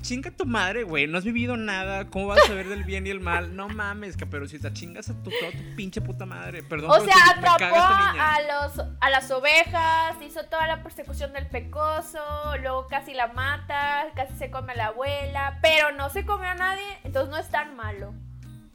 Chinga 0.01 0.31
tu 0.31 0.45
madre, 0.45 0.83
güey. 0.83 1.07
No 1.07 1.17
has 1.17 1.23
vivido 1.23 1.57
nada. 1.57 2.09
¿Cómo 2.09 2.27
vas 2.27 2.41
a 2.43 2.47
saber 2.47 2.67
del 2.67 2.83
bien 2.83 3.05
y 3.05 3.11
el 3.11 3.19
mal? 3.19 3.55
No 3.55 3.69
mames, 3.69 4.17
caperucita. 4.17 4.73
Chingas 4.73 5.09
a 5.09 5.13
tu, 5.23 5.29
toda 5.29 5.51
tu 5.51 5.75
pinche 5.75 6.01
puta 6.01 6.25
madre. 6.25 6.63
Perdón. 6.63 6.91
O 6.91 7.05
sea, 7.05 7.15
atrapó 7.35 7.75
a, 7.75 8.39
los, 8.41 8.85
a 8.99 9.09
las 9.09 9.29
ovejas, 9.31 10.15
hizo 10.21 10.43
toda 10.45 10.67
la 10.67 10.81
persecución 10.81 11.33
del 11.33 11.47
pecoso, 11.47 12.19
luego 12.61 12.87
casi 12.87 13.13
la 13.13 13.27
mata, 13.27 14.07
casi 14.15 14.35
se 14.35 14.49
come 14.49 14.73
a 14.73 14.75
la 14.75 14.85
abuela, 14.87 15.59
pero 15.61 15.91
no 15.91 16.09
se 16.09 16.25
come 16.25 16.47
a 16.47 16.55
nadie, 16.55 16.83
entonces 17.03 17.29
no 17.29 17.37
es 17.37 17.49
tan 17.49 17.75
malo. 17.75 18.13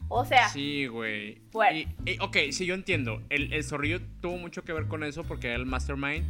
O 0.09 0.24
sea. 0.24 0.49
Sí, 0.49 0.87
güey. 0.87 1.41
Bueno. 1.51 1.91
ok, 2.20 2.37
sí, 2.53 2.66
yo 2.66 2.74
entiendo. 2.74 3.22
El, 3.31 3.53
el 3.53 3.64
zorrillo 3.64 4.01
tuvo 4.20 4.37
mucho 4.39 4.62
que 4.62 4.72
ver 4.72 4.87
con 4.87 5.03
eso 5.03 5.24
porque 5.24 5.49
era 5.49 5.57
el 5.57 5.66
mastermind 5.66 6.24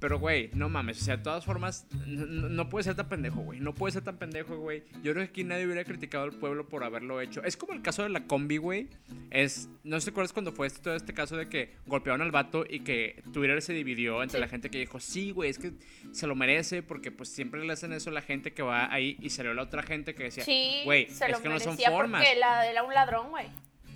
pero, 0.00 0.18
güey, 0.18 0.50
no 0.54 0.68
mames. 0.68 1.00
O 1.00 1.04
sea, 1.04 1.16
de 1.16 1.22
todas 1.22 1.44
formas, 1.44 1.86
no, 2.06 2.68
puede 2.68 2.84
ser 2.84 2.94
tan 2.94 3.08
pendejo, 3.08 3.40
güey. 3.40 3.60
No 3.60 3.74
puede 3.74 3.92
ser 3.92 4.02
tan 4.02 4.18
pendejo, 4.18 4.56
güey. 4.56 4.82
Yo 5.02 5.12
creo 5.12 5.24
que 5.24 5.30
aquí 5.30 5.44
nadie 5.44 5.64
hubiera 5.64 5.84
criticado 5.84 6.24
al 6.24 6.32
pueblo 6.32 6.68
por 6.68 6.84
haberlo 6.84 7.20
hecho. 7.20 7.42
Es 7.44 7.56
como 7.56 7.72
el 7.72 7.82
caso 7.82 8.02
de 8.02 8.08
la 8.08 8.26
combi, 8.26 8.56
güey. 8.56 8.88
Es, 9.30 9.68
no 9.84 10.00
sé 10.00 10.10
acuerdas 10.16 10.32
cuando 10.32 10.52
fue 10.52 10.66
este, 10.66 10.80
todo 10.80 10.96
este 10.96 11.12
caso 11.12 11.36
de 11.36 11.48
que 11.48 11.74
golpearon 11.86 12.22
al 12.22 12.30
vato 12.30 12.64
y 12.68 12.80
que 12.80 13.22
Twitter 13.32 13.60
se 13.60 13.74
dividió 13.74 14.22
entre 14.22 14.40
la 14.40 14.48
gente 14.48 14.70
que 14.70 14.78
dijo, 14.78 14.98
sí, 14.98 15.30
güey, 15.30 15.50
es 15.50 15.58
que 15.58 15.72
se 16.12 16.26
lo 16.26 16.34
merece 16.34 16.82
porque 16.82 17.10
pues 17.10 17.28
siempre 17.28 17.64
le 17.64 17.72
hacen 17.72 17.92
eso 17.92 18.10
a 18.10 18.12
la 18.14 18.22
gente 18.22 18.54
que 18.54 18.62
va 18.62 18.92
ahí 18.92 19.18
y 19.20 19.30
salió 19.30 19.52
la 19.52 19.62
otra 19.62 19.82
gente 19.82 20.14
que 20.14 20.24
decía, 20.24 20.44
güey, 20.84 21.04
es 21.04 21.18
que 21.18 21.48
no 21.48 21.60
son 21.60 21.76
formas. 21.78 22.24
La, 22.38 22.66
era 22.66 22.82
un 22.82 22.94
ladrón, 22.94 23.30
güey. 23.30 23.46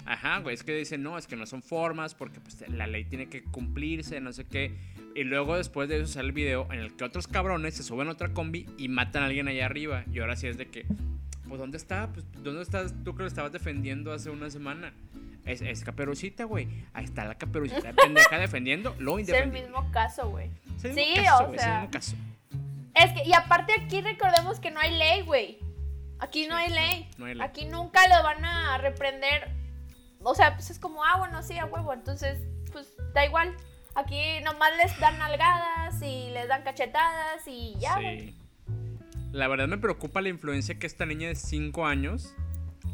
Ajá, 0.07 0.39
güey, 0.39 0.55
es 0.55 0.65
que 0.65 0.75
dicen, 0.75 1.03
no, 1.03 1.19
es 1.19 1.27
que 1.27 1.37
no 1.37 1.47
son 1.47 1.63
formas 1.63 2.15
porque 2.15 2.41
pues 2.41 2.69
la 2.69 2.87
ley 2.87 3.05
tiene 3.05 3.29
que 3.29 3.43
cumplirse, 3.45 4.21
no 4.21 4.33
sé 4.33 4.45
qué. 4.45 4.75
Y 5.15 5.25
luego 5.25 5.57
después 5.57 5.89
de 5.89 6.01
eso 6.01 6.07
sale 6.07 6.29
el 6.29 6.33
video 6.33 6.67
en 6.73 6.81
el 6.81 6.97
que 6.97 7.05
otros 7.05 7.27
cabrones 7.27 7.75
se 7.75 7.83
suben 7.83 8.09
a 8.09 8.13
otra 8.13 8.33
combi 8.33 8.67
y 8.79 8.89
matan 8.89 9.23
a 9.23 9.27
alguien 9.27 9.49
allá 9.49 9.67
arriba. 9.67 10.05
Y 10.13 10.21
ahora 10.21 10.37
sí 10.37 10.47
es 10.47 10.57
de 10.57 10.69
que, 10.69 10.87
pues 11.49 11.59
¿dónde 11.59 11.77
está? 11.77 12.09
Pues 12.13 12.25
¿dónde 12.43 12.63
estás 12.63 12.95
tú 13.05 13.15
que 13.15 13.23
lo 13.23 13.29
estabas 13.29 13.53
defendiendo 13.53 14.13
hace 14.13 14.31
una 14.31 14.51
semana? 14.51 14.93
Es, 15.45 15.63
es 15.63 15.85
caperucita, 15.85 16.45
güey. 16.45 16.69
Ahí 16.93 17.05
está 17.05 17.25
la 17.25 17.35
caperucita 17.35 17.93
pendeja 17.97 18.39
defendiendo 18.39 18.95
lo. 18.99 19.19
Es 19.19 19.29
el 19.29 19.51
mismo 19.51 19.91
caso, 19.91 20.29
güey. 20.31 20.51
Sí, 20.77 20.91
o 20.91 20.95
sea. 20.95 21.35
Es 21.35 21.63
el 21.65 21.73
mismo 21.73 21.91
caso. 21.91 22.17
Es 22.95 23.13
que, 23.13 23.29
y 23.29 23.33
aparte 23.33 23.73
aquí 23.73 24.01
recordemos 24.01 24.61
que 24.61 24.71
no 24.71 24.81
hay 24.81 24.97
ley, 24.97 25.23
güey. 25.23 25.59
Aquí 26.19 26.47
no, 26.47 26.55
hay 26.55 26.71
ley. 26.71 27.09
no 27.17 27.27
hay 27.27 27.35
ley. 27.35 27.47
Aquí 27.47 27.65
nunca 27.65 28.07
lo 28.09 28.23
van 28.23 28.45
a 28.45 28.79
reprender. 28.79 29.60
O 30.23 30.35
sea, 30.35 30.55
pues 30.55 30.71
es 30.71 30.79
como, 30.79 31.05
ah, 31.05 31.19
bueno, 31.19 31.43
sí, 31.43 31.59
a 31.59 31.67
huevo. 31.67 31.93
Entonces, 31.93 32.39
pues 32.73 32.95
da 33.15 33.25
igual. 33.25 33.55
Aquí 33.95 34.41
nomás 34.45 34.71
les 34.77 34.99
dan 35.01 35.19
nalgadas 35.19 36.01
y 36.03 36.31
les 36.31 36.49
dan 36.49 36.63
cachetadas 36.63 37.47
y 37.47 37.75
ya. 37.81 37.99
Sí. 37.99 38.37
La 39.33 39.49
verdad 39.49 39.69
me 39.69 39.79
preocupa 39.79 40.21
la 40.21 40.29
influencia 40.29 40.79
que 40.79 40.87
esta 40.87 41.07
niña 41.07 41.29
de 41.29 41.35
5 41.35 41.87
años 41.87 42.35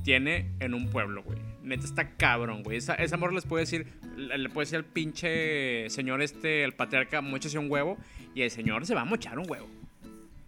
tiene 0.04 0.52
en 0.60 0.74
un 0.74 0.88
pueblo, 0.88 1.22
güey. 1.22 1.38
Neta 1.62 1.84
está 1.84 2.10
cabrón, 2.16 2.62
güey. 2.62 2.78
Esa, 2.78 2.94
ese 2.94 3.14
amor 3.14 3.32
les 3.32 3.44
puede 3.44 3.62
decir, 3.64 3.92
le 4.16 4.48
puede 4.48 4.66
decir 4.66 4.76
al 4.76 4.84
pinche 4.84 5.90
señor 5.90 6.22
este, 6.22 6.62
el 6.62 6.74
patriarca, 6.74 7.20
mochase 7.20 7.58
un 7.58 7.70
huevo 7.70 7.98
y 8.34 8.42
el 8.42 8.50
señor 8.50 8.86
se 8.86 8.94
va 8.94 9.00
a 9.00 9.04
mochar 9.04 9.38
un 9.38 9.50
huevo. 9.50 9.68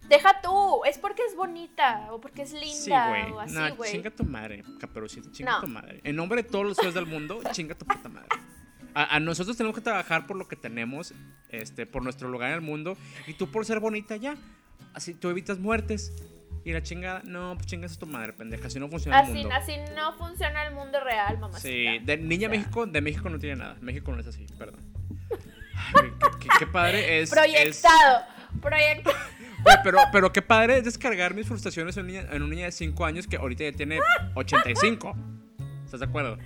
Deja 0.09 0.41
tú, 0.41 0.83
es 0.85 0.97
porque 0.97 1.21
es 1.27 1.35
bonita 1.35 2.07
o 2.11 2.19
porque 2.19 2.41
es 2.41 2.53
linda 2.53 2.73
sí, 2.73 3.31
o 3.31 3.39
así, 3.39 3.75
güey. 3.77 3.91
chinga 3.91 4.09
tu 4.09 4.23
madre, 4.23 4.63
caperucita, 4.79 5.31
chinga 5.31 5.61
tu 5.61 5.67
madre. 5.67 6.01
En 6.03 6.15
nombre 6.15 6.41
de 6.41 6.49
todos 6.49 6.65
los 6.65 6.75
jueces 6.75 6.95
del 6.95 7.05
mundo, 7.05 7.41
chinga 7.51 7.75
tu 7.75 7.85
puta 7.85 8.09
madre. 8.09 8.29
A, 8.95 9.19
nosotros 9.19 9.55
tenemos 9.55 9.75
que 9.75 9.83
trabajar 9.83 10.25
por 10.25 10.35
lo 10.35 10.47
que 10.47 10.55
tenemos, 10.55 11.13
este, 11.49 11.85
por 11.85 12.03
nuestro 12.03 12.27
lugar 12.27 12.49
en 12.49 12.55
el 12.55 12.61
mundo. 12.61 12.97
Y 13.27 13.33
tú 13.35 13.49
por 13.51 13.65
ser 13.65 13.79
bonita 13.79 14.15
ya. 14.15 14.35
Así 14.93 15.13
tú 15.13 15.29
evitas 15.29 15.59
muertes. 15.59 16.11
Y 16.65 16.73
la 16.73 16.81
chingada, 16.81 17.21
no, 17.23 17.53
pues 17.55 17.67
chingas 17.67 17.95
a 17.95 17.99
tu 17.99 18.07
madre, 18.07 18.33
pendeja. 18.33 18.67
Así 18.67 18.79
no 18.79 18.89
funciona 18.89 19.19
así, 19.19 19.31
el 19.31 19.37
mundo. 19.37 19.55
Así 19.55 19.73
no 19.95 20.13
funciona 20.17 20.65
el 20.65 20.73
mundo 20.73 20.99
real, 20.99 21.37
mamá. 21.37 21.59
Sí, 21.59 21.99
de 21.99 22.17
Niña 22.17 22.49
México, 22.49 22.85
de 22.85 22.99
México 22.99 23.29
no 23.29 23.39
tiene 23.39 23.57
nada. 23.57 23.77
México 23.79 24.11
no 24.11 24.19
es 24.19 24.27
así, 24.27 24.45
perdón. 24.57 24.81
qué, 26.59 26.67
padre 26.67 27.21
es. 27.21 27.29
Proyectado. 27.29 28.25
Proyectado. 28.59 29.15
Pero, 29.83 29.99
pero 30.11 30.31
qué 30.31 30.41
padre 30.41 30.77
es 30.77 30.85
descargar 30.85 31.33
mis 31.33 31.47
frustraciones 31.47 31.97
en, 31.97 32.07
niña, 32.07 32.25
en 32.31 32.41
una 32.41 32.55
niña 32.55 32.65
de 32.65 32.71
5 32.71 33.05
años 33.05 33.27
que 33.27 33.37
ahorita 33.37 33.63
ya 33.63 33.71
tiene 33.71 33.99
85. 34.35 35.15
¿Estás 35.85 36.01
de 36.01 36.05
acuerdo? 36.05 36.37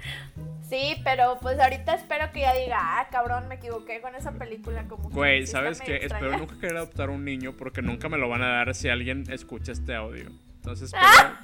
Sí, 0.69 0.95
pero 1.03 1.37
pues 1.41 1.59
ahorita 1.59 1.95
espero 1.95 2.31
que 2.31 2.41
ya 2.41 2.53
diga, 2.53 2.77
ah, 2.79 3.07
cabrón, 3.11 3.47
me 3.47 3.55
equivoqué 3.55 4.01
con 4.01 4.15
esa 4.15 4.31
película. 4.31 4.87
Como 4.87 5.09
Güey, 5.09 5.45
¿sabes 5.45 5.81
qué? 5.81 5.97
extraña. 5.97 6.25
Espero 6.25 6.37
nunca 6.39 6.59
querer 6.59 6.77
adoptar 6.77 7.09
un 7.09 7.25
niño 7.25 7.53
porque 7.57 7.81
nunca 7.81 8.09
me 8.09 8.17
lo 8.17 8.29
van 8.29 8.41
a 8.41 8.47
dar 8.47 8.73
si 8.73 8.89
alguien 8.89 9.25
escucha 9.29 9.71
este 9.71 9.93
audio. 9.93 10.31
Entonces 10.55 10.93
espero, 10.93 11.35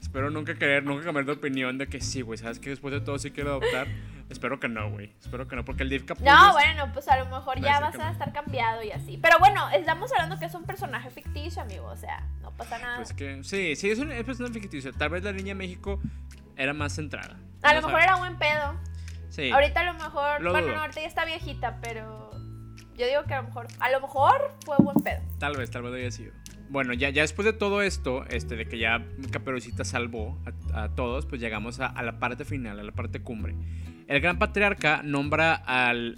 espero 0.00 0.30
nunca 0.30 0.54
querer, 0.54 0.84
nunca 0.84 1.04
cambiar 1.04 1.26
de 1.26 1.32
opinión 1.32 1.76
de 1.78 1.88
que 1.88 2.00
sí, 2.00 2.22
güey, 2.22 2.38
¿sabes 2.38 2.60
qué? 2.60 2.70
Después 2.70 2.94
de 2.94 3.00
todo 3.00 3.18
sí 3.18 3.30
quiero 3.30 3.50
adoptar. 3.50 3.88
Espero 4.30 4.60
que 4.60 4.68
no, 4.68 4.90
güey. 4.90 5.12
Espero 5.20 5.48
que 5.48 5.56
no, 5.56 5.64
porque 5.64 5.82
el 5.82 5.90
Div 5.90 6.04
Capullos... 6.06 6.32
No, 6.32 6.52
bueno, 6.52 6.90
pues 6.92 7.08
a 7.08 7.18
lo 7.18 7.26
mejor 7.26 7.60
ya 7.60 7.80
vas 7.80 7.94
a 7.96 8.06
no. 8.06 8.12
estar 8.12 8.32
cambiado 8.32 8.82
y 8.82 8.92
así. 8.92 9.18
Pero 9.20 9.38
bueno, 9.40 9.68
estamos 9.70 10.10
hablando 10.12 10.38
que 10.38 10.44
es 10.46 10.54
un 10.54 10.64
personaje 10.64 11.10
ficticio, 11.10 11.62
amigo. 11.62 11.86
O 11.86 11.96
sea, 11.96 12.24
no 12.40 12.52
pasa 12.52 12.78
nada. 12.78 12.96
Pues 12.96 13.12
que, 13.12 13.42
sí, 13.42 13.74
sí, 13.74 13.90
es 13.90 13.98
un 13.98 14.12
es 14.12 14.40
un 14.40 14.52
ficticio. 14.54 14.92
Tal 14.92 15.10
vez 15.10 15.24
la 15.24 15.32
niña 15.32 15.54
México 15.54 16.00
era 16.56 16.72
más 16.72 16.94
centrada. 16.94 17.36
a 17.62 17.74
lo 17.74 17.82
mejor 17.82 18.00
sabemos. 18.00 18.02
era 18.02 18.16
buen 18.16 18.36
pedo. 18.38 18.80
Sí. 19.30 19.50
Ahorita 19.50 19.80
a 19.80 19.84
lo 19.84 19.94
mejor, 19.94 20.40
Lo 20.40 20.52
bueno, 20.52 20.68
dudo. 20.68 20.76
no, 20.76 20.82
ahorita 20.82 21.00
ya 21.00 21.06
está 21.08 21.24
viejita, 21.24 21.78
pero 21.82 22.30
yo 22.96 23.06
digo 23.06 23.24
que 23.24 23.34
a 23.34 23.42
lo 23.42 23.48
mejor, 23.48 23.66
a 23.80 23.90
lo 23.90 24.00
mejor 24.00 24.56
fue 24.64 24.76
buen 24.78 24.96
pedo. 24.98 25.20
Tal 25.38 25.56
vez, 25.56 25.70
tal 25.70 25.82
vez 25.82 25.94
haya 25.94 26.10
sido. 26.10 26.32
Bueno, 26.68 26.92
ya, 26.92 27.10
ya 27.10 27.22
después 27.22 27.46
de 27.46 27.52
todo 27.52 27.82
esto, 27.82 28.24
este, 28.26 28.54
de 28.54 28.68
que 28.68 28.78
ya 28.78 29.04
Caperucita 29.32 29.84
salvó 29.84 30.38
a, 30.72 30.84
a 30.84 30.88
todos, 30.94 31.26
pues 31.26 31.40
llegamos 31.40 31.80
a, 31.80 31.86
a 31.86 32.02
la 32.04 32.20
parte 32.20 32.44
final, 32.44 32.78
a 32.78 32.84
la 32.84 32.92
parte 32.92 33.20
cumbre. 33.22 33.56
El 34.10 34.20
gran 34.20 34.38
patriarca 34.40 35.02
nombra 35.04 35.54
al, 35.54 36.16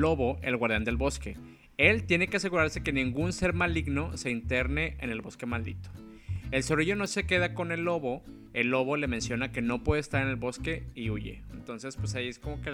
lobo 0.00 0.38
el 0.42 0.56
guardián 0.56 0.84
del 0.84 0.96
bosque. 0.96 1.36
Él 1.76 2.02
tiene 2.04 2.26
que 2.26 2.38
asegurarse 2.38 2.82
que 2.82 2.92
ningún 2.92 3.32
ser 3.32 3.52
maligno 3.52 4.16
se 4.16 4.30
interne 4.32 4.96
en 4.98 5.10
el 5.10 5.20
bosque 5.20 5.46
maldito. 5.46 5.90
El 6.50 6.64
zorrillo 6.64 6.96
no 6.96 7.06
se 7.06 7.24
queda 7.24 7.54
con 7.54 7.70
el 7.70 7.82
lobo. 7.84 8.24
El 8.52 8.70
lobo 8.70 8.96
le 8.96 9.06
menciona 9.06 9.52
que 9.52 9.62
no 9.62 9.84
puede 9.84 10.00
estar 10.00 10.22
en 10.22 10.28
el 10.28 10.34
bosque 10.34 10.88
y 10.96 11.10
huye. 11.10 11.42
Entonces, 11.52 11.94
pues 11.96 12.16
ahí 12.16 12.26
es 12.26 12.40
como 12.40 12.60
que 12.62 12.72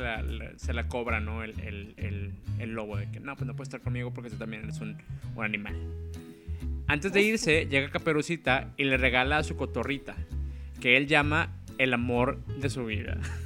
se 0.56 0.72
la 0.72 0.88
cobra, 0.88 1.20
¿no? 1.20 1.42
El, 1.42 1.60
el- 1.60 1.94
el- 1.98 2.32
el 2.60 2.70
lobo 2.72 2.96
de 2.96 3.10
que 3.10 3.20
no, 3.20 3.36
pues 3.36 3.46
no 3.46 3.54
puede 3.54 3.64
estar 3.64 3.80
conmigo 3.82 4.14
porque 4.14 4.30
tú 4.30 4.36
también 4.36 4.62
eres 4.64 4.80
un, 4.80 4.96
un 5.36 5.44
animal. 5.44 5.76
Antes 6.86 7.12
de 7.12 7.20
irse, 7.20 7.66
llega 7.66 7.90
Caperucita 7.90 8.72
y 8.78 8.84
le 8.84 8.96
regala 8.96 9.36
a 9.36 9.42
su 9.42 9.56
cotorrita, 9.56 10.14
que 10.80 10.96
él 10.96 11.08
llama 11.08 11.60
el 11.76 11.92
amor 11.92 12.42
de 12.46 12.70
su 12.70 12.86
vida. 12.86 13.18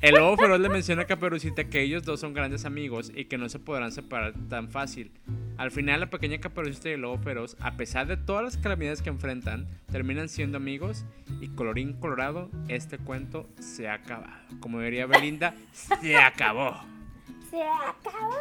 El 0.00 0.14
lobo 0.14 0.36
feroz 0.36 0.60
le 0.60 0.68
menciona 0.68 1.02
a 1.02 1.06
Caperucita 1.06 1.64
que 1.64 1.82
ellos 1.82 2.04
dos 2.04 2.20
son 2.20 2.32
grandes 2.32 2.64
amigos 2.64 3.10
y 3.12 3.24
que 3.24 3.36
no 3.36 3.48
se 3.48 3.58
podrán 3.58 3.90
separar 3.90 4.32
tan 4.48 4.70
fácil. 4.70 5.10
Al 5.56 5.72
final, 5.72 5.98
la 5.98 6.08
pequeña 6.08 6.38
Caperucita 6.38 6.88
y 6.88 6.92
el 6.92 7.00
lobo 7.00 7.18
feroz, 7.18 7.56
a 7.58 7.76
pesar 7.76 8.06
de 8.06 8.16
todas 8.16 8.44
las 8.44 8.56
calamidades 8.56 9.02
que 9.02 9.08
enfrentan, 9.08 9.66
terminan 9.90 10.28
siendo 10.28 10.56
amigos 10.56 11.04
y 11.40 11.48
colorín 11.48 11.94
colorado, 11.94 12.48
este 12.68 12.98
cuento 12.98 13.48
se 13.58 13.88
ha 13.88 13.94
acabado. 13.94 14.40
Como 14.60 14.80
diría 14.80 15.06
Belinda, 15.06 15.56
se 15.72 16.16
acabó. 16.16 16.80
Se 17.50 17.60
acabó. 17.60 18.36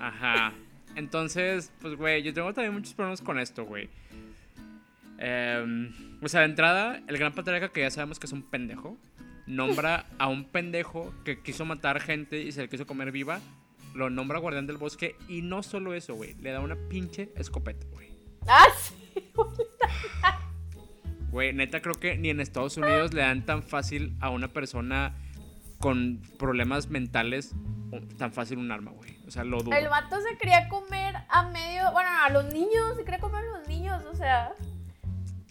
Ajá. 0.00 0.52
Entonces, 0.96 1.72
pues, 1.80 1.94
güey, 1.94 2.24
yo 2.24 2.34
tengo 2.34 2.52
también 2.52 2.74
muchos 2.74 2.94
problemas 2.94 3.22
con 3.22 3.38
esto, 3.38 3.64
güey. 3.64 3.88
Em, 5.18 5.92
o 6.20 6.28
sea, 6.28 6.40
de 6.40 6.46
entrada, 6.46 7.00
el 7.06 7.16
gran 7.18 7.32
patriarca, 7.32 7.68
que 7.68 7.82
ya 7.82 7.90
sabemos 7.92 8.18
que 8.18 8.26
es 8.26 8.32
un 8.32 8.42
pendejo, 8.42 8.98
nombra 9.54 10.06
a 10.18 10.28
un 10.28 10.44
pendejo 10.44 11.14
que 11.24 11.40
quiso 11.40 11.64
matar 11.64 12.00
gente 12.00 12.40
y 12.40 12.52
se 12.52 12.62
le 12.62 12.68
quiso 12.68 12.86
comer 12.86 13.12
viva, 13.12 13.40
lo 13.94 14.10
nombra 14.10 14.38
guardián 14.38 14.66
del 14.66 14.76
bosque 14.76 15.16
y 15.28 15.42
no 15.42 15.62
solo 15.62 15.94
eso, 15.94 16.14
güey, 16.14 16.34
le 16.34 16.50
da 16.50 16.60
una 16.60 16.76
pinche 16.88 17.32
escopeta, 17.36 17.86
güey. 17.92 18.10
Ah, 18.46 18.66
sí. 18.78 18.94
Güey, 21.30 21.54
neta, 21.54 21.80
creo 21.80 21.94
que 21.94 22.18
ni 22.18 22.28
en 22.28 22.40
Estados 22.40 22.76
Unidos 22.76 23.14
le 23.14 23.22
dan 23.22 23.46
tan 23.46 23.62
fácil 23.62 24.14
a 24.20 24.28
una 24.28 24.48
persona 24.48 25.16
con 25.78 26.20
problemas 26.38 26.90
mentales 26.90 27.54
tan 28.18 28.32
fácil 28.32 28.58
un 28.58 28.70
arma, 28.70 28.90
güey. 28.92 29.18
O 29.26 29.30
sea, 29.30 29.44
lo 29.44 29.62
dudo. 29.62 29.76
El 29.76 29.88
vato 29.88 30.16
se 30.20 30.36
quería 30.38 30.68
comer 30.68 31.14
a 31.28 31.42
medio, 31.50 31.90
bueno, 31.92 32.10
a 32.24 32.30
los 32.30 32.52
niños, 32.52 32.96
se 32.96 33.04
quería 33.04 33.20
comer 33.20 33.44
a 33.44 33.58
los 33.58 33.68
niños, 33.68 34.02
o 34.10 34.14
sea. 34.14 34.52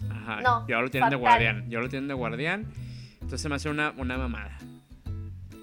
Ajá. 0.09 0.41
No, 0.41 0.65
y 0.67 0.73
ahora 0.73 0.85
lo 0.85 0.91
tienen 0.91 1.09
de 1.09 1.15
guardián. 1.15 1.65
Y 1.69 1.75
ahora 1.75 1.85
lo 1.85 1.89
tienen 1.89 2.07
de 2.07 2.13
guardián. 2.13 2.65
Entonces 3.31 3.43
se 3.43 3.47
me 3.47 3.55
hace 3.55 3.69
una, 3.69 3.93
una 3.95 4.17
mamada. 4.17 4.57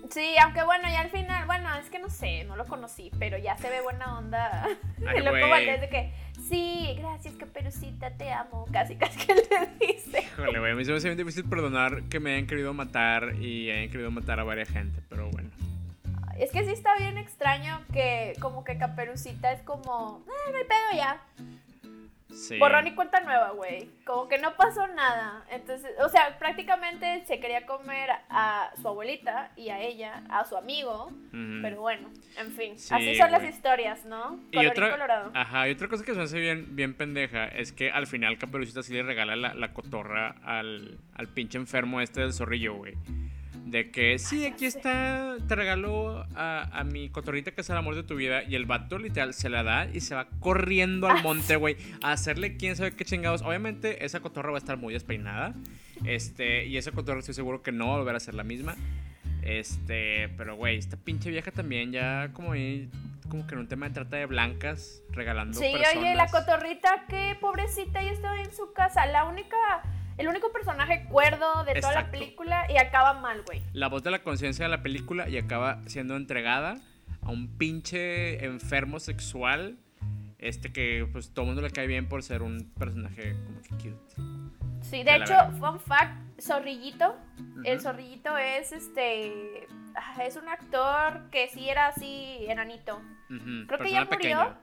Sí, 0.09 0.37
aunque 0.43 0.63
bueno, 0.65 0.89
ya 0.89 1.01
al 1.01 1.11
final, 1.11 1.45
bueno, 1.45 1.69
es 1.77 1.91
que 1.91 1.99
no 1.99 2.09
sé, 2.09 2.45
no 2.45 2.57
lo 2.57 2.65
conocí, 2.65 3.11
pero 3.19 3.37
ya 3.37 3.59
se 3.59 3.69
ve 3.69 3.83
buena 3.83 4.17
onda. 4.17 4.67
Ay, 5.07 5.17
el 5.19 5.25
loco 5.27 5.37
güey. 5.37 5.51
Valdés 5.51 5.83
de 5.83 5.91
que, 5.91 6.11
sí, 6.49 6.97
gracias, 6.97 7.35
caperucita, 7.35 8.11
te 8.13 8.33
amo. 8.33 8.65
Casi, 8.73 8.97
casi 8.97 9.19
que 9.19 9.35
le 9.35 9.87
dice. 9.87 10.21
Híjole, 10.21 10.61
güey. 10.61 10.73
A 10.73 10.75
mí 10.77 10.85
se 10.87 10.93
me 10.93 10.97
hace 10.97 11.09
bien 11.09 11.19
difícil 11.19 11.45
perdonar 11.45 12.05
que 12.05 12.21
me 12.21 12.37
hayan 12.37 12.47
querido 12.47 12.73
matar 12.73 13.35
y 13.39 13.71
hayan 13.71 13.91
querido 13.91 14.11
matar 14.11 14.41
a 14.41 14.45
varias 14.45 14.71
gente. 14.71 15.03
Pero 15.11 15.29
bueno. 15.29 15.51
Es 16.39 16.51
que 16.53 16.65
sí 16.65 16.71
está 16.71 16.97
bien 16.97 17.19
extraño 17.19 17.83
que 17.93 18.33
como 18.41 18.65
que 18.65 18.79
caperucita 18.79 19.53
es 19.53 19.61
como, 19.61 20.25
eh, 20.27 20.53
no 20.53 20.57
hay 20.57 20.65
pedo 20.65 20.97
ya. 20.97 21.21
Sí. 22.31 22.59
Borrón 22.59 22.87
y 22.87 22.95
cuenta 22.95 23.21
nueva, 23.21 23.51
güey. 23.53 23.89
Como 24.05 24.29
que 24.29 24.39
no 24.39 24.55
pasó 24.57 24.87
nada. 24.89 25.45
Entonces, 25.51 25.91
o 26.05 26.09
sea, 26.09 26.39
prácticamente 26.39 27.25
se 27.27 27.41
quería 27.41 27.65
comer 27.65 28.11
a 28.29 28.71
su 28.81 28.87
abuelita 28.87 29.51
y 29.57 29.71
a 29.71 29.81
ella, 29.81 30.23
a 30.29 30.45
su 30.45 30.57
amigo. 30.57 31.11
Pero 31.31 31.81
bueno, 31.81 32.11
en 32.37 32.53
fin. 32.53 32.79
Sí, 32.79 32.95
así 32.95 33.15
son 33.17 33.31
las 33.33 33.45
historias, 33.45 34.05
¿no? 34.05 34.39
Y 34.53 34.67
otra, 34.67 34.91
colorado. 34.91 35.31
ajá, 35.35 35.69
y 35.69 35.73
otra 35.73 35.89
cosa 35.89 36.05
que 36.05 36.13
se 36.13 36.19
me 36.19 36.25
hace 36.25 36.39
bien, 36.39 36.77
bien 36.77 36.95
pendeja 36.95 37.47
es 37.47 37.73
que 37.73 37.91
al 37.91 38.07
final 38.07 38.39
Caperucita 38.39 38.83
sí 38.83 38.93
le 38.93 39.03
regala 39.03 39.35
la, 39.35 39.55
la 39.55 39.73
cotorra 39.73 40.37
al, 40.45 40.99
al 41.15 41.29
pinche 41.29 41.57
enfermo 41.59 42.01
este 42.01 42.21
del 42.21 42.33
zorrillo, 42.33 42.75
güey. 42.75 42.95
De 43.65 43.91
que, 43.91 44.19
sí, 44.19 44.47
aquí 44.47 44.65
está, 44.65 45.37
te 45.47 45.55
regalo 45.55 46.25
a, 46.35 46.69
a 46.73 46.85
mi 46.85 47.11
cotorrita 47.11 47.51
que 47.51 47.61
es 47.61 47.69
el 47.71 47.77
amor 47.77 47.95
de 47.95 48.03
tu 48.03 48.17
vida. 48.17 48.43
Y 48.43 48.55
el 48.55 48.65
vato 48.67 48.99
literal 48.99 49.35
se 49.35 49.49
la 49.51 49.63
da 49.63 49.87
y 49.93 50.01
se 50.01 50.15
va 50.15 50.27
corriendo 50.41 51.07
al 51.09 51.23
monte, 51.23 51.57
güey, 51.57 51.77
a 52.03 52.13
hacerle 52.13 52.57
quién 52.57 52.77
sabe 52.77 52.95
qué 52.97 53.05
chingados. 53.05 53.43
Obviamente 53.43 54.05
esa 54.05 54.21
cotorra 54.21 54.51
va 54.51 54.57
a 54.57 54.61
estar 54.61 54.79
muy 54.79 54.95
despeinada. 54.95 55.55
Este, 56.05 56.65
y 56.67 56.77
esa 56.79 56.93
cotorra 56.93 57.19
estoy 57.21 57.35
seguro 57.35 57.63
que 57.63 57.73
no 57.73 57.89
va 57.89 57.95
a 57.95 57.99
volver 57.99 58.17
a 58.17 58.21
ser 58.21 58.35
la 58.35 58.45
misma. 58.45 58.75
Este, 59.43 60.29
pero 60.37 60.57
güey, 60.57 60.79
esta 60.79 60.97
pinche 60.97 61.31
vieja 61.31 61.51
también 61.51 61.93
ya 61.93 62.31
como 62.33 62.53
ahí, 62.53 62.91
como 63.29 63.47
que 63.47 63.55
en 63.55 63.61
un 63.61 63.69
tema 63.69 63.89
de 63.89 63.95
trata 63.95 64.17
de 64.17 64.27
blancas, 64.27 65.03
regalando 65.11 65.59
Sí, 65.59 65.67
personas. 65.73 65.97
oye, 65.97 66.15
la 66.15 66.27
cotorrita, 66.29 67.05
qué 67.09 67.37
pobrecita, 67.41 68.03
ya 68.03 68.11
estaba 68.11 68.41
en 68.43 68.53
su 68.53 68.73
casa. 68.73 69.07
La 69.07 69.25
única, 69.25 69.57
el 70.19 70.29
único 70.29 70.53
personaje 70.53 71.05
cuerdo 71.09 71.65
de 71.65 71.81
toda 71.81 71.95
la 71.95 72.11
película 72.11 72.67
y 72.71 72.77
acaba 72.77 73.15
mal, 73.15 73.43
güey. 73.47 73.63
La 73.73 73.89
voz 73.89 74.03
de 74.03 74.11
la 74.11 74.23
conciencia 74.23 74.65
de 74.65 74.71
la 74.71 74.83
película 74.83 75.29
y 75.29 75.39
acaba 75.39 75.81
siendo 75.87 76.17
entregada 76.17 76.79
a 77.23 77.31
un 77.31 77.57
pinche 77.57 78.45
enfermo 78.45 79.01
sexual. 79.01 79.79
Este 80.39 80.73
que 80.73 81.09
pues 81.11 81.31
todo 81.31 81.43
el 81.43 81.47
mundo 81.49 81.63
le 81.63 81.71
cae 81.71 81.87
bien 81.87 82.09
por 82.09 82.23
ser 82.23 82.43
un 82.43 82.71
personaje 82.79 83.35
como 83.45 83.61
que 83.63 83.71
cute. 83.91 84.15
Sí, 84.83 85.03
De 85.03 85.17
hecho, 85.17 85.35
fun 85.59 85.81
fact, 85.81 86.41
Zorrillito, 86.41 87.17
el. 87.65 87.81
Zorrillito 87.81 88.37
es 88.39 88.71
este, 88.73 89.67
ah, 89.97 90.25
es 90.25 90.37
un 90.37 90.49
actor 90.49 91.29
que 91.31 91.49
sí 91.49 91.69
era 91.69 91.89
así 91.89 92.39
enanito. 92.49 93.01
Ujú, 93.29 93.67
Creo 93.67 93.79
que 93.81 93.91
ya 93.91 94.05
murió. 94.05 94.09
pequeña. 94.11 94.57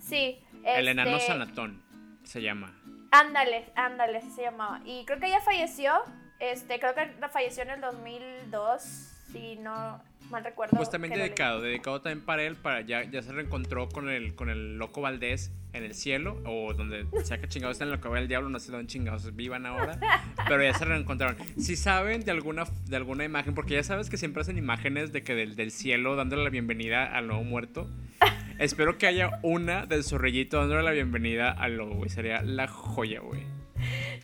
Sí. 0.00 0.40
El 0.64 0.88
enano 0.88 1.12
este, 1.12 1.26
sanatón 1.28 1.82
se 2.24 2.42
llama. 2.42 2.72
Ándale, 3.12 3.66
ándale, 3.76 4.18
así 4.18 4.30
se 4.30 4.42
llamaba. 4.42 4.80
Y 4.86 5.04
creo 5.04 5.20
que 5.20 5.28
ya 5.28 5.40
falleció. 5.42 5.92
Este, 6.40 6.80
creo 6.80 6.94
que 6.94 7.08
falleció 7.28 7.62
en 7.62 7.70
el 7.70 7.80
2002, 7.82 8.82
si 9.30 9.56
no 9.56 10.02
mal 10.30 10.42
recuerdo. 10.42 10.78
Leí. 10.98 11.10
dedicado, 11.10 11.60
dedicado 11.60 12.00
también 12.00 12.24
para 12.24 12.42
él, 12.42 12.56
para 12.56 12.80
ya, 12.80 13.04
ya 13.04 13.22
se 13.22 13.32
reencontró 13.32 13.88
con 13.90 14.08
el, 14.08 14.34
con 14.34 14.48
el 14.48 14.78
loco 14.78 15.02
Valdés 15.02 15.52
en 15.74 15.84
el 15.84 15.94
cielo, 15.94 16.40
o 16.46 16.72
donde 16.72 17.06
sea 17.24 17.38
que 17.38 17.48
chingados 17.48 17.74
está 17.74 17.84
en 17.84 17.90
lo 17.90 18.00
que 18.00 18.08
va 18.08 18.18
el 18.18 18.28
diablo, 18.28 18.48
no 18.48 18.58
sé 18.58 18.72
dónde 18.72 18.86
chingados 18.86 19.36
vivan 19.36 19.66
ahora, 19.66 19.98
pero 20.48 20.62
ya 20.62 20.72
se 20.72 20.84
reencontraron. 20.86 21.36
Si 21.58 21.76
saben 21.76 22.24
de 22.24 22.30
alguna, 22.30 22.64
de 22.86 22.96
alguna 22.96 23.24
imagen, 23.24 23.54
porque 23.54 23.74
ya 23.74 23.84
sabes 23.84 24.08
que 24.08 24.16
siempre 24.16 24.40
hacen 24.40 24.56
imágenes 24.56 25.12
de 25.12 25.22
que 25.22 25.34
del, 25.34 25.54
del 25.54 25.70
cielo 25.70 26.16
dándole 26.16 26.44
la 26.44 26.50
bienvenida 26.50 27.04
al 27.04 27.26
nuevo 27.26 27.44
muerto, 27.44 27.88
espero 28.58 28.98
que 28.98 29.06
haya 29.06 29.38
una 29.42 29.86
del 29.86 30.04
zorrillito 30.04 30.58
dándole 30.58 30.82
la 30.82 30.90
bienvenida 30.92 31.50
al 31.50 31.76
lobo, 31.76 31.94
güey, 31.96 32.10
sería 32.10 32.42
la 32.42 32.66
joya, 32.68 33.20
güey. 33.20 33.42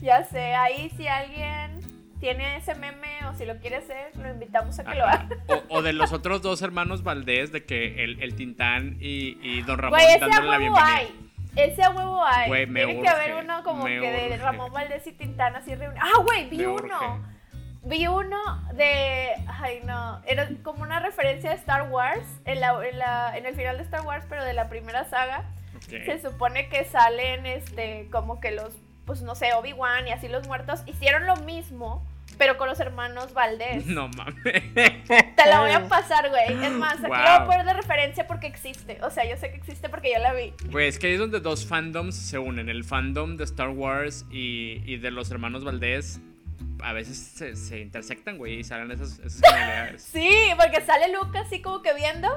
Ya 0.00 0.24
sé, 0.24 0.54
ahí 0.54 0.90
si 0.96 1.06
alguien 1.08 1.80
tiene 2.20 2.56
ese 2.56 2.74
meme 2.74 3.26
o 3.30 3.34
si 3.34 3.44
lo 3.46 3.56
quiere 3.58 3.76
hacer, 3.76 4.16
lo 4.16 4.28
invitamos 4.30 4.78
a 4.78 4.84
que 4.84 4.94
lo 4.94 5.04
haga. 5.04 5.28
O, 5.48 5.62
o 5.78 5.82
de 5.82 5.92
los 5.92 6.12
otros 6.12 6.42
dos 6.42 6.62
hermanos 6.62 7.02
Valdés, 7.02 7.52
de 7.52 7.64
que 7.64 8.04
el, 8.04 8.22
el 8.22 8.34
Tintán 8.34 8.96
y, 9.00 9.38
y 9.42 9.62
Don 9.62 9.78
Ramón 9.78 9.98
Güey, 10.00 10.14
a 10.14 10.18
dándole 10.18 10.48
la 10.48 10.58
bienvenida. 10.58 10.94
hay. 10.96 11.30
Ese 11.56 11.82
a 11.82 11.90
huevo 11.90 12.24
hay. 12.24 12.48
Güey, 12.48 12.66
me 12.66 12.84
Tiene 12.84 13.02
que 13.02 13.08
haber 13.08 13.34
uno 13.44 13.62
como 13.64 13.84
que 13.84 13.98
de. 13.98 14.36
Ramón 14.36 14.72
Valdés 14.72 15.06
y 15.06 15.12
Tintán 15.12 15.56
así 15.56 15.74
reunidos. 15.74 16.04
Ah, 16.06 16.20
güey, 16.22 16.48
vi 16.48 16.58
Me 16.58 16.66
uno. 16.68 16.76
urge. 16.84 17.37
Vi 17.88 18.06
uno 18.06 18.36
de. 18.74 19.30
Ay, 19.46 19.80
no. 19.84 20.20
Era 20.26 20.48
como 20.62 20.82
una 20.82 21.00
referencia 21.00 21.50
de 21.50 21.56
Star 21.56 21.90
Wars. 21.90 22.26
En, 22.44 22.60
la, 22.60 22.78
en, 22.86 22.98
la, 22.98 23.36
en 23.36 23.46
el 23.46 23.54
final 23.54 23.78
de 23.78 23.84
Star 23.84 24.02
Wars, 24.02 24.26
pero 24.28 24.44
de 24.44 24.52
la 24.52 24.68
primera 24.68 25.08
saga. 25.08 25.44
Se 25.88 26.20
supone 26.20 26.68
que 26.68 26.84
salen 26.84 27.46
este. 27.46 28.08
Como 28.10 28.40
que 28.40 28.50
los. 28.50 28.76
Pues 29.06 29.22
no 29.22 29.34
sé, 29.34 29.54
Obi-Wan 29.54 30.06
y 30.06 30.12
así 30.12 30.28
los 30.28 30.46
muertos. 30.46 30.82
Hicieron 30.86 31.26
lo 31.26 31.36
mismo 31.36 32.06
pero 32.36 32.56
con 32.56 32.68
los 32.68 32.78
hermanos 32.80 33.34
Valdés. 33.34 33.84
No 33.98 34.08
mames. 34.08 34.74
Te 34.74 35.46
la 35.48 35.60
voy 35.60 35.70
a 35.70 35.88
pasar, 35.88 36.28
güey. 36.28 36.64
Es 36.64 36.72
más, 36.72 36.98
aquí 36.98 37.08
voy 37.08 37.16
a 37.16 37.44
poner 37.44 37.64
de 37.66 37.72
referencia 37.72 38.26
porque 38.26 38.46
existe. 38.46 38.98
O 39.02 39.10
sea, 39.10 39.28
yo 39.28 39.36
sé 39.36 39.50
que 39.50 39.56
existe 39.56 39.88
porque 39.88 40.12
yo 40.12 40.20
la 40.20 40.32
vi. 40.34 40.52
Güey, 40.70 40.88
es 40.88 40.98
que 40.98 41.08
ahí 41.08 41.14
es 41.14 41.18
donde 41.18 41.40
dos 41.40 41.66
fandoms 41.66 42.14
se 42.14 42.38
unen. 42.38 42.68
El 42.68 42.84
fandom 42.84 43.36
de 43.36 43.44
Star 43.44 43.70
Wars 43.70 44.24
y, 44.30 44.82
y 44.84 44.98
de 44.98 45.10
los 45.10 45.30
hermanos 45.30 45.64
Valdés. 45.64 46.20
A 46.82 46.92
veces 46.92 47.18
se, 47.18 47.56
se 47.56 47.80
intersectan, 47.80 48.38
güey, 48.38 48.60
y 48.60 48.64
salen 48.64 48.90
esas, 48.90 49.18
esas 49.18 49.42
sí, 50.02 50.30
porque 50.56 50.80
sale 50.82 51.12
Luke 51.12 51.36
así 51.38 51.60
como 51.60 51.82
que 51.82 51.94
viendo. 51.94 52.28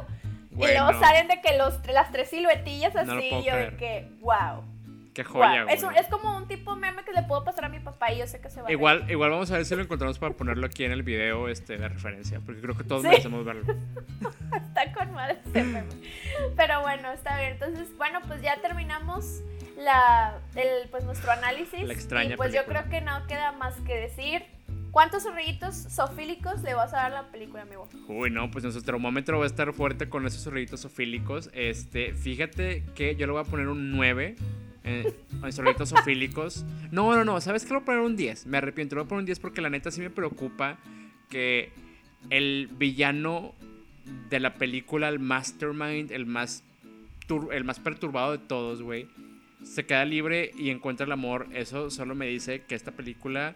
y 0.52 0.56
luego 0.58 1.00
salen 1.00 1.28
de 1.28 1.42
que 1.42 1.58
los, 1.58 1.86
las 1.88 2.12
tres 2.12 2.30
siluetillas 2.30 2.96
así. 2.96 3.30
yo 3.46 3.56
de 3.56 3.76
que, 3.78 4.10
wow. 4.22 4.64
Qué 5.14 5.26
joya, 5.26 5.66
Es, 5.66 5.84
es, 5.84 6.08
como 6.08 6.38
un 6.38 6.48
tipo 6.48 6.74
meme 6.78 7.04
que 7.04 7.12
le 7.12 7.24
puedo 7.24 7.44
pasar 7.44 7.66
a 7.66 7.70
mi 7.70 7.80
papá 7.80 8.14
y 8.14 8.20
yo 8.20 8.28
sé 8.28 8.40
que 8.40 8.50
se 8.50 8.62
va 8.62 8.72
igual, 8.72 9.04
a 9.06 9.12
Igual 9.12 9.32
vamos 9.32 9.52
a 9.52 9.58
ver 9.58 9.66
si 9.66 9.76
lo 9.76 9.82
encontramos 9.82 10.18
para 10.18 10.34
ponerlo 10.36 10.66
aquí 10.66 10.86
en 10.86 10.94
el 10.94 11.04
video 11.04 11.50
este, 11.50 11.78
de 11.78 11.90
referencia, 11.90 12.40
porque 12.40 12.62
creo 12.62 12.78
que 12.78 12.86
todos 12.86 13.04
merecemos 13.04 13.44
verlo. 13.44 13.64
está 14.56 14.94
con 14.94 15.12
madre 15.14 15.38
ese 15.46 15.64
meme. 15.64 15.90
Pero 16.56 16.82
bueno, 16.82 17.12
está 17.12 17.38
bien. 17.38 17.52
Entonces, 17.52 17.90
bueno, 17.98 18.20
pues 18.26 18.42
ya 18.42 18.62
terminamos 18.62 19.42
la, 19.84 20.40
el, 20.56 20.90
pues 20.90 21.04
nuestro 21.04 21.32
análisis. 21.32 21.84
La 21.84 21.94
extraña 21.94 22.34
y 22.34 22.38
pues 22.38 22.54
yo 22.54 22.66
creo 22.66 22.88
que 22.90 23.02
no 23.02 23.26
queda 23.28 23.52
más 23.52 23.76
que 23.82 23.96
decir. 23.96 24.44
¿Cuántos 24.92 25.24
zorrillitos 25.24 25.74
sofílicos 25.74 26.62
le 26.64 26.74
vas 26.74 26.94
a 26.94 26.98
dar 26.98 27.14
a 27.14 27.22
la 27.22 27.32
película, 27.32 27.62
amigo? 27.62 27.88
Uy, 28.10 28.30
no, 28.30 28.52
pues 28.52 28.66
nuestro 28.66 28.84
termómetro 28.84 29.40
va 29.40 29.46
a 29.46 29.48
estar 29.48 29.72
fuerte 29.72 30.10
con 30.10 30.28
esos 30.28 30.44
zorrillitos 30.44 30.82
sofílicos. 30.82 31.50
Este, 31.54 32.14
fíjate 32.14 32.84
que 32.94 33.16
yo 33.16 33.26
le 33.26 33.32
voy 33.32 33.42
a 33.42 33.46
poner 33.46 33.70
un 33.70 33.92
9 33.92 34.36
eh, 34.84 35.14
sofílicos. 35.86 36.66
No, 36.92 37.16
no, 37.16 37.24
no, 37.24 37.40
¿sabes 37.40 37.64
qué? 37.64 37.70
Le 37.70 37.76
voy 37.76 37.84
a 37.84 37.86
poner 37.86 38.02
un 38.02 38.18
10. 38.18 38.48
Me 38.48 38.58
arrepiento, 38.58 38.96
le 38.96 39.02
voy 39.02 39.06
a 39.06 39.10
poner 39.10 39.20
un 39.22 39.26
10 39.28 39.40
porque 39.40 39.62
la 39.62 39.70
neta 39.70 39.92
sí 39.92 40.02
me 40.02 40.10
preocupa 40.10 40.78
que 41.30 41.72
el 42.30 42.70
villano 42.74 43.56
de 44.30 44.42
la 44.42 44.56
película, 44.56 45.08
el 45.08 45.20
mastermind, 45.20 46.12
el 46.12 46.26
más, 46.26 46.66
el 47.52 47.64
más 47.64 47.80
perturbado 47.80 48.34
de 48.34 48.40
todos, 48.40 48.82
güey, 48.82 49.08
se 49.64 49.86
queda 49.86 50.06
libre 50.06 50.52
y 50.58 50.70
encuentra 50.70 51.06
el 51.06 51.12
amor. 51.12 51.48
Eso 51.54 51.90
solo 51.90 52.16
me 52.16 52.28
dice 52.28 52.64
que 52.68 52.76
esta 52.76 52.92
película 52.92 53.56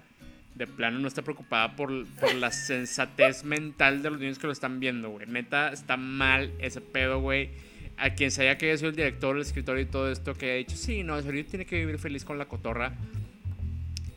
de 0.56 0.68
plano 0.68 1.00
no 1.00 1.08
está 1.08 1.22
preocupada 1.22 1.76
por, 1.76 2.08
por 2.20 2.34
la 2.36 2.52
sensatez 2.52 3.44
mental 3.44 4.02
de 4.02 4.10
los 4.10 4.20
niños 4.20 4.40
que 4.40 4.48
lo 4.48 4.54
están 4.54 4.80
viendo, 4.80 5.10
güey. 5.10 5.28
Neta, 5.28 5.70
está 5.70 5.98
mal 5.98 6.52
ese 6.60 6.82
pedo, 6.82 7.20
güey 7.20 7.50
a 7.98 8.12
quien 8.12 8.32
se 8.32 8.42
haya 8.44 8.58
que 8.58 8.76
sido 8.78 8.90
el 8.90 8.96
director, 8.96 9.36
el 9.36 9.42
escritor 9.42 9.80
y 9.80 9.86
todo 9.86 10.12
esto, 10.12 10.34
que 10.34 10.52
ha 10.52 10.56
dicho, 10.56 10.76
sí, 10.76 11.04
no, 11.04 11.18
el 11.18 11.46
tiene 11.46 11.66
que 11.66 11.78
vivir 11.78 12.00
feliz 12.00 12.26
con 12.26 12.38
la 12.38 12.46
cotorra. 12.46 12.94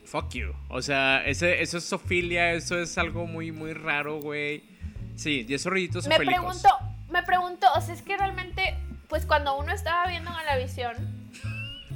Fuck 0.05 0.31
you. 0.35 0.53
O 0.69 0.81
sea, 0.81 1.23
ese, 1.27 1.63
eso 1.63 1.79
es 1.79 1.85
sofilia, 1.85 2.53
eso 2.53 2.79
es 2.79 2.97
algo 2.99 3.27
muy, 3.27 3.53
muy 3.53 3.75
raro, 3.75 4.21
güey. 4.21 4.63
Sí, 5.17 5.43
10 5.43 5.63
zorrillitos 5.63 6.09
Me 6.09 6.17
pregunto, 6.17 6.69
me 7.11 7.23
pregunto, 7.23 7.67
o 7.75 7.81
sea, 7.81 7.95
es 7.95 8.03
que 8.03 8.17
realmente, 8.17 8.77
pues 9.09 9.27
cuando 9.27 9.57
uno 9.59 9.73
estaba 9.73 10.09
viendo 10.09 10.31
la 10.31 10.57
visión 10.57 10.95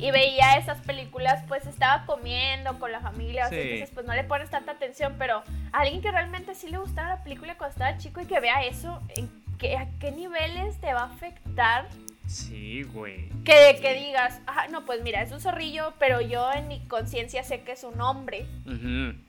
y 0.03 0.11
veía 0.11 0.57
esas 0.57 0.81
películas, 0.81 1.45
pues 1.47 1.65
estaba 1.67 2.05
comiendo 2.05 2.79
con 2.79 2.91
la 2.91 3.01
familia, 3.01 3.45
entonces 3.51 3.91
pues 3.95 4.05
no 4.05 4.15
le 4.15 4.25
pones 4.25 4.51
tanta 4.51 4.73
atención, 4.73 5.15
pero 5.17 5.43
a 5.73 5.81
alguien 5.81 6.03
que 6.03 6.11
realmente 6.11 6.55
sí 6.55 6.69
le 6.69 6.79
gustaba 6.79 7.09
la 7.09 7.23
película 7.23 7.57
cuando 7.57 7.73
estaba 7.73 7.97
chico 7.99 8.21
y 8.21 8.27
que 8.27 8.41
vea 8.41 8.65
eso, 8.65 9.01
¿en 9.17 9.43
¿a 9.79 9.87
qué 10.01 10.11
niveles 10.11 10.81
te 10.81 10.93
va 10.93 11.03
a 11.03 11.05
afectar? 11.05 11.89
Sí, 12.27 12.83
güey. 12.83 13.29
Que, 13.45 13.79
que 13.81 13.95
digas, 13.95 14.41
ah, 14.47 14.67
no, 14.71 14.85
pues 14.85 15.03
mira, 15.03 15.23
es 15.23 15.33
un 15.33 15.41
zorrillo, 15.41 15.95
pero 15.99 16.21
yo 16.21 16.51
en 16.53 16.69
mi 16.69 16.81
conciencia 16.87 17.45
sé 17.45 17.63
que 17.63 17.73
es 17.73 17.85
un 17.85 18.01
hombre 18.01 18.47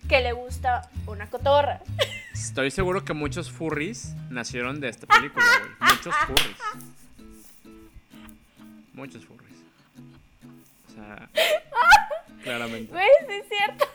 que 0.08 0.22
le 0.22 0.34
gusta 0.34 0.90
una 1.06 1.30
cotorra. 1.30 1.82
Estoy 2.34 2.72
seguro 2.72 3.04
que 3.04 3.14
muchos 3.14 3.52
furries 3.52 4.16
nacieron 4.30 4.80
de 4.80 4.90
esta 4.90 5.06
película, 5.06 5.46
güey. 5.60 5.92
Muchos 5.92 6.16
furries. 6.26 6.58
Muchos 8.94 9.26
furries. 9.26 9.43
O 10.94 10.96
sea, 10.96 11.30
claramente. 12.44 12.92
Güey, 12.92 13.08
sí 13.28 13.34
es 13.34 13.48
cierto. 13.48 13.86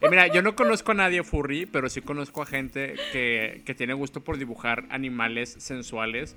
Y 0.00 0.08
mira, 0.08 0.26
yo 0.26 0.42
no 0.42 0.56
conozco 0.56 0.92
a 0.92 0.94
nadie 0.94 1.22
furry, 1.22 1.64
pero 1.64 1.88
sí 1.88 2.02
conozco 2.02 2.42
a 2.42 2.46
gente 2.46 2.96
que, 3.12 3.74
tiene 3.76 3.94
gusto 3.94 4.22
por 4.22 4.36
dibujar 4.36 4.84
animales 4.90 5.54
sensuales. 5.58 6.36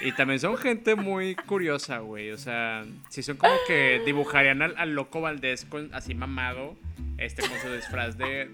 Y 0.00 0.10
también 0.12 0.40
son 0.40 0.56
gente 0.56 0.96
muy 0.96 1.36
curiosa, 1.36 1.98
güey. 1.98 2.32
O 2.32 2.38
sea, 2.38 2.84
sí 3.08 3.22
son 3.22 3.36
como 3.36 3.54
que 3.68 4.02
dibujarían 4.04 4.62
al, 4.62 4.94
loco 4.94 5.20
Valdés 5.20 5.64
con, 5.64 5.94
así 5.94 6.14
mamado, 6.14 6.76
este, 7.18 7.42
con 7.48 7.56
su 7.60 7.72
disfraz 7.72 8.18
de... 8.18 8.50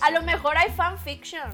a 0.00 0.10
lo 0.12 0.22
mejor 0.22 0.56
hay 0.56 0.70
fanfiction. 0.70 1.50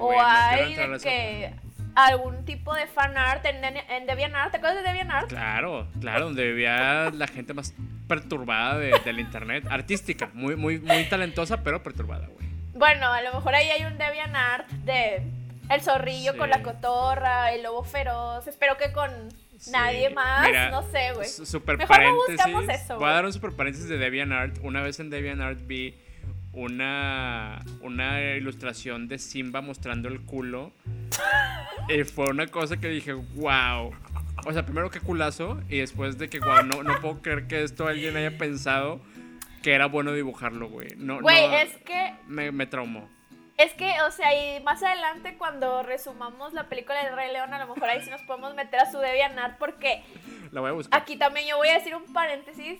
o 0.00 0.20
hay 0.20 0.74
de 0.74 0.98
que 0.98 1.67
algún 2.06 2.44
tipo 2.44 2.74
de 2.74 2.86
fanart 2.86 3.44
en, 3.46 3.64
en 3.64 4.06
DeviantArt. 4.06 4.52
¿Te 4.52 4.58
acuerdas 4.58 4.82
de 4.82 4.88
DeviantArt? 4.88 5.28
Claro, 5.28 5.88
claro, 6.00 6.26
donde 6.26 6.46
vivía 6.46 7.10
la 7.12 7.26
gente 7.26 7.54
más 7.54 7.74
perturbada 8.06 8.78
de, 8.78 8.92
del 9.04 9.18
internet. 9.18 9.64
Artística, 9.68 10.30
muy, 10.32 10.56
muy, 10.56 10.78
muy 10.78 11.04
talentosa, 11.04 11.62
pero 11.62 11.82
perturbada, 11.82 12.26
güey. 12.26 12.46
Bueno, 12.74 13.12
a 13.12 13.20
lo 13.22 13.34
mejor 13.34 13.54
ahí 13.54 13.68
hay 13.70 13.84
un 13.84 13.98
DeviantArt 13.98 14.68
de 14.70 15.22
el 15.70 15.80
zorrillo 15.82 16.36
con 16.36 16.48
la 16.48 16.62
cotorra, 16.62 17.52
el 17.52 17.64
lobo 17.64 17.82
feroz. 17.82 18.46
Espero 18.46 18.76
que 18.76 18.92
con 18.92 19.10
nadie 19.70 20.10
más, 20.10 20.48
no 20.70 20.82
sé, 20.90 21.12
güey. 21.14 21.28
Super 21.28 21.76
Mejor 21.78 22.00
no 22.00 22.14
buscamos 22.14 22.68
eso. 22.68 22.98
Voy 22.98 23.08
a 23.08 23.12
dar 23.12 23.24
un 23.26 23.32
super 23.32 23.52
paréntesis 23.52 23.88
de 23.88 23.98
DeviantArt. 23.98 24.58
Una 24.62 24.82
vez 24.82 25.00
en 25.00 25.10
DeviantArt 25.10 25.58
vi 25.66 25.98
una, 26.52 27.64
una 27.80 28.20
ilustración 28.36 29.08
de 29.08 29.18
Simba 29.18 29.60
mostrando 29.60 30.08
el 30.08 30.22
culo. 30.22 30.72
y 31.88 32.04
fue 32.04 32.28
una 32.28 32.46
cosa 32.46 32.78
que 32.78 32.88
dije, 32.88 33.12
wow. 33.12 33.92
O 34.46 34.52
sea, 34.52 34.64
primero 34.64 34.90
que 34.90 35.00
culazo 35.00 35.60
y 35.68 35.78
después 35.78 36.18
de 36.18 36.28
que, 36.28 36.40
wow, 36.40 36.62
no, 36.64 36.82
no 36.82 37.00
puedo 37.00 37.20
creer 37.22 37.46
que 37.46 37.62
esto 37.62 37.86
alguien 37.86 38.16
haya 38.16 38.36
pensado 38.38 39.00
que 39.62 39.72
era 39.72 39.86
bueno 39.86 40.12
dibujarlo, 40.12 40.68
güey. 40.68 40.94
No, 40.96 41.20
güey, 41.20 41.54
es 41.54 41.76
que... 41.78 42.14
Me, 42.26 42.52
me 42.52 42.66
traumó. 42.66 43.08
Es 43.56 43.74
que, 43.74 43.92
o 44.02 44.10
sea, 44.12 44.32
y 44.32 44.62
más 44.62 44.82
adelante 44.84 45.36
cuando 45.36 45.82
resumamos 45.82 46.52
la 46.52 46.68
película 46.68 47.02
de 47.02 47.10
Rey 47.10 47.32
León, 47.32 47.52
a 47.52 47.58
lo 47.58 47.74
mejor 47.74 47.90
ahí 47.90 48.00
sí 48.02 48.08
nos 48.08 48.22
podemos 48.22 48.54
meter 48.54 48.78
a 48.78 48.90
su 48.90 48.98
DeviantArt 48.98 49.58
porque... 49.58 50.04
La 50.52 50.60
voy 50.60 50.70
a 50.70 50.72
buscar. 50.74 51.02
Aquí 51.02 51.16
también 51.16 51.48
yo 51.48 51.56
voy 51.56 51.68
a 51.68 51.74
decir 51.74 51.94
un 51.96 52.12
paréntesis 52.12 52.78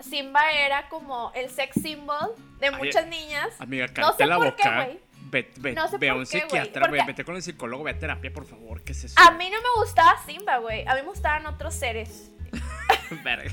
Simba 0.00 0.52
era 0.52 0.88
como 0.88 1.32
el 1.34 1.50
sex 1.50 1.80
symbol 1.82 2.34
de 2.60 2.70
muchas 2.70 3.06
niñas. 3.06 3.48
Amiga, 3.58 3.86
no 3.96 4.12
sé 4.12 4.26
la 4.26 4.36
por 4.36 4.50
boca. 4.50 4.86
Qué, 4.86 5.00
ve, 5.22 5.50
ve, 5.58 5.72
no 5.72 5.88
sé 5.88 5.98
ve 5.98 6.08
a 6.10 6.14
un 6.14 6.26
psiquiatra, 6.26 6.88
güey. 6.88 7.04
Vete 7.04 7.24
con 7.24 7.36
el 7.36 7.42
psicólogo, 7.42 7.84
ve 7.84 7.92
a 7.92 7.98
terapia, 7.98 8.32
por 8.32 8.46
favor. 8.46 8.82
¿Qué 8.82 8.92
es 8.92 9.04
eso? 9.04 9.20
A 9.20 9.32
mí 9.32 9.50
no 9.50 9.58
me 9.60 9.80
gustaba 9.82 10.16
Simba, 10.24 10.58
güey. 10.58 10.86
A 10.86 10.94
mí 10.94 11.02
me 11.02 11.08
gustaban 11.08 11.46
otros 11.46 11.74
seres. 11.74 12.30
Verga. 13.24 13.50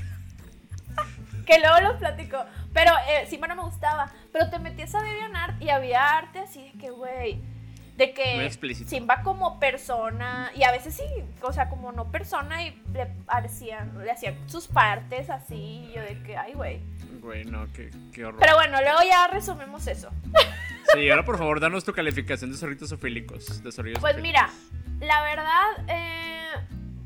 que 1.44 1.58
luego 1.58 1.80
los 1.80 1.96
platico. 1.96 2.44
Pero 2.72 2.92
eh, 3.08 3.26
Simba 3.28 3.48
no 3.48 3.56
me 3.56 3.62
gustaba. 3.62 4.12
Pero 4.32 4.48
te 4.48 4.58
metías 4.58 4.94
a 4.94 5.02
DeviantArt 5.02 5.60
y 5.60 5.70
había 5.70 6.16
arte 6.16 6.38
así 6.40 6.62
de 6.62 6.78
que, 6.78 6.90
güey 6.90 7.55
de 7.96 8.12
que 8.12 8.50
Simba 8.86 9.22
como 9.22 9.58
persona, 9.58 10.50
y 10.54 10.64
a 10.64 10.70
veces 10.70 10.94
sí, 10.94 11.04
o 11.40 11.52
sea, 11.52 11.68
como 11.68 11.92
no 11.92 12.10
persona, 12.10 12.62
y 12.62 12.82
le 12.92 13.08
hacían, 13.26 13.92
le 14.04 14.10
hacían 14.10 14.36
sus 14.48 14.66
partes 14.68 15.30
así, 15.30 15.54
y 15.88 15.92
yo 15.94 16.02
de 16.02 16.22
que, 16.22 16.36
ay, 16.36 16.52
güey. 16.52 16.80
Güey, 17.20 17.44
no, 17.44 17.66
qué, 17.72 17.90
qué 18.12 18.24
horror. 18.24 18.40
Pero 18.40 18.54
bueno, 18.54 18.80
luego 18.80 19.00
ya 19.08 19.28
resumimos 19.28 19.86
eso. 19.86 20.10
Sí, 20.94 21.10
ahora 21.10 21.24
por 21.24 21.36
favor, 21.36 21.58
danos 21.58 21.84
tu 21.84 21.92
calificación 21.92 22.52
de 22.52 22.56
zorritos 22.56 22.92
ofílicos. 22.92 23.60
De 23.60 23.94
pues 24.00 24.22
mira, 24.22 24.50
la 25.00 25.20
verdad, 25.22 25.84
eh, 25.88 26.52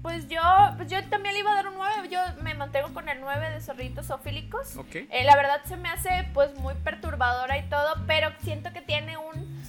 pues 0.02 0.28
yo, 0.28 0.40
pues 0.76 0.90
yo 0.90 1.02
también 1.08 1.34
le 1.34 1.40
iba 1.40 1.52
a 1.52 1.54
dar 1.54 1.68
un 1.68 1.74
9. 1.74 2.08
Yo 2.10 2.18
me 2.42 2.54
mantengo 2.54 2.92
con 2.92 3.08
el 3.08 3.20
9 3.20 3.50
de 3.50 3.60
zorritos 3.60 4.10
ofílicos. 4.10 4.76
Okay. 4.76 5.08
Eh, 5.10 5.24
la 5.24 5.34
verdad 5.36 5.62
se 5.64 5.76
me 5.76 5.88
hace 5.88 6.26
pues 6.34 6.54
muy 6.56 6.74
perturbadora 6.74 7.58
y 7.58 7.68
todo, 7.68 7.94
pero 8.06 8.30
siento 8.42 8.72
que 8.72 8.80
tiene 8.80 9.16
un 9.16 9.62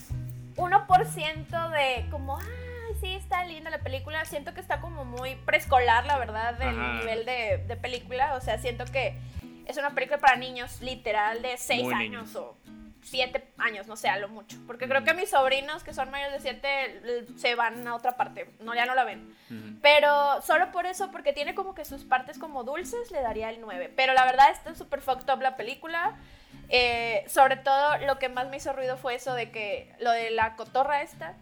1% 0.62 1.70
de 1.72 2.10
como, 2.10 2.38
ah, 2.38 2.46
sí, 3.00 3.16
está 3.16 3.44
linda 3.46 3.70
la 3.70 3.80
película. 3.80 4.24
Siento 4.26 4.54
que 4.54 4.62
está 4.62 4.80
como 4.80 5.06
muy 5.06 5.36
preescolar, 5.36 6.06
la 6.06 6.18
verdad, 6.18 6.58
del 6.58 7.00
nivel 7.00 7.26
de, 7.26 7.78
película. 7.82 8.36
O 8.36 8.42
sea, 8.42 8.58
siento 8.60 8.86
que 8.86 9.18
es 9.66 9.78
una 9.78 9.92
película 9.92 10.20
para 10.20 10.36
niños, 10.36 10.82
literal, 10.82 11.42
de 11.42 11.58
6 11.58 11.92
años 11.94 12.36
o 12.36 12.56
siete 13.04 13.52
años, 13.58 13.88
no 13.88 13.96
sé, 13.96 14.10
a 14.10 14.18
lo 14.18 14.30
mucho. 14.30 14.58
Porque 14.68 14.88
creo 14.88 15.04
que 15.04 15.14
mis 15.14 15.30
sobrinos, 15.30 15.84
que 15.84 15.94
son 15.94 16.12
mayores 16.12 16.34
de 16.34 16.52
siete, 16.52 17.26
se 17.38 17.56
van 17.56 17.88
a 17.88 17.96
otra 17.96 18.18
parte, 18.18 18.50
no, 18.60 18.76
ya 18.76 18.86
no 18.86 18.96
la 18.96 19.04
ven. 19.04 19.36
Pero 19.82 20.42
solo 20.42 20.72
por 20.72 20.86
eso, 20.86 21.12
porque 21.12 21.34
tiene 21.34 21.56
como 21.56 21.76
que 21.76 21.86
sus 21.86 22.04
partes 22.04 22.38
como 22.38 22.64
dulces, 22.64 23.12
le 23.12 23.22
daría 23.22 23.50
el 23.50 23.62
9. 23.62 23.92
Pero 23.96 24.14
la 24.14 24.26
verdad 24.26 24.52
está 24.52 24.76
súper 24.76 25.02
fucked 25.02 25.32
up 25.34 25.42
la 25.42 25.58
película. 25.58 26.18
Eh, 26.70 27.26
sobre 27.28 27.58
todo, 27.58 27.98
lo 28.06 28.18
que 28.18 28.30
más 28.30 28.48
me 28.48 28.58
hizo 28.58 28.72
ruido 28.74 28.98
fue 28.98 29.16
eso 29.16 29.34
de 29.34 29.52
que, 29.52 29.94
lo 30.00 30.12
de 30.12 30.32
la 30.32 30.56
cotorra 30.56 31.02
esta, 31.02 31.36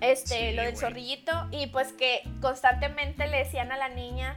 este, 0.00 0.52
lo 0.52 0.62
del 0.62 0.76
zorrillito, 0.76 1.48
y 1.50 1.68
pues 1.68 1.92
que 1.92 2.22
constantemente 2.40 3.26
le 3.26 3.38
decían 3.38 3.72
a 3.72 3.76
la 3.76 3.88
niña 3.88 4.36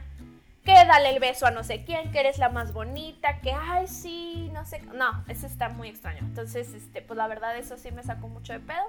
que 0.64 0.72
dale 0.72 1.10
el 1.10 1.20
beso 1.20 1.46
a 1.46 1.50
no 1.50 1.62
sé 1.62 1.84
quién, 1.84 2.10
que 2.10 2.20
eres 2.20 2.38
la 2.38 2.48
más 2.48 2.72
bonita, 2.72 3.40
que 3.40 3.52
ay 3.52 3.86
sí, 3.86 4.50
no 4.52 4.64
sé, 4.64 4.80
no, 4.94 5.24
eso 5.28 5.46
está 5.46 5.68
muy 5.68 5.88
extraño. 5.88 6.20
Entonces, 6.20 6.72
este, 6.74 7.02
pues 7.02 7.16
la 7.16 7.28
verdad 7.28 7.56
eso 7.58 7.76
sí 7.76 7.90
me 7.92 8.02
sacó 8.02 8.28
mucho 8.28 8.52
de 8.54 8.60
pedo. 8.60 8.84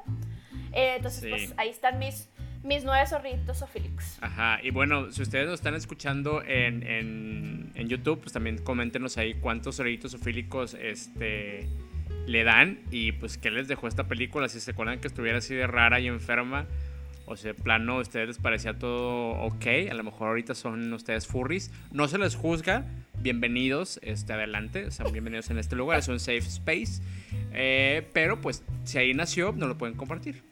Eh, 0.71 0.95
entonces, 0.97 1.25
pues 1.29 1.53
ahí 1.57 1.69
están 1.69 1.99
mis 1.99 2.29
mis 2.63 2.83
nueve 2.83 3.05
zorritos 3.05 3.61
ofílicos. 3.61 4.17
Ajá, 4.21 4.59
y 4.63 4.71
bueno, 4.71 5.11
si 5.11 5.21
ustedes 5.21 5.45
nos 5.45 5.55
están 5.55 5.75
escuchando 5.75 6.41
en, 6.41 6.81
en, 6.81 7.71
en 7.75 7.87
YouTube, 7.87 8.21
pues 8.21 8.33
también 8.33 8.57
coméntenos 8.57 9.19
ahí 9.19 9.35
cuántos 9.35 9.75
zorritos 9.75 10.15
ofílicos 10.15 10.73
este, 10.73 11.69
le 12.25 12.43
dan 12.43 12.79
y 12.89 13.11
pues 13.11 13.37
qué 13.37 13.51
les 13.51 13.67
dejó 13.67 13.87
esta 13.87 14.05
película, 14.05 14.49
si 14.49 14.59
se 14.59 14.71
acuerdan 14.71 14.99
que 14.99 15.07
estuviera 15.07 15.37
así 15.37 15.53
de 15.53 15.67
rara 15.67 15.99
y 15.99 16.07
enferma 16.07 16.65
o 17.27 17.35
sea, 17.35 17.53
plano, 17.53 17.97
a 17.97 18.01
ustedes 18.01 18.27
les 18.27 18.37
parecía 18.37 18.77
todo 18.77 19.31
ok. 19.41 19.65
A 19.89 19.93
lo 19.93 20.03
mejor 20.03 20.29
ahorita 20.29 20.53
son 20.53 20.91
ustedes 20.93 21.27
furries. 21.27 21.71
No 21.91 22.07
se 22.07 22.17
les 22.17 22.35
juzga. 22.35 22.85
Bienvenidos, 23.19 23.99
este, 24.03 24.33
adelante. 24.33 24.91
Son 24.91 25.11
bienvenidos 25.11 25.49
en 25.49 25.57
este 25.57 25.75
lugar. 25.75 25.99
Es 25.99 26.07
un 26.07 26.19
safe 26.19 26.37
space. 26.39 27.01
Eh, 27.51 28.07
pero 28.13 28.41
pues, 28.41 28.63
si 28.83 28.97
ahí 28.97 29.13
nació, 29.13 29.53
no 29.53 29.67
lo 29.67 29.77
pueden 29.77 29.95
compartir. 29.95 30.43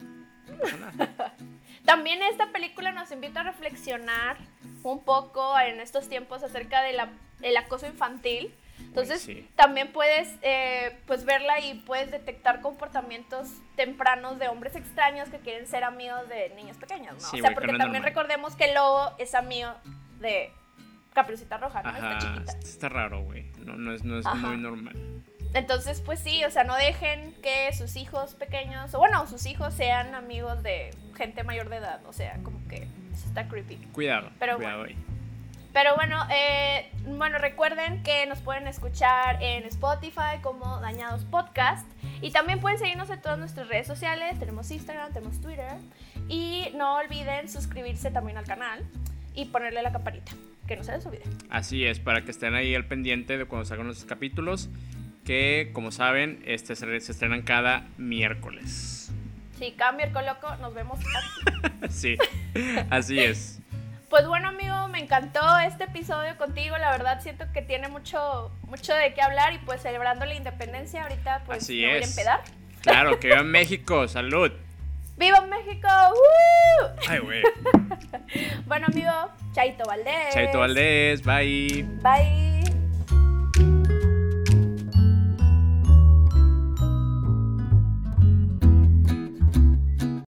También 1.86 2.22
esta 2.24 2.52
película 2.52 2.92
nos 2.92 3.12
invita 3.12 3.42
a 3.42 3.44
reflexionar 3.44 4.38
un 4.84 5.04
poco 5.04 5.60
en 5.60 5.80
estos 5.80 6.10
tiempos 6.10 6.44
acerca 6.44 6.82
del 6.82 7.58
acoso 7.58 7.86
infantil 7.86 8.52
entonces, 8.80 9.28
también 9.56 9.92
puedes 9.92 10.36
eh, 10.42 10.98
pues 11.08 11.26
verla 11.26 11.60
y 11.60 11.76
puedes 11.86 12.12
detectar 12.12 12.62
comportamientos 12.62 13.50
tempranos 13.76 14.40
de 14.40 14.48
hombres 14.48 14.76
extraños 14.76 15.30
que 15.30 15.40
quieren 15.40 15.68
ser 15.68 15.84
amigos 15.84 16.28
de 16.30 16.50
niños 16.56 16.78
pequeños, 16.78 17.22
¿no? 17.22 17.40
o 17.40 17.42
sea, 17.42 17.54
porque 17.54 17.74
también 17.74 18.04
recordemos 18.04 18.56
que 18.56 18.66
el 18.66 18.76
lobo 18.76 19.12
es 19.18 19.34
amigo 19.36 19.72
de 20.20 20.52
Caperucita 21.14 21.58
Roja, 21.58 21.82
¿no? 21.84 21.90
está 21.90 22.18
chiquita. 22.20 22.52
Está 22.60 22.90
raro, 22.90 23.24
güey. 23.24 23.52
No, 23.60 23.76
no 23.76 23.94
es, 23.94 24.04
no 24.04 24.20
es 24.20 24.26
muy 24.26 24.58
normal. 24.58 24.96
Entonces, 25.54 26.02
pues 26.02 26.20
sí, 26.20 26.44
o 26.46 26.50
sea, 26.50 26.64
no 26.64 26.76
dejen 26.76 27.36
que 27.44 27.72
sus 27.74 27.96
hijos 27.96 28.34
pequeños, 28.34 28.94
o 28.96 28.98
bueno, 28.98 29.28
sus 29.28 29.46
hijos 29.46 29.74
sean 29.76 30.16
amigos 30.16 30.64
de 30.64 30.90
gente 31.16 31.44
mayor 31.44 31.70
de 31.70 31.78
edad. 31.78 32.04
O 32.08 32.14
sea, 32.14 32.40
como 32.42 32.68
que 32.68 32.88
eso 33.14 33.28
está 33.28 33.48
creepy. 33.48 33.78
Cuidado, 33.92 34.32
Pero 34.40 34.56
cuidado 34.58 34.84
ahí. 34.84 34.98
Pero 35.74 35.96
bueno, 35.96 36.20
eh, 36.32 36.92
bueno, 37.08 37.40
recuerden 37.40 38.04
que 38.04 38.28
nos 38.28 38.40
pueden 38.40 38.68
escuchar 38.68 39.42
en 39.42 39.64
Spotify 39.66 40.40
como 40.44 40.80
Dañados 40.80 41.26
Podcast. 41.26 41.90
Y 42.22 42.30
también 42.32 42.60
pueden 42.60 42.78
seguirnos 42.78 43.10
en 43.10 43.20
todas 43.20 43.40
nuestras 43.40 43.68
redes 43.68 43.88
sociales. 43.88 44.38
Tenemos 44.38 44.70
Instagram, 44.70 45.12
tenemos 45.14 45.42
Twitter. 45.42 45.74
Y 46.30 46.68
no 46.76 46.98
olviden 46.98 47.50
suscribirse 47.50 48.12
también 48.12 48.38
al 48.38 48.46
canal 48.46 48.86
y 49.34 49.46
ponerle 49.46 49.82
la 49.82 49.92
campanita. 49.92 50.32
Que 50.68 50.76
no 50.76 50.84
se 50.84 50.92
les 50.92 51.06
olvide. 51.08 51.24
Así 51.50 51.86
es, 51.86 52.00
para 52.00 52.24
que 52.24 52.30
estén 52.30 52.54
ahí 52.54 52.76
al 52.76 52.86
pendiente 52.86 53.38
de 53.40 53.46
cuando 53.46 53.66
salgan 53.66 53.88
los 53.88 54.06
capítulos. 54.06 54.70
Que 55.26 55.72
como 55.74 55.92
saben, 55.92 56.44
este 56.46 56.76
se, 56.76 56.96
estrenan 56.98 57.42
cada 57.42 57.88
miércoles. 57.98 59.12
Sí, 59.58 59.74
cada 59.76 59.94
miércoles 59.94 60.34
loco 60.36 60.56
nos 60.58 60.74
vemos 60.76 61.00
aquí. 61.00 61.88
sí, 61.90 62.18
así 62.92 63.20
es. 63.20 63.63
Pues 64.14 64.28
bueno, 64.28 64.50
amigo, 64.50 64.88
me 64.90 65.00
encantó 65.00 65.42
este 65.66 65.86
episodio 65.86 66.38
contigo. 66.38 66.78
La 66.78 66.92
verdad 66.92 67.20
siento 67.24 67.46
que 67.52 67.64
tiene 67.64 67.88
mucho, 67.88 68.52
mucho 68.68 68.94
de 68.94 69.12
qué 69.16 69.24
hablar 69.24 69.54
y 69.54 69.58
pues 69.58 69.82
celebrando 69.82 70.24
la 70.28 70.36
independencia 70.36 71.02
ahorita 71.02 71.42
pues 71.48 71.64
Así 71.64 71.82
me 71.82 71.94
voy 71.94 72.04
a 72.04 72.06
empedar. 72.06 72.42
Claro, 72.82 73.20
que 73.20 73.30
viva 73.30 73.42
México, 73.42 74.08
salud. 74.08 74.52
¡Viva 75.18 75.42
México! 75.42 75.88
Ay, 77.08 77.20
güey. 77.22 77.42
bueno, 78.68 78.86
amigo, 78.86 79.12
Chaito 79.52 79.84
Valdés. 79.84 80.32
Chaito 80.32 80.60
Valdés, 80.60 81.24
bye. 81.24 81.84
Bye. 82.04 82.73